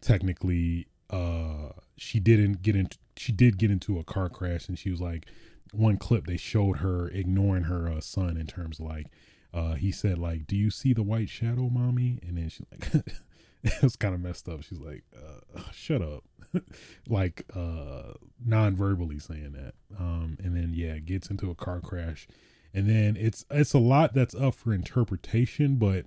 technically 0.00 0.88
uh, 1.10 1.70
she 1.96 2.20
didn't 2.20 2.62
get 2.62 2.76
into 2.76 2.98
she 3.16 3.32
did 3.32 3.58
get 3.58 3.70
into 3.70 3.98
a 3.98 4.04
car 4.04 4.28
crash, 4.28 4.68
and 4.68 4.78
she 4.78 4.90
was 4.90 5.00
like 5.00 5.26
one 5.72 5.96
clip 5.96 6.26
they 6.26 6.36
showed 6.36 6.78
her 6.78 7.08
ignoring 7.08 7.64
her 7.64 7.88
uh, 7.88 8.00
son 8.00 8.36
in 8.36 8.46
terms 8.46 8.80
of 8.80 8.86
like 8.86 9.06
uh 9.52 9.74
he 9.74 9.90
said 9.92 10.18
like 10.18 10.46
do 10.46 10.56
you 10.56 10.70
see 10.70 10.92
the 10.92 11.02
white 11.02 11.28
shadow 11.28 11.68
mommy? 11.70 12.18
And 12.26 12.36
then 12.36 12.48
she's 12.48 12.66
like 12.72 12.94
it 13.62 13.82
was 13.82 13.96
kind 13.96 14.14
of 14.14 14.20
messed 14.20 14.48
up. 14.48 14.62
She's 14.62 14.80
like 14.80 15.04
uh, 15.16 15.60
shut 15.72 16.02
up. 16.02 16.24
Like 17.08 17.44
uh 17.54 18.14
non-verbally 18.44 19.18
saying 19.18 19.52
that. 19.52 19.74
Um 19.98 20.38
and 20.42 20.56
then 20.56 20.72
yeah 20.74 20.98
gets 20.98 21.30
into 21.30 21.50
a 21.50 21.54
car 21.54 21.80
crash. 21.80 22.26
And 22.72 22.88
then 22.88 23.16
it's 23.18 23.44
it's 23.50 23.74
a 23.74 23.78
lot 23.78 24.14
that's 24.14 24.34
up 24.34 24.54
for 24.54 24.72
interpretation 24.72 25.76
but 25.76 26.06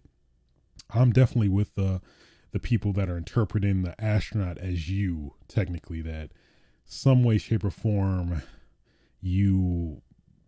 i'm 0.94 1.12
definitely 1.12 1.50
with 1.50 1.76
the 1.76 2.02
the 2.52 2.60
people 2.60 2.92
that 2.94 3.10
are 3.10 3.18
interpreting 3.18 3.82
the 3.84 4.00
astronaut 4.04 4.58
as 4.58 4.90
you 4.90 5.34
technically 5.48 6.02
that 6.02 6.32
some 6.86 7.24
way 7.24 7.38
shape 7.38 7.64
or 7.64 7.72
form 7.72 8.42
you 9.22 10.02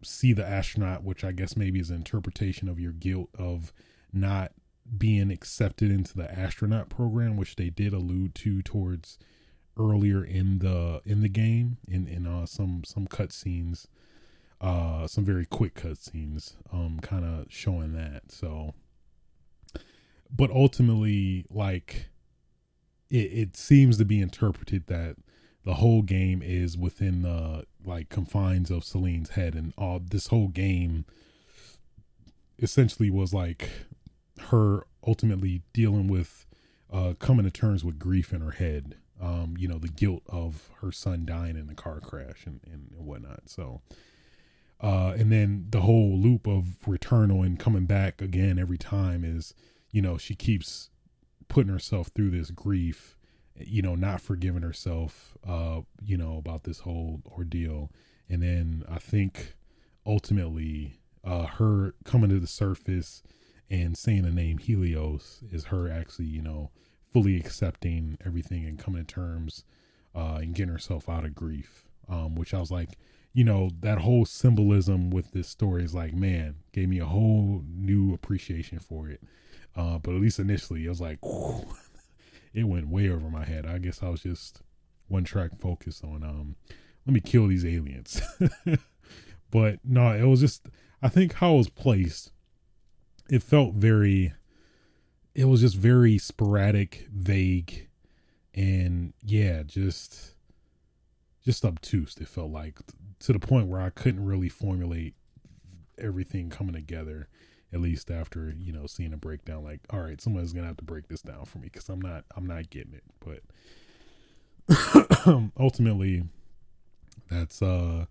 see 0.03 0.33
the 0.33 0.45
astronaut, 0.45 1.03
which 1.03 1.23
I 1.23 1.31
guess 1.31 1.55
maybe 1.55 1.79
is 1.79 1.89
an 1.89 1.97
interpretation 1.97 2.69
of 2.69 2.79
your 2.79 2.91
guilt 2.91 3.29
of 3.37 3.73
not 4.11 4.51
being 4.97 5.31
accepted 5.31 5.91
into 5.91 6.15
the 6.15 6.31
astronaut 6.31 6.89
program, 6.89 7.37
which 7.37 7.55
they 7.55 7.69
did 7.69 7.93
allude 7.93 8.35
to 8.35 8.61
towards 8.61 9.17
earlier 9.77 10.23
in 10.23 10.59
the 10.59 11.01
in 11.05 11.21
the 11.21 11.29
game 11.29 11.77
in 11.87 12.07
in 12.07 12.27
uh, 12.27 12.45
some 12.45 12.83
some 12.85 13.07
cutscenes, 13.07 13.87
uh, 14.61 15.07
some 15.07 15.25
very 15.25 15.45
quick 15.45 15.75
cutscenes, 15.75 16.55
um, 16.71 16.99
kind 17.01 17.25
of 17.25 17.45
showing 17.49 17.93
that. 17.93 18.31
So, 18.31 18.73
but 20.29 20.51
ultimately, 20.51 21.45
like 21.49 22.09
it, 23.09 23.15
it 23.15 23.57
seems 23.57 23.97
to 23.97 24.05
be 24.05 24.21
interpreted 24.21 24.87
that 24.87 25.15
the 25.65 25.75
whole 25.75 26.01
game 26.01 26.41
is 26.43 26.77
within 26.77 27.21
the 27.21 27.65
like 27.85 28.09
confines 28.09 28.69
of 28.69 28.83
Celine's 28.83 29.31
head, 29.31 29.55
and 29.55 29.73
all 29.77 29.99
this 29.99 30.27
whole 30.27 30.49
game 30.49 31.05
essentially 32.59 33.09
was 33.09 33.33
like 33.33 33.69
her 34.49 34.85
ultimately 35.05 35.61
dealing 35.73 36.07
with 36.07 36.45
uh 36.91 37.13
coming 37.19 37.45
to 37.45 37.51
terms 37.51 37.83
with 37.83 37.99
grief 37.99 38.33
in 38.33 38.41
her 38.41 38.51
head. 38.51 38.95
Um, 39.21 39.55
you 39.57 39.67
know, 39.67 39.77
the 39.77 39.87
guilt 39.87 40.23
of 40.27 40.69
her 40.81 40.91
son 40.91 41.25
dying 41.25 41.55
in 41.55 41.67
the 41.67 41.75
car 41.75 42.01
crash 42.01 42.45
and, 42.45 42.59
and, 42.65 42.89
whatnot. 42.97 43.43
So 43.49 43.81
uh 44.81 45.13
and 45.17 45.31
then 45.31 45.67
the 45.69 45.81
whole 45.81 46.17
loop 46.17 46.45
of 46.45 46.77
returnal 46.85 47.45
and 47.45 47.57
coming 47.57 47.85
back 47.85 48.21
again 48.21 48.59
every 48.59 48.77
time 48.77 49.23
is, 49.23 49.53
you 49.91 50.01
know, 50.01 50.17
she 50.17 50.35
keeps 50.35 50.89
putting 51.47 51.71
herself 51.71 52.07
through 52.07 52.31
this 52.31 52.51
grief 52.51 53.15
you 53.57 53.81
know, 53.81 53.95
not 53.95 54.21
forgiving 54.21 54.61
herself, 54.61 55.37
uh, 55.47 55.81
you 56.01 56.17
know, 56.17 56.37
about 56.37 56.63
this 56.63 56.79
whole 56.79 57.21
ordeal. 57.27 57.91
And 58.29 58.41
then 58.41 58.83
I 58.89 58.97
think 58.99 59.55
ultimately, 60.05 60.99
uh, 61.23 61.45
her 61.45 61.93
coming 62.03 62.29
to 62.29 62.39
the 62.39 62.47
surface 62.47 63.23
and 63.69 63.97
saying 63.97 64.23
the 64.23 64.31
name 64.31 64.57
Helios 64.57 65.43
is 65.51 65.65
her 65.65 65.89
actually, 65.89 66.25
you 66.25 66.41
know, 66.41 66.71
fully 67.11 67.37
accepting 67.37 68.17
everything 68.25 68.65
and 68.65 68.79
coming 68.79 69.05
to 69.05 69.13
terms 69.13 69.63
uh, 70.15 70.39
and 70.41 70.55
getting 70.55 70.73
herself 70.73 71.07
out 71.07 71.25
of 71.25 71.35
grief. 71.35 71.85
Um, 72.09 72.35
which 72.35 72.53
I 72.53 72.59
was 72.59 72.69
like, 72.69 72.97
you 73.31 73.45
know, 73.45 73.69
that 73.79 73.99
whole 73.99 74.25
symbolism 74.25 75.09
with 75.09 75.31
this 75.31 75.47
story 75.47 75.83
is 75.83 75.95
like, 75.95 76.13
man, 76.13 76.55
gave 76.73 76.89
me 76.89 76.99
a 76.99 77.05
whole 77.05 77.63
new 77.65 78.13
appreciation 78.13 78.79
for 78.79 79.07
it. 79.09 79.21
Uh, 79.75 79.97
but 79.97 80.13
at 80.13 80.21
least 80.21 80.37
initially, 80.37 80.85
it 80.85 80.89
was 80.89 81.01
like, 81.01 81.17
whew, 81.23 81.65
it 82.53 82.63
went 82.63 82.87
way 82.87 83.09
over 83.09 83.29
my 83.29 83.45
head. 83.45 83.65
I 83.65 83.77
guess 83.79 84.03
I 84.03 84.09
was 84.09 84.21
just 84.21 84.61
one 85.07 85.23
track 85.23 85.51
focused 85.59 86.03
on, 86.03 86.23
um, 86.23 86.55
let 87.05 87.13
me 87.13 87.19
kill 87.19 87.47
these 87.47 87.65
aliens. 87.65 88.21
but 89.51 89.79
no, 89.83 90.11
it 90.13 90.23
was 90.23 90.39
just, 90.39 90.67
I 91.01 91.09
think 91.09 91.33
how 91.33 91.55
it 91.55 91.57
was 91.57 91.69
placed, 91.69 92.31
it 93.29 93.43
felt 93.43 93.73
very, 93.75 94.33
it 95.33 95.45
was 95.45 95.61
just 95.61 95.75
very 95.75 96.17
sporadic, 96.17 97.07
vague, 97.11 97.89
and 98.53 99.13
yeah, 99.23 99.63
just, 99.63 100.35
just 101.43 101.65
obtuse. 101.65 102.15
It 102.17 102.27
felt 102.27 102.51
like 102.51 102.79
to 103.19 103.33
the 103.33 103.39
point 103.39 103.67
where 103.67 103.81
I 103.81 103.89
couldn't 103.89 104.25
really 104.25 104.49
formulate 104.49 105.15
everything 105.97 106.49
coming 106.49 106.73
together 106.73 107.27
at 107.73 107.81
least 107.81 108.11
after 108.11 108.53
you 108.57 108.71
know 108.71 108.85
seeing 108.85 109.13
a 109.13 109.17
breakdown 109.17 109.63
like 109.63 109.79
all 109.89 109.99
right 109.99 110.21
someone's 110.21 110.53
gonna 110.53 110.67
have 110.67 110.77
to 110.77 110.83
break 110.83 111.07
this 111.07 111.21
down 111.21 111.43
for 111.45 111.57
me 111.57 111.69
because 111.71 111.89
i'm 111.89 112.01
not 112.01 112.23
i'm 112.35 112.45
not 112.45 112.69
getting 112.69 112.93
it. 112.93 113.03
But 113.19 113.39
ultimately 115.59 116.23
that's 117.29 117.61
uh 117.61 118.05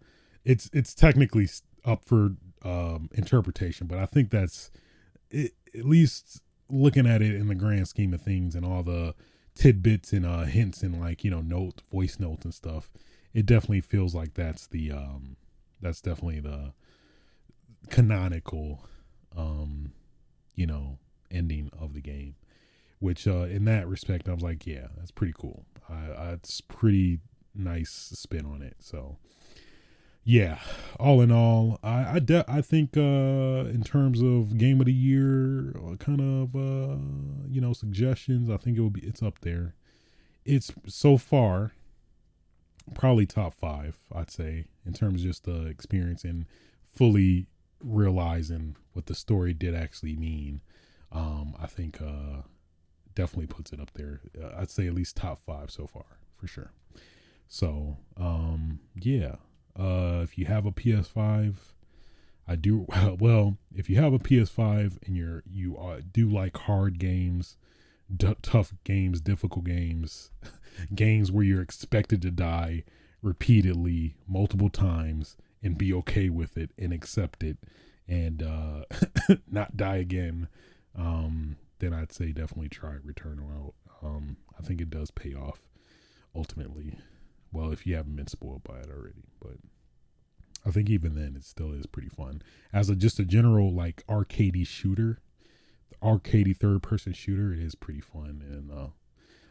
it's 0.45 0.69
it's 0.73 0.95
technically 0.95 1.49
up 1.85 2.05
for 2.05 2.33
um 2.65 3.09
interpretation 3.13 3.87
but 3.87 3.99
i 3.99 4.07
think 4.07 4.31
that's 4.31 4.71
it, 5.31 5.53
at 5.77 5.85
least 5.85 6.43
looking 6.69 7.07
at 7.07 7.23
it 7.23 7.35
in 7.35 7.49
the 7.49 7.55
grand 7.55 7.89
scheme 7.89 8.15
of 8.15 8.21
things 8.21 8.55
and 8.55 8.65
all 8.65 8.83
the 8.83 9.15
tidbits 9.55 10.13
and 10.13 10.27
uh 10.27 10.43
hints 10.43 10.83
and 10.83 11.01
like 11.01 11.25
you 11.25 11.31
know 11.31 11.41
note 11.41 11.83
voice 11.91 12.19
notes 12.19 12.45
and 12.45 12.55
stuff 12.55 12.91
it 13.35 13.47
definitely 13.47 13.81
feels 13.81 14.15
like 14.15 14.35
that's 14.35 14.67
the 14.69 14.91
um 14.91 15.37
that's 15.81 16.01
definitely 16.01 16.41
the 16.41 16.73
canonical 17.91 18.85
um 19.37 19.93
you 20.55 20.67
know 20.67 20.99
ending 21.31 21.71
of 21.79 21.95
the 21.95 22.01
game 22.01 22.35
which 22.99 23.27
uh 23.27 23.43
in 23.45 23.65
that 23.65 23.89
respect 23.89 24.29
i 24.29 24.33
was 24.33 24.43
like 24.43 24.67
yeah 24.67 24.89
that's 24.97 25.11
pretty 25.11 25.35
cool. 25.37 25.65
I, 25.89 25.95
I 25.95 26.33
it's 26.33 26.61
pretty 26.61 27.21
nice 27.55 27.91
spin 27.91 28.47
on 28.47 28.63
it. 28.63 28.77
So 28.79 29.19
yeah 30.25 30.61
all 31.01 31.21
in 31.21 31.33
all 31.33 31.81
i 31.83 32.15
i, 32.15 32.19
de- 32.21 32.45
I 32.47 32.61
think 32.61 32.97
uh 32.97 33.01
in 33.01 33.83
terms 33.85 34.23
of 34.23 34.57
game 34.57 34.79
of 34.79 34.87
the 34.87 34.93
year 34.93 35.71
uh, 35.77 35.97
kind 35.97 36.21
of 36.21 36.55
uh 36.55 36.97
you 37.49 37.61
know 37.61 37.73
suggestions 37.73 38.49
i 38.49 38.57
think 38.57 38.79
it 38.79 38.81
will 38.81 38.91
be 38.91 39.01
it's 39.01 39.21
up 39.23 39.41
there. 39.41 39.75
It's 40.45 40.73
so 40.87 41.19
far 41.19 41.73
probably 42.95 43.27
top 43.27 43.55
five, 43.55 43.99
I'd 44.15 44.31
say, 44.31 44.67
in 44.85 44.93
terms 44.93 45.23
of 45.23 45.29
just 45.29 45.45
the 45.45 45.67
experience 45.67 46.25
and 46.25 46.47
fully 46.93 47.47
realizing 47.83 48.77
what 48.93 49.07
the 49.07 49.15
story 49.15 49.53
did 49.53 49.75
actually 49.75 50.17
mean. 50.17 50.61
Um, 51.11 51.55
I 51.61 51.67
think 51.67 52.01
uh, 52.01 52.43
definitely 53.15 53.47
puts 53.47 53.73
it 53.73 53.81
up 53.81 53.93
there. 53.95 54.21
Uh, 54.41 54.51
I'd 54.59 54.71
say 54.71 54.87
at 54.87 54.95
least 54.95 55.17
top 55.17 55.43
five 55.45 55.71
so 55.71 55.87
far 55.87 56.19
for 56.37 56.47
sure. 56.47 56.73
So 57.49 57.99
um, 58.17 58.81
yeah, 58.95 59.37
uh, 59.79 60.21
if 60.23 60.39
you 60.39 60.47
have 60.47 60.67
a 60.67 60.73
PS5, 60.73 61.55
I 62.49 62.57
do 62.57 62.87
well. 63.19 63.59
If 63.75 63.91
you 63.91 63.97
have 63.97 64.13
a 64.13 64.19
PS5 64.19 64.99
and 65.07 65.17
you're 65.17 65.43
you 65.51 65.79
do 66.13 66.29
like 66.29 66.57
hard 66.57 66.99
games, 66.99 67.57
d- 68.15 68.37
tough 68.43 68.73
games, 68.85 69.21
difficult 69.21 69.65
games. 69.65 70.31
games 70.95 71.31
where 71.31 71.45
you're 71.45 71.63
expected 71.63 72.23
to 72.23 72.31
die 72.31 72.85
repeatedly 73.21 74.17
multiple 74.27 74.69
times 74.69 75.37
and 75.63 75.79
be 75.79 75.93
okay 75.93 76.29
with 76.29 76.57
it 76.57 76.71
and 76.79 76.93
accept 76.93 77.43
it 77.43 77.59
and 78.09 78.43
uh 78.43 78.85
not 79.51 79.77
die 79.77 79.97
again 79.97 80.49
um 80.97 81.57
then 81.79 81.93
i'd 81.93 82.13
say 82.13 82.33
definitely 82.33 82.69
try 82.69 82.95
Returnal 83.07 83.51
out. 83.57 83.75
Um 84.03 84.37
i 84.59 84.63
think 84.63 84.81
it 84.81 84.91
does 84.91 85.11
pay 85.11 85.35
off 85.35 85.61
ultimately. 86.35 86.99
Well 87.53 87.71
if 87.71 87.87
you 87.87 87.95
haven't 87.97 88.17
been 88.17 88.27
spoiled 88.27 88.65
by 88.65 88.79
it 88.79 88.89
already 88.91 89.25
but 89.41 89.57
i 90.67 90.71
think 90.71 90.89
even 90.89 91.15
then 91.15 91.35
it 91.37 91.45
still 91.45 91.73
is 91.73 91.87
pretty 91.87 92.09
fun. 92.09 92.43
As 92.73 92.89
a 92.89 92.97
just 92.97 93.19
a 93.19 93.25
general 93.25 93.73
like 93.73 94.05
arcadey 94.09 94.67
shooter 94.67 95.19
arcadey 96.03 96.57
third 96.57 96.83
person 96.83 97.13
shooter 97.13 97.53
it 97.53 97.61
is 97.61 97.75
pretty 97.75 98.01
fun. 98.01 98.43
And 98.49 98.71
uh 98.71 98.89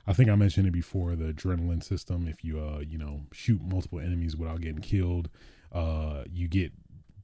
I 0.07 0.13
think 0.13 0.29
I 0.29 0.35
mentioned 0.35 0.67
it 0.67 0.71
before 0.71 1.15
the 1.15 1.31
adrenaline 1.31 1.83
system. 1.83 2.27
If 2.27 2.43
you 2.43 2.59
uh 2.59 2.79
you 2.79 2.97
know 2.97 3.21
shoot 3.31 3.61
multiple 3.61 3.99
enemies 3.99 4.35
without 4.35 4.61
getting 4.61 4.81
killed, 4.81 5.29
uh 5.71 6.23
you 6.31 6.47
get 6.47 6.71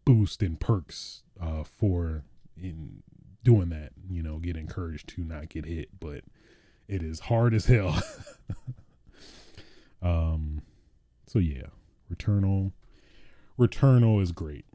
boost 0.05 0.41
and 0.41 0.59
perks 0.59 1.23
uh 1.41 1.63
for 1.63 2.23
in 2.55 3.03
doing 3.43 3.69
that. 3.69 3.91
You 4.09 4.23
know, 4.23 4.39
get 4.39 4.57
encouraged 4.57 5.09
to 5.09 5.23
not 5.23 5.49
get 5.49 5.65
hit, 5.65 5.89
but 5.99 6.21
it 6.87 7.01
is 7.01 7.21
hard 7.21 7.53
as 7.53 7.65
hell. 7.65 8.01
um, 10.01 10.61
so 11.27 11.39
yeah, 11.39 11.67
Returnal, 12.13 12.71
Returnal 13.57 14.21
is 14.21 14.31
great. 14.31 14.65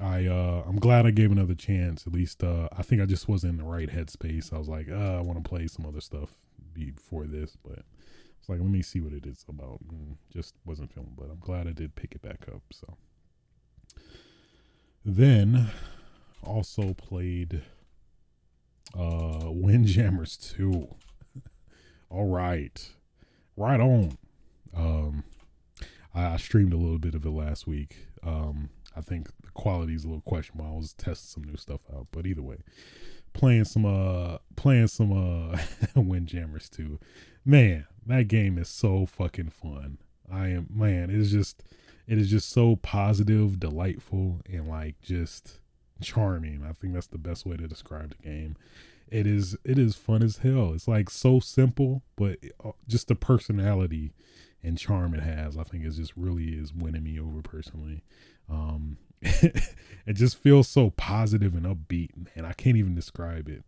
I 0.00 0.26
uh 0.26 0.64
I'm 0.66 0.76
glad 0.76 1.06
I 1.06 1.12
gave 1.12 1.30
another 1.30 1.54
chance. 1.54 2.06
At 2.06 2.12
least 2.12 2.42
uh 2.42 2.68
I 2.76 2.82
think 2.82 3.00
I 3.00 3.06
just 3.06 3.28
wasn't 3.28 3.52
in 3.52 3.58
the 3.58 3.64
right 3.64 3.88
headspace. 3.88 4.52
I 4.52 4.58
was 4.58 4.68
like, 4.68 4.88
uh, 4.90 5.18
I 5.18 5.20
want 5.20 5.42
to 5.42 5.48
play 5.48 5.66
some 5.66 5.86
other 5.86 6.00
stuff 6.00 6.30
before 6.72 7.26
this, 7.26 7.56
but 7.64 7.84
like 8.48 8.60
let 8.60 8.68
me 8.68 8.82
see 8.82 9.00
what 9.00 9.12
it 9.12 9.26
is 9.26 9.44
about. 9.48 9.80
And 9.90 10.16
just 10.32 10.54
wasn't 10.64 10.92
feeling, 10.92 11.14
but 11.16 11.30
I'm 11.30 11.40
glad 11.40 11.66
I 11.66 11.72
did 11.72 11.94
pick 11.94 12.14
it 12.14 12.22
back 12.22 12.46
up. 12.52 12.62
So 12.72 12.96
then 15.04 15.70
also 16.42 16.94
played 16.94 17.62
uh 18.98 19.50
Windjammers 19.50 20.36
2. 20.36 20.88
All 22.10 22.26
right. 22.26 22.90
Right 23.56 23.80
on. 23.80 24.18
Um 24.76 25.24
I, 26.14 26.34
I 26.34 26.36
streamed 26.36 26.72
a 26.72 26.76
little 26.76 26.98
bit 26.98 27.14
of 27.14 27.24
it 27.24 27.30
last 27.30 27.66
week. 27.66 28.06
Um 28.22 28.70
I 28.96 29.00
think 29.00 29.28
the 29.42 29.50
quality 29.54 29.94
is 29.94 30.04
a 30.04 30.08
little 30.08 30.22
questionable. 30.22 30.66
I 30.66 30.76
was 30.76 30.92
testing 30.92 31.42
some 31.42 31.50
new 31.50 31.56
stuff 31.56 31.80
out, 31.92 32.06
but 32.12 32.26
either 32.26 32.42
way, 32.42 32.58
playing 33.32 33.64
some 33.64 33.84
uh 33.84 34.38
playing 34.56 34.86
some 34.86 35.12
uh 35.12 35.58
Windjammers 36.00 36.68
2. 36.70 36.98
Man, 37.44 37.86
that 38.06 38.28
game 38.28 38.58
is 38.58 38.68
so 38.68 39.06
fucking 39.06 39.50
fun. 39.50 39.98
I 40.30 40.48
am 40.48 40.68
man, 40.70 41.10
it 41.10 41.16
is 41.16 41.30
just 41.30 41.62
it 42.06 42.18
is 42.18 42.30
just 42.30 42.50
so 42.50 42.76
positive, 42.76 43.60
delightful, 43.60 44.40
and 44.50 44.68
like 44.68 45.00
just 45.02 45.60
charming. 46.00 46.64
I 46.68 46.72
think 46.72 46.94
that's 46.94 47.06
the 47.06 47.18
best 47.18 47.46
way 47.46 47.56
to 47.56 47.68
describe 47.68 48.14
the 48.16 48.28
game. 48.28 48.56
It 49.08 49.26
is 49.26 49.56
it 49.64 49.78
is 49.78 49.94
fun 49.94 50.22
as 50.22 50.38
hell. 50.38 50.72
It's 50.74 50.88
like 50.88 51.10
so 51.10 51.40
simple, 51.40 52.02
but 52.16 52.38
uh, 52.64 52.72
just 52.88 53.08
the 53.08 53.14
personality 53.14 54.12
and 54.62 54.78
charm 54.78 55.14
it 55.14 55.22
has, 55.22 55.58
I 55.58 55.64
think 55.64 55.84
is 55.84 55.98
just 55.98 56.16
really 56.16 56.48
is 56.48 56.72
winning 56.72 57.04
me 57.04 57.20
over 57.20 57.42
personally. 57.42 58.02
Um, 58.50 58.96
it 59.22 60.14
just 60.14 60.36
feels 60.36 60.68
so 60.68 60.90
positive 60.90 61.54
and 61.54 61.66
upbeat, 61.66 62.10
man. 62.16 62.44
I 62.44 62.52
can't 62.54 62.76
even 62.76 62.94
describe 62.94 63.48
it. 63.48 63.62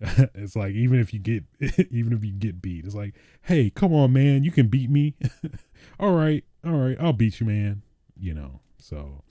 it's 0.34 0.54
like 0.54 0.72
even 0.74 1.00
if 1.00 1.12
you 1.12 1.18
get 1.18 1.44
even 1.90 2.12
if 2.12 2.24
you 2.24 2.32
get 2.32 2.62
beat, 2.62 2.84
it's 2.84 2.94
like, 2.94 3.14
hey, 3.42 3.70
come 3.70 3.92
on, 3.92 4.12
man, 4.12 4.44
you 4.44 4.50
can 4.50 4.68
beat 4.68 4.90
me. 4.90 5.14
all 6.00 6.12
right, 6.12 6.44
all 6.64 6.72
right, 6.72 6.96
I'll 7.00 7.12
beat 7.12 7.40
you, 7.40 7.46
man. 7.46 7.82
You 8.16 8.34
know, 8.34 8.60
so 8.78 9.22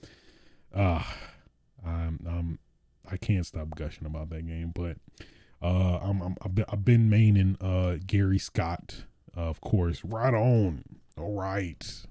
uh 0.74 1.02
I'm 1.84 2.20
I'm 2.28 2.58
I 3.10 3.16
can't 3.16 3.46
stop 3.46 3.74
gushing 3.74 4.06
about 4.06 4.28
that 4.30 4.46
game, 4.46 4.72
but 4.74 4.96
uh 5.62 5.98
I'm, 5.98 6.20
I'm 6.22 6.36
I've 6.68 6.84
been, 6.84 7.10
maining 7.10 7.56
uh 7.60 7.98
Gary 8.06 8.38
Scott, 8.38 9.04
uh, 9.36 9.40
of 9.40 9.60
course. 9.60 10.04
Right 10.04 10.34
on. 10.34 10.84
All 11.16 11.34
right. 11.34 12.06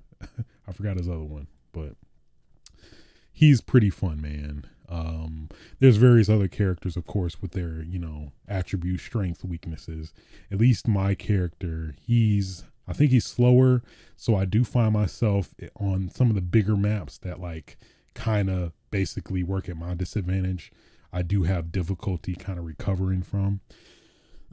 I 0.67 0.71
forgot 0.73 0.97
his 0.97 1.07
other 1.07 1.23
one, 1.23 1.47
but 1.71 1.93
he's 3.31 3.61
pretty 3.61 3.91
fun, 3.91 4.19
man. 4.19 4.65
Um, 4.89 5.49
there's 5.79 5.97
various 5.97 6.29
other 6.29 6.47
characters, 6.47 6.95
of 6.95 7.05
course, 7.05 7.41
with 7.41 7.51
their 7.51 7.83
you 7.83 7.99
know 7.99 8.31
attribute, 8.47 9.01
strength, 9.01 9.43
weaknesses. 9.43 10.13
At 10.51 10.59
least 10.59 10.87
my 10.87 11.15
character, 11.15 11.95
he's 11.99 12.63
I 12.87 12.93
think 12.93 13.11
he's 13.11 13.25
slower, 13.25 13.83
so 14.15 14.35
I 14.35 14.45
do 14.45 14.63
find 14.63 14.93
myself 14.93 15.53
on 15.75 16.09
some 16.09 16.29
of 16.29 16.35
the 16.35 16.41
bigger 16.41 16.77
maps 16.77 17.17
that 17.19 17.39
like 17.39 17.77
kind 18.13 18.49
of 18.49 18.71
basically 18.91 19.43
work 19.43 19.67
at 19.67 19.77
my 19.77 19.93
disadvantage. 19.93 20.71
I 21.11 21.21
do 21.21 21.43
have 21.43 21.71
difficulty 21.71 22.35
kind 22.35 22.59
of 22.59 22.65
recovering 22.65 23.23
from, 23.23 23.61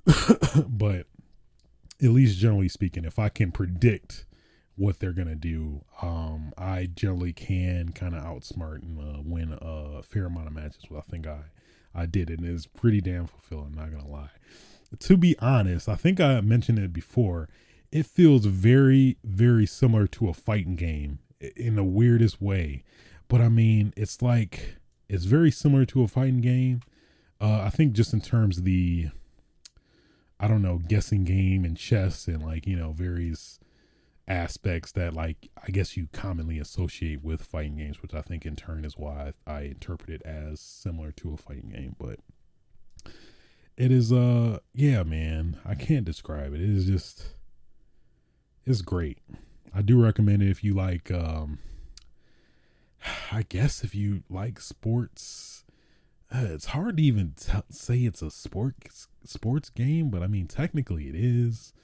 but 0.69 1.07
at 2.03 2.11
least 2.11 2.39
generally 2.39 2.69
speaking, 2.69 3.05
if 3.05 3.19
I 3.19 3.29
can 3.29 3.53
predict 3.53 4.25
what 4.77 4.99
they're 4.99 5.13
gonna 5.13 5.35
do. 5.35 5.85
Um, 6.03 6.53
I 6.59 6.87
generally 6.95 7.33
can 7.33 7.91
kind 7.93 8.15
of 8.15 8.23
outsmart 8.25 8.83
and 8.83 8.99
uh, 8.99 9.21
win 9.25 9.57
a 9.61 10.03
fair 10.03 10.27
amount 10.27 10.49
of 10.49 10.53
matches. 10.53 10.85
Well, 10.91 11.05
I 11.07 11.11
think 11.11 11.27
I 11.27 11.41
I 11.95 12.07
did 12.07 12.31
and 12.31 12.45
it's 12.45 12.67
pretty 12.67 13.01
damn 13.01 13.27
fulfilling. 13.27 13.75
Not 13.75 13.91
gonna 13.93 14.09
lie. 14.09 14.31
to 14.99 15.17
be 15.17 15.37
honest, 15.39 15.89
I 15.89 15.97
think 15.97 16.21
I 16.21 16.41
mentioned 16.41 16.79
it 16.79 16.93
before. 16.93 17.49
It 17.93 18.07
feels 18.07 18.47
very, 18.47 19.19
very 19.23 19.67
similar 19.67 20.09
to 20.09 20.29
a 20.29 20.35
fighting 20.35 20.75
game 20.75 21.21
in 21.57 21.77
the 21.77 21.85
weirdest 21.85 22.41
way. 22.43 22.83
But 23.29 23.41
I 23.41 23.49
mean, 23.49 23.93
it's 23.97 24.21
like 24.23 24.77
it's 25.09 25.25
very 25.25 25.51
similar 25.51 25.85
to 25.87 26.03
a 26.03 26.09
fighting 26.09 26.41
game. 26.41 26.81
Uh, 27.41 27.63
I 27.63 27.71
think 27.71 27.93
just 27.93 28.13
in 28.13 28.21
terms 28.21 28.59
of 28.59 28.65
the, 28.65 29.09
I 30.41 30.49
don't 30.49 30.63
know, 30.63 30.79
guessing 30.79 31.25
game 31.25 31.65
and 31.65 31.77
chess 31.77 32.27
and 32.27 32.43
like 32.43 32.67
you 32.67 32.77
know 32.77 32.93
various 32.93 33.59
aspects 34.27 34.93
that 34.93 35.13
like 35.13 35.51
I 35.67 35.71
guess 35.71 35.97
you 35.97 36.09
commonly 36.13 36.59
associate 36.59 37.23
with 37.23 37.43
fighting 37.43 37.77
games, 37.77 38.01
which 38.01 38.15
I 38.15 38.23
think 38.23 38.47
in 38.47 38.57
turn 38.57 38.85
is 38.85 38.97
why 38.97 39.33
I, 39.47 39.53
I 39.53 39.61
interpret 39.63 40.11
it 40.11 40.23
as 40.23 40.61
similar 40.61 41.13
to 41.13 41.35
a 41.35 41.37
fighting 41.37 41.71
game. 41.71 41.97
But 41.99 42.21
it 43.77 43.93
is 43.93 44.13
uh 44.13 44.59
yeah, 44.73 45.03
man, 45.03 45.59
I 45.65 45.75
can't 45.75 46.05
describe 46.05 46.55
it. 46.55 46.61
It 46.61 46.71
is 46.71 46.87
just 46.87 47.35
it's 48.65 48.83
great. 48.83 49.19
I 49.75 49.83
do 49.83 50.03
recommend 50.03 50.43
it 50.43 50.51
if 50.51 50.65
you 50.65 50.73
like 50.73 51.11
um 51.11 51.59
I 53.31 53.43
guess 53.43 53.85
if 53.85 53.95
you 53.95 54.23
like 54.31 54.61
sports 54.61 55.65
uh, 56.35 56.47
it's 56.51 56.67
hard 56.67 56.97
to 56.97 57.03
even 57.03 57.35
t- 57.39 57.53
say 57.71 57.99
it's 57.99 58.23
a 58.23 58.31
sports 58.31 59.09
sports 59.25 59.69
game, 59.69 60.09
but 60.09 60.23
I 60.23 60.29
mean 60.29 60.47
technically 60.47 61.09
it 61.09 61.15
is 61.15 61.75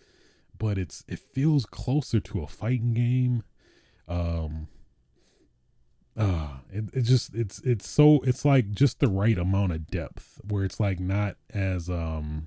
but 0.61 0.79
it's 0.79 1.05
it 1.09 1.19
feels 1.19 1.67
closer 1.67 2.21
to 2.21 2.43
a 2.43 2.47
fighting 2.47 2.95
game. 2.95 3.43
Um 4.07 4.69
uh 6.17 6.59
it, 6.71 6.85
it 6.93 7.03
just 7.03 7.35
it's 7.35 7.61
it's 7.61 7.89
so 7.89 8.21
it's 8.25 8.45
like 8.45 8.71
just 8.73 9.01
the 9.01 9.09
right 9.09 9.39
amount 9.39 9.73
of 9.73 9.87
depth 9.87 10.41
where 10.47 10.65
it's 10.65 10.79
like 10.79 11.01
not 11.01 11.37
as 11.53 11.89
um 11.89 12.47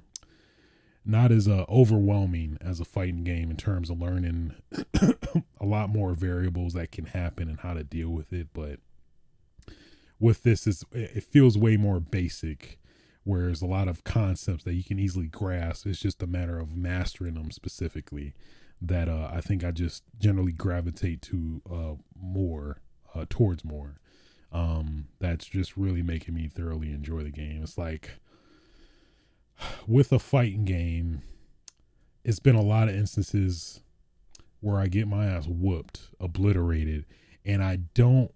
not 1.05 1.31
as 1.31 1.49
uh, 1.49 1.65
overwhelming 1.67 2.57
as 2.61 2.79
a 2.79 2.85
fighting 2.85 3.25
game 3.25 3.49
in 3.49 3.57
terms 3.57 3.89
of 3.89 3.99
learning 3.99 4.53
a 5.59 5.65
lot 5.65 5.89
more 5.89 6.13
variables 6.13 6.73
that 6.73 6.91
can 6.91 7.05
happen 7.05 7.49
and 7.49 7.59
how 7.59 7.73
to 7.73 7.83
deal 7.83 8.09
with 8.09 8.31
it 8.31 8.47
but 8.53 8.79
with 10.19 10.43
this 10.43 10.67
is 10.67 10.85
it 10.93 11.23
feels 11.23 11.57
way 11.57 11.75
more 11.75 11.99
basic 11.99 12.79
whereas 13.23 13.61
a 13.61 13.65
lot 13.65 13.87
of 13.87 14.03
concepts 14.03 14.63
that 14.63 14.73
you 14.73 14.83
can 14.83 14.99
easily 14.99 15.27
grasp. 15.27 15.85
It's 15.85 15.99
just 15.99 16.23
a 16.23 16.27
matter 16.27 16.59
of 16.59 16.75
mastering 16.75 17.35
them 17.35 17.51
specifically 17.51 18.33
that 18.81 19.07
uh, 19.07 19.29
i 19.31 19.39
think 19.39 19.63
i 19.63 19.71
just 19.71 20.03
generally 20.19 20.51
gravitate 20.51 21.21
to 21.21 21.61
uh, 21.71 21.93
more 22.19 22.81
uh, 23.15 23.25
towards 23.29 23.63
more. 23.63 23.99
Um, 24.51 25.07
that's 25.19 25.45
just 25.45 25.77
really 25.77 26.03
making 26.03 26.35
me 26.35 26.47
thoroughly 26.47 26.91
enjoy 26.91 27.23
the 27.23 27.31
game. 27.31 27.61
It's 27.63 27.77
like 27.77 28.19
with 29.87 30.11
a 30.11 30.19
fighting 30.19 30.65
game 30.65 31.21
it's 32.23 32.39
been 32.39 32.55
a 32.55 32.61
lot 32.61 32.87
of 32.87 32.95
instances 32.95 33.81
where 34.61 34.79
i 34.79 34.87
get 34.87 35.07
my 35.07 35.25
ass 35.25 35.45
whooped 35.47 36.09
obliterated 36.19 37.05
and 37.45 37.63
i 37.63 37.77
don't 37.93 38.31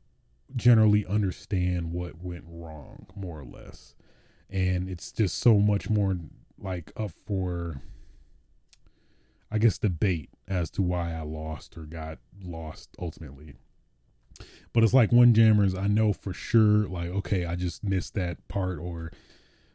generally 0.55 1.05
understand 1.05 1.91
what 1.91 2.21
went 2.21 2.43
wrong 2.47 3.05
more 3.15 3.39
or 3.39 3.45
less 3.45 3.95
and 4.49 4.89
it's 4.89 5.11
just 5.11 5.39
so 5.39 5.59
much 5.59 5.89
more 5.89 6.17
like 6.59 6.91
up 6.95 7.11
for 7.25 7.81
I 9.51 9.57
guess 9.57 9.77
debate 9.77 10.29
as 10.47 10.69
to 10.71 10.81
why 10.81 11.13
I 11.13 11.21
lost 11.21 11.77
or 11.77 11.83
got 11.83 12.19
lost 12.43 12.89
ultimately. 12.99 13.55
But 14.73 14.83
it's 14.83 14.93
like 14.93 15.11
Windjammers 15.11 15.73
I 15.75 15.87
know 15.87 16.13
for 16.13 16.33
sure, 16.33 16.87
like, 16.87 17.09
okay, 17.09 17.45
I 17.45 17.55
just 17.55 17.83
missed 17.83 18.13
that 18.15 18.47
part, 18.47 18.77
or, 18.77 19.11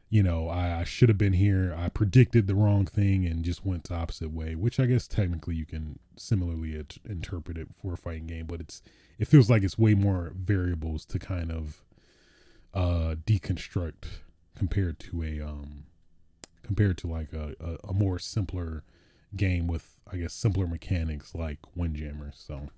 you 0.09 0.23
know, 0.23 0.49
I, 0.49 0.81
I 0.81 0.85
should 0.85 1.09
have 1.09 1.19
been 1.19 1.33
here. 1.33 1.75
I 1.77 1.89
predicted 1.89 2.47
the 2.47 2.55
wrong 2.55 2.87
thing 2.87 3.27
and 3.27 3.45
just 3.45 3.65
went 3.65 3.85
the 3.85 3.95
opposite 3.95 4.31
way, 4.31 4.55
which 4.55 4.79
I 4.79 4.87
guess 4.87 5.09
technically 5.09 5.57
you 5.57 5.67
can 5.67 5.99
similarly 6.17 6.75
it, 6.75 6.99
interpret 7.09 7.57
it 7.59 7.69
for 7.75 7.95
a 7.95 7.97
fighting 7.97 8.27
game, 8.27 8.47
but 8.47 8.61
it's, 8.61 8.83
it 9.19 9.27
feels 9.27 9.51
like 9.51 9.63
it's 9.63 9.79
way 9.79 9.95
more 9.95 10.33
variables 10.37 11.05
to 11.07 11.19
kind 11.19 11.51
of 11.51 11.83
uh 12.75 13.15
deconstruct 13.27 14.05
compared 14.63 14.97
to 15.01 15.25
a 15.25 15.41
um 15.41 15.83
compared 16.63 16.97
to 16.97 17.09
like 17.09 17.33
a, 17.33 17.53
a, 17.59 17.89
a 17.89 17.93
more 17.93 18.17
simpler 18.17 18.85
game 19.35 19.67
with 19.67 19.99
I 20.13 20.19
guess 20.19 20.33
simpler 20.33 20.69
mechanics 20.69 21.35
like 21.35 21.59
Windjammers. 21.75 22.37
So 22.47 22.69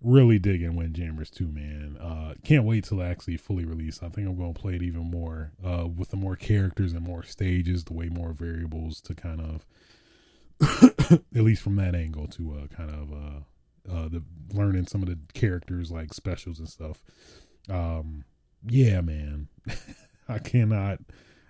really 0.00 0.38
digging 0.38 0.76
Windjammers 0.76 1.28
too, 1.28 1.48
man. 1.48 1.98
Uh 2.00 2.32
can't 2.42 2.64
wait 2.64 2.84
till 2.84 3.02
actually 3.02 3.36
fully 3.36 3.66
release. 3.66 4.02
I 4.02 4.08
think 4.08 4.26
I'm 4.26 4.38
gonna 4.38 4.54
play 4.54 4.76
it 4.76 4.82
even 4.82 5.10
more, 5.10 5.52
uh 5.62 5.86
with 5.86 6.08
the 6.08 6.16
more 6.16 6.34
characters 6.34 6.94
and 6.94 7.04
more 7.04 7.24
stages, 7.24 7.84
the 7.84 7.92
way 7.92 8.08
more 8.08 8.32
variables 8.32 9.02
to 9.02 9.14
kind 9.14 9.42
of 9.42 9.66
at 11.12 11.42
least 11.42 11.60
from 11.60 11.76
that 11.76 11.94
angle 11.94 12.26
to 12.28 12.54
uh 12.54 12.74
kind 12.74 12.90
of 12.90 13.12
uh 13.12 13.94
uh 13.94 14.08
the 14.08 14.22
learning 14.54 14.86
some 14.86 15.02
of 15.02 15.10
the 15.10 15.18
characters 15.34 15.90
like 15.90 16.14
specials 16.14 16.58
and 16.58 16.70
stuff. 16.70 17.02
Um 17.68 18.24
yeah, 18.66 19.02
man. 19.02 19.48
I 20.30 20.38
cannot 20.38 21.00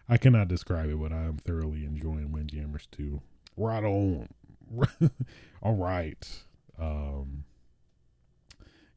I 0.08 0.16
cannot 0.16 0.48
describe 0.48 0.90
it, 0.90 0.98
but 0.98 1.12
I 1.12 1.22
am 1.24 1.36
thoroughly 1.36 1.84
enjoying 1.84 2.32
Windjammers 2.32 2.88
2. 2.90 3.20
Right 3.56 3.84
on. 3.84 4.28
All 5.62 5.74
right. 5.74 6.28
Um 6.78 7.44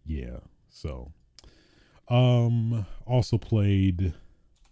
yeah. 0.06 0.38
So 0.70 1.12
um 2.08 2.86
also 3.06 3.38
played 3.38 4.14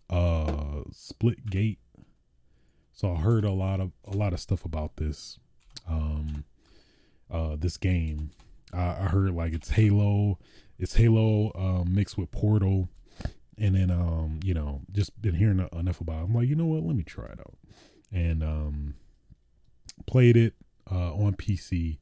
uh 0.10 0.84
Splitgate. 0.92 1.78
So 2.94 3.14
I 3.14 3.18
heard 3.18 3.44
a 3.44 3.52
lot 3.52 3.80
of 3.80 3.92
a 4.06 4.16
lot 4.16 4.34
of 4.34 4.40
stuff 4.40 4.66
about 4.66 4.98
this 4.98 5.38
um 5.88 6.46
uh 7.30 7.56
this 7.58 7.78
game. 7.78 8.32
I, 8.74 8.82
I 8.82 9.08
heard 9.10 9.32
like 9.34 9.54
it's 9.54 9.72
Halo, 9.72 10.40
it's 10.80 10.96
Halo 10.96 11.52
um 11.56 11.94
mixed 11.94 12.18
with 12.18 12.32
Portal 12.32 12.90
and 13.58 13.76
then 13.76 13.92
um 13.92 14.40
you 14.44 14.54
know 14.54 14.82
just 14.92 15.20
been 15.22 15.36
hearing 15.36 15.68
enough 15.74 16.02
about 16.02 16.22
it. 16.22 16.24
i'm 16.24 16.36
like 16.36 16.48
you 16.48 16.56
know 16.56 16.66
what 16.66 16.84
let 16.84 16.96
me 16.96 17.04
try 17.04 17.26
it 17.26 17.40
out 17.40 17.56
and 18.12 18.44
um 18.44 18.96
played 20.06 20.38
it 20.38 20.54
uh 20.92 21.14
on 21.14 21.34
pc 21.34 21.98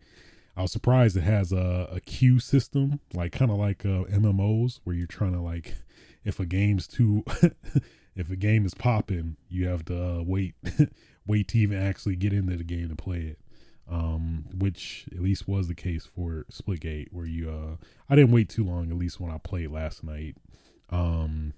i 0.55 0.61
was 0.61 0.71
surprised 0.71 1.17
it 1.17 1.21
has 1.23 1.51
a, 1.51 1.89
a 1.91 1.99
queue 1.99 2.39
system 2.39 2.99
like 3.13 3.31
kind 3.31 3.51
of 3.51 3.57
like 3.57 3.85
uh 3.85 4.03
mmos 4.05 4.79
where 4.83 4.95
you're 4.95 5.07
trying 5.07 5.33
to 5.33 5.41
like 5.41 5.75
if 6.23 6.39
a 6.39 6.45
game's 6.45 6.87
too 6.87 7.23
if 8.15 8.29
a 8.29 8.35
game 8.35 8.65
is 8.65 8.73
popping 8.73 9.37
you 9.49 9.67
have 9.67 9.85
to 9.85 10.19
uh, 10.19 10.23
wait 10.23 10.55
wait 11.27 11.47
to 11.47 11.57
even 11.57 11.77
actually 11.77 12.15
get 12.15 12.33
into 12.33 12.55
the 12.55 12.63
game 12.63 12.89
to 12.89 12.95
play 12.95 13.19
it 13.19 13.39
um, 13.91 14.45
which 14.55 15.07
at 15.11 15.21
least 15.21 15.47
was 15.47 15.67
the 15.67 15.75
case 15.75 16.05
for 16.05 16.45
Splitgate, 16.51 17.07
where 17.11 17.25
you 17.25 17.49
uh, 17.49 17.75
I 18.09 18.15
didn't 18.15 18.31
wait 18.31 18.49
too 18.49 18.63
long, 18.63 18.91
at 18.91 18.97
least 18.97 19.19
when 19.19 19.31
I 19.31 19.37
played 19.37 19.71
last 19.71 20.03
night. 20.03 20.37
Um, 20.91 21.53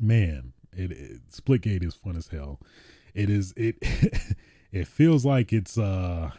man, 0.00 0.52
it, 0.72 0.92
it 0.92 1.20
Splitgate 1.30 1.84
is 1.84 1.94
fun 1.94 2.16
as 2.16 2.28
hell. 2.28 2.60
It 3.14 3.30
is 3.30 3.52
it. 3.56 3.76
it 4.72 4.86
feels 4.86 5.24
like 5.24 5.52
it's 5.52 5.78
uh 5.78 6.32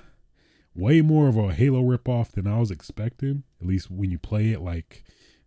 way 0.75 1.01
more 1.01 1.27
of 1.27 1.37
a 1.37 1.53
Halo 1.53 1.81
ripoff 1.81 2.31
than 2.31 2.47
I 2.47 2.59
was 2.59 2.71
expecting. 2.71 3.43
At 3.61 3.67
least 3.67 3.89
when 3.89 4.11
you 4.11 4.19
play 4.19 4.51
it, 4.51 4.61
like 4.61 5.03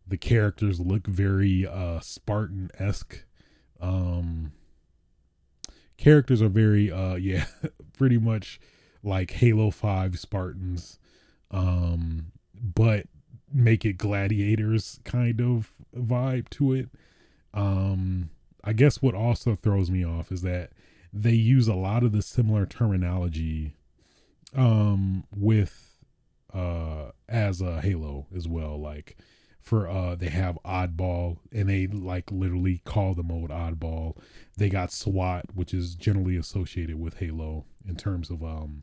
the 0.06 0.16
characters 0.16 0.80
look 0.80 1.06
very 1.06 1.66
uh 1.66 2.00
Spartan 2.00 2.70
esque. 2.78 3.24
Um, 3.80 4.52
characters 5.96 6.42
are 6.42 6.48
very 6.48 6.90
uh 6.90 7.14
yeah, 7.16 7.46
pretty 7.96 8.18
much 8.18 8.60
like 9.02 9.30
Halo 9.32 9.70
Five 9.70 10.18
Spartans. 10.18 10.98
Um, 11.50 12.32
but 12.54 13.06
make 13.52 13.84
it 13.84 13.98
gladiators 13.98 15.00
kind 15.04 15.40
of 15.40 15.72
vibe 15.96 16.48
to 16.50 16.72
it. 16.72 16.88
Um, 17.52 18.30
I 18.62 18.72
guess 18.72 19.02
what 19.02 19.14
also 19.14 19.56
throws 19.56 19.90
me 19.90 20.04
off 20.04 20.30
is 20.30 20.42
that 20.42 20.70
they 21.12 21.32
use 21.32 21.68
a 21.68 21.74
lot 21.74 22.02
of 22.02 22.12
the 22.12 22.22
similar 22.22 22.66
terminology 22.66 23.74
um 24.54 25.24
with 25.34 25.96
uh 26.52 27.10
as 27.28 27.60
a 27.60 27.80
Halo 27.80 28.26
as 28.34 28.48
well 28.48 28.80
like 28.80 29.16
for 29.60 29.88
uh 29.88 30.14
they 30.16 30.28
have 30.28 30.58
oddball 30.64 31.38
and 31.52 31.68
they 31.68 31.86
like 31.86 32.30
literally 32.30 32.80
call 32.84 33.14
the 33.14 33.22
mode 33.22 33.50
oddball 33.50 34.16
they 34.56 34.68
got 34.68 34.92
SWAT 34.92 35.46
which 35.54 35.72
is 35.72 35.94
generally 35.94 36.36
associated 36.36 36.98
with 36.98 37.18
Halo 37.18 37.64
in 37.86 37.96
terms 37.96 38.30
of 38.30 38.42
um 38.42 38.82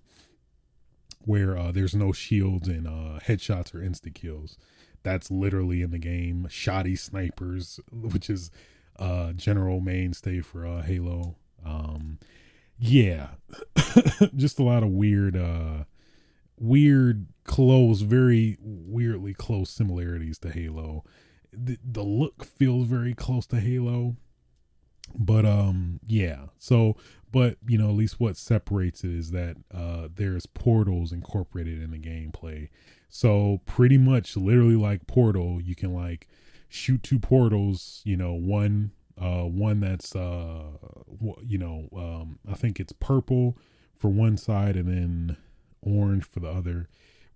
where 1.20 1.58
uh, 1.58 1.72
there's 1.72 1.96
no 1.96 2.12
shields 2.12 2.68
and 2.68 2.88
uh, 2.88 3.20
headshots 3.26 3.74
or 3.74 3.80
insta 3.80 4.14
kills. 4.14 4.58
That's 5.04 5.32
literally 5.32 5.82
in 5.82 5.92
the 5.92 6.00
game. 6.00 6.48
Shotty 6.50 6.98
snipers, 6.98 7.80
which 7.92 8.30
is 8.30 8.52
uh, 8.98 9.34
general 9.34 9.80
mainstay 9.80 10.42
for 10.42 10.66
uh, 10.66 10.82
Halo. 10.82 11.36
Um, 11.66 12.20
yeah, 12.80 13.30
just 14.36 14.60
a 14.60 14.64
lot 14.64 14.84
of 14.84 14.90
weird, 14.90 15.36
uh, 15.36 15.86
weird, 16.60 17.28
close, 17.44 18.02
very 18.02 18.58
weirdly 18.62 19.34
close 19.34 19.70
similarities 19.70 20.38
to 20.40 20.50
Halo. 20.52 21.04
The, 21.52 21.78
the 21.84 22.04
look 22.04 22.44
feels 22.44 22.88
very 22.88 23.14
close 23.14 23.48
to 23.48 23.60
Halo 23.60 24.16
but 25.16 25.46
um 25.46 26.00
yeah 26.06 26.48
so 26.58 26.96
but 27.32 27.58
you 27.68 27.78
know, 27.78 27.90
at 27.90 27.96
least 27.96 28.20
what 28.20 28.38
separates 28.38 29.04
it 29.04 29.12
is 29.12 29.32
that 29.32 29.58
uh, 29.74 30.08
there's 30.14 30.46
portals 30.46 31.12
incorporated 31.12 31.82
in 31.82 31.92
the 31.92 32.00
gameplay. 32.00 32.70
So 33.10 33.62
pretty 33.66 33.98
much, 33.98 34.36
literally 34.36 34.76
like 34.76 35.08
Portal, 35.08 35.62
you 35.62 35.76
can 35.76 35.94
like 35.94 36.28
shoot 36.70 37.04
two 37.04 37.20
portals. 37.20 38.02
You 38.04 38.18
know, 38.18 38.34
one 38.34 38.92
uh, 39.20 39.44
one 39.44 39.80
that's 39.80 40.16
uh, 40.16 40.64
you 41.44 41.58
know, 41.58 41.90
um, 41.96 42.40
I 42.50 42.54
think 42.54 42.80
it's 42.80 42.94
purple 42.94 43.58
for 43.98 44.10
one 44.10 44.38
side 44.38 44.76
and 44.76 44.88
then 44.88 45.38
orange 45.82 46.24
for 46.26 46.40
the 46.40 46.50
other 46.50 46.88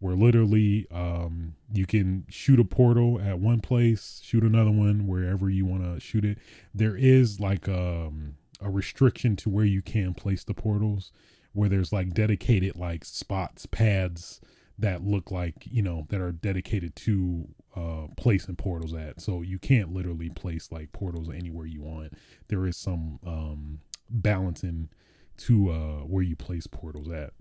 where 0.01 0.15
literally 0.15 0.87
um, 0.91 1.53
you 1.71 1.85
can 1.85 2.25
shoot 2.27 2.59
a 2.59 2.65
portal 2.65 3.21
at 3.21 3.37
one 3.37 3.61
place, 3.61 4.19
shoot 4.23 4.43
another 4.43 4.71
one 4.71 5.05
wherever 5.05 5.47
you 5.47 5.63
want 5.63 5.83
to 5.83 5.99
shoot 5.99 6.25
it. 6.25 6.39
There 6.73 6.95
is 6.95 7.39
like 7.39 7.69
um, 7.69 8.35
a 8.61 8.69
restriction 8.69 9.35
to 9.37 9.49
where 9.49 9.65
you 9.65 9.81
can 9.81 10.13
place 10.13 10.43
the 10.43 10.53
portals, 10.53 11.11
where 11.53 11.69
there's 11.69 11.91
like 11.91 12.13
dedicated 12.13 12.75
like 12.75 13.03
spots, 13.05 13.65
pads 13.65 14.41
that 14.79 15.03
look 15.03 15.31
like 15.31 15.67
you 15.69 15.81
know 15.81 16.07
that 16.09 16.21
are 16.21 16.31
dedicated 16.31 16.95
to 16.95 17.47
uh, 17.75 18.07
placing 18.17 18.55
portals 18.55 18.93
at. 18.93 19.21
So 19.21 19.41
you 19.41 19.59
can't 19.59 19.93
literally 19.93 20.29
place 20.29 20.71
like 20.71 20.91
portals 20.91 21.29
anywhere 21.29 21.65
you 21.65 21.81
want. 21.81 22.13
There 22.47 22.65
is 22.65 22.77
some 22.77 23.19
um, 23.25 23.79
balancing 24.09 24.89
to 25.37 25.71
uh, 25.71 25.99
where 26.05 26.23
you 26.23 26.35
place 26.35 26.67
portals 26.67 27.09
at. 27.09 27.31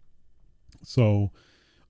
So 0.83 1.31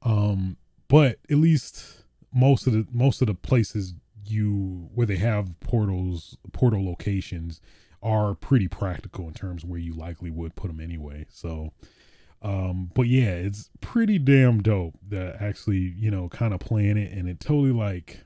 um, 0.03 0.57
but 0.89 1.19
at 1.31 1.37
least 1.37 2.05
most 2.33 2.67
of 2.67 2.73
the 2.73 2.87
most 2.91 3.21
of 3.21 3.27
the 3.27 3.35
places 3.35 3.95
you 4.25 4.89
where 4.95 5.07
they 5.07 5.17
have 5.17 5.59
portals 5.61 6.37
portal 6.53 6.85
locations 6.85 7.61
are 8.03 8.35
pretty 8.35 8.69
practical 8.69 9.27
in 9.27 9.35
terms 9.35 9.65
where 9.65 9.79
you 9.79 9.93
likely 9.93 10.31
would 10.31 10.57
put 10.57 10.69
them 10.69 10.81
anyway. 10.81 11.27
So 11.29 11.73
um 12.43 12.91
but 12.95 13.03
yeah, 13.03 13.33
it's 13.33 13.71
pretty 13.81 14.19
damn 14.19 14.63
dope 14.63 14.95
that 15.09 15.37
actually, 15.41 15.95
you 15.97 16.11
know, 16.11 16.29
kind 16.29 16.55
of 16.55 16.61
playing 16.61 16.97
it 16.97 17.13
and 17.13 17.29
it 17.29 17.41
totally 17.41 17.73
like 17.73 18.25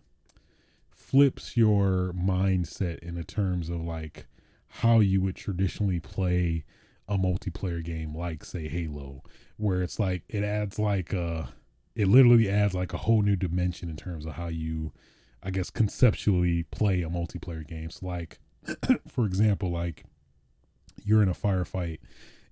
flips 0.90 1.56
your 1.56 2.12
mindset 2.14 2.98
in 3.00 3.14
the 3.14 3.24
terms 3.24 3.68
of 3.68 3.80
like 3.80 4.26
how 4.66 5.00
you 5.00 5.20
would 5.20 5.36
traditionally 5.36 6.00
play 6.00 6.64
a 7.06 7.16
multiplayer 7.18 7.84
game 7.84 8.16
like 8.16 8.44
say 8.44 8.66
Halo 8.66 9.22
where 9.56 9.82
it's 9.82 9.98
like 9.98 10.22
it 10.28 10.42
adds 10.42 10.78
like 10.78 11.12
a 11.12 11.50
it 11.94 12.08
literally 12.08 12.48
adds 12.48 12.74
like 12.74 12.92
a 12.92 12.98
whole 12.98 13.22
new 13.22 13.36
dimension 13.36 13.88
in 13.88 13.96
terms 13.96 14.26
of 14.26 14.32
how 14.32 14.48
you 14.48 14.92
I 15.44 15.50
guess 15.50 15.68
conceptually 15.68 16.62
play 16.64 17.02
a 17.02 17.10
multiplayer 17.10 17.66
game. 17.66 17.90
So 17.90 18.06
like 18.06 18.40
for 19.08 19.26
example, 19.26 19.70
like 19.70 20.04
you're 21.04 21.22
in 21.22 21.28
a 21.28 21.34
firefight 21.34 21.98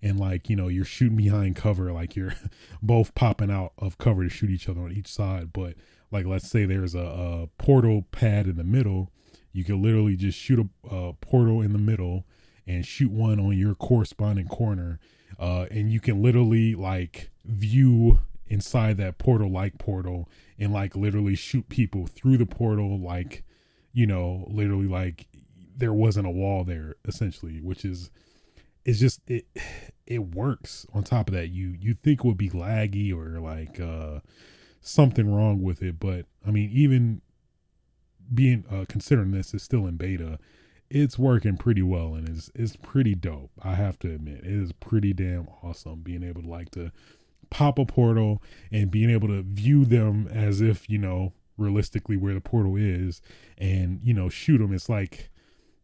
and 0.02 0.18
like, 0.18 0.51
you 0.51 0.56
know, 0.56 0.68
you're 0.68 0.84
shooting 0.84 1.16
behind 1.16 1.56
cover, 1.56 1.93
like 1.93 2.16
you're 2.16 2.34
both 2.82 3.14
popping 3.14 3.51
out 3.51 3.72
of 3.78 3.98
cover 3.98 4.24
to 4.24 4.30
shoot 4.30 4.51
each 4.51 4.68
other 4.68 4.80
on 4.80 4.93
each 4.93 5.09
side. 5.09 5.52
But 5.52 5.74
like 6.10 6.26
let's 6.26 6.48
say 6.48 6.64
there's 6.64 6.94
a, 6.94 7.01
a 7.01 7.47
portal 7.59 8.06
pad 8.10 8.47
in 8.47 8.56
the 8.56 8.64
middle, 8.64 9.10
you 9.52 9.64
can 9.64 9.82
literally 9.82 10.16
just 10.16 10.39
shoot 10.39 10.59
a, 10.59 10.94
a 10.94 11.12
portal 11.14 11.60
in 11.60 11.72
the 11.72 11.78
middle 11.78 12.24
and 12.66 12.86
shoot 12.86 13.10
one 13.10 13.40
on 13.40 13.56
your 13.56 13.74
corresponding 13.74 14.48
corner 14.48 14.98
uh, 15.39 15.66
and 15.70 15.93
you 15.93 16.01
can 16.01 16.22
literally 16.22 16.74
like 16.74 17.30
view 17.44 18.20
inside 18.47 18.97
that 18.98 19.18
portal 19.18 19.51
like 19.51 19.78
portal 19.78 20.28
and 20.59 20.72
like 20.72 20.94
literally 20.94 21.34
shoot 21.34 21.68
people 21.68 22.06
through 22.06 22.36
the 22.36 22.47
portal 22.47 23.01
like 23.01 23.43
you 23.93 24.06
know 24.06 24.47
literally 24.48 24.86
like 24.86 25.26
there 25.77 25.93
wasn't 25.93 26.27
a 26.27 26.31
wall 26.31 26.65
there 26.65 26.97
essentially 27.07 27.61
which 27.61 27.85
is 27.85 28.11
it's 28.85 28.99
just 28.99 29.20
it 29.28 29.47
it 30.07 30.35
works 30.35 30.86
on 30.93 31.03
top 31.03 31.28
of 31.28 31.35
that 31.35 31.49
you 31.49 31.74
you 31.78 31.94
think 31.94 32.24
would 32.24 32.36
be 32.36 32.51
laggy 32.51 33.12
or 33.12 33.40
like 33.40 33.81
uh 33.81 34.20
something 34.81 35.32
wrong 35.32 35.62
with 35.62 35.82
it 35.82 36.01
but 36.01 36.27
i 36.47 36.51
mean 36.51 36.69
even 36.73 37.20
being 38.32 38.65
uh 38.70 38.85
considering 38.89 39.31
this 39.31 39.55
is 39.55 39.62
still 39.62 39.86
in 39.86 39.97
beta 39.97 40.39
it's 40.93 41.19
working 41.19 41.57
pretty 41.57 41.82
well 41.82 42.15
and 42.15 42.28
it's 42.28 42.51
it's 42.55 42.77
pretty 42.77 43.15
dope. 43.15 43.51
I 43.62 43.74
have 43.74 43.99
to 44.01 44.15
admit, 44.15 44.44
it 44.44 44.53
is 44.53 44.73
pretty 44.73 45.15
damn 45.15 45.49
awesome 45.62 46.01
being 46.03 46.23
able 46.23 46.43
to 46.43 46.49
like 46.49 46.70
to 46.73 46.93
pop 47.49 47.78
a 47.78 47.86
portal 47.86 48.43
and 48.70 48.90
being 48.90 49.09
able 49.09 49.28
to 49.28 49.43
view 49.43 49.86
them 49.86 50.28
as 50.31 50.61
if 50.61 50.89
you 50.90 50.99
know 50.99 51.32
realistically 51.57 52.16
where 52.16 52.35
the 52.35 52.40
portal 52.43 52.77
is 52.77 53.23
and 53.57 54.01
you 54.05 54.12
know 54.12 54.28
shoot 54.28 54.59
them. 54.59 54.74
It's 54.74 54.90
like 54.90 55.31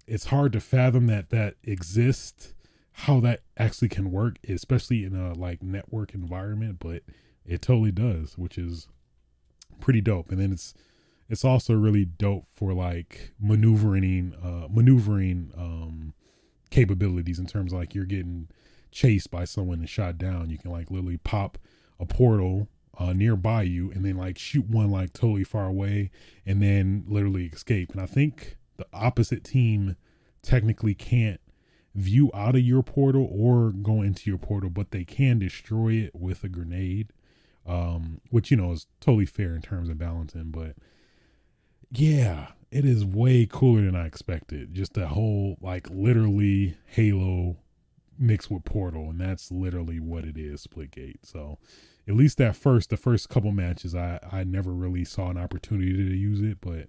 it's 0.09 0.26
hard 0.26 0.52
to 0.55 0.60
fathom 0.60 1.06
that 1.06 1.30
that 1.30 1.55
exists, 1.62 2.55
how 2.93 3.20
that 3.20 3.43
actually 3.56 3.89
can 3.89 4.10
work, 4.10 4.39
especially 4.48 5.05
in 5.05 5.14
a 5.14 5.35
like 5.35 5.62
network 5.62 6.14
environment, 6.14 6.78
but 6.80 7.02
it 7.47 7.62
totally 7.62 7.93
does, 7.93 8.36
which 8.36 8.59
is 8.59 8.89
pretty 9.80 10.01
dope. 10.01 10.30
And 10.30 10.40
then 10.40 10.52
it's 10.52 10.74
it's 11.28 11.44
also 11.44 11.74
really 11.74 12.05
dope 12.05 12.47
for 12.51 12.72
like 12.72 13.32
maneuvering 13.39 14.35
uh 14.43 14.66
maneuvering 14.70 15.52
um 15.56 16.14
capabilities 16.70 17.39
in 17.39 17.47
terms 17.47 17.72
of 17.72 17.78
like 17.78 17.94
you're 17.94 18.05
getting 18.05 18.48
chased 18.90 19.30
by 19.30 19.44
someone 19.44 19.78
and 19.78 19.89
shot 19.89 20.16
down 20.16 20.51
you 20.51 20.59
can 20.59 20.70
like 20.70 20.90
literally 20.90 21.18
pop 21.18 21.59
a 22.01 22.06
portal 22.06 22.68
uh 22.98 23.12
nearby 23.12 23.62
you 23.62 23.90
and 23.93 24.05
then 24.05 24.16
like 24.16 24.39
shoot 24.39 24.66
one 24.68 24.90
like 24.90 25.12
totally 25.12 25.44
far 25.44 25.66
away 25.66 26.10
and 26.47 26.62
then 26.62 27.05
literally 27.06 27.47
escape 27.47 27.93
and 27.93 28.01
i 28.01 28.06
think 28.06 28.56
the 28.78 28.86
opposite 28.92 29.44
team 29.44 29.96
technically 30.42 30.94
can't 30.94 31.40
view 31.94 32.30
out 32.32 32.55
of 32.55 32.62
your 32.62 32.82
portal 32.82 33.28
or 33.30 33.70
go 33.70 34.02
into 34.02 34.30
your 34.30 34.38
portal 34.38 34.70
but 34.70 34.90
they 34.92 35.05
can 35.05 35.38
destroy 35.38 35.92
it 35.92 36.14
with 36.14 36.44
a 36.44 36.48
grenade 36.48 37.12
um 37.66 38.20
which 38.30 38.50
you 38.50 38.56
know 38.56 38.72
is 38.72 38.86
totally 39.00 39.26
fair 39.26 39.55
in 39.55 39.60
terms 39.60 39.88
of 39.88 39.98
balancing 39.98 40.50
but 40.50 40.74
yeah, 41.90 42.48
it 42.70 42.84
is 42.84 43.05
way 43.05 43.46
cooler 43.50 43.82
than 43.82 43.96
I 43.96 44.06
expected. 44.06 44.74
Just 44.74 44.94
that 44.94 45.09
whole 45.09 45.56
like 45.60 45.88
literally 45.90 46.76
Halo 46.86 47.56
mixed 48.18 48.50
with 48.50 48.64
Portal, 48.64 49.10
and 49.10 49.20
that's 49.20 49.50
literally 49.50 50.00
what 50.00 50.24
it 50.24 50.36
is, 50.36 50.66
Splitgate. 50.66 51.20
So 51.22 51.59
at 52.06 52.14
least 52.14 52.38
that 52.38 52.56
first 52.56 52.90
the 52.90 52.96
first 52.96 53.28
couple 53.28 53.52
matches 53.52 53.94
I 53.94 54.20
I 54.30 54.44
never 54.44 54.72
really 54.72 55.05
saw 55.05 55.30
an 55.30 55.38
opportunity 55.38 55.92
to 55.92 56.16
use 56.16 56.40
it, 56.40 56.59
but 56.60 56.88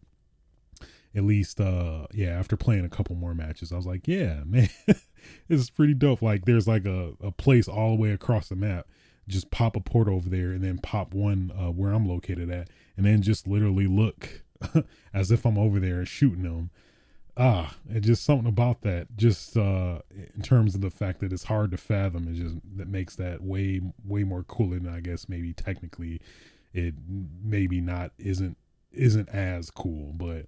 at 1.16 1.24
least 1.24 1.60
uh 1.60 2.08
yeah, 2.14 2.30
after 2.30 2.56
playing 2.56 2.86
a 2.86 2.90
couple 2.90 3.16
more 3.16 3.34
matches, 3.34 3.72
I 3.72 3.76
was 3.76 3.86
like, 3.86 4.08
yeah, 4.08 4.44
man, 4.46 4.70
it's 5.50 5.70
pretty 5.70 5.94
dope. 5.94 6.22
Like 6.22 6.46
there's 6.46 6.68
like 6.68 6.86
a, 6.86 7.14
a 7.22 7.32
place 7.32 7.68
all 7.68 7.96
the 7.96 8.02
way 8.02 8.12
across 8.12 8.50
the 8.50 8.56
map. 8.56 8.88
Just 9.28 9.52
pop 9.52 9.76
a 9.76 9.80
portal 9.80 10.16
over 10.16 10.30
there 10.30 10.52
and 10.52 10.64
then 10.64 10.80
pop 10.80 11.14
one 11.14 11.52
uh, 11.56 11.72
where 11.72 11.92
I'm 11.92 12.08
located 12.08 12.50
at, 12.50 12.70
and 12.98 13.06
then 13.06 13.22
just 13.22 13.48
literally 13.48 13.86
look 13.86 14.44
as 15.14 15.32
if 15.32 15.46
I'm 15.46 15.58
over 15.58 15.80
there 15.80 16.06
shooting 16.06 16.44
them. 16.44 16.72
Ah, 17.38 17.76
and 17.88 18.04
just 18.04 18.26
something 18.26 18.50
about 18.50 18.82
that, 18.82 19.16
just 19.16 19.56
uh, 19.56 20.00
in 20.36 20.42
terms 20.42 20.76
of 20.76 20.82
the 20.82 20.90
fact 20.90 21.22
that 21.22 21.32
it's 21.32 21.46
hard 21.46 21.72
to 21.72 21.78
fathom, 21.78 22.28
it 22.28 22.34
just 22.34 22.56
that 22.76 22.88
makes 22.90 23.16
that 23.16 23.42
way 23.42 23.80
way 24.04 24.24
more 24.24 24.44
cooler 24.44 24.80
than 24.80 24.94
I 24.94 25.00
guess 25.00 25.30
maybe 25.30 25.54
technically 25.54 26.20
it 26.74 26.96
maybe 27.42 27.80
not 27.82 28.12
isn't 28.18 28.58
isn't 28.92 29.30
as 29.30 29.70
cool, 29.72 30.12
but 30.14 30.48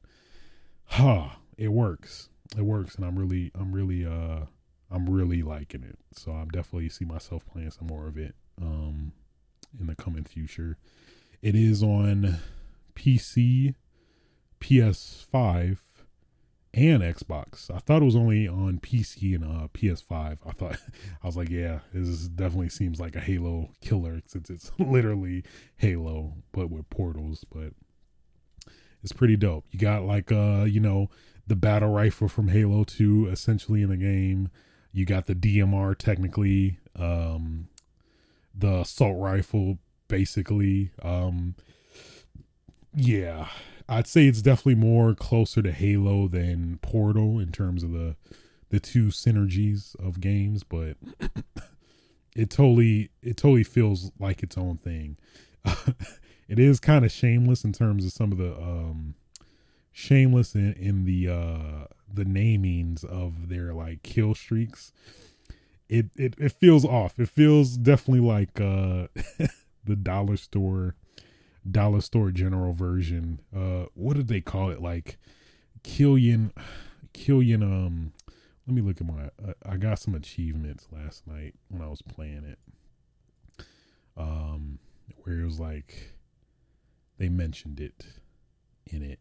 huh, 0.91 1.29
it 1.57 1.69
works. 1.69 2.29
It 2.57 2.63
works, 2.63 2.95
and 2.95 3.05
I'm 3.05 3.17
really 3.17 3.51
I'm 3.55 3.71
really 3.71 4.05
uh 4.05 4.45
I'm 4.89 5.09
really 5.09 5.41
liking 5.41 5.83
it. 5.83 5.97
So 6.13 6.31
I'm 6.31 6.49
definitely 6.49 6.89
see 6.89 7.05
myself 7.05 7.45
playing 7.45 7.71
some 7.71 7.87
more 7.87 8.07
of 8.07 8.17
it 8.17 8.35
um 8.61 9.13
in 9.79 9.87
the 9.87 9.95
coming 9.95 10.25
future. 10.25 10.77
It 11.41 11.55
is 11.55 11.81
on 11.81 12.37
PC 12.95 13.75
PS5 14.59 15.77
and 16.73 17.01
Xbox. 17.01 17.73
I 17.73 17.79
thought 17.79 18.01
it 18.01 18.05
was 18.05 18.15
only 18.15 18.47
on 18.47 18.79
PC 18.79 19.35
and 19.35 19.43
uh, 19.43 19.67
PS5. 19.73 20.37
I 20.45 20.51
thought 20.51 20.77
I 21.23 21.25
was 21.25 21.35
like, 21.35 21.49
yeah, 21.49 21.79
this 21.93 22.27
definitely 22.27 22.69
seems 22.69 22.99
like 22.99 23.15
a 23.15 23.19
Halo 23.19 23.71
killer 23.81 24.21
since 24.27 24.49
it's 24.49 24.71
literally 24.79 25.43
Halo 25.77 26.35
but 26.51 26.69
with 26.69 26.89
portals. 26.89 27.45
But 27.51 27.73
it's 29.03 29.13
pretty 29.13 29.35
dope. 29.35 29.65
You 29.71 29.79
got 29.79 30.03
like 30.03 30.31
uh, 30.31 30.65
you 30.67 30.79
know, 30.79 31.09
the 31.47 31.55
battle 31.55 31.91
rifle 31.91 32.27
from 32.27 32.49
Halo 32.49 32.83
2 32.83 33.27
essentially 33.31 33.81
in 33.81 33.89
the 33.89 33.97
game. 33.97 34.49
You 34.93 35.05
got 35.05 35.25
the 35.25 35.35
DMR 35.35 35.97
technically, 35.97 36.79
um, 36.97 37.67
the 38.53 38.81
assault 38.81 39.17
rifle 39.19 39.79
basically. 40.07 40.91
Um, 41.01 41.55
yeah, 42.93 43.47
I'd 43.87 44.07
say 44.07 44.27
it's 44.27 44.41
definitely 44.41 44.75
more 44.75 45.15
closer 45.15 45.61
to 45.61 45.71
Halo 45.71 46.27
than 46.27 46.79
Portal 46.81 47.39
in 47.39 47.51
terms 47.51 47.83
of 47.83 47.91
the 47.91 48.15
the 48.69 48.79
two 48.79 49.07
synergies 49.07 49.95
of 49.99 50.21
games, 50.21 50.63
but 50.63 50.95
it 52.35 52.49
totally 52.49 53.09
it 53.21 53.37
totally 53.37 53.63
feels 53.63 54.11
like 54.19 54.43
its 54.43 54.57
own 54.57 54.77
thing. 54.77 55.17
it 56.51 56.59
is 56.59 56.81
kind 56.81 57.05
of 57.05 57.11
shameless 57.13 57.63
in 57.63 57.71
terms 57.71 58.05
of 58.05 58.11
some 58.11 58.33
of 58.33 58.37
the 58.37 58.53
um 58.57 59.15
shameless 59.93 60.53
in, 60.53 60.73
in 60.73 61.05
the 61.05 61.29
uh 61.29 61.85
the 62.13 62.25
namings 62.25 63.05
of 63.05 63.47
their 63.47 63.73
like 63.73 64.03
kill 64.03 64.35
streaks. 64.35 64.91
it, 65.87 66.07
it 66.17 66.35
it 66.37 66.51
feels 66.51 66.83
off. 66.83 67.17
It 67.17 67.29
feels 67.29 67.77
definitely 67.77 68.27
like 68.27 68.59
uh 68.59 69.07
the 69.85 69.95
dollar 69.95 70.35
store 70.35 70.95
dollar 71.69 72.01
store 72.01 72.31
general 72.31 72.73
version. 72.73 73.39
Uh 73.55 73.85
what 73.93 74.17
did 74.17 74.27
they 74.27 74.41
call 74.41 74.71
it? 74.71 74.81
Like 74.81 75.19
Killian 75.83 76.51
Killian 77.13 77.63
um 77.63 78.11
let 78.67 78.75
me 78.75 78.81
look 78.81 78.99
at 78.99 79.07
my 79.07 79.29
uh, 79.41 79.53
I 79.65 79.77
got 79.77 79.99
some 79.99 80.15
achievements 80.15 80.85
last 80.91 81.25
night 81.27 81.55
when 81.69 81.81
I 81.81 81.87
was 81.87 82.01
playing 82.01 82.43
it. 82.43 82.59
Um 84.17 84.79
where 85.23 85.39
it 85.39 85.45
was 85.45 85.57
like 85.57 86.11
they 87.21 87.29
mentioned 87.29 87.79
it 87.79 88.03
in 88.87 89.03
it. 89.03 89.19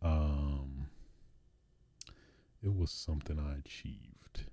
Um 0.00 0.86
it 2.62 2.72
was 2.76 2.92
something 2.92 3.40
I 3.40 3.58
achieved. 3.58 4.44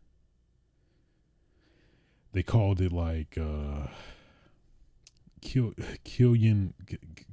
They 2.32 2.42
called 2.42 2.82
it 2.82 2.92
like 2.92 3.38
uh 3.38 3.86
Kill 5.42 5.74
Killian 6.04 6.74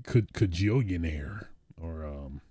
could 0.05 0.35
Kajillionaire 0.35 1.47
or 1.81 2.05
um 2.05 2.43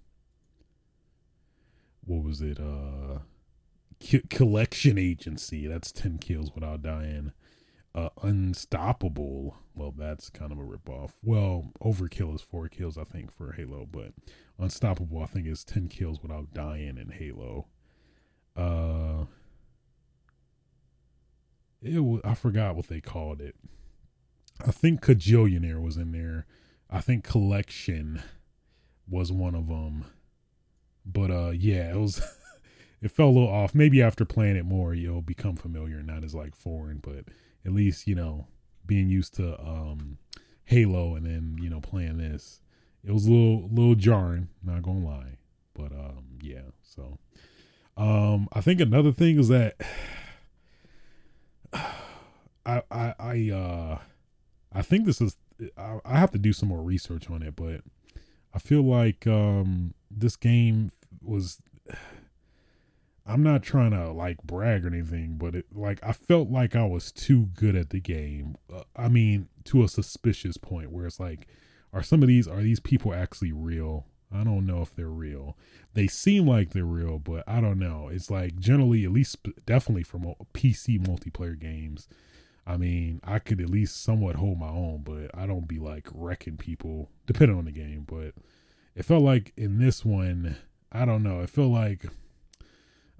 what 2.04 2.24
was 2.24 2.42
it 2.42 2.60
uh 2.60 3.20
collection 4.32 4.98
agency 4.98 5.68
that's 5.68 5.92
10 5.92 6.18
kills 6.18 6.56
without 6.56 6.82
dying 6.82 7.32
uh 7.96 8.10
unstoppable 8.22 9.58
well 9.74 9.94
that's 9.98 10.30
kind 10.30 10.52
of 10.52 10.60
a 10.60 10.62
ripoff. 10.62 11.12
Well 11.24 11.72
overkill 11.82 12.36
is 12.36 12.42
four 12.42 12.68
kills 12.68 12.98
i 12.98 13.04
think 13.04 13.32
for 13.32 13.54
halo 13.54 13.88
but 13.92 14.14
unstoppable 14.60 15.24
i 15.24 15.26
think 15.26 15.48
is 15.48 15.64
10 15.64 15.88
kills 15.88 16.22
without 16.22 16.54
dying 16.54 16.98
in 16.98 17.10
halo. 17.12 17.68
Uh 18.56 19.26
it 21.82 22.00
was, 22.00 22.22
i 22.24 22.34
forgot 22.34 22.76
what 22.76 22.88
they 22.88 23.02
called 23.02 23.42
it. 23.42 23.56
I 24.66 24.72
think 24.72 25.02
Kajillionaire 25.02 25.82
was 25.82 25.96
in 25.96 26.12
there. 26.12 26.46
I 26.90 27.00
think 27.00 27.24
collection 27.24 28.22
was 29.08 29.32
one 29.32 29.56
of 29.56 29.68
them 29.68 30.06
but 31.06 31.32
uh 31.32 31.52
yeah 31.52 31.92
it 31.92 31.98
was 31.98 32.22
it 33.02 33.10
felt 33.10 33.32
a 33.36 33.40
little 33.40 33.50
off. 33.54 33.74
Maybe 33.74 34.02
after 34.02 34.26
playing 34.26 34.58
it 34.58 34.66
more 34.66 34.94
you'll 34.94 35.22
become 35.22 35.56
familiar 35.56 36.04
not 36.04 36.24
as 36.24 36.36
like 36.36 36.56
foreign 36.56 36.98
but 37.00 37.26
at 37.66 37.72
least 37.74 38.08
you 38.08 38.16
know 38.16 38.48
being 38.86 39.10
used 39.10 39.36
to 39.36 39.60
um 39.60 40.18
halo 40.66 41.16
and 41.16 41.26
then 41.26 41.58
you 41.62 41.70
know 41.70 41.80
playing 41.80 42.18
this. 42.18 42.62
It 43.04 43.12
was 43.12 43.26
a 43.26 43.32
little 43.32 43.70
little 43.70 43.96
jarring 43.96 44.50
not 44.64 44.84
gonna 44.84 45.06
lie 45.06 45.38
but 45.74 45.92
um 45.94 46.26
yeah 46.42 46.72
so 46.82 47.18
um, 48.00 48.48
I 48.54 48.62
think 48.62 48.80
another 48.80 49.12
thing 49.12 49.38
is 49.38 49.50
that 49.50 49.76
I 51.74 52.82
I 52.90 53.14
I 53.20 53.52
uh 53.52 54.00
I 54.72 54.82
think 54.82 55.06
this 55.06 55.20
is 55.20 55.36
I, 55.78 56.00
I 56.06 56.18
have 56.18 56.32
to 56.32 56.38
do 56.38 56.54
some 56.54 56.70
more 56.70 56.82
research 56.82 57.30
on 57.30 57.44
it, 57.44 57.58
but 57.58 57.82
I 58.54 58.60
feel 58.60 58.84
like 58.84 59.28
um 59.28 59.94
this 60.10 60.38
game 60.38 60.92
was 61.22 61.62
I'm 63.30 63.44
not 63.44 63.62
trying 63.62 63.92
to 63.92 64.12
like 64.12 64.42
brag 64.42 64.86
or 64.86 64.88
anything, 64.88 65.36
but 65.38 65.54
it 65.54 65.66
like 65.72 66.00
I 66.02 66.14
felt 66.14 66.50
like 66.50 66.76
I 66.76 66.86
was 66.86 67.12
too 67.12 67.50
good 67.54 67.76
at 67.76 67.92
the 67.92 68.00
game. 68.00 68.56
Uh, 68.74 68.82
I 68.96 69.08
mean, 69.08 69.50
to 69.66 69.84
a 69.84 69.88
suspicious 69.88 70.58
point 70.58 70.92
where 70.92 71.06
it's 71.06 71.20
like, 71.20 71.48
are 71.94 72.02
some 72.02 72.24
of 72.24 72.28
these 72.28 72.48
are 72.48 72.64
these 72.64 72.80
people 72.80 73.14
actually 73.14 73.52
real? 73.52 74.08
I 74.32 74.44
don't 74.44 74.66
know 74.66 74.82
if 74.82 74.96
they're 74.96 75.08
real. 75.08 75.56
They 75.94 76.08
seem 76.08 76.48
like 76.48 76.72
they're 76.72 76.84
real, 76.86 77.20
but 77.20 77.44
I 77.48 77.62
don't 77.62 77.80
know. 77.80 78.10
It's 78.12 78.32
like 78.32 78.58
generally, 78.60 79.06
at 79.06 79.12
least 79.12 79.38
definitely 79.66 80.04
from 80.04 80.34
PC 80.54 81.00
multiplayer 81.00 81.58
games. 81.60 82.08
I 82.66 82.78
mean, 82.78 83.20
I 83.24 83.40
could 83.40 83.62
at 83.62 83.70
least 83.70 84.04
somewhat 84.04 84.36
hold 84.36 84.60
my 84.60 84.70
own, 84.70 85.04
but 85.04 85.32
I 85.40 85.46
don't 85.46 85.68
be 85.68 85.80
like 85.80 86.08
wrecking 86.14 86.58
people 86.58 87.10
depending 87.28 87.58
on 87.58 87.66
the 87.66 87.72
game. 87.72 88.06
But 88.08 88.34
it 88.96 89.06
felt 89.06 89.24
like 89.24 89.54
in 89.56 89.78
this 89.78 90.04
one, 90.04 90.58
I 90.92 91.06
don't 91.06 91.24
know. 91.24 91.42
It 91.42 91.50
felt 91.50 91.72
like 91.72 92.06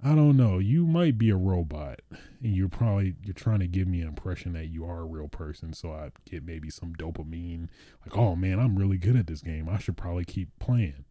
I 0.02 0.14
don't 0.14 0.36
know. 0.36 0.58
You 0.58 0.86
might 0.86 1.18
be 1.18 1.28
a 1.28 1.36
robot, 1.36 2.00
and 2.10 2.56
you're 2.56 2.70
probably 2.70 3.16
you're 3.22 3.34
trying 3.34 3.60
to 3.60 3.66
give 3.66 3.86
me 3.86 4.00
an 4.00 4.08
impression 4.08 4.54
that 4.54 4.66
you 4.66 4.84
are 4.86 5.00
a 5.00 5.04
real 5.04 5.28
person. 5.28 5.74
So 5.74 5.92
I 5.92 6.10
get 6.28 6.44
maybe 6.44 6.70
some 6.70 6.94
dopamine, 6.94 7.68
like, 8.06 8.16
oh 8.16 8.34
man, 8.34 8.58
I'm 8.58 8.76
really 8.76 8.96
good 8.96 9.16
at 9.16 9.26
this 9.26 9.42
game. 9.42 9.68
I 9.68 9.78
should 9.78 9.98
probably 9.98 10.24
keep 10.24 10.48
playing. 10.58 11.04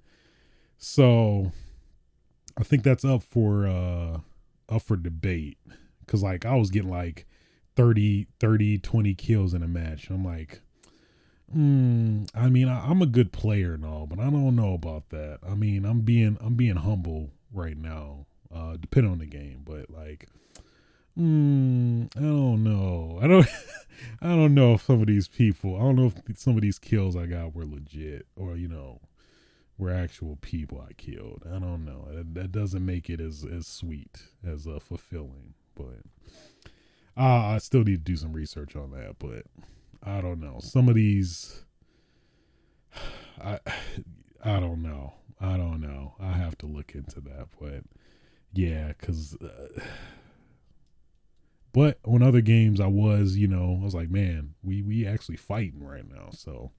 So 0.78 1.52
I 2.58 2.64
think 2.64 2.84
that's 2.84 3.06
up 3.06 3.22
for 3.22 3.68
uh 3.68 4.20
up 4.68 4.82
for 4.82 4.96
debate 4.96 5.60
because 6.00 6.24
like 6.24 6.46
I 6.46 6.56
was 6.56 6.72
getting 6.72 6.90
like 6.90 7.28
30, 7.76 8.28
30, 8.40 8.80
20 8.80 9.14
kills 9.14 9.54
in 9.54 9.62
a 9.62 9.68
match. 9.68 10.10
I'm 10.10 10.26
like, 10.26 10.62
mm, 11.56 12.28
I 12.34 12.50
mean, 12.50 12.68
I, 12.68 12.90
I'm 12.90 13.04
a 13.04 13.08
good 13.08 13.32
player 13.32 13.76
and 13.76 13.86
all, 13.86 14.08
but 14.08 14.20
I 14.20 14.32
don't 14.32 14.56
know 14.56 14.74
about 14.74 15.10
that. 15.10 15.40
I 15.48 15.54
mean, 15.54 15.86
I'm 15.86 16.02
being 16.02 16.40
I'm 16.42 16.56
being 16.56 16.78
humble 16.78 17.30
right 17.54 17.78
now 17.78 18.26
uh, 18.54 18.78
depending 18.80 19.12
on 19.12 19.20
the 19.20 19.26
game. 19.26 19.62
But 19.66 19.90
like, 19.90 20.28
mm, 21.18 22.10
I 22.16 22.20
don't 22.20 22.64
know. 22.64 23.20
I 23.22 23.28
don't. 23.28 23.48
I 24.22 24.30
don't 24.30 24.54
know 24.54 24.74
if 24.74 24.84
some 24.84 25.02
of 25.02 25.08
these 25.08 25.28
people. 25.28 25.76
I 25.76 25.80
don't 25.80 25.96
know 25.96 26.12
if 26.28 26.40
some 26.40 26.56
of 26.56 26.62
these 26.62 26.80
kills 26.80 27.16
I 27.16 27.26
got 27.26 27.54
were 27.54 27.66
legit 27.66 28.28
or 28.36 28.56
you 28.56 28.68
know 28.68 29.02
were 29.78 29.92
actual 29.92 30.38
people 30.42 30.86
I 30.88 30.94
killed. 30.94 31.44
I 31.48 31.60
don't 31.60 31.86
know. 31.86 32.08
That, 32.12 32.34
that 32.36 32.52
doesn't 32.52 32.86
make 32.86 33.10
it 33.10 33.20
as 33.20 33.46
as 33.46 33.68
sweet 33.68 34.24
as 34.46 34.68
uh, 34.68 34.80
fulfilling. 34.80 35.54
But 35.76 36.02
uh, 37.18 37.54
I 37.54 37.58
still 37.60 37.84
need 37.84 38.06
to 38.06 38.12
do 38.12 38.18
some 38.18 38.34
research 38.34 38.76
on 38.76 38.92
that. 38.92 39.16
But 39.20 39.44
I 40.04 40.22
don't 40.22 40.40
know. 40.40 40.60
Some 40.62 40.88
of 40.90 40.96
these. 40.96 41.64
I 43.44 43.60
I 44.44 44.60
don't 44.60 44.82
know. 44.82 45.14
I 45.42 45.58
don't 45.58 45.82
know. 45.82 46.16
I 46.20 46.32
have 46.34 46.58
to 46.60 46.66
look 46.66 46.94
into 46.96 47.22
that, 47.22 47.48
but 47.60 47.84
yeah, 48.54 48.90
because. 48.90 49.36
Uh, 49.36 49.82
but 51.72 52.00
on 52.04 52.24
other 52.24 52.42
games, 52.42 52.80
I 52.80 52.88
was, 52.88 53.38
you 53.38 53.48
know, 53.48 53.78
I 53.80 53.84
was 53.84 53.94
like, 53.94 54.10
man, 54.10 54.56
we 54.64 54.82
we 54.82 55.06
actually 55.06 55.38
fighting 55.38 55.84
right 55.86 56.08
now. 56.08 56.30
So, 56.32 56.72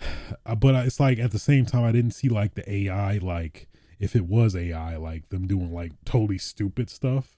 but 0.58 0.74
it's 0.86 1.00
like 1.00 1.18
at 1.18 1.32
the 1.32 1.38
same 1.38 1.66
time, 1.66 1.84
I 1.84 1.92
didn't 1.92 2.12
see 2.12 2.28
like 2.28 2.54
the 2.54 2.70
AI, 2.70 3.18
like 3.18 3.68
if 3.98 4.14
it 4.14 4.26
was 4.26 4.54
AI, 4.54 4.96
like 4.96 5.28
them 5.30 5.46
doing 5.46 5.72
like 5.72 5.92
totally 6.04 6.38
stupid 6.38 6.90
stuff. 6.90 7.36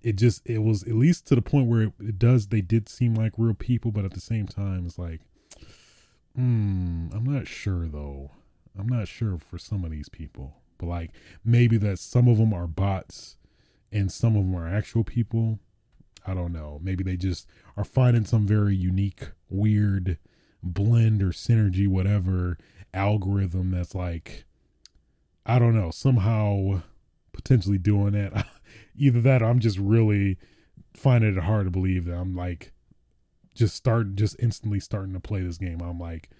It 0.00 0.16
just 0.16 0.42
it 0.44 0.58
was 0.58 0.82
at 0.84 0.94
least 0.94 1.26
to 1.28 1.34
the 1.34 1.42
point 1.42 1.68
where 1.68 1.82
it, 1.82 1.92
it 2.00 2.18
does. 2.18 2.48
They 2.48 2.60
did 2.60 2.88
seem 2.88 3.14
like 3.14 3.32
real 3.36 3.54
people, 3.54 3.92
but 3.92 4.04
at 4.04 4.12
the 4.12 4.20
same 4.20 4.46
time, 4.46 4.84
it's 4.86 4.98
like, 4.98 5.20
hmm, 6.34 7.08
I'm 7.12 7.24
not 7.24 7.46
sure 7.46 7.86
though. 7.86 8.32
I'm 8.76 8.88
not 8.88 9.08
sure 9.08 9.38
for 9.38 9.58
some 9.58 9.84
of 9.84 9.90
these 9.90 10.08
people 10.08 10.54
but 10.78 10.86
like 10.86 11.10
maybe 11.44 11.76
that 11.78 11.98
some 11.98 12.28
of 12.28 12.38
them 12.38 12.52
are 12.52 12.66
bots 12.66 13.36
and 13.92 14.10
some 14.10 14.36
of 14.36 14.44
them 14.44 14.54
are 14.54 14.68
actual 14.68 15.04
people. 15.04 15.58
I 16.26 16.34
don't 16.34 16.52
know. 16.52 16.78
Maybe 16.82 17.02
they 17.04 17.16
just 17.16 17.46
are 17.76 17.84
finding 17.84 18.24
some 18.24 18.46
very 18.46 18.76
unique, 18.76 19.28
weird 19.48 20.18
blend 20.62 21.22
or 21.22 21.30
synergy, 21.30 21.88
whatever 21.88 22.58
algorithm 22.92 23.70
that's 23.70 23.94
like, 23.94 24.44
I 25.46 25.58
don't 25.58 25.74
know, 25.74 25.90
somehow 25.90 26.82
potentially 27.32 27.78
doing 27.78 28.12
that. 28.12 28.46
Either 28.96 29.20
that 29.20 29.42
or 29.42 29.46
I'm 29.46 29.60
just 29.60 29.78
really 29.78 30.38
finding 30.94 31.36
it 31.36 31.42
hard 31.44 31.66
to 31.66 31.70
believe 31.70 32.06
that 32.06 32.16
I'm 32.16 32.34
like 32.34 32.72
just 33.54 33.74
start 33.74 34.14
just 34.14 34.36
instantly 34.38 34.80
starting 34.80 35.12
to 35.14 35.20
play 35.20 35.42
this 35.42 35.58
game. 35.58 35.80
I'm 35.80 35.98
like, 35.98 36.30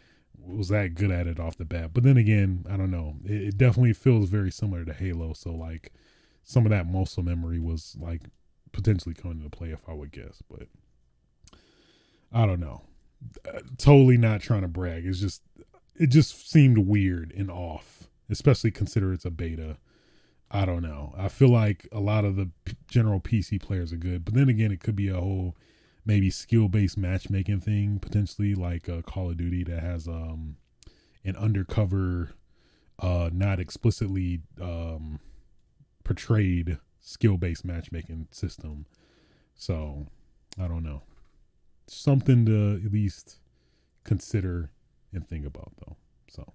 was 0.44 0.69
that 0.69 0.94
good 0.94 1.10
at 1.10 1.27
it 1.27 1.39
off 1.39 1.56
the 1.56 1.65
bat. 1.65 1.90
But 1.93 2.05
then 2.05 2.16
again, 2.16 2.65
I 2.70 2.77
don't 2.77 2.90
know. 2.90 3.16
It, 3.24 3.43
it, 3.43 3.59
definitely 3.59 3.93
feels 3.93 4.28
very 4.28 4.51
similar 4.51 4.85
to 4.85 4.93
Halo. 4.93 5.32
So 5.32 5.51
like 5.51 5.93
some 6.44 6.65
of 6.65 6.70
that 6.70 6.86
muscle 6.86 7.23
memory 7.23 7.59
was 7.59 7.97
like 8.01 8.23
potentially 8.73 9.15
coming 9.15 9.39
into 9.39 9.51
play 9.51 9.70
if 9.70 9.81
I 9.89 9.93
would 9.93 10.12
guess. 10.12 10.43
But 10.48 10.69
I 12.32 12.47
don't 12.47 12.60
know. 12.60 12.82
Uh, 13.47 13.60
totally 13.77 14.16
not 14.16 14.40
trying 14.40 14.62
to 14.62 14.69
brag. 14.69 15.05
It's 15.06 15.20
just 15.20 15.43
it 15.97 16.09
just 16.09 16.51
seemed 16.51 16.78
weird 16.78 17.32
and 17.36 17.51
off, 17.51 18.09
especially 18.31 18.70
consider 18.70 19.12
it's 19.12 19.24
a 19.24 19.31
beta. 19.31 19.78
I 20.51 20.65
don't 20.65 20.82
know. 20.82 21.15
I 21.16 21.28
feel 21.28 21.51
like 21.51 21.86
a 21.93 22.01
lot 22.01 22.24
of 22.24 22.36
the 22.36 22.51
p- 22.65 22.77
general 22.89 23.20
PC 23.20 23.60
players 23.60 23.93
are 23.93 23.98
good, 23.98 24.24
but 24.24 24.35
then 24.35 24.48
again, 24.48 24.73
it 24.73 24.81
could 24.81 24.97
be 24.97 25.09
a 25.09 25.15
whole 25.15 25.56
maybe 26.04 26.30
skill 26.30 26.68
based 26.68 26.96
matchmaking 26.96 27.60
thing 27.60 27.98
potentially 27.98 28.54
like 28.54 28.88
uh, 28.88 29.02
Call 29.02 29.30
of 29.30 29.36
Duty 29.36 29.64
that 29.64 29.82
has 29.82 30.08
um 30.08 30.56
an 31.24 31.36
undercover 31.36 32.32
uh 33.00 33.30
not 33.32 33.60
explicitly 33.60 34.40
um 34.60 35.20
portrayed 36.04 36.78
skill 37.00 37.36
based 37.36 37.64
matchmaking 37.64 38.28
system. 38.30 38.86
So 39.54 40.06
I 40.58 40.68
don't 40.68 40.82
know. 40.82 41.02
Something 41.86 42.46
to 42.46 42.80
at 42.84 42.92
least 42.92 43.38
consider 44.04 44.70
and 45.12 45.26
think 45.28 45.46
about 45.46 45.72
though. 45.78 45.96
So 46.28 46.52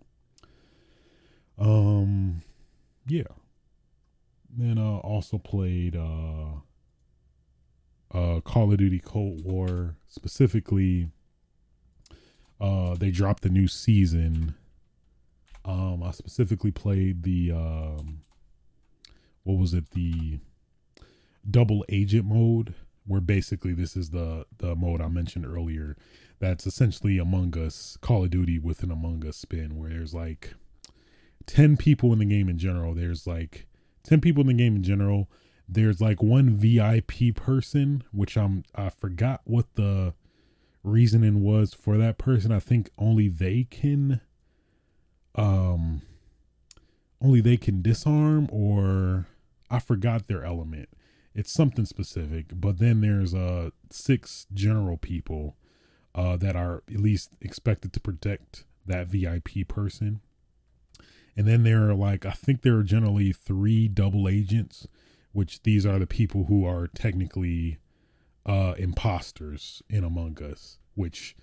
um 1.60 2.42
yeah. 3.08 3.24
Then 4.56 4.78
uh 4.78 4.98
also 4.98 5.38
played 5.38 5.96
uh 5.96 6.60
uh, 8.14 8.40
Call 8.42 8.72
of 8.72 8.78
Duty 8.78 9.00
Cold 9.00 9.44
War. 9.44 9.96
Specifically, 10.08 11.10
uh, 12.62 12.96
they 12.96 13.12
dropped 13.12 13.44
the 13.44 13.50
new 13.50 13.68
season. 13.68 14.56
Um, 15.66 16.04
I 16.04 16.12
specifically 16.12 16.72
played 16.72 17.24
the 17.24 17.52
um, 17.52 18.22
what 19.44 19.58
was 19.58 19.74
it? 19.74 19.92
The 19.92 20.40
double 21.50 21.84
agent 21.90 22.26
mode, 22.26 22.74
where 23.06 23.22
basically 23.22 23.74
this 23.74 23.96
is 23.96 24.12
the 24.12 24.46
the 24.58 24.76
mode 24.76 25.02
I 25.02 25.08
mentioned 25.08 25.46
earlier. 25.46 25.98
That's 26.40 26.68
essentially 26.68 27.18
Among 27.18 27.58
Us, 27.58 27.98
Call 28.02 28.26
of 28.26 28.30
Duty 28.30 28.60
with 28.60 28.84
an 28.84 28.92
Among 28.92 29.26
Us 29.26 29.38
spin, 29.38 29.78
where 29.78 29.90
there's 29.90 30.14
like 30.14 30.54
ten 31.46 31.78
people 31.78 32.14
in 32.14 32.20
the 32.20 32.26
game 32.26 32.50
in 32.50 32.58
general. 32.58 32.94
There's 32.94 33.26
like 33.26 33.68
ten 34.04 34.22
people 34.22 34.42
in 34.42 34.48
the 34.48 34.54
game 34.54 34.76
in 34.76 34.84
general 34.84 35.30
there's 35.68 36.02
like 36.02 36.22
one 36.22 36.50
VIP 36.52 37.36
person, 37.36 38.04
which 38.12 38.38
I'm 38.38 38.64
I 38.76 38.90
forgot 38.90 39.42
what 39.46 39.76
the 39.76 40.14
reasoning 40.84 41.42
was 41.42 41.74
for 41.74 41.98
that 41.98 42.18
person. 42.18 42.52
I 42.52 42.60
think 42.60 42.90
only 42.98 43.30
they 43.30 43.66
can 43.70 44.22
um 45.36 46.02
only 47.22 47.42
they 47.42 47.58
can 47.58 47.82
disarm 47.82 48.50
or 48.52 49.28
I 49.70 49.80
forgot 49.80 50.28
their 50.28 50.44
element. 50.44 50.90
It's 51.34 51.54
something 51.54 51.86
specific. 51.86 52.48
But 52.54 52.80
then 52.80 53.02
there's 53.02 53.34
uh 53.34 53.70
six 53.90 54.46
general 54.54 54.98
people 54.98 55.56
uh 56.14 56.38
that 56.38 56.56
are 56.56 56.84
at 56.90 57.00
least 57.00 57.32
expected 57.42 57.94
to 57.94 58.00
protect 58.00 58.66
that 58.86 59.08
VIP 59.08 59.68
person. 59.68 60.20
And 61.36 61.48
then 61.48 61.64
there 61.64 61.90
are 61.90 61.96
like 61.96 62.26
I 62.26 62.32
think 62.32 62.62
there 62.62 62.76
are 62.76 62.84
generally 62.84 63.32
three 63.32 63.88
double 63.88 64.28
agents 64.28 64.88
which 65.34 65.62
these 65.64 65.86
are 65.86 66.00
the 66.00 66.08
people 66.08 66.46
who 66.46 66.66
are 66.66 66.88
technically 66.88 67.78
uh 68.46 68.74
imposters 68.78 69.82
in 69.90 70.04
Among 70.04 70.42
Us, 70.42 70.78
which 70.96 71.36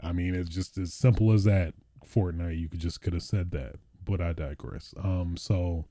I 0.00 0.12
mean 0.12 0.34
it's 0.34 0.48
just 0.48 0.78
as 0.78 0.94
simple 0.94 1.32
as 1.32 1.44
that. 1.44 1.74
Fortnite, 2.06 2.58
you 2.58 2.68
could 2.68 2.80
just 2.80 3.02
could 3.02 3.12
have 3.12 3.22
said 3.22 3.50
that, 3.50 3.76
but 4.04 4.20
I 4.20 4.32
digress. 4.32 4.94
Um 5.02 5.36
so 5.36 5.84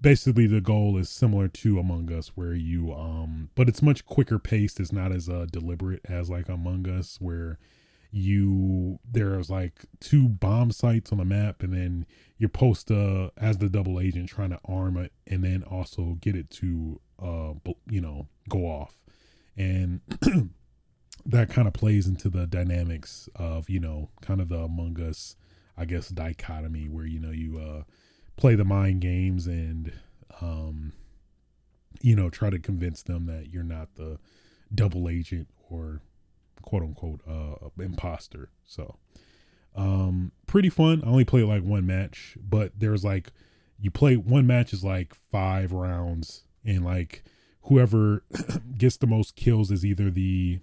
basically 0.00 0.46
the 0.46 0.60
goal 0.60 0.96
is 0.96 1.08
similar 1.08 1.48
to 1.48 1.78
Among 1.78 2.12
Us 2.12 2.28
where 2.34 2.54
you 2.54 2.92
um 2.92 3.50
but 3.54 3.68
it's 3.68 3.82
much 3.82 4.04
quicker 4.04 4.38
paced, 4.38 4.80
it's 4.80 4.92
not 4.92 5.12
as 5.12 5.28
uh 5.28 5.46
deliberate 5.50 6.00
as 6.04 6.30
like 6.30 6.48
Among 6.48 6.88
Us 6.88 7.16
where 7.20 7.58
you 8.12 8.98
there's 9.08 9.48
like 9.50 9.84
two 10.00 10.28
bomb 10.28 10.70
sites 10.72 11.12
on 11.12 11.18
the 11.18 11.24
map 11.24 11.62
and 11.62 11.72
then 11.72 12.04
you're 12.38 12.48
post 12.48 12.90
uh 12.90 13.30
as 13.36 13.58
the 13.58 13.68
double 13.68 14.00
agent 14.00 14.28
trying 14.28 14.50
to 14.50 14.58
arm 14.64 14.96
it 14.96 15.12
and 15.26 15.44
then 15.44 15.62
also 15.62 16.16
get 16.20 16.34
it 16.34 16.50
to 16.50 17.00
uh 17.22 17.52
you 17.88 18.00
know 18.00 18.26
go 18.48 18.66
off. 18.66 18.96
And 19.56 20.00
that 21.26 21.50
kind 21.50 21.68
of 21.68 21.74
plays 21.74 22.06
into 22.06 22.28
the 22.28 22.46
dynamics 22.46 23.28
of 23.34 23.68
you 23.68 23.80
know 23.80 24.10
kind 24.20 24.40
of 24.40 24.48
the 24.48 24.58
among 24.58 25.00
us 25.00 25.36
i 25.76 25.84
guess 25.84 26.08
dichotomy 26.08 26.88
where 26.88 27.06
you 27.06 27.20
know 27.20 27.30
you 27.30 27.58
uh 27.58 27.82
play 28.36 28.54
the 28.54 28.64
mind 28.64 29.00
games 29.00 29.46
and 29.46 29.92
um 30.40 30.92
you 32.00 32.16
know 32.16 32.30
try 32.30 32.48
to 32.48 32.58
convince 32.58 33.02
them 33.02 33.26
that 33.26 33.48
you're 33.52 33.62
not 33.62 33.94
the 33.96 34.18
double 34.74 35.08
agent 35.08 35.48
or 35.68 36.00
quote 36.62 36.82
unquote 36.82 37.20
uh 37.28 37.68
imposter. 37.78 38.50
So 38.64 38.96
um 39.74 40.32
pretty 40.46 40.70
fun. 40.70 41.02
I 41.04 41.08
only 41.08 41.24
played 41.24 41.44
like 41.44 41.62
one 41.62 41.86
match, 41.86 42.36
but 42.40 42.72
there's 42.78 43.04
like 43.04 43.32
you 43.80 43.90
play 43.90 44.16
one 44.16 44.46
match 44.46 44.72
is 44.72 44.84
like 44.84 45.14
five 45.14 45.72
rounds 45.72 46.44
and 46.64 46.84
like 46.84 47.22
whoever 47.62 48.24
gets 48.78 48.96
the 48.96 49.06
most 49.06 49.36
kills 49.36 49.70
is 49.70 49.84
either 49.84 50.10
the 50.10 50.60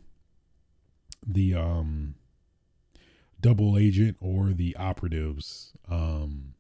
the 1.26 1.54
um 1.54 2.16
double 3.40 3.78
agent 3.78 4.18
or 4.20 4.50
the 4.50 4.76
operatives 4.78 5.74
um 5.90 6.54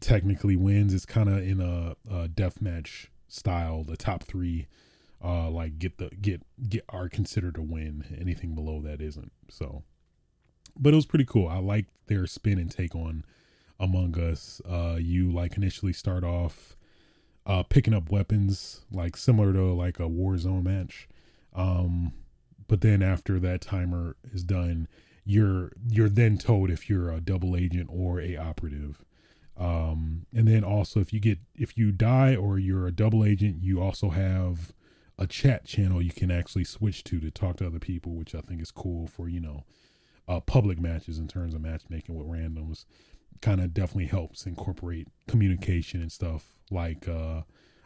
technically 0.00 0.56
wins 0.56 0.92
it's 0.92 1.06
kind 1.06 1.28
of 1.28 1.38
in 1.38 1.60
a, 1.60 1.96
a 2.12 2.28
death 2.28 2.60
match 2.60 3.10
style 3.26 3.82
the 3.84 3.96
top 3.96 4.22
three 4.22 4.66
uh 5.22 5.50
like 5.50 5.78
get 5.78 5.98
the 5.98 6.10
get 6.20 6.42
get 6.68 6.84
are 6.88 7.08
considered 7.08 7.56
a 7.56 7.62
win. 7.62 8.16
Anything 8.20 8.54
below 8.54 8.80
that 8.82 9.00
isn't. 9.00 9.32
So 9.48 9.82
but 10.76 10.92
it 10.92 10.96
was 10.96 11.06
pretty 11.06 11.24
cool. 11.24 11.48
I 11.48 11.58
liked 11.58 11.90
their 12.06 12.26
spin 12.26 12.58
and 12.58 12.70
take 12.70 12.94
on 12.94 13.24
among 13.80 14.18
us. 14.18 14.60
Uh 14.68 14.96
you 15.00 15.32
like 15.32 15.56
initially 15.56 15.92
start 15.92 16.24
off 16.24 16.76
uh 17.46 17.62
picking 17.64 17.94
up 17.94 18.10
weapons 18.10 18.82
like 18.92 19.16
similar 19.16 19.52
to 19.52 19.72
like 19.72 19.98
a 19.98 20.04
warzone 20.04 20.62
match. 20.62 21.08
Um 21.54 22.12
but 22.68 22.82
then 22.82 23.02
after 23.02 23.40
that 23.40 23.60
timer 23.60 24.16
is 24.32 24.44
done 24.44 24.86
you're 25.24 25.72
you're 25.90 26.08
then 26.08 26.38
told 26.38 26.70
if 26.70 26.88
you're 26.88 27.10
a 27.10 27.20
double 27.20 27.56
agent 27.56 27.90
or 27.92 28.20
a 28.20 28.36
operative. 28.36 29.04
Um 29.56 30.26
and 30.32 30.46
then 30.46 30.62
also 30.62 31.00
if 31.00 31.12
you 31.12 31.18
get 31.18 31.38
if 31.56 31.76
you 31.76 31.90
die 31.90 32.36
or 32.36 32.58
you're 32.58 32.86
a 32.86 32.92
double 32.92 33.24
agent 33.24 33.62
you 33.62 33.82
also 33.82 34.10
have 34.10 34.72
a 35.18 35.26
chat 35.26 35.64
channel 35.64 36.00
you 36.00 36.12
can 36.12 36.30
actually 36.30 36.64
switch 36.64 37.02
to 37.04 37.20
to 37.20 37.30
talk 37.30 37.56
to 37.56 37.66
other 37.66 37.80
people, 37.80 38.14
which 38.14 38.34
I 38.34 38.40
think 38.40 38.62
is 38.62 38.70
cool 38.70 39.06
for 39.06 39.28
you 39.28 39.40
know 39.40 39.64
uh, 40.28 40.40
public 40.40 40.78
matches 40.78 41.18
in 41.18 41.28
terms 41.28 41.54
of 41.54 41.60
matchmaking 41.60 42.16
with 42.16 42.26
randoms. 42.26 42.84
Kind 43.40 43.60
of 43.60 43.72
definitely 43.72 44.06
helps 44.06 44.46
incorporate 44.46 45.08
communication 45.26 46.00
and 46.00 46.10
stuff. 46.10 46.54
Like 46.70 47.08
uh, 47.08 47.42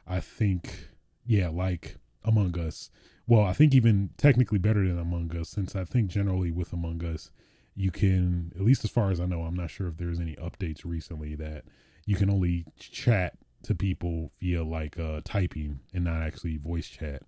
I 0.06 0.20
think, 0.20 0.88
yeah, 1.26 1.48
like 1.48 1.96
Among 2.24 2.58
Us. 2.58 2.90
Well, 3.26 3.42
I 3.42 3.52
think 3.52 3.74
even 3.74 4.10
technically 4.16 4.58
better 4.58 4.86
than 4.86 4.98
Among 4.98 5.34
Us, 5.36 5.48
since 5.48 5.76
I 5.76 5.84
think 5.84 6.10
generally 6.10 6.50
with 6.50 6.72
Among 6.72 7.04
Us, 7.04 7.30
you 7.74 7.90
can, 7.90 8.52
at 8.54 8.62
least 8.62 8.84
as 8.84 8.90
far 8.90 9.10
as 9.10 9.20
I 9.20 9.26
know, 9.26 9.42
I'm 9.42 9.54
not 9.54 9.70
sure 9.70 9.88
if 9.88 9.96
there's 9.96 10.20
any 10.20 10.36
updates 10.36 10.84
recently 10.84 11.34
that 11.36 11.64
you 12.04 12.16
can 12.16 12.28
only 12.28 12.66
chat 12.78 13.38
to 13.62 13.74
people 13.74 14.32
via 14.40 14.64
like 14.64 14.98
uh, 14.98 15.20
typing 15.24 15.80
and 15.94 16.04
not 16.04 16.22
actually 16.22 16.56
voice 16.56 16.88
chat. 16.88 17.22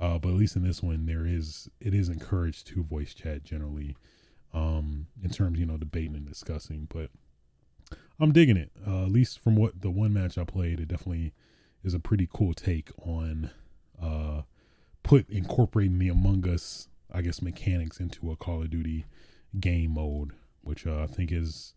Uh, 0.00 0.18
but 0.18 0.28
at 0.28 0.36
least 0.36 0.56
in 0.56 0.62
this 0.62 0.82
one, 0.82 1.06
there 1.06 1.26
is 1.26 1.68
it 1.80 1.92
is 1.94 2.08
encouraged 2.08 2.66
to 2.68 2.84
voice 2.84 3.14
chat 3.14 3.42
generally, 3.42 3.96
um, 4.54 5.06
in 5.22 5.30
terms 5.30 5.58
you 5.58 5.66
know 5.66 5.76
debating 5.76 6.14
and 6.14 6.28
discussing. 6.28 6.86
But 6.88 7.10
I'm 8.20 8.32
digging 8.32 8.56
it. 8.56 8.70
Uh, 8.86 9.04
at 9.04 9.12
least 9.12 9.40
from 9.40 9.56
what 9.56 9.80
the 9.80 9.90
one 9.90 10.12
match 10.12 10.38
I 10.38 10.44
played, 10.44 10.80
it 10.80 10.88
definitely 10.88 11.32
is 11.82 11.94
a 11.94 12.00
pretty 12.00 12.28
cool 12.32 12.54
take 12.54 12.90
on 13.04 13.50
uh, 14.00 14.42
put 15.02 15.28
incorporating 15.30 15.98
the 15.98 16.08
Among 16.08 16.48
Us, 16.48 16.88
I 17.12 17.22
guess, 17.22 17.42
mechanics 17.42 17.98
into 17.98 18.30
a 18.30 18.36
Call 18.36 18.62
of 18.62 18.70
Duty 18.70 19.06
game 19.58 19.94
mode, 19.94 20.32
which 20.62 20.86
uh, 20.86 21.02
I 21.02 21.06
think 21.06 21.32
is 21.32 21.74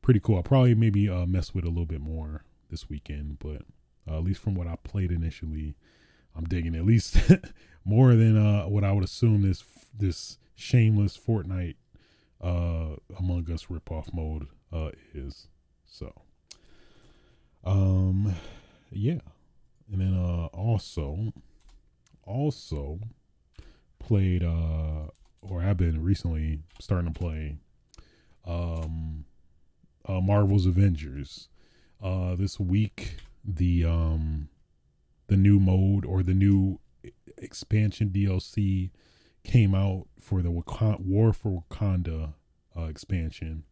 pretty 0.00 0.20
cool. 0.20 0.36
I'll 0.36 0.42
probably 0.42 0.74
maybe 0.74 1.08
uh, 1.08 1.26
mess 1.26 1.54
with 1.54 1.64
a 1.64 1.68
little 1.68 1.86
bit 1.86 2.00
more 2.00 2.44
this 2.72 2.88
weekend, 2.88 3.38
but 3.38 3.62
uh, 4.10 4.18
at 4.18 4.24
least 4.24 4.40
from 4.40 4.56
what 4.56 4.66
I 4.66 4.74
played 4.82 5.12
initially, 5.12 5.76
I'm 6.34 6.44
digging 6.44 6.74
at 6.74 6.84
least 6.84 7.16
more 7.84 8.14
than 8.16 8.36
uh, 8.36 8.64
what 8.64 8.82
I 8.82 8.90
would 8.90 9.04
assume 9.04 9.42
this 9.42 9.62
this 9.96 10.38
shameless 10.56 11.16
Fortnite 11.16 11.76
uh, 12.40 12.96
Among 13.16 13.48
Us 13.52 13.66
ripoff 13.66 14.12
mode 14.12 14.48
uh, 14.72 14.90
is. 15.14 15.46
So, 15.86 16.12
um, 17.64 18.34
yeah, 18.90 19.20
and 19.92 20.00
then 20.00 20.14
uh, 20.14 20.46
also, 20.46 21.32
also 22.24 22.98
played 24.00 24.42
uh, 24.42 25.08
or 25.42 25.62
I've 25.62 25.76
been 25.76 26.02
recently 26.02 26.60
starting 26.80 27.12
to 27.12 27.18
play 27.18 27.56
um, 28.46 29.24
uh, 30.06 30.20
Marvel's 30.20 30.66
Avengers 30.66 31.48
uh, 32.02 32.34
this 32.34 32.58
week 32.58 33.16
the 33.44 33.84
um 33.84 34.48
the 35.28 35.36
new 35.36 35.58
mode 35.58 36.04
or 36.04 36.22
the 36.22 36.34
new 36.34 36.78
expansion 37.38 38.10
DLC 38.10 38.90
came 39.44 39.74
out 39.74 40.06
for 40.20 40.42
the 40.42 40.50
Wakanda, 40.50 41.00
War 41.00 41.32
for 41.32 41.64
Wakanda 41.70 42.34
uh, 42.76 42.84
expansion, 42.84 43.64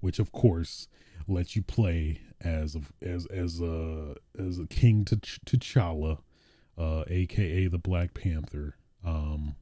which 0.00 0.18
of 0.18 0.32
course 0.32 0.88
lets 1.26 1.54
you 1.56 1.62
play 1.62 2.20
as 2.40 2.74
a, 2.74 2.80
as 3.02 3.26
as 3.26 3.60
a 3.60 4.14
as 4.38 4.58
a 4.58 4.66
King 4.66 5.04
T'Challa, 5.04 6.18
uh, 6.78 7.04
aka 7.08 7.66
the 7.68 7.78
Black 7.78 8.14
Panther, 8.14 8.76
um, 9.04 9.56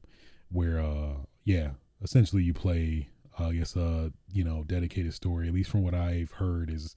where 0.51 0.79
uh 0.79 1.15
yeah, 1.43 1.71
essentially 2.01 2.43
you 2.43 2.53
play 2.53 3.09
uh, 3.39 3.47
I 3.47 3.53
guess 3.53 3.75
uh 3.75 4.09
you 4.31 4.43
know 4.43 4.63
dedicated 4.65 5.13
story. 5.13 5.47
At 5.47 5.53
least 5.53 5.69
from 5.69 5.83
what 5.83 5.93
I've 5.93 6.31
heard 6.31 6.69
is 6.69 6.95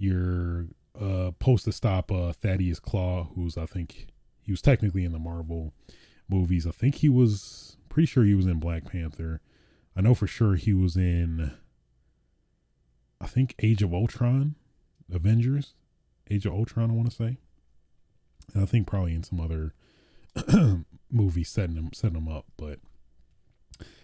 you're 0.00 0.66
uh, 0.98 1.26
supposed 1.26 1.64
to 1.66 1.72
stop 1.72 2.10
uh, 2.10 2.32
Thaddeus 2.32 2.80
Klaue, 2.80 3.28
who's 3.34 3.56
I 3.56 3.66
think 3.66 4.08
he 4.40 4.50
was 4.50 4.62
technically 4.62 5.04
in 5.04 5.12
the 5.12 5.18
Marvel 5.18 5.72
movies. 6.28 6.66
I 6.66 6.70
think 6.70 6.96
he 6.96 7.08
was 7.08 7.76
pretty 7.88 8.06
sure 8.06 8.24
he 8.24 8.34
was 8.34 8.46
in 8.46 8.58
Black 8.58 8.90
Panther. 8.90 9.40
I 9.94 10.00
know 10.00 10.14
for 10.14 10.26
sure 10.26 10.56
he 10.56 10.72
was 10.72 10.96
in. 10.96 11.52
I 13.20 13.26
think 13.26 13.54
Age 13.62 13.82
of 13.82 13.92
Ultron, 13.92 14.54
Avengers, 15.12 15.74
Age 16.30 16.46
of 16.46 16.54
Ultron. 16.54 16.90
I 16.90 16.94
want 16.94 17.10
to 17.10 17.16
say, 17.16 17.36
and 18.54 18.62
I 18.62 18.66
think 18.66 18.86
probably 18.86 19.14
in 19.14 19.22
some 19.22 19.40
other 19.40 19.74
movie 21.10 21.44
setting 21.44 21.76
him 21.76 21.90
setting 21.92 22.16
him 22.16 22.28
up. 22.28 22.46
But 22.56 22.78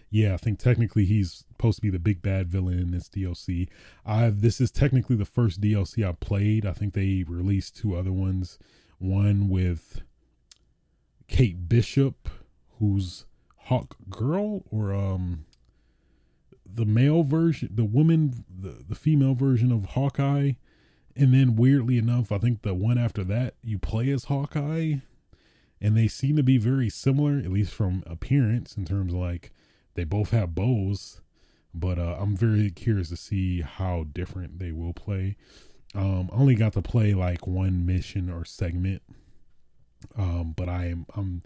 yeah, 0.09 0.33
I 0.33 0.37
think 0.37 0.59
technically 0.59 1.05
he's 1.05 1.43
supposed 1.49 1.77
to 1.77 1.81
be 1.81 1.89
the 1.89 1.99
big 1.99 2.21
bad 2.21 2.47
villain 2.47 2.79
in 2.79 2.91
this 2.91 3.09
DLC. 3.09 3.67
I 4.05 4.29
this 4.29 4.61
is 4.61 4.71
technically 4.71 5.15
the 5.15 5.25
first 5.25 5.59
DLC 5.59 6.07
I 6.07 6.13
played. 6.13 6.65
I 6.65 6.71
think 6.71 6.93
they 6.93 7.25
released 7.27 7.75
two 7.75 7.95
other 7.95 8.13
ones. 8.13 8.57
One 8.99 9.49
with 9.49 10.01
Kate 11.27 11.67
Bishop, 11.67 12.29
who's 12.79 13.25
Hawk 13.65 13.97
Girl, 14.09 14.63
or 14.71 14.93
um 14.93 15.45
the 16.65 16.85
male 16.85 17.23
version, 17.23 17.69
the 17.73 17.85
woman, 17.85 18.45
the, 18.49 18.83
the 18.87 18.95
female 18.95 19.33
version 19.33 19.71
of 19.71 19.85
Hawkeye. 19.85 20.53
And 21.15 21.33
then 21.33 21.55
weirdly 21.55 21.97
enough, 21.97 22.31
I 22.31 22.37
think 22.37 22.61
the 22.61 22.73
one 22.73 22.97
after 22.97 23.23
that 23.25 23.55
you 23.63 23.79
play 23.79 24.09
as 24.11 24.25
Hawkeye. 24.25 24.95
And 25.81 25.97
they 25.97 26.07
seem 26.07 26.35
to 26.37 26.43
be 26.43 26.57
very 26.57 26.89
similar, 26.89 27.37
at 27.37 27.51
least 27.51 27.73
from 27.73 28.03
appearance, 28.05 28.77
in 28.77 28.85
terms 28.85 29.13
of 29.13 29.19
like 29.19 29.51
they 29.97 30.05
both 30.05 30.31
have 30.31 30.55
bows. 30.55 31.19
But 31.73 31.99
uh, 31.99 32.15
I'm 32.17 32.37
very 32.37 32.71
curious 32.71 33.09
to 33.09 33.17
see 33.17 33.61
how 33.61 34.05
different 34.13 34.59
they 34.59 34.71
will 34.71 34.93
play. 34.93 35.35
Um, 35.93 36.29
I 36.31 36.37
only 36.37 36.55
got 36.55 36.73
to 36.73 36.81
play 36.81 37.13
like 37.13 37.45
one 37.45 37.85
mission 37.85 38.29
or 38.29 38.45
segment. 38.45 39.01
Um, 40.15 40.53
but 40.55 40.69
I 40.69 40.85
am 40.85 41.05
I'm 41.15 41.43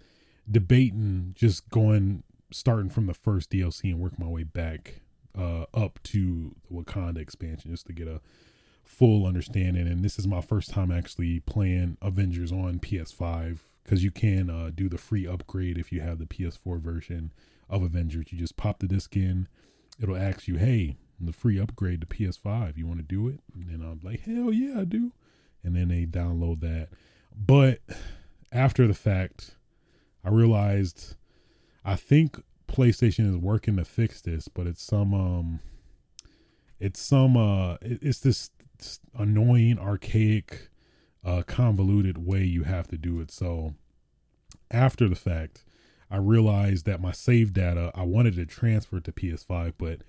debating 0.50 1.34
just 1.36 1.70
going 1.70 2.24
starting 2.52 2.90
from 2.90 3.08
the 3.08 3.14
first 3.14 3.50
DLC 3.50 3.86
and 3.86 4.00
work 4.00 4.20
my 4.20 4.28
way 4.28 4.44
back 4.44 5.02
uh, 5.38 5.66
up 5.74 6.00
to 6.04 6.56
the 6.70 6.76
Wakanda 6.76 7.18
expansion 7.18 7.72
just 7.72 7.88
to 7.88 7.94
get 7.94 8.08
a 8.08 8.22
full 8.84 9.26
understanding. 9.26 9.88
And 9.88 10.04
this 10.04 10.20
is 10.20 10.28
my 10.28 10.42
first 10.42 10.70
time 10.70 10.92
actually 10.92 11.40
playing 11.40 11.98
Avengers 12.02 12.52
on 12.52 12.80
PS5 12.80 13.60
because 13.84 14.04
you 14.04 14.12
can 14.12 14.50
uh, 14.50 14.72
do 14.74 14.90
the 14.90 14.98
free 14.98 15.26
upgrade 15.26 15.78
if 15.78 15.92
you 15.92 16.02
have 16.02 16.20
the 16.20 16.26
PS4 16.26 16.80
version 16.80 17.32
of 17.72 17.82
Avengers. 17.82 18.28
You 18.32 18.38
just 18.38 18.58
pop 18.58 18.80
the 18.80 18.88
disc 18.88 19.16
in, 19.16 19.48
it'll 20.00 20.18
ask 20.18 20.48
you, 20.48 20.58
hey, 20.58 20.98
the 21.20 21.34
free 21.34 21.60
upgrade 21.60 22.02
to 22.02 22.08
PS5, 22.08 22.78
you 22.78 22.86
want 22.86 23.00
to 23.00 23.04
do 23.04 23.28
it? 23.28 23.40
And 23.56 23.70
then 23.70 23.82
I'm 23.82 24.02
like, 24.04 24.22
hell 24.22 24.52
yeah, 24.52 24.82
I 24.82 24.84
do. 24.84 25.12
And 25.64 25.76
then 25.76 25.88
they 25.88 26.06
download 26.06 26.60
that. 26.62 26.90
But 27.36 27.80
after 28.52 28.88
the 28.88 28.94
fact, 28.94 29.56
I 30.24 30.30
realized 30.30 31.16
I 31.86 31.96
think 31.96 32.42
PlayStation 32.68 33.30
is 33.30 33.38
working 33.38 33.78
to 33.78 33.86
fix 33.86 34.22
this, 34.22 34.48
but 34.48 34.68
it's 34.68 34.84
some 34.84 35.14
um 35.14 35.60
it's 36.80 37.00
some 37.00 37.38
uh 37.38 37.78
it's 37.82 38.20
this 38.20 38.50
annoying 39.18 39.78
archaic 39.78 40.70
uh 41.24 41.44
convoluted 41.46 42.26
way 42.26 42.44
you 42.44 42.64
have 42.64 42.88
to 42.90 42.98
do 42.98 43.20
it. 43.20 43.32
So 43.32 43.76
after 44.70 45.08
the 45.08 45.16
fact, 45.16 45.64
I 46.12 46.18
realized 46.18 46.86
that 46.86 47.02
my 47.02 47.14
save 47.14 47.54
data 47.54 47.92
I 47.96 48.04
wanted 48.04 48.36
to 48.36 48.46
transfer 48.46 49.00
to 49.00 49.12
PS5, 49.12 49.74
but 49.78 50.02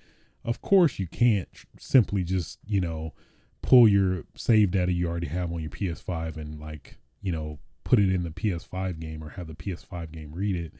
of 0.44 0.60
course 0.60 0.98
you 0.98 1.06
can't 1.06 1.48
simply 1.78 2.24
just, 2.24 2.58
you 2.66 2.80
know, 2.80 3.14
pull 3.62 3.86
your 3.86 4.24
save 4.34 4.72
data 4.72 4.92
you 4.92 5.08
already 5.08 5.28
have 5.28 5.52
on 5.52 5.60
your 5.60 5.70
PS5 5.70 6.36
and 6.36 6.60
like, 6.60 6.98
you 7.20 7.30
know, 7.30 7.60
put 7.84 8.00
it 8.00 8.12
in 8.12 8.24
the 8.24 8.30
PS5 8.30 8.98
game 8.98 9.22
or 9.22 9.30
have 9.30 9.46
the 9.46 9.54
PS5 9.54 10.10
game 10.10 10.32
read 10.34 10.56
it. 10.56 10.72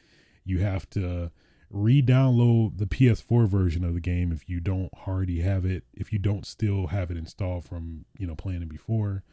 You 0.43 0.59
have 0.59 0.89
to 0.91 1.31
re-download 1.69 2.77
the 2.77 2.85
PS4 2.85 3.47
version 3.47 3.85
of 3.85 3.93
the 3.93 4.01
game 4.01 4.31
if 4.33 4.49
you 4.49 4.59
don't 4.59 4.91
already 5.07 5.39
have 5.39 5.65
it, 5.65 5.85
if 5.93 6.11
you 6.11 6.19
don't 6.19 6.45
still 6.45 6.87
have 6.87 7.09
it 7.09 7.17
installed 7.17 7.63
from, 7.63 8.03
you 8.17 8.27
know, 8.27 8.35
playing 8.35 8.61
it 8.61 8.69
before. 8.69 9.23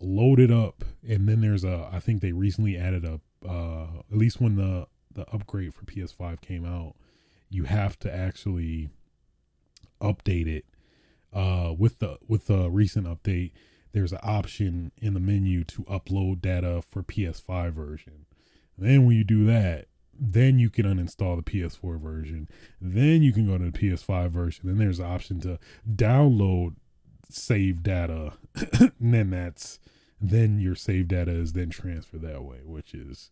Load 0.00 0.38
it 0.38 0.52
up 0.52 0.84
and 1.06 1.28
then 1.28 1.40
there's 1.40 1.64
a 1.64 1.88
I 1.92 1.98
think 1.98 2.22
they 2.22 2.32
recently 2.32 2.76
added 2.76 3.04
a 3.04 3.20
uh 3.46 4.02
at 4.12 4.16
least 4.16 4.40
when 4.40 4.54
the 4.54 4.86
the 5.16 5.28
upgrade 5.32 5.74
for 5.74 5.84
PS5 5.84 6.40
came 6.40 6.64
out, 6.64 6.94
you 7.50 7.64
have 7.64 7.98
to 8.00 8.14
actually 8.14 8.90
update 10.00 10.46
it 10.46 10.66
uh 11.32 11.72
with 11.76 11.98
the 12.00 12.18
with 12.28 12.46
the 12.48 12.70
recent 12.70 13.06
update 13.06 13.50
there's 13.96 14.12
an 14.12 14.18
option 14.22 14.92
in 15.00 15.14
the 15.14 15.20
menu 15.20 15.64
to 15.64 15.82
upload 15.84 16.42
data 16.42 16.82
for 16.82 17.02
PS5 17.02 17.72
version. 17.72 18.26
Then 18.76 19.06
when 19.06 19.16
you 19.16 19.24
do 19.24 19.46
that, 19.46 19.86
then 20.12 20.58
you 20.58 20.68
can 20.68 20.84
uninstall 20.84 21.42
the 21.42 21.50
PS4 21.50 21.98
version. 21.98 22.46
Then 22.78 23.22
you 23.22 23.32
can 23.32 23.46
go 23.46 23.56
to 23.56 23.70
the 23.70 23.78
PS5 23.78 24.28
version. 24.28 24.66
Then 24.66 24.76
there's 24.76 24.98
an 24.98 25.06
option 25.06 25.40
to 25.40 25.58
download 25.90 26.74
save 27.30 27.82
data. 27.82 28.34
and 28.78 28.92
then 29.00 29.30
that's 29.30 29.78
then 30.20 30.58
your 30.58 30.74
save 30.74 31.08
data 31.08 31.30
is 31.30 31.54
then 31.54 31.70
transferred 31.70 32.20
that 32.20 32.44
way, 32.44 32.58
which 32.66 32.92
is 32.92 33.30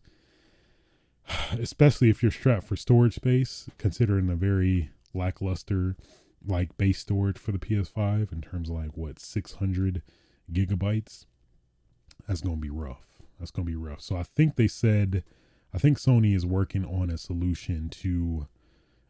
especially 1.59 2.09
if 2.09 2.21
you're 2.21 2.31
strapped 2.31 2.65
for 2.65 2.75
storage 2.75 3.15
space, 3.15 3.69
considering 3.77 4.29
a 4.29 4.35
very 4.35 4.91
lackluster 5.13 5.95
like 6.47 6.77
base 6.77 6.99
storage 6.99 7.37
for 7.37 7.51
the 7.51 7.59
PS5 7.59 8.31
in 8.31 8.41
terms 8.41 8.69
of 8.69 8.75
like 8.75 8.95
what 8.95 9.19
600 9.19 10.01
gigabytes. 10.51 11.25
That's 12.27 12.41
going 12.41 12.57
to 12.57 12.61
be 12.61 12.69
rough. 12.69 13.05
That's 13.39 13.51
going 13.51 13.65
to 13.65 13.71
be 13.71 13.75
rough. 13.75 14.01
So 14.01 14.15
I 14.15 14.23
think 14.23 14.55
they 14.55 14.67
said 14.67 15.23
I 15.75 15.77
think 15.77 15.97
Sony 15.97 16.33
is 16.33 16.45
working 16.45 16.85
on 16.85 17.09
a 17.09 17.17
solution 17.17 17.89
to 17.89 18.47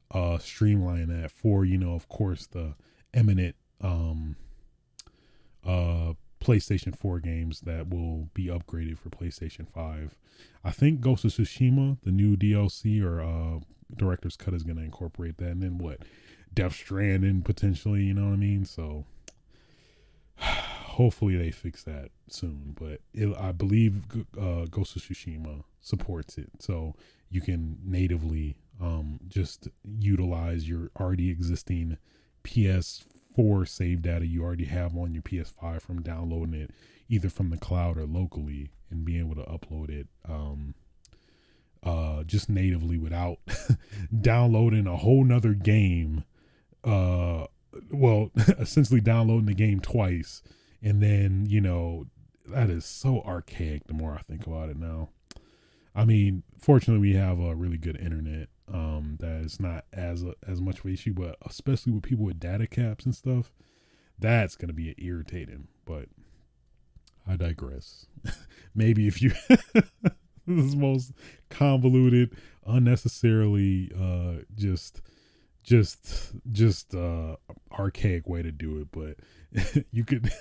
uh, 0.09 0.39
streamline 0.39 1.09
that 1.09 1.29
for, 1.29 1.63
you 1.63 1.77
know, 1.77 1.93
of 1.93 2.09
course, 2.09 2.47
the 2.47 2.73
eminent 3.13 3.55
um, 3.81 4.35
uh, 5.63 6.13
PlayStation 6.39 6.95
4 6.95 7.19
games 7.19 7.61
that 7.61 7.89
will 7.89 8.29
be 8.33 8.47
upgraded 8.47 8.97
for 8.97 9.09
PlayStation 9.09 9.67
5. 9.67 10.17
I 10.63 10.71
think 10.71 11.01
Ghost 11.01 11.25
of 11.25 11.31
Tsushima, 11.31 11.97
the 12.03 12.11
new 12.11 12.35
DLC 12.35 13.03
or 13.03 13.21
uh, 13.21 13.59
Director's 13.95 14.37
Cut, 14.37 14.53
is 14.53 14.63
going 14.63 14.77
to 14.77 14.83
incorporate 14.83 15.37
that. 15.37 15.49
And 15.49 15.63
then 15.63 15.77
what? 15.77 15.99
Death 16.53 16.73
Stranding, 16.73 17.41
potentially, 17.41 18.03
you 18.03 18.13
know 18.13 18.25
what 18.25 18.33
I 18.33 18.37
mean? 18.37 18.65
So 18.65 19.05
hopefully 20.37 21.35
they 21.37 21.51
fix 21.51 21.83
that 21.83 22.09
soon. 22.27 22.75
But 22.79 23.01
it, 23.13 23.35
I 23.37 23.51
believe 23.51 24.03
uh, 24.39 24.65
Ghost 24.69 24.95
of 24.95 25.01
Tsushima 25.01 25.63
supports 25.81 26.37
it, 26.37 26.49
so 26.59 26.95
you 27.29 27.41
can 27.41 27.77
natively 27.83 28.57
um, 28.81 29.19
just 29.27 29.67
utilize 29.83 30.67
your 30.67 30.89
already 30.99 31.29
existing 31.29 31.97
PS4 33.37 33.67
save 33.67 34.01
data 34.01 34.25
you 34.25 34.43
already 34.43 34.65
have 34.65 34.95
on 34.95 35.13
your 35.13 35.23
PS5 35.23 35.81
from 35.81 36.01
downloading 36.01 36.53
it 36.53 36.71
either 37.07 37.29
from 37.29 37.49
the 37.49 37.57
cloud 37.57 37.97
or 37.97 38.05
locally 38.05 38.71
and 38.89 39.05
being 39.05 39.19
able 39.19 39.35
to 39.35 39.49
upload 39.49 39.89
it 39.89 40.07
um, 40.27 40.73
uh, 41.83 42.23
just 42.23 42.49
natively 42.49 42.97
without 42.97 43.37
downloading 44.21 44.87
a 44.87 44.97
whole 44.97 45.23
nother 45.23 45.53
game 45.53 46.23
uh, 46.83 47.45
well 47.91 48.31
essentially 48.59 49.01
downloading 49.01 49.47
the 49.47 49.53
game 49.53 49.79
twice 49.79 50.41
and 50.85 51.01
then, 51.01 51.47
you 51.49 51.61
know, 51.61 52.05
that 52.47 52.69
is 52.69 52.85
so 52.85 53.21
archaic 53.21 53.87
the 53.87 53.93
more 53.93 54.13
I 54.13 54.21
think 54.21 54.45
about 54.45 54.69
it 54.69 54.77
now. 54.77 55.09
I 55.95 56.05
mean, 56.05 56.43
fortunately, 56.59 57.01
we 57.01 57.15
have 57.15 57.39
a 57.39 57.55
really 57.55 57.79
good 57.79 57.99
internet 57.99 58.49
um, 58.71 59.17
that 59.19 59.41
is 59.41 59.59
not 59.59 59.85
as 59.93 60.23
a, 60.23 60.33
as 60.47 60.61
much 60.61 60.79
of 60.79 60.85
an 60.85 60.93
issue, 60.93 61.13
but 61.13 61.37
especially 61.45 61.91
with 61.93 62.03
people 62.03 62.25
with 62.25 62.39
data 62.39 62.67
caps 62.67 63.05
and 63.05 63.15
stuff, 63.15 63.51
that's 64.17 64.55
to 64.67 64.73
be 64.73 64.95
irritating. 64.97 65.67
But 65.85 66.07
I 67.27 67.35
digress. 67.35 68.07
Maybe 68.75 69.07
if 69.07 69.21
you 69.21 69.31
this 70.47 70.75
most 70.75 71.11
convoluted, 71.49 72.35
unnecessarily 72.65 73.91
uh, 73.99 74.43
just 74.55 75.01
just 75.63 76.33
just 76.51 76.93
uh, 76.93 77.35
archaic 77.71 78.27
way 78.27 78.41
to 78.41 78.51
do 78.51 78.79
it, 78.79 78.87
but 78.91 79.83
you 79.91 80.03
could 80.03 80.31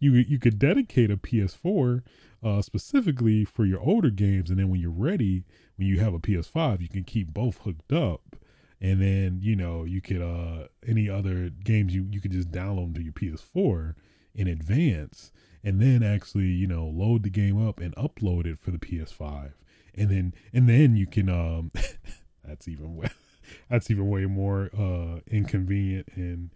you 0.00 0.12
you 0.12 0.38
could 0.38 0.58
dedicate 0.58 1.10
a 1.10 1.16
PS4 1.16 2.02
uh, 2.44 2.62
specifically 2.62 3.44
for 3.44 3.64
your 3.64 3.80
older 3.80 4.10
games, 4.10 4.50
and 4.50 4.58
then 4.58 4.68
when 4.68 4.80
you're 4.80 4.90
ready, 4.90 5.44
when 5.76 5.86
you 5.86 6.00
have 6.00 6.14
a 6.14 6.18
PS5, 6.18 6.80
you 6.80 6.88
can 6.88 7.04
keep 7.04 7.32
both 7.32 7.58
hooked 7.58 7.92
up, 7.92 8.36
and 8.80 9.00
then 9.00 9.38
you 9.42 9.56
know 9.56 9.84
you 9.84 10.00
could 10.00 10.22
uh, 10.22 10.68
any 10.86 11.08
other 11.08 11.50
games 11.50 11.94
you 11.94 12.06
you 12.10 12.20
could 12.20 12.32
just 12.32 12.50
download 12.50 12.94
to 12.94 13.02
your 13.02 13.12
PS4 13.12 13.94
in 14.34 14.48
advance, 14.48 15.32
and 15.62 15.80
then 15.80 16.02
actually 16.02 16.46
you 16.46 16.66
know 16.66 16.86
load 16.86 17.22
the 17.22 17.30
game 17.30 17.66
up 17.66 17.80
and 17.80 17.94
upload 17.96 18.46
it 18.46 18.58
for 18.58 18.70
the 18.70 18.78
PS5, 18.78 19.52
and 19.94 20.10
then 20.10 20.34
and 20.52 20.68
then 20.68 20.96
you 20.96 21.06
can 21.06 21.28
um 21.28 21.70
that's 22.44 22.68
even 22.68 22.96
way 22.96 23.08
that's 23.70 23.90
even 23.90 24.08
way 24.08 24.26
more 24.26 24.70
uh 24.76 25.20
inconvenient 25.28 26.08
and 26.14 26.50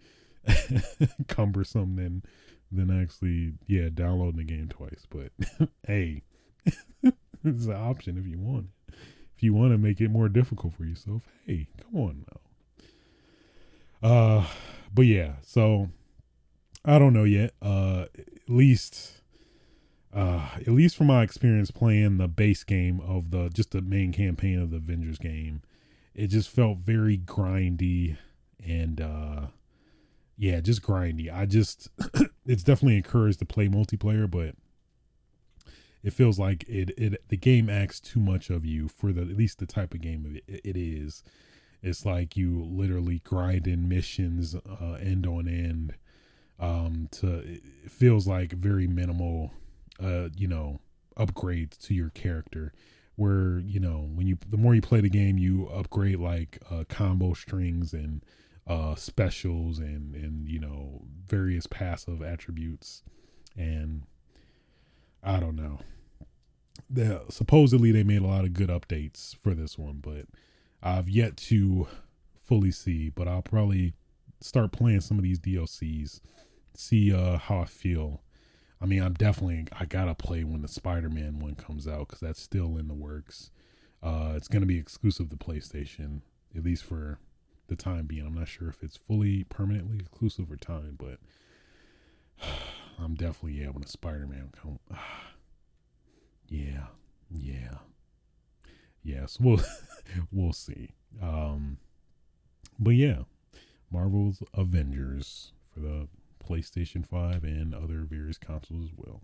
cumbersome 1.27 1.95
than 1.95 2.23
than 2.71 2.89
actually, 3.01 3.53
yeah, 3.67 3.89
downloading 3.93 4.37
the 4.37 4.43
game 4.43 4.69
twice. 4.69 5.05
But 5.09 5.31
hey, 5.85 6.23
it's 7.43 7.65
an 7.65 7.73
option 7.73 8.17
if 8.17 8.25
you 8.25 8.39
want. 8.39 8.67
You 9.41 9.53
want 9.53 9.71
to 9.71 9.77
make 9.77 9.99
it 10.01 10.09
more 10.09 10.29
difficult 10.29 10.73
for 10.73 10.85
yourself, 10.85 11.23
hey, 11.45 11.67
come 11.81 12.01
on 12.01 12.25
now. 14.01 14.09
Uh, 14.09 14.47
but 14.93 15.03
yeah, 15.03 15.33
so 15.41 15.89
I 16.83 16.99
don't 16.99 17.13
know 17.13 17.23
yet. 17.23 17.53
Uh, 17.61 18.05
at 18.17 18.49
least 18.49 19.21
uh, 20.13 20.49
at 20.55 20.67
least 20.67 20.95
from 20.95 21.07
my 21.07 21.23
experience 21.23 21.71
playing 21.71 22.17
the 22.17 22.27
base 22.27 22.63
game 22.63 22.99
of 23.01 23.31
the 23.31 23.49
just 23.49 23.71
the 23.71 23.81
main 23.81 24.11
campaign 24.11 24.59
of 24.59 24.71
the 24.71 24.77
Avengers 24.77 25.17
game, 25.17 25.61
it 26.13 26.27
just 26.27 26.49
felt 26.49 26.79
very 26.79 27.17
grindy 27.17 28.17
and 28.65 28.99
uh, 28.99 29.47
yeah, 30.37 30.59
just 30.59 30.81
grindy. 30.81 31.33
I 31.33 31.45
just 31.45 31.89
it's 32.45 32.63
definitely 32.63 32.97
encouraged 32.97 33.39
to 33.39 33.45
play 33.45 33.67
multiplayer, 33.67 34.29
but 34.29 34.55
it 36.03 36.13
feels 36.13 36.39
like 36.39 36.63
it 36.67 36.91
it 36.97 37.27
the 37.29 37.37
game 37.37 37.69
asks 37.69 37.99
too 37.99 38.19
much 38.19 38.49
of 38.49 38.65
you 38.65 38.87
for 38.87 39.11
the 39.11 39.21
at 39.21 39.37
least 39.37 39.59
the 39.59 39.65
type 39.65 39.93
of 39.93 40.01
game 40.01 40.41
it, 40.47 40.61
it 40.63 40.77
is. 40.77 41.23
It's 41.83 42.05
like 42.05 42.37
you 42.37 42.63
literally 42.63 43.21
grinding 43.23 43.89
missions 43.89 44.55
uh, 44.55 44.97
end 45.01 45.25
on 45.25 45.47
end. 45.47 45.95
Um, 46.59 47.09
to 47.13 47.39
it 47.39 47.63
feels 47.89 48.27
like 48.27 48.53
very 48.53 48.85
minimal, 48.85 49.51
uh, 49.99 50.29
you 50.35 50.47
know, 50.47 50.79
upgrades 51.17 51.79
to 51.87 51.93
your 51.93 52.09
character. 52.09 52.71
Where 53.15 53.59
you 53.59 53.79
know 53.79 54.09
when 54.13 54.27
you 54.27 54.37
the 54.47 54.57
more 54.57 54.73
you 54.73 54.81
play 54.81 55.01
the 55.01 55.09
game, 55.09 55.37
you 55.37 55.67
upgrade 55.67 56.19
like 56.19 56.59
uh, 56.69 56.83
combo 56.87 57.33
strings 57.33 57.93
and 57.93 58.23
uh, 58.67 58.95
specials 58.95 59.79
and 59.79 60.15
and 60.15 60.47
you 60.47 60.59
know 60.59 61.01
various 61.25 61.67
passive 61.67 62.21
attributes 62.21 63.03
and 63.57 64.03
I 65.23 65.39
don't 65.39 65.55
know. 65.55 65.79
The, 66.89 67.23
supposedly 67.29 67.91
they 67.91 68.03
made 68.03 68.21
a 68.21 68.27
lot 68.27 68.43
of 68.43 68.53
good 68.53 68.69
updates 68.69 69.35
for 69.35 69.53
this 69.53 69.77
one, 69.77 69.99
but 70.01 70.25
I've 70.83 71.07
yet 71.09 71.37
to 71.37 71.87
fully 72.41 72.71
see. 72.71 73.09
But 73.09 73.27
I'll 73.27 73.41
probably 73.41 73.93
start 74.41 74.71
playing 74.71 75.01
some 75.01 75.17
of 75.17 75.23
these 75.23 75.39
DLCs, 75.39 76.19
see 76.75 77.13
uh, 77.13 77.37
how 77.37 77.59
I 77.59 77.65
feel. 77.65 78.21
I 78.81 78.85
mean, 78.87 79.01
I'm 79.01 79.13
definitely 79.13 79.67
I 79.79 79.85
gotta 79.85 80.15
play 80.15 80.43
when 80.43 80.61
the 80.61 80.67
Spider-Man 80.67 81.39
one 81.39 81.55
comes 81.55 81.87
out 81.87 82.07
because 82.07 82.19
that's 82.19 82.41
still 82.41 82.77
in 82.77 82.87
the 82.87 82.93
works. 82.93 83.51
Uh, 84.01 84.33
it's 84.35 84.47
gonna 84.47 84.65
be 84.65 84.79
exclusive 84.79 85.29
to 85.29 85.35
PlayStation, 85.35 86.21
at 86.57 86.63
least 86.63 86.83
for 86.83 87.19
the 87.67 87.75
time 87.75 88.05
being. 88.05 88.25
I'm 88.25 88.33
not 88.33 88.47
sure 88.47 88.69
if 88.69 88.81
it's 88.83 88.97
fully 88.97 89.43
permanently 89.45 89.99
exclusive 89.99 90.51
or 90.51 90.57
time, 90.57 90.97
but 90.97 91.19
I'm 93.03 93.15
definitely 93.15 93.61
yeah 93.61 93.69
when 93.69 93.83
a 93.83 93.87
Spider-Man 93.87 94.51
come. 94.61 94.79
yeah, 96.49 96.87
yeah, 97.29 97.77
yes. 99.03 99.37
We'll 99.39 99.61
we'll 100.31 100.53
see. 100.53 100.91
Um, 101.21 101.77
but 102.79 102.91
yeah, 102.91 103.23
Marvel's 103.91 104.43
Avengers 104.53 105.51
for 105.73 105.79
the 105.79 106.07
PlayStation 106.43 107.05
Five 107.05 107.43
and 107.43 107.73
other 107.73 108.05
various 108.09 108.37
consoles 108.37 108.85
as 108.85 108.91
well. 108.95 109.21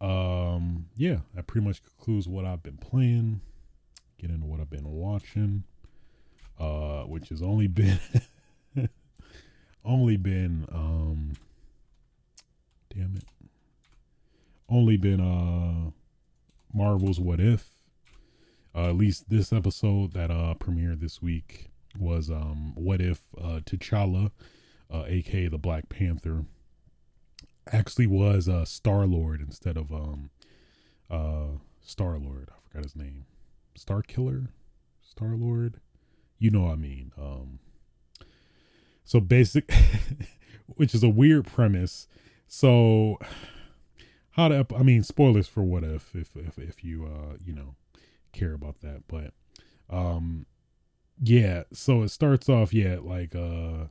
Um, 0.00 0.86
yeah, 0.96 1.18
that 1.34 1.46
pretty 1.46 1.66
much 1.66 1.82
concludes 1.82 2.28
what 2.28 2.44
I've 2.44 2.62
been 2.62 2.76
playing. 2.76 3.40
Get 4.18 4.30
into 4.30 4.46
what 4.46 4.60
I've 4.60 4.70
been 4.70 4.88
watching 4.90 5.64
uh, 6.58 7.02
which 7.02 7.28
has 7.28 7.42
only 7.42 7.66
been 7.66 7.98
only 9.84 10.16
been 10.16 10.66
um, 10.72 11.32
damn 12.94 13.16
it, 13.16 13.24
only 14.68 14.96
been 14.96 15.20
uh, 15.20 15.90
Marvel's 16.72 17.20
What 17.20 17.40
If. 17.40 17.70
Uh, 18.74 18.90
at 18.90 18.96
least 18.96 19.30
this 19.30 19.52
episode 19.52 20.12
that 20.12 20.30
uh 20.30 20.54
premiered 20.58 21.00
this 21.00 21.20
week 21.22 21.70
was 21.98 22.30
um 22.30 22.72
What 22.74 23.00
If 23.00 23.22
uh, 23.36 23.60
T'Challa, 23.64 24.30
uh, 24.92 25.04
aka 25.06 25.48
the 25.48 25.58
Black 25.58 25.88
Panther, 25.88 26.44
actually 27.72 28.06
was 28.06 28.48
uh 28.48 28.64
Star 28.64 29.06
Lord 29.06 29.40
instead 29.40 29.76
of 29.76 29.92
um 29.92 30.30
uh 31.10 31.58
Star 31.80 32.18
Lord. 32.18 32.50
I 32.50 32.60
forgot 32.68 32.84
his 32.84 32.96
name. 32.96 33.24
Star 33.74 34.02
Killer, 34.02 34.50
Star 35.02 35.34
Lord 35.34 35.80
you 36.38 36.50
know 36.50 36.62
what 36.62 36.72
I 36.72 36.76
mean. 36.76 37.12
Um, 37.18 37.58
so 39.04 39.20
basic, 39.20 39.72
which 40.66 40.94
is 40.94 41.02
a 41.02 41.08
weird 41.08 41.46
premise. 41.46 42.06
So 42.48 43.18
how 44.30 44.48
to, 44.48 44.66
I 44.76 44.82
mean, 44.82 45.02
spoilers 45.02 45.46
for 45.46 45.62
what 45.62 45.84
if, 45.84 46.14
if, 46.14 46.34
if, 46.34 46.58
if 46.58 46.82
you, 46.82 47.04
uh, 47.04 47.36
you 47.44 47.54
know, 47.54 47.74
care 48.32 48.54
about 48.54 48.80
that, 48.80 49.02
but, 49.06 49.32
um, 49.90 50.46
yeah, 51.22 51.64
so 51.72 52.02
it 52.02 52.08
starts 52.08 52.48
off, 52.48 52.72
yeah, 52.72 52.96
like, 53.00 53.34
uh, 53.34 53.88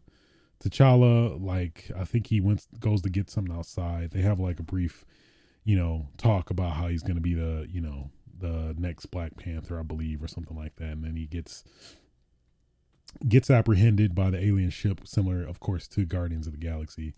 T'Challa, 0.64 1.44
like, 1.44 1.92
I 1.96 2.04
think 2.04 2.28
he 2.28 2.42
went, 2.42 2.66
goes 2.80 3.02
to 3.04 3.10
get 3.10 3.30
something 3.30 3.56
outside. 3.56 4.12
They 4.12 4.22
have 4.22 4.40
like 4.40 4.60
a 4.60 4.64
brief, 4.64 5.06
you 5.64 5.78
know, 5.78 6.08
talk 6.18 6.50
about 6.50 6.74
how 6.74 6.88
he's 6.88 7.04
to 7.04 7.22
be 7.22 7.36
the, 7.36 7.68
you 7.70 7.82
know, 7.82 8.10
the 8.40 8.76
next 8.78 9.08
Black 9.08 9.36
Panther, 9.38 9.80
I 9.80 9.84
believe, 9.84 10.24
or 10.24 10.28
something 10.28 10.58
like 10.58 10.76
that. 10.78 10.94
And 10.94 11.04
then 11.04 11.16
he 11.16 11.26
gets 11.26 11.64
gets 13.28 13.50
apprehended 13.50 14.16
by 14.16 14.30
the 14.30 14.44
alien 14.44 14.70
ship, 14.70 15.02
similar, 15.08 15.44
of 15.44 15.60
course, 15.60 15.88
to 15.90 16.06
Guardians 16.06 16.48
of 16.48 16.54
the 16.54 16.60
Galaxy. 16.60 17.14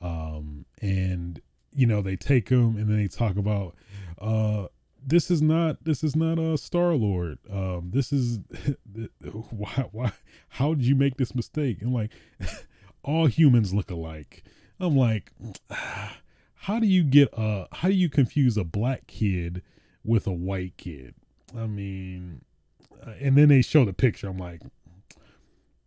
Um, 0.00 0.64
and 0.80 1.40
you 1.72 1.86
know 1.86 2.02
they 2.02 2.16
take 2.16 2.48
him, 2.48 2.76
and 2.76 2.88
then 2.88 2.96
they 2.96 3.08
talk 3.08 3.36
about, 3.36 3.74
uh, 4.20 4.66
this 5.04 5.30
is 5.30 5.40
not 5.40 5.84
this 5.84 6.02
is 6.02 6.14
not 6.14 6.38
a 6.38 6.58
Star 6.58 6.94
Lord. 6.94 7.38
Um, 7.50 7.90
this 7.92 8.12
is 8.12 8.40
why 9.50 9.88
why 9.92 10.12
how 10.50 10.74
did 10.74 10.86
you 10.86 10.94
make 10.94 11.16
this 11.16 11.34
mistake? 11.34 11.82
And 11.82 11.92
like, 11.92 12.12
all 13.02 13.26
humans 13.26 13.72
look 13.74 13.90
alike. 13.90 14.44
I'm 14.80 14.96
like, 14.96 15.32
how 15.70 16.78
do 16.78 16.86
you 16.86 17.04
get 17.04 17.30
a 17.32 17.66
how 17.72 17.88
do 17.88 17.94
you 17.94 18.08
confuse 18.08 18.56
a 18.56 18.64
black 18.64 19.06
kid 19.06 19.62
with 20.04 20.26
a 20.26 20.32
white 20.32 20.76
kid? 20.76 21.14
I 21.56 21.66
mean, 21.66 22.42
uh, 23.06 23.12
and 23.20 23.36
then 23.36 23.48
they 23.48 23.62
show 23.62 23.84
the 23.84 23.92
picture. 23.92 24.28
I'm 24.28 24.38
like, 24.38 24.60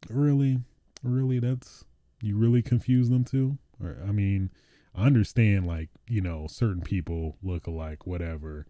really, 0.10 0.60
really, 1.04 1.40
that's 1.40 1.86
you 2.22 2.38
really 2.38 2.62
confuse 2.62 3.10
them 3.10 3.24
too. 3.24 3.58
Or 3.84 3.98
I 4.08 4.12
mean, 4.12 4.50
I 4.96 5.06
understand 5.06 5.68
like 5.68 5.90
you 6.08 6.22
know 6.22 6.48
certain 6.48 6.82
people 6.82 7.38
look 7.42 7.68
alike, 7.68 8.06
whatever, 8.06 8.66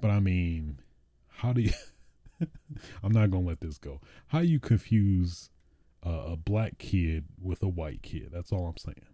but 0.00 0.10
I 0.10 0.20
mean, 0.20 0.80
how 1.28 1.52
do 1.52 1.62
you? 1.62 1.72
I'm 3.02 3.12
not 3.12 3.30
gonna 3.30 3.46
let 3.46 3.60
this 3.60 3.78
go. 3.78 4.00
How 4.28 4.40
you 4.40 4.60
confuse 4.60 5.50
uh, 6.04 6.32
a 6.32 6.36
black 6.36 6.78
kid 6.78 7.24
with 7.40 7.62
a 7.62 7.68
white 7.68 8.02
kid? 8.02 8.30
That's 8.32 8.52
all 8.52 8.66
I'm 8.66 8.76
saying. 8.76 9.06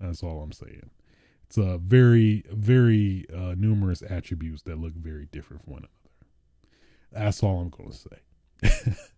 That's 0.00 0.22
all 0.22 0.40
I'm 0.42 0.52
saying. 0.52 0.90
It's 1.46 1.58
a 1.58 1.78
very, 1.78 2.44
very 2.50 3.26
uh, 3.32 3.54
numerous 3.56 4.02
attributes 4.02 4.62
that 4.62 4.78
look 4.78 4.94
very 4.94 5.26
different 5.26 5.64
from 5.64 5.72
one 5.74 5.82
another. 5.82 7.26
That's 7.26 7.42
all 7.42 7.60
I'm 7.60 7.70
gonna 7.70 7.92
say. 7.92 8.96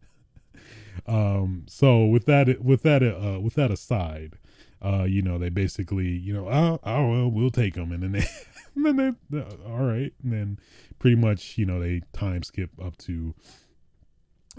Um, 1.06 1.66
so 1.68 2.05
with 2.06 2.26
that, 2.26 2.62
with 2.62 2.82
that, 2.82 3.02
uh, 3.02 3.40
with 3.40 3.55
that 3.55 3.70
aside, 3.70 4.38
uh, 4.86 5.04
you 5.04 5.20
know, 5.22 5.38
they 5.38 5.48
basically, 5.48 6.08
you 6.08 6.32
know, 6.32 6.48
oh, 6.48 6.78
oh 6.84 7.10
well, 7.10 7.28
we'll 7.28 7.50
take 7.50 7.74
them, 7.74 7.90
and 7.90 8.02
then 8.02 8.12
they, 8.12 8.26
and 8.76 8.84
then 8.84 9.16
they, 9.30 9.40
all 9.66 9.84
right, 9.84 10.12
and 10.22 10.32
then 10.32 10.58
pretty 10.98 11.16
much, 11.16 11.58
you 11.58 11.66
know, 11.66 11.80
they 11.80 12.02
time 12.12 12.42
skip 12.42 12.70
up 12.82 12.96
to 12.98 13.34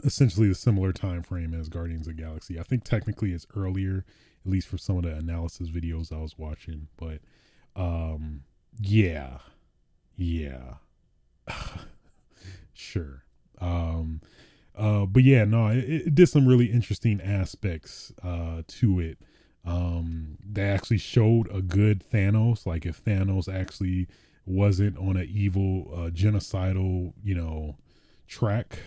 essentially 0.04 0.50
a 0.52 0.56
similar 0.56 0.92
time 0.92 1.24
frame 1.24 1.54
as 1.54 1.70
Guardians 1.70 2.08
of 2.08 2.18
Galaxy. 2.18 2.60
I 2.60 2.64
think 2.64 2.84
technically 2.84 3.32
it's 3.32 3.48
earlier, 3.56 4.06
at 4.46 4.52
least 4.52 4.68
for 4.68 4.78
some 4.78 4.98
of 4.98 5.04
the 5.04 5.14
analysis 5.14 5.70
videos 5.70 6.12
I 6.12 6.18
was 6.22 6.38
watching, 6.38 6.88
but 6.98 7.20
um, 7.76 8.42
yeah, 8.80 9.38
yeah, 10.18 10.76
sure. 12.74 13.24
Um, 13.60 14.22
uh, 14.76 15.06
but 15.06 15.24
yeah, 15.24 15.46
no, 15.46 15.68
it, 15.68 15.78
it, 15.78 16.16
did 16.16 16.28
some 16.28 16.48
really 16.48 16.66
interesting 16.66 17.22
aspects 17.22 18.12
uh, 18.24 18.62
to 18.68 19.00
it. 19.00 19.18
Um, 19.68 20.38
they 20.50 20.64
actually 20.64 20.98
showed 20.98 21.54
a 21.54 21.62
good 21.62 22.04
Thanos, 22.10 22.66
like 22.66 22.86
if 22.86 23.04
Thanos 23.04 23.54
actually 23.54 24.08
wasn't 24.46 24.98
on 24.98 25.18
an 25.18 25.28
evil, 25.30 25.92
uh, 25.94 26.10
genocidal, 26.10 27.14
you 27.22 27.36
know, 27.36 27.76
track. 28.28 28.80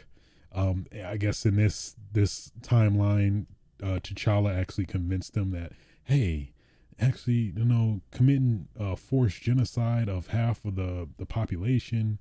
Um, 0.52 0.86
I 1.04 1.18
guess 1.18 1.44
in 1.44 1.56
this 1.56 1.96
this 2.12 2.50
timeline, 2.62 3.44
uh, 3.82 4.00
T'Challa 4.00 4.58
actually 4.58 4.86
convinced 4.86 5.34
them 5.34 5.50
that, 5.50 5.72
hey, 6.04 6.52
actually, 6.98 7.52
you 7.56 7.64
know, 7.64 8.00
committing 8.10 8.66
uh, 8.78 8.96
forced 8.96 9.42
genocide 9.42 10.08
of 10.08 10.28
half 10.28 10.64
of 10.64 10.76
the 10.76 11.08
the 11.18 11.26
population. 11.26 12.18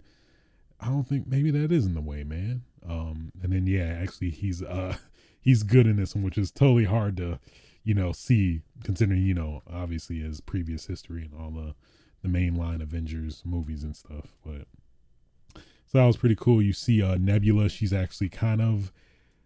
I 0.82 0.88
don't 0.88 1.08
think 1.08 1.28
maybe 1.28 1.50
that 1.52 1.72
isn't 1.72 1.94
the 1.94 2.02
way, 2.02 2.24
man. 2.24 2.64
Um, 2.88 3.32
and 3.42 3.54
then 3.54 3.68
yeah, 3.68 3.98
actually 4.02 4.32
he's 4.32 4.62
uh 4.62 4.98
he's 5.42 5.64
good 5.64 5.88
in 5.88 5.96
this 5.96 6.14
one, 6.14 6.26
which 6.26 6.38
is 6.38 6.52
totally 6.52 6.86
hard 6.86 7.16
to, 7.18 7.40
you 7.84 7.94
know, 7.94 8.12
see 8.12 8.62
considering, 8.84 9.22
you 9.24 9.34
know, 9.34 9.62
obviously 9.72 10.20
his 10.20 10.42
previous 10.42 10.86
history 10.86 11.24
and 11.24 11.34
all 11.40 11.52
the 11.52 11.76
the 12.22 12.28
mainline 12.28 12.82
Avengers 12.82 13.42
movies 13.46 13.84
and 13.84 13.96
stuff. 13.96 14.34
But 14.46 14.68
so 15.88 15.98
that 15.98 16.06
was 16.06 16.18
pretty 16.18 16.36
cool. 16.36 16.62
You 16.62 16.74
see 16.74 17.02
uh 17.02 17.18
Nebula, 17.18 17.70
she's 17.70 17.94
actually 17.94 18.30
kind 18.30 18.62
of 18.62 18.92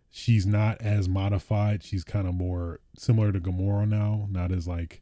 she's 0.09 0.45
not 0.45 0.81
as 0.81 1.07
modified. 1.07 1.83
She's 1.83 2.03
kind 2.03 2.27
of 2.27 2.33
more 2.33 2.79
similar 2.97 3.31
to 3.31 3.39
Gamora 3.39 3.87
now, 3.87 4.27
not 4.29 4.51
as 4.51 4.67
like 4.67 5.01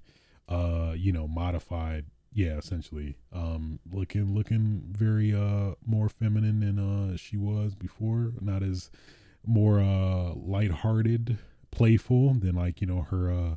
uh, 0.49 0.93
you 0.97 1.13
know, 1.13 1.27
modified 1.27 2.05
yeah, 2.33 2.57
essentially. 2.57 3.17
Um, 3.33 3.79
looking 3.91 4.33
looking 4.33 4.83
very 4.89 5.33
uh 5.33 5.75
more 5.85 6.07
feminine 6.09 6.61
than 6.61 6.79
uh 6.79 7.17
she 7.17 7.37
was 7.37 7.75
before. 7.75 8.33
Not 8.39 8.63
as 8.63 8.89
more 9.45 9.81
uh 9.81 10.33
lighthearted, 10.35 11.37
playful 11.71 12.33
than 12.35 12.55
like 12.55 12.81
you 12.81 12.87
know 12.87 13.01
her 13.09 13.31
uh 13.31 13.55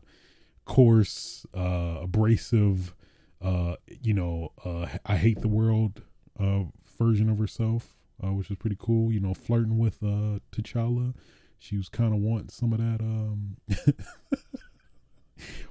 coarse, 0.64 1.46
uh 1.54 2.00
abrasive, 2.02 2.94
uh 3.42 3.76
you 3.88 4.14
know 4.14 4.52
uh 4.64 4.86
I 5.04 5.16
hate 5.16 5.40
the 5.40 5.48
world 5.48 6.02
uh 6.38 6.64
version 6.98 7.28
of 7.28 7.38
herself, 7.38 7.94
uh, 8.22 8.32
which 8.32 8.50
is 8.50 8.56
pretty 8.56 8.76
cool. 8.78 9.12
You 9.12 9.20
know, 9.20 9.34
flirting 9.34 9.78
with 9.78 10.02
uh 10.02 10.38
T'Challa. 10.52 11.14
She 11.58 11.76
was 11.76 11.88
kind 11.88 12.12
of 12.12 12.20
wanting 12.20 12.50
some 12.50 12.72
of 12.72 12.78
that 12.78 13.00
um. 13.00 13.56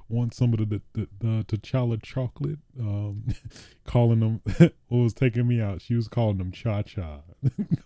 want 0.08 0.34
some 0.34 0.52
of 0.52 0.58
the 0.58 0.66
the, 0.66 0.82
the, 0.92 1.08
the 1.20 1.44
T'Challa 1.56 2.02
chocolate. 2.02 2.58
Um, 2.78 3.26
calling 3.84 4.20
them 4.20 4.40
what 4.88 4.98
was 4.98 5.14
taking 5.14 5.46
me 5.46 5.60
out. 5.60 5.82
She 5.82 5.94
was 5.94 6.08
calling 6.08 6.38
them 6.38 6.52
cha 6.52 6.82
cha, 6.82 7.20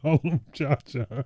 calling 0.03 0.21
them 0.23 0.41
cha 0.53 0.77
cha. 0.77 1.25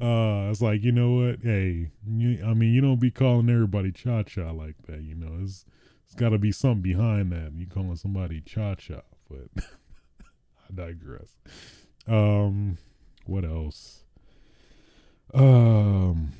Uh, 0.00 0.48
it's 0.50 0.60
like 0.62 0.82
you 0.82 0.92
know 0.92 1.10
what? 1.12 1.40
Hey, 1.42 1.90
you, 2.06 2.44
I 2.44 2.54
mean, 2.54 2.72
you 2.72 2.80
don't 2.80 3.00
be 3.00 3.10
calling 3.10 3.50
everybody 3.50 3.90
cha 3.92 4.22
cha 4.22 4.50
like 4.50 4.76
that. 4.86 5.02
You 5.02 5.14
know, 5.14 5.38
it's 5.42 5.64
it's 6.04 6.14
got 6.14 6.30
to 6.30 6.38
be 6.38 6.52
something 6.52 6.82
behind 6.82 7.32
that. 7.32 7.52
You 7.54 7.66
calling 7.66 7.96
somebody 7.96 8.40
cha 8.40 8.76
cha, 8.76 9.00
but 9.28 9.64
I 9.64 10.74
digress. 10.74 11.34
Um, 12.06 12.78
what 13.26 13.44
else? 13.44 14.04
Um 15.34 16.32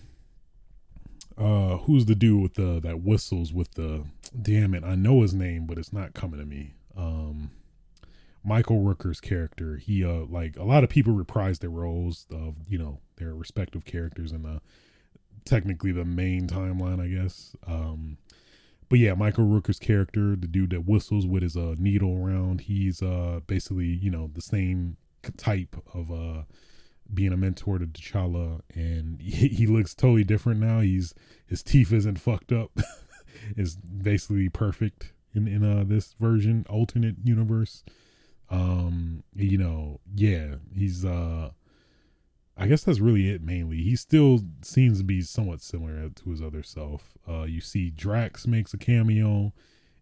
uh 1.39 1.77
who's 1.79 2.07
the 2.07 2.15
dude 2.15 2.43
with 2.43 2.55
the 2.55 2.81
that 2.81 3.01
whistles 3.03 3.53
with 3.53 3.73
the 3.75 4.05
damn 4.43 4.75
it 4.75 4.83
i 4.83 4.95
know 4.95 5.23
his 5.23 5.33
name 5.33 5.67
but 5.67 5.79
it's 5.79 5.93
not 5.93 6.13
coming 6.13 6.41
to 6.41 6.47
me 6.47 6.75
um 6.97 7.51
michael 8.45 8.81
rooker's 8.81 9.21
character 9.21 9.77
he 9.77 10.05
uh 10.05 10.25
like 10.29 10.57
a 10.57 10.65
lot 10.65 10.85
of 10.85 10.91
people 10.91 11.13
reprise 11.13 11.59
their 11.59 11.71
roles 11.71 12.27
of 12.31 12.57
you 12.69 12.79
know 12.79 13.01
their 13.17 13.35
respective 13.35 13.85
characters 13.85 14.33
in 14.33 14.43
the 14.43 14.61
technically 15.45 15.93
the 15.93 16.05
main 16.05 16.47
timeline 16.47 17.01
i 17.01 17.09
guess 17.09 17.55
um 17.67 18.19
but 18.89 18.99
yeah 18.99 19.15
michael 19.15 19.45
rooker's 19.45 19.79
character 19.79 20.37
the 20.37 20.47
dude 20.47 20.71
that 20.71 20.87
whistles 20.87 21.27
with 21.27 21.43
his 21.43 21.57
uh 21.57 21.75
needle 21.79 22.17
around 22.17 22.63
he's 22.63 23.03
uh 23.03 23.41
basically 23.47 23.87
you 23.87 24.11
know 24.11 24.31
the 24.35 24.43
same 24.43 24.97
type 25.37 25.77
of 25.95 26.11
uh 26.11 26.43
being 27.13 27.33
a 27.33 27.39
mentor 27.39 27.79
to 27.79 27.87
T'Challa, 27.87 28.61
and 28.75 29.19
he, 29.23 29.49
he 29.49 29.67
looks 29.67 29.95
totally 29.95 30.25
different 30.25 30.61
now. 30.61 30.81
He's 30.81 31.15
his 31.47 31.63
teeth 31.63 31.91
isn't 31.91 32.21
fucked 32.21 32.53
up. 32.53 32.73
is 33.57 33.77
basically 33.77 34.49
perfect 34.49 35.13
in 35.35 35.47
in 35.47 35.65
uh, 35.65 35.85
this 35.87 36.15
version, 36.21 36.67
alternate 36.69 37.17
universe. 37.25 37.85
Um, 38.51 39.25
you 39.35 39.59
know, 39.59 40.01
yeah, 40.15 40.57
he's 40.75 41.05
uh, 41.05 41.51
I 42.57 42.67
guess 42.67 42.83
that's 42.83 42.99
really 42.99 43.31
it 43.31 43.43
mainly. 43.43 43.83
He 43.83 43.95
still 43.95 44.41
seems 44.63 44.99
to 44.99 45.05
be 45.05 45.23
somewhat 45.23 45.61
similar 45.61 46.09
to 46.09 46.31
his 46.31 46.43
other 46.43 46.63
self. 46.63 47.17
Uh, 47.29 47.43
you 47.45 47.61
see 47.61 47.91
Drax 47.91 48.47
makes 48.47 48.75
a 48.75 48.79
cameo 48.79 49.53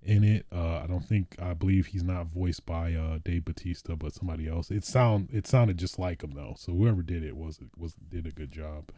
in 0.02 0.24
it. 0.24 0.46
Uh, 0.50 0.78
I 0.78 0.86
don't 0.86 1.04
think 1.04 1.36
I 1.38 1.52
believe 1.52 1.86
he's 1.86 2.04
not 2.04 2.28
voiced 2.28 2.64
by 2.64 2.94
uh, 2.94 3.18
Dave 3.22 3.44
Bautista, 3.44 3.94
but 3.94 4.14
somebody 4.14 4.48
else. 4.48 4.70
It 4.70 4.84
sound 4.84 5.28
it 5.32 5.46
sounded 5.46 5.76
just 5.76 5.98
like 5.98 6.22
him 6.22 6.30
though. 6.30 6.54
So 6.56 6.72
whoever 6.72 7.02
did 7.02 7.22
it 7.22 7.36
was 7.36 7.58
was 7.76 7.94
did 8.08 8.26
a 8.26 8.30
good 8.30 8.52
job. 8.52 8.90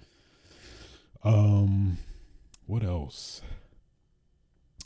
Um, 1.25 1.99
what 2.67 2.85
else? 2.85 3.43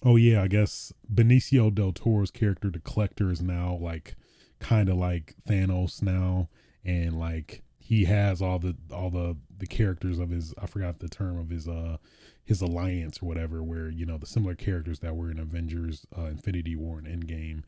Oh 0.05 0.17
yeah, 0.17 0.43
I 0.43 0.49
guess 0.49 0.93
Benicio 1.13 1.73
del 1.75 1.93
Toro's 1.93 2.31
character, 2.31 2.71
the 2.71 2.81
Collector, 2.81 3.31
is 3.31 3.43
now 3.43 3.77
like 3.81 4.17
kind 4.63 4.89
of 4.89 4.97
like 4.97 5.35
Thanos 5.47 6.03
now, 6.03 6.49
and 6.85 7.19
like 7.19 7.63
he 7.79 8.05
has 8.05 8.41
all 8.41 8.59
the 8.59 8.77
all 8.93 9.11
the 9.11 9.37
the 9.59 9.67
characters 9.67 10.19
of 10.19 10.31
his 10.31 10.55
I 10.61 10.67
forgot 10.67 11.01
the 11.01 11.09
term 11.09 11.39
of 11.39 11.51
his 11.51 11.69
uh 11.69 11.99
his 12.45 12.63
alliance 12.63 13.23
or 13.23 13.27
whatever, 13.27 13.63
where 13.63 13.91
you 13.91 14.07
know 14.07 14.19
the 14.19 14.27
similar 14.27 14.55
characters 14.55 15.01
that 15.01 15.17
were 15.17 15.31
in 15.31 15.39
Avengers, 15.39 16.07
uh, 16.17 16.27
Infinity 16.27 16.77
War, 16.77 16.99
and 16.99 17.07
Endgame. 17.07 17.63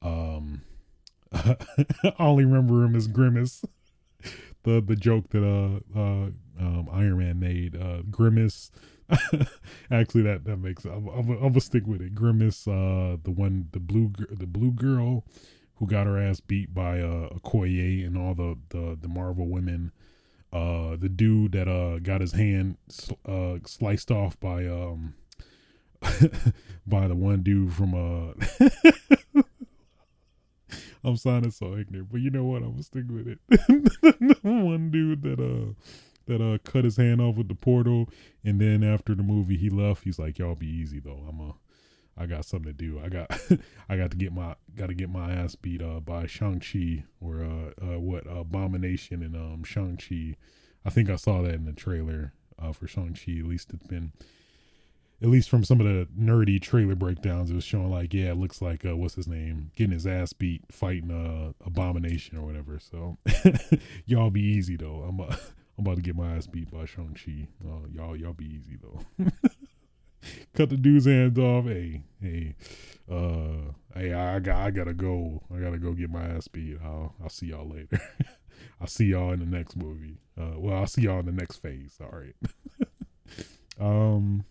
Um, 0.00 0.62
I 1.32 2.12
only 2.18 2.44
remember 2.44 2.84
him 2.84 2.94
as 2.94 3.08
Grimace. 3.08 3.64
the 4.62 4.80
the 4.80 4.96
joke 4.96 5.30
that 5.30 5.44
uh 5.44 5.98
uh 5.98 6.30
um, 6.58 6.88
Iron 6.92 7.18
Man 7.18 7.40
made. 7.40 7.76
Uh, 7.76 8.02
Grimace. 8.10 8.70
Actually, 9.90 10.22
that 10.22 10.44
that 10.44 10.56
makes 10.56 10.84
I'm, 10.84 11.08
I'm, 11.08 11.30
I'm 11.30 11.38
gonna 11.38 11.60
stick 11.60 11.86
with 11.86 12.00
it. 12.00 12.14
Grimace, 12.14 12.66
uh, 12.66 13.16
the 13.22 13.30
one, 13.30 13.68
the 13.72 13.80
blue, 13.80 14.12
the 14.30 14.46
blue 14.46 14.72
girl 14.72 15.24
who 15.76 15.86
got 15.86 16.06
her 16.06 16.18
ass 16.18 16.40
beat 16.40 16.74
by 16.74 17.00
uh 17.00 17.28
Okoye 17.30 18.06
and 18.06 18.16
all 18.16 18.34
the 18.34 18.58
the 18.70 18.98
the 19.00 19.08
Marvel 19.08 19.48
women 19.48 19.92
uh 20.52 20.96
the 20.96 21.08
dude 21.08 21.52
that 21.52 21.68
uh 21.68 21.98
got 21.98 22.20
his 22.20 22.32
hand 22.32 22.76
uh 23.26 23.56
sliced 23.64 24.10
off 24.10 24.38
by 24.40 24.66
um 24.66 25.14
by 26.86 27.08
the 27.08 27.14
one 27.14 27.42
dude 27.42 27.72
from 27.72 27.94
uh 27.94 28.32
I'm 31.06 31.16
sounding 31.16 31.52
so 31.52 31.76
ignorant, 31.76 32.10
but 32.10 32.20
you 32.20 32.30
know 32.30 32.44
what? 32.44 32.62
I'm 32.62 32.72
gonna 32.72 32.82
stick 32.82 33.04
with 33.08 33.28
it. 33.28 33.38
the 33.48 34.36
one 34.42 34.90
dude 34.90 35.22
that 35.22 35.38
uh 35.38 35.72
that 36.26 36.42
uh 36.42 36.58
cut 36.68 36.84
his 36.84 36.96
hand 36.96 37.20
off 37.20 37.36
with 37.36 37.46
the 37.46 37.54
portal, 37.54 38.08
and 38.44 38.60
then 38.60 38.82
after 38.82 39.14
the 39.14 39.22
movie 39.22 39.56
he 39.56 39.70
left. 39.70 40.02
He's 40.02 40.18
like, 40.18 40.38
"Y'all 40.38 40.56
be 40.56 40.66
easy 40.66 40.98
though. 40.98 41.24
I'm 41.28 41.38
a, 41.38 41.54
I 42.18 42.26
got 42.26 42.44
something 42.44 42.72
to 42.72 42.72
do. 42.72 43.00
I 43.04 43.08
got, 43.08 43.30
I 43.88 43.96
got 43.96 44.10
to 44.10 44.16
get 44.16 44.32
my, 44.32 44.54
got 44.74 44.86
to 44.88 44.94
get 44.94 45.10
my 45.10 45.32
ass 45.32 45.54
beat 45.54 45.82
uh 45.82 46.00
by 46.00 46.26
Shang 46.26 46.60
Chi 46.60 47.04
or 47.20 47.42
uh, 47.42 47.84
uh 47.94 47.98
what 47.98 48.24
Abomination 48.26 49.22
and 49.22 49.36
um 49.36 49.64
Shang 49.64 49.96
Chi. 49.96 50.36
I 50.84 50.90
think 50.90 51.10
I 51.10 51.16
saw 51.16 51.42
that 51.42 51.54
in 51.54 51.64
the 51.64 51.72
trailer 51.72 52.32
uh 52.62 52.72
for 52.72 52.86
Shang 52.86 53.14
Chi. 53.14 53.38
At 53.40 53.46
least 53.46 53.70
it's 53.74 53.86
been, 53.86 54.12
at 55.22 55.28
least 55.28 55.50
from 55.50 55.64
some 55.64 55.80
of 55.80 55.86
the 55.86 56.08
nerdy 56.18 56.60
trailer 56.60 56.94
breakdowns, 56.94 57.50
it 57.50 57.54
was 57.54 57.64
showing 57.64 57.90
like, 57.90 58.14
yeah, 58.14 58.30
it 58.30 58.38
looks 58.38 58.62
like 58.62 58.84
uh 58.84 58.96
what's 58.96 59.14
his 59.14 59.28
name 59.28 59.70
getting 59.76 59.92
his 59.92 60.06
ass 60.06 60.32
beat 60.32 60.62
fighting 60.70 61.10
uh 61.10 61.52
Abomination 61.66 62.38
or 62.38 62.46
whatever. 62.46 62.78
So 62.78 63.18
y'all 64.06 64.30
be 64.30 64.42
easy 64.42 64.76
though. 64.76 65.04
I'm. 65.08 65.20
Uh, 65.20 65.36
I'm 65.78 65.84
about 65.84 65.96
to 65.96 66.02
get 66.02 66.16
my 66.16 66.34
ass 66.34 66.46
beat 66.46 66.70
by 66.70 66.86
Shang 66.86 67.14
Chi. 67.14 67.48
Uh, 67.62 67.86
y'all, 67.92 68.16
y'all 68.16 68.32
be 68.32 68.46
easy 68.46 68.78
though. 68.80 69.28
Cut 70.54 70.70
the 70.70 70.76
dude's 70.76 71.06
hands 71.06 71.38
off. 71.38 71.64
Hey, 71.64 72.02
hey, 72.20 72.54
uh, 73.10 73.72
hey, 73.94 74.12
I, 74.12 74.38
got, 74.40 74.56
I 74.56 74.70
gotta 74.70 74.94
go. 74.94 75.42
I 75.54 75.58
gotta 75.58 75.78
go 75.78 75.92
get 75.92 76.10
my 76.10 76.24
ass 76.24 76.48
beat. 76.48 76.78
I'll, 76.82 77.14
I'll 77.22 77.28
see 77.28 77.46
y'all 77.46 77.68
later. 77.68 78.00
I'll 78.80 78.86
see 78.86 79.06
y'all 79.06 79.32
in 79.32 79.40
the 79.40 79.46
next 79.46 79.76
movie. 79.76 80.18
Uh, 80.38 80.58
well, 80.58 80.76
I'll 80.76 80.86
see 80.86 81.02
y'all 81.02 81.20
in 81.20 81.26
the 81.26 81.32
next 81.32 81.56
phase. 81.56 81.98
All 82.00 82.18
right. 82.18 82.36
um, 83.80 84.44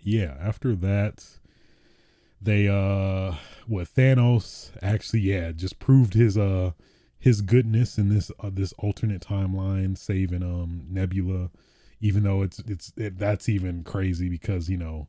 yeah. 0.00 0.36
After 0.40 0.74
that, 0.76 1.24
they 2.40 2.68
uh, 2.68 3.34
what 3.66 3.88
Thanos 3.88 4.70
actually, 4.82 5.20
yeah, 5.20 5.52
just 5.52 5.78
proved 5.78 6.14
his 6.14 6.36
uh 6.36 6.72
his 7.18 7.40
goodness 7.40 7.98
in 7.98 8.08
this 8.08 8.30
uh, 8.40 8.50
this 8.52 8.72
alternate 8.78 9.22
timeline, 9.22 9.96
saving 9.96 10.42
um 10.42 10.84
Nebula, 10.88 11.50
even 12.00 12.22
though 12.22 12.42
it's 12.42 12.58
it's 12.60 12.92
it, 12.96 13.18
that's 13.18 13.48
even 13.48 13.84
crazy 13.84 14.28
because 14.28 14.68
you 14.68 14.76
know, 14.76 15.08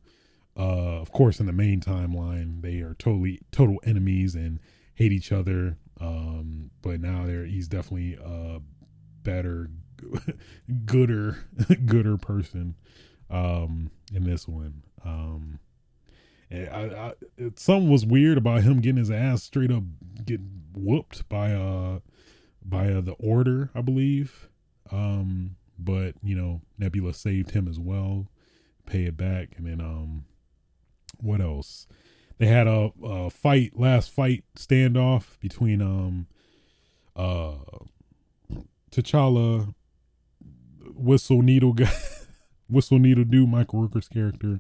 uh, 0.58 1.00
of 1.00 1.12
course 1.12 1.40
in 1.40 1.46
the 1.46 1.54
main 1.54 1.82
timeline 1.82 2.62
they 2.62 2.80
are 2.80 2.96
totally 2.96 3.40
total 3.52 3.80
enemies 3.84 4.36
and 4.36 4.60
hate 4.96 5.12
each 5.12 5.32
other. 5.32 5.78
Um, 6.00 6.72
but 6.82 7.02
now 7.02 7.26
they're 7.26 7.46
he's 7.46 7.68
definitely 7.68 8.18
a 8.24 8.60
better, 9.24 9.70
gooder, 10.86 11.38
gooder 11.86 12.18
person, 12.18 12.76
um, 13.30 13.92
in 14.14 14.24
this 14.24 14.48
one. 14.48 14.84
Um, 15.04 15.60
I, 16.50 16.56
I, 16.56 17.14
something 17.56 17.90
was 17.90 18.06
weird 18.06 18.38
about 18.38 18.64
him 18.64 18.80
getting 18.80 18.98
his 18.98 19.12
ass 19.12 19.44
straight 19.44 19.72
up 19.72 19.84
getting 20.24 20.64
whooped 20.74 21.28
by 21.28 21.52
uh 21.52 22.00
by 22.64 22.92
uh, 22.92 23.02
the 23.02 23.14
order, 23.14 23.70
I 23.76 23.82
believe. 23.82 24.50
Um, 24.92 25.57
but 25.78 26.16
you 26.24 26.36
know, 26.36 26.62
Nebula 26.78 27.14
saved 27.14 27.52
him 27.52 27.68
as 27.68 27.80
well, 27.80 28.28
pay 28.86 29.04
it 29.06 29.18
back, 29.18 29.50
and 29.58 29.68
then 29.68 29.82
um, 29.82 30.26
what 31.20 31.42
else? 31.42 31.88
They 32.38 32.48
had 32.48 32.68
a, 32.68 32.92
a 33.04 33.30
fight, 33.30 33.80
last 33.80 34.12
fight 34.12 34.44
standoff 34.56 35.40
between 35.40 35.82
um, 35.82 36.28
uh, 37.16 37.56
T'Challa, 38.92 39.74
Whistle 40.94 41.42
Needle 41.42 41.74
guy, 41.74 41.92
Whistle 42.70 43.00
Needle 43.00 43.24
dude, 43.24 43.50
Michael 43.50 43.82
Rooker's 43.82 44.08
character, 44.08 44.60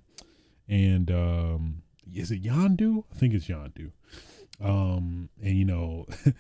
and 0.68 1.12
um, 1.12 1.84
is 2.12 2.32
it 2.32 2.44
Yondu? 2.44 3.04
I 3.14 3.18
think 3.18 3.34
it's 3.34 3.48
Yondu. 3.48 3.92
Um, 4.64 5.30
and 5.42 5.56
you 5.58 5.66
know, 5.66 6.06
uh, 6.26 6.32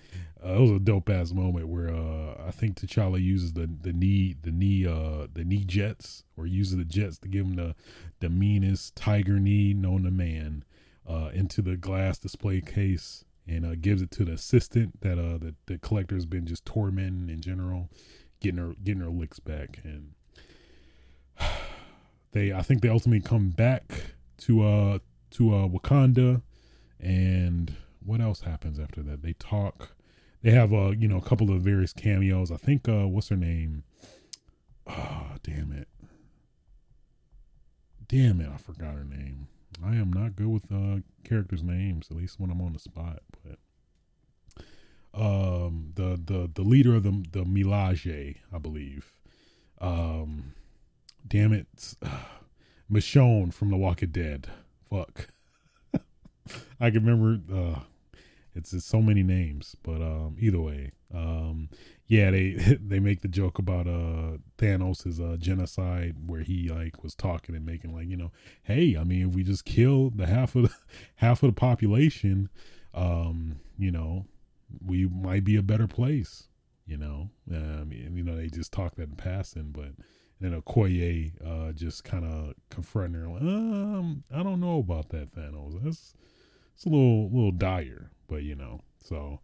it 0.53 0.59
was 0.61 0.71
a 0.71 0.79
dope 0.79 1.09
ass 1.09 1.33
moment 1.33 1.67
where 1.67 1.89
uh, 1.89 2.35
I 2.47 2.51
think 2.51 2.77
T'Challa 2.79 3.21
uses 3.21 3.53
the 3.53 3.69
the 3.81 3.93
knee 3.93 4.35
the 4.41 4.51
knee 4.51 4.87
uh 4.87 5.27
the 5.33 5.43
knee 5.43 5.63
jets 5.65 6.23
or 6.37 6.47
uses 6.47 6.77
the 6.77 6.85
jets 6.85 7.17
to 7.19 7.27
give 7.27 7.45
him 7.45 7.55
the 7.55 7.75
the 8.19 8.29
meanest 8.29 8.95
tiger 8.95 9.39
knee 9.39 9.73
known 9.73 10.03
to 10.03 10.11
man. 10.11 10.63
uh, 11.07 11.29
into 11.33 11.61
the 11.61 11.77
glass 11.77 12.17
display 12.17 12.61
case 12.61 13.23
and 13.47 13.65
uh, 13.65 13.75
gives 13.79 14.01
it 14.01 14.11
to 14.11 14.25
the 14.25 14.33
assistant 14.33 14.99
that 15.01 15.17
uh 15.17 15.37
the, 15.37 15.55
the 15.67 15.77
collector's 15.77 16.25
been 16.25 16.45
just 16.45 16.65
tormenting 16.65 17.29
in 17.29 17.41
general, 17.41 17.89
getting 18.41 18.59
her 18.59 18.73
getting 18.83 19.01
her 19.01 19.09
licks 19.09 19.39
back, 19.39 19.79
and 19.83 20.13
they 22.31 22.51
I 22.53 22.61
think 22.61 22.81
they 22.81 22.89
ultimately 22.89 23.21
come 23.27 23.49
back 23.49 24.15
to 24.39 24.63
uh 24.63 24.99
to 25.31 25.53
uh 25.53 25.67
Wakanda, 25.67 26.41
and 26.99 27.75
what 28.07 28.21
else 28.21 28.41
happens 28.41 28.79
after 28.79 29.03
that? 29.03 29.21
They 29.21 29.33
talk. 29.33 29.95
They 30.41 30.51
have 30.51 30.73
uh 30.73 30.91
you 30.91 31.07
know 31.07 31.17
a 31.17 31.21
couple 31.21 31.51
of 31.51 31.61
various 31.61 31.93
cameos. 31.93 32.51
I 32.51 32.57
think 32.57 32.87
uh 32.87 33.07
what's 33.07 33.27
her 33.29 33.35
name? 33.35 33.83
Oh 34.87 35.33
damn 35.43 35.73
it, 35.73 35.89
damn 38.07 38.39
it! 38.39 38.49
I 38.53 38.57
forgot 38.57 38.93
her 38.93 39.03
name. 39.03 39.47
I 39.83 39.95
am 39.95 40.11
not 40.13 40.35
good 40.35 40.47
with 40.47 40.71
uh 40.71 41.01
characters' 41.25 41.63
names, 41.63 42.07
at 42.09 42.17
least 42.17 42.39
when 42.39 42.49
I'm 42.49 42.61
on 42.61 42.73
the 42.73 42.79
spot. 42.79 43.19
But 43.43 43.59
um, 45.13 45.91
the 45.95 46.19
the 46.23 46.49
the 46.53 46.61
leader 46.61 46.95
of 46.95 47.03
the 47.03 47.25
the 47.31 47.43
Milaje, 47.43 48.37
I 48.53 48.57
believe. 48.57 49.13
Um, 49.81 50.53
damn 51.27 51.51
it, 51.51 51.67
Michonne 52.91 53.53
from 53.53 53.69
The 53.69 53.77
Walking 53.77 54.11
Dead. 54.11 54.47
Fuck, 54.89 55.29
I 56.79 56.89
can 56.89 57.05
remember. 57.05 57.41
Uh, 57.53 57.79
it's, 58.57 58.73
it's 58.73 58.85
so 58.85 59.01
many 59.01 59.23
names, 59.23 59.75
but 59.83 60.01
um, 60.01 60.35
either 60.39 60.59
way, 60.59 60.91
um, 61.13 61.69
yeah, 62.07 62.31
they 62.31 62.51
they 62.81 62.99
make 62.99 63.21
the 63.21 63.27
joke 63.27 63.59
about 63.59 63.87
uh 63.87 64.37
Thanos' 64.57 65.19
uh 65.21 65.37
genocide 65.37 66.15
where 66.25 66.41
he 66.41 66.69
like 66.69 67.03
was 67.03 67.15
talking 67.15 67.55
and 67.55 67.65
making 67.65 67.93
like 67.93 68.07
you 68.07 68.17
know, 68.17 68.31
hey, 68.63 68.97
I 68.97 69.03
mean, 69.03 69.29
if 69.29 69.35
we 69.35 69.43
just 69.43 69.65
kill 69.65 70.09
the 70.09 70.25
half 70.25 70.55
of 70.55 70.63
the 70.63 70.75
half 71.15 71.43
of 71.43 71.53
the 71.53 71.59
population, 71.59 72.49
um, 72.93 73.59
you 73.77 73.91
know, 73.91 74.25
we 74.85 75.07
might 75.07 75.43
be 75.43 75.55
a 75.55 75.63
better 75.63 75.87
place, 75.87 76.47
you 76.85 76.97
know. 76.97 77.29
Um, 77.51 77.91
and 77.91 78.17
you 78.17 78.23
know 78.23 78.35
they 78.35 78.47
just 78.47 78.73
talk 78.73 78.95
that 78.95 79.09
in 79.09 79.15
passing, 79.15 79.71
but 79.71 79.91
then 80.39 80.59
Okoye 80.59 81.31
uh 81.45 81.71
just 81.73 82.03
kind 82.03 82.25
of 82.25 82.53
confronting 82.69 83.21
her 83.21 83.27
like, 83.27 83.41
um, 83.41 84.23
I 84.33 84.43
don't 84.43 84.59
know 84.59 84.79
about 84.79 85.09
that 85.09 85.33
Thanos. 85.35 85.81
That's 85.83 86.13
it's 86.75 86.85
a 86.85 86.89
little 86.89 87.29
little 87.31 87.51
dire, 87.51 88.11
but 88.27 88.43
you 88.43 88.55
know, 88.55 88.81
so 89.03 89.39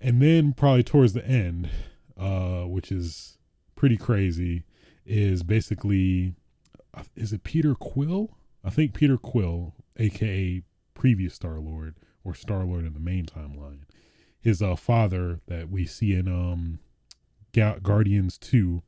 and 0.00 0.20
then 0.20 0.52
probably 0.52 0.82
towards 0.82 1.12
the 1.12 1.26
end, 1.26 1.70
uh, 2.18 2.62
which 2.62 2.90
is 2.90 3.38
pretty 3.76 3.96
crazy, 3.96 4.64
is 5.06 5.42
basically 5.42 6.34
is 7.16 7.32
it 7.32 7.44
Peter 7.44 7.74
Quill? 7.74 8.36
I 8.64 8.70
think 8.70 8.94
Peter 8.94 9.16
Quill, 9.16 9.74
aka 9.96 10.62
previous 10.94 11.34
Star 11.34 11.58
Lord 11.58 11.96
or 12.24 12.34
Star 12.34 12.64
Lord 12.64 12.84
in 12.84 12.94
the 12.94 13.00
main 13.00 13.26
timeline, 13.26 13.80
his 14.40 14.62
uh 14.62 14.76
father 14.76 15.40
that 15.46 15.70
we 15.70 15.86
see 15.86 16.14
in 16.14 16.28
um 16.28 16.78
Ga- 17.52 17.78
Guardians 17.82 18.38
two. 18.38 18.82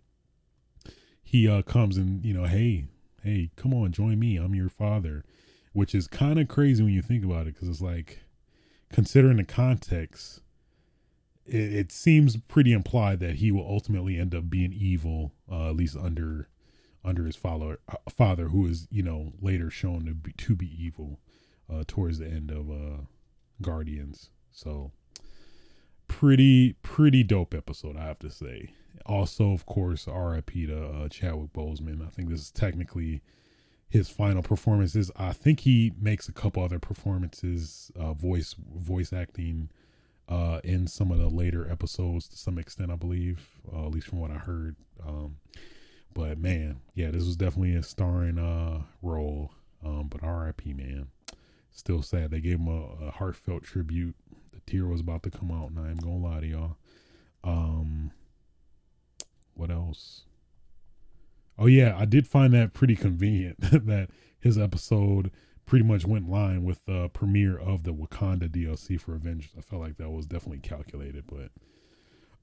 He 1.23 1.48
uh 1.48 1.62
comes 1.62 1.97
and 1.97 2.24
you 2.24 2.35
know, 2.35 2.44
hey, 2.44 2.86
hey, 3.23 3.51
come 3.56 3.73
on, 3.73 3.93
join 3.93 4.19
me. 4.19 4.36
I'm 4.36 4.55
your 4.55 4.69
father, 4.69 5.24
which 5.73 5.94
is 5.94 6.06
kind 6.06 6.39
of 6.39 6.48
crazy 6.48 6.82
when 6.82 6.93
you 6.93 7.02
think 7.02 7.24
about 7.24 7.47
it 7.47 7.55
because 7.55 7.69
it's 7.69 7.81
like 7.81 8.20
considering 8.95 9.39
the 9.39 9.45
context 9.45 10.41
it, 11.45 11.75
it, 11.75 11.93
seems 11.93 12.37
pretty 12.37 12.73
implied 12.73 13.19
that 13.19 13.37
he 13.37 13.51
will 13.51 13.66
ultimately 13.66 14.19
end 14.19 14.37
up 14.37 14.49
being 14.49 14.73
evil, 14.73 15.33
uh, 15.51 15.71
at 15.71 15.77
least 15.77 15.97
under 15.97 16.49
under 17.05 17.27
his 17.27 17.35
father, 17.35 17.81
uh, 17.89 17.97
father, 18.09 18.49
who 18.49 18.66
is 18.66 18.87
you 18.93 19.03
know 19.03 19.33
later 19.43 19.69
shown 19.69 20.07
to 20.07 20.15
be 20.15 20.33
to 20.33 20.55
be 20.55 20.71
evil 20.81 21.19
uh, 21.71 21.83
towards 21.89 22.19
the 22.19 22.27
end 22.27 22.53
of 22.53 22.71
uh, 22.71 23.03
Guardians. 23.61 24.31
So 24.53 24.93
pretty 26.07 26.75
pretty 26.83 27.25
dope 27.25 27.53
episode, 27.53 27.97
I 27.97 28.05
have 28.05 28.21
to 28.21 28.31
say. 28.31 28.71
Also, 29.07 29.53
of 29.53 29.66
course, 29.66 30.07
R.I.P. 30.07 30.69
to 30.69 30.87
uh, 30.87 31.09
Chadwick 31.09 31.53
Boseman. 31.53 32.07
I 32.07 32.11
think 32.11 32.31
this 32.31 32.41
is 32.43 32.51
technically 32.53 33.23
his 33.95 34.09
final 34.09 34.43
performances. 34.43 35.09
I 35.15 35.33
think 35.33 35.61
he 35.61 35.93
makes 36.01 36.29
a 36.29 36.33
couple 36.33 36.65
other 36.65 36.81
performances, 36.81 37.93
uh, 37.97 38.12
voice 38.12 38.57
voice 38.59 39.12
acting 39.12 39.69
uh, 40.29 40.59
in 40.65 40.89
some 40.89 41.12
of 41.12 41.19
the 41.19 41.29
later 41.29 41.71
episodes 41.71 42.27
to 42.27 42.37
some 42.37 42.59
extent, 42.59 42.91
I 42.91 42.97
believe, 42.97 43.47
uh, 43.73 43.87
at 43.87 43.93
least 43.93 44.09
from 44.09 44.19
what 44.19 44.33
I 44.33 44.39
heard. 44.39 44.75
Um, 45.07 45.37
but 46.12 46.39
man, 46.39 46.81
yeah, 46.97 47.12
this 47.12 47.25
was 47.25 47.37
definitely 47.37 47.77
a 47.77 47.85
starring 47.85 48.37
uh, 48.37 48.83
role. 49.01 49.53
Um, 49.85 50.09
but 50.09 50.25
R.I.P. 50.25 50.73
Man, 50.73 51.07
still 51.71 52.03
sad. 52.03 52.33
They 52.33 52.41
gave 52.41 52.59
him 52.59 52.66
a, 52.66 53.07
a, 53.07 53.11
heartfelt 53.12 53.62
tribute. 53.62 54.16
The 54.53 54.61
tear 54.66 54.87
was 54.87 55.03
about 55.03 55.23
to 55.23 55.31
come 55.31 55.53
out, 55.53 55.71
and 55.71 55.79
I 55.79 55.91
am 55.91 55.99
gonna 55.99 56.16
lie 56.16 56.41
to 56.41 56.47
y'all. 56.47 56.77
Um, 57.45 58.11
what 59.55 59.71
else? 59.71 60.25
Oh 61.59 61.66
yeah, 61.66 61.97
I 61.97 62.05
did 62.05 62.26
find 62.26 62.52
that 62.55 62.72
pretty 62.72 62.97
convenient 62.97 63.60
that 63.60 64.09
his 64.40 64.59
episode 64.59 65.31
pretty 65.66 65.85
much 65.85 66.05
went 66.05 66.26
in 66.26 66.31
line 66.31 66.64
with 66.64 66.85
the 66.85 67.09
premiere 67.09 67.56
of 67.59 67.85
the 67.85 67.94
Wakanda 67.94 68.48
DLC 68.48 69.01
for 69.01 69.14
Avengers. 69.14 69.52
I 69.56 69.60
felt 69.60 69.82
like 69.82 69.97
that 69.97 70.10
was 70.10 70.26
definitely 70.26 70.59
calculated, 70.59 71.24
but 71.26 71.51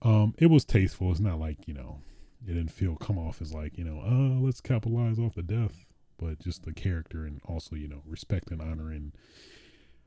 um, 0.07 0.33
it 0.39 0.47
was 0.47 0.65
tasteful. 0.65 1.11
It's 1.11 1.19
not 1.19 1.39
like 1.39 1.67
you 1.67 1.73
know, 1.73 1.99
it 2.47 2.53
didn't 2.53 2.71
feel 2.71 2.95
come 2.95 3.17
off 3.17 3.41
as 3.41 3.53
like 3.53 3.77
you 3.77 3.83
know, 3.83 4.01
uh, 4.01 4.39
let's 4.39 4.61
capitalize 4.61 5.19
off 5.19 5.35
the 5.35 5.43
death, 5.43 5.85
but 6.17 6.39
just 6.39 6.63
the 6.63 6.73
character 6.73 7.25
and 7.25 7.41
also 7.45 7.75
you 7.75 7.87
know, 7.87 8.01
respect 8.05 8.51
and 8.51 8.61
honoring 8.61 9.11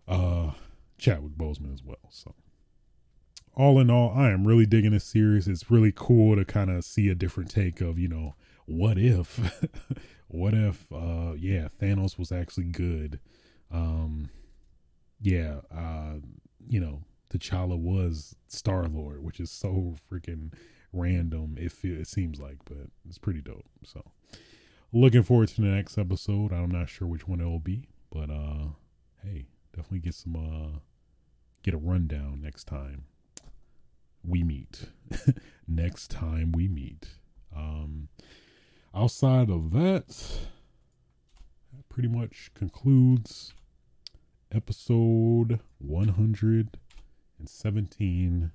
uh 0.08 0.50
Chadwick 0.98 1.32
Boseman 1.32 1.72
as 1.72 1.82
well. 1.82 2.08
So 2.10 2.34
all 3.56 3.78
in 3.78 3.90
all, 3.90 4.12
I 4.16 4.30
am 4.30 4.46
really 4.46 4.66
digging 4.66 4.92
this 4.92 5.04
series. 5.04 5.46
It's 5.46 5.70
really 5.70 5.92
cool 5.94 6.36
to 6.36 6.44
kind 6.44 6.70
of 6.70 6.84
see 6.84 7.08
a 7.08 7.14
different 7.14 7.50
take 7.50 7.80
of 7.80 7.98
you 7.98 8.08
know, 8.08 8.34
what 8.66 8.98
if 8.98 9.38
what 10.28 10.54
if 10.54 10.86
uh 10.92 11.32
yeah 11.36 11.68
thanos 11.80 12.18
was 12.18 12.32
actually 12.32 12.64
good. 12.66 13.20
Um 13.70 14.28
yeah 15.20 15.60
uh 15.74 16.14
you 16.66 16.80
know 16.80 17.02
t'challa 17.30 17.78
was 17.78 18.36
star 18.48 18.86
lord 18.86 19.22
which 19.22 19.40
is 19.40 19.50
so 19.50 19.94
freaking 20.10 20.52
random 20.92 21.56
it, 21.58 21.72
it 21.82 22.06
seems 22.06 22.38
like 22.40 22.58
but 22.64 22.88
it's 23.08 23.18
pretty 23.18 23.40
dope 23.40 23.66
so. 23.84 24.02
Looking 24.92 25.24
forward 25.24 25.48
to 25.48 25.60
the 25.60 25.66
next 25.66 25.98
episode. 25.98 26.52
I'm 26.52 26.70
not 26.70 26.88
sure 26.88 27.08
which 27.08 27.26
one 27.26 27.40
it 27.40 27.44
will 27.44 27.58
be 27.58 27.88
but 28.10 28.30
uh 28.30 28.68
hey 29.22 29.46
definitely 29.74 30.00
get 30.00 30.14
some 30.14 30.36
uh 30.36 30.78
get 31.62 31.74
a 31.74 31.78
rundown 31.78 32.40
next 32.42 32.64
time 32.64 33.04
we 34.26 34.42
meet. 34.42 34.86
Next 35.68 36.10
time 36.10 36.52
we 36.52 36.68
meet. 36.68 37.08
Um 37.54 38.08
outside 38.94 39.50
of 39.50 39.72
that, 39.72 40.06
that 40.06 41.88
pretty 41.88 42.08
much 42.08 42.52
concludes 42.54 43.52
episode 44.52 45.58
117 45.78 48.52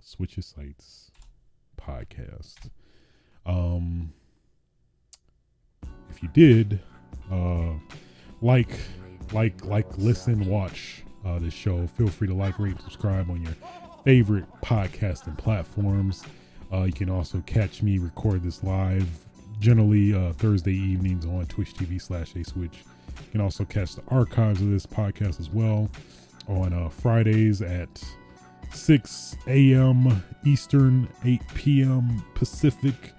Switch 0.00 0.36
Your 0.36 0.44
Sights 0.44 1.10
podcast. 1.76 2.70
Um, 3.44 4.12
if 6.10 6.22
you 6.22 6.28
did, 6.28 6.78
uh, 7.32 7.72
like, 8.40 8.70
like, 9.32 9.64
like, 9.64 9.98
listen, 9.98 10.46
watch 10.46 11.02
uh, 11.24 11.40
this 11.40 11.54
show, 11.54 11.88
feel 11.88 12.06
free 12.06 12.28
to 12.28 12.34
like, 12.34 12.60
rate, 12.60 12.80
subscribe 12.82 13.28
on 13.30 13.42
your 13.42 13.56
favorite 14.04 14.46
podcasting 14.62 15.36
platforms. 15.36 16.22
Uh, 16.72 16.84
you 16.84 16.92
can 16.92 17.10
also 17.10 17.42
catch 17.46 17.82
me 17.82 17.98
record 17.98 18.44
this 18.44 18.62
live 18.62 19.08
generally 19.58 20.14
uh, 20.14 20.32
Thursday 20.34 20.74
evenings 20.74 21.24
on 21.26 21.46
Twitch 21.46 21.74
TV 21.74 22.00
slash 22.00 22.34
A 22.36 22.44
Switch. 22.44 22.84
You 23.24 23.32
can 23.32 23.40
also 23.40 23.64
catch 23.64 23.94
the 23.94 24.02
archives 24.08 24.60
of 24.60 24.70
this 24.70 24.86
podcast 24.86 25.40
as 25.40 25.50
well 25.50 25.90
on 26.48 26.72
uh, 26.72 26.88
Fridays 26.88 27.62
at 27.62 27.88
6 28.72 29.36
a.m. 29.46 30.22
Eastern, 30.44 31.08
8 31.24 31.40
p.m. 31.54 32.24
Pacific 32.34 33.12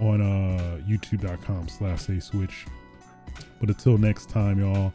on 0.00 0.20
uh, 0.20 0.78
youtube.com 0.88 1.68
slash 1.68 2.08
A 2.08 2.20
Switch. 2.20 2.66
But 3.60 3.70
until 3.70 3.98
next 3.98 4.28
time, 4.30 4.60
y'all, 4.60 4.92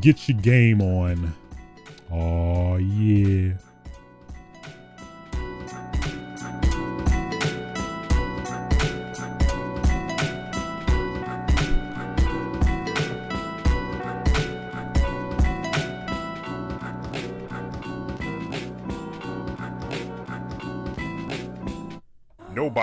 get 0.00 0.28
your 0.28 0.38
game 0.38 0.80
on. 0.80 1.34
Oh, 2.10 2.76
yeah. 2.76 3.54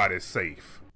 Nobody's 0.09 0.25
safe. 0.25 0.78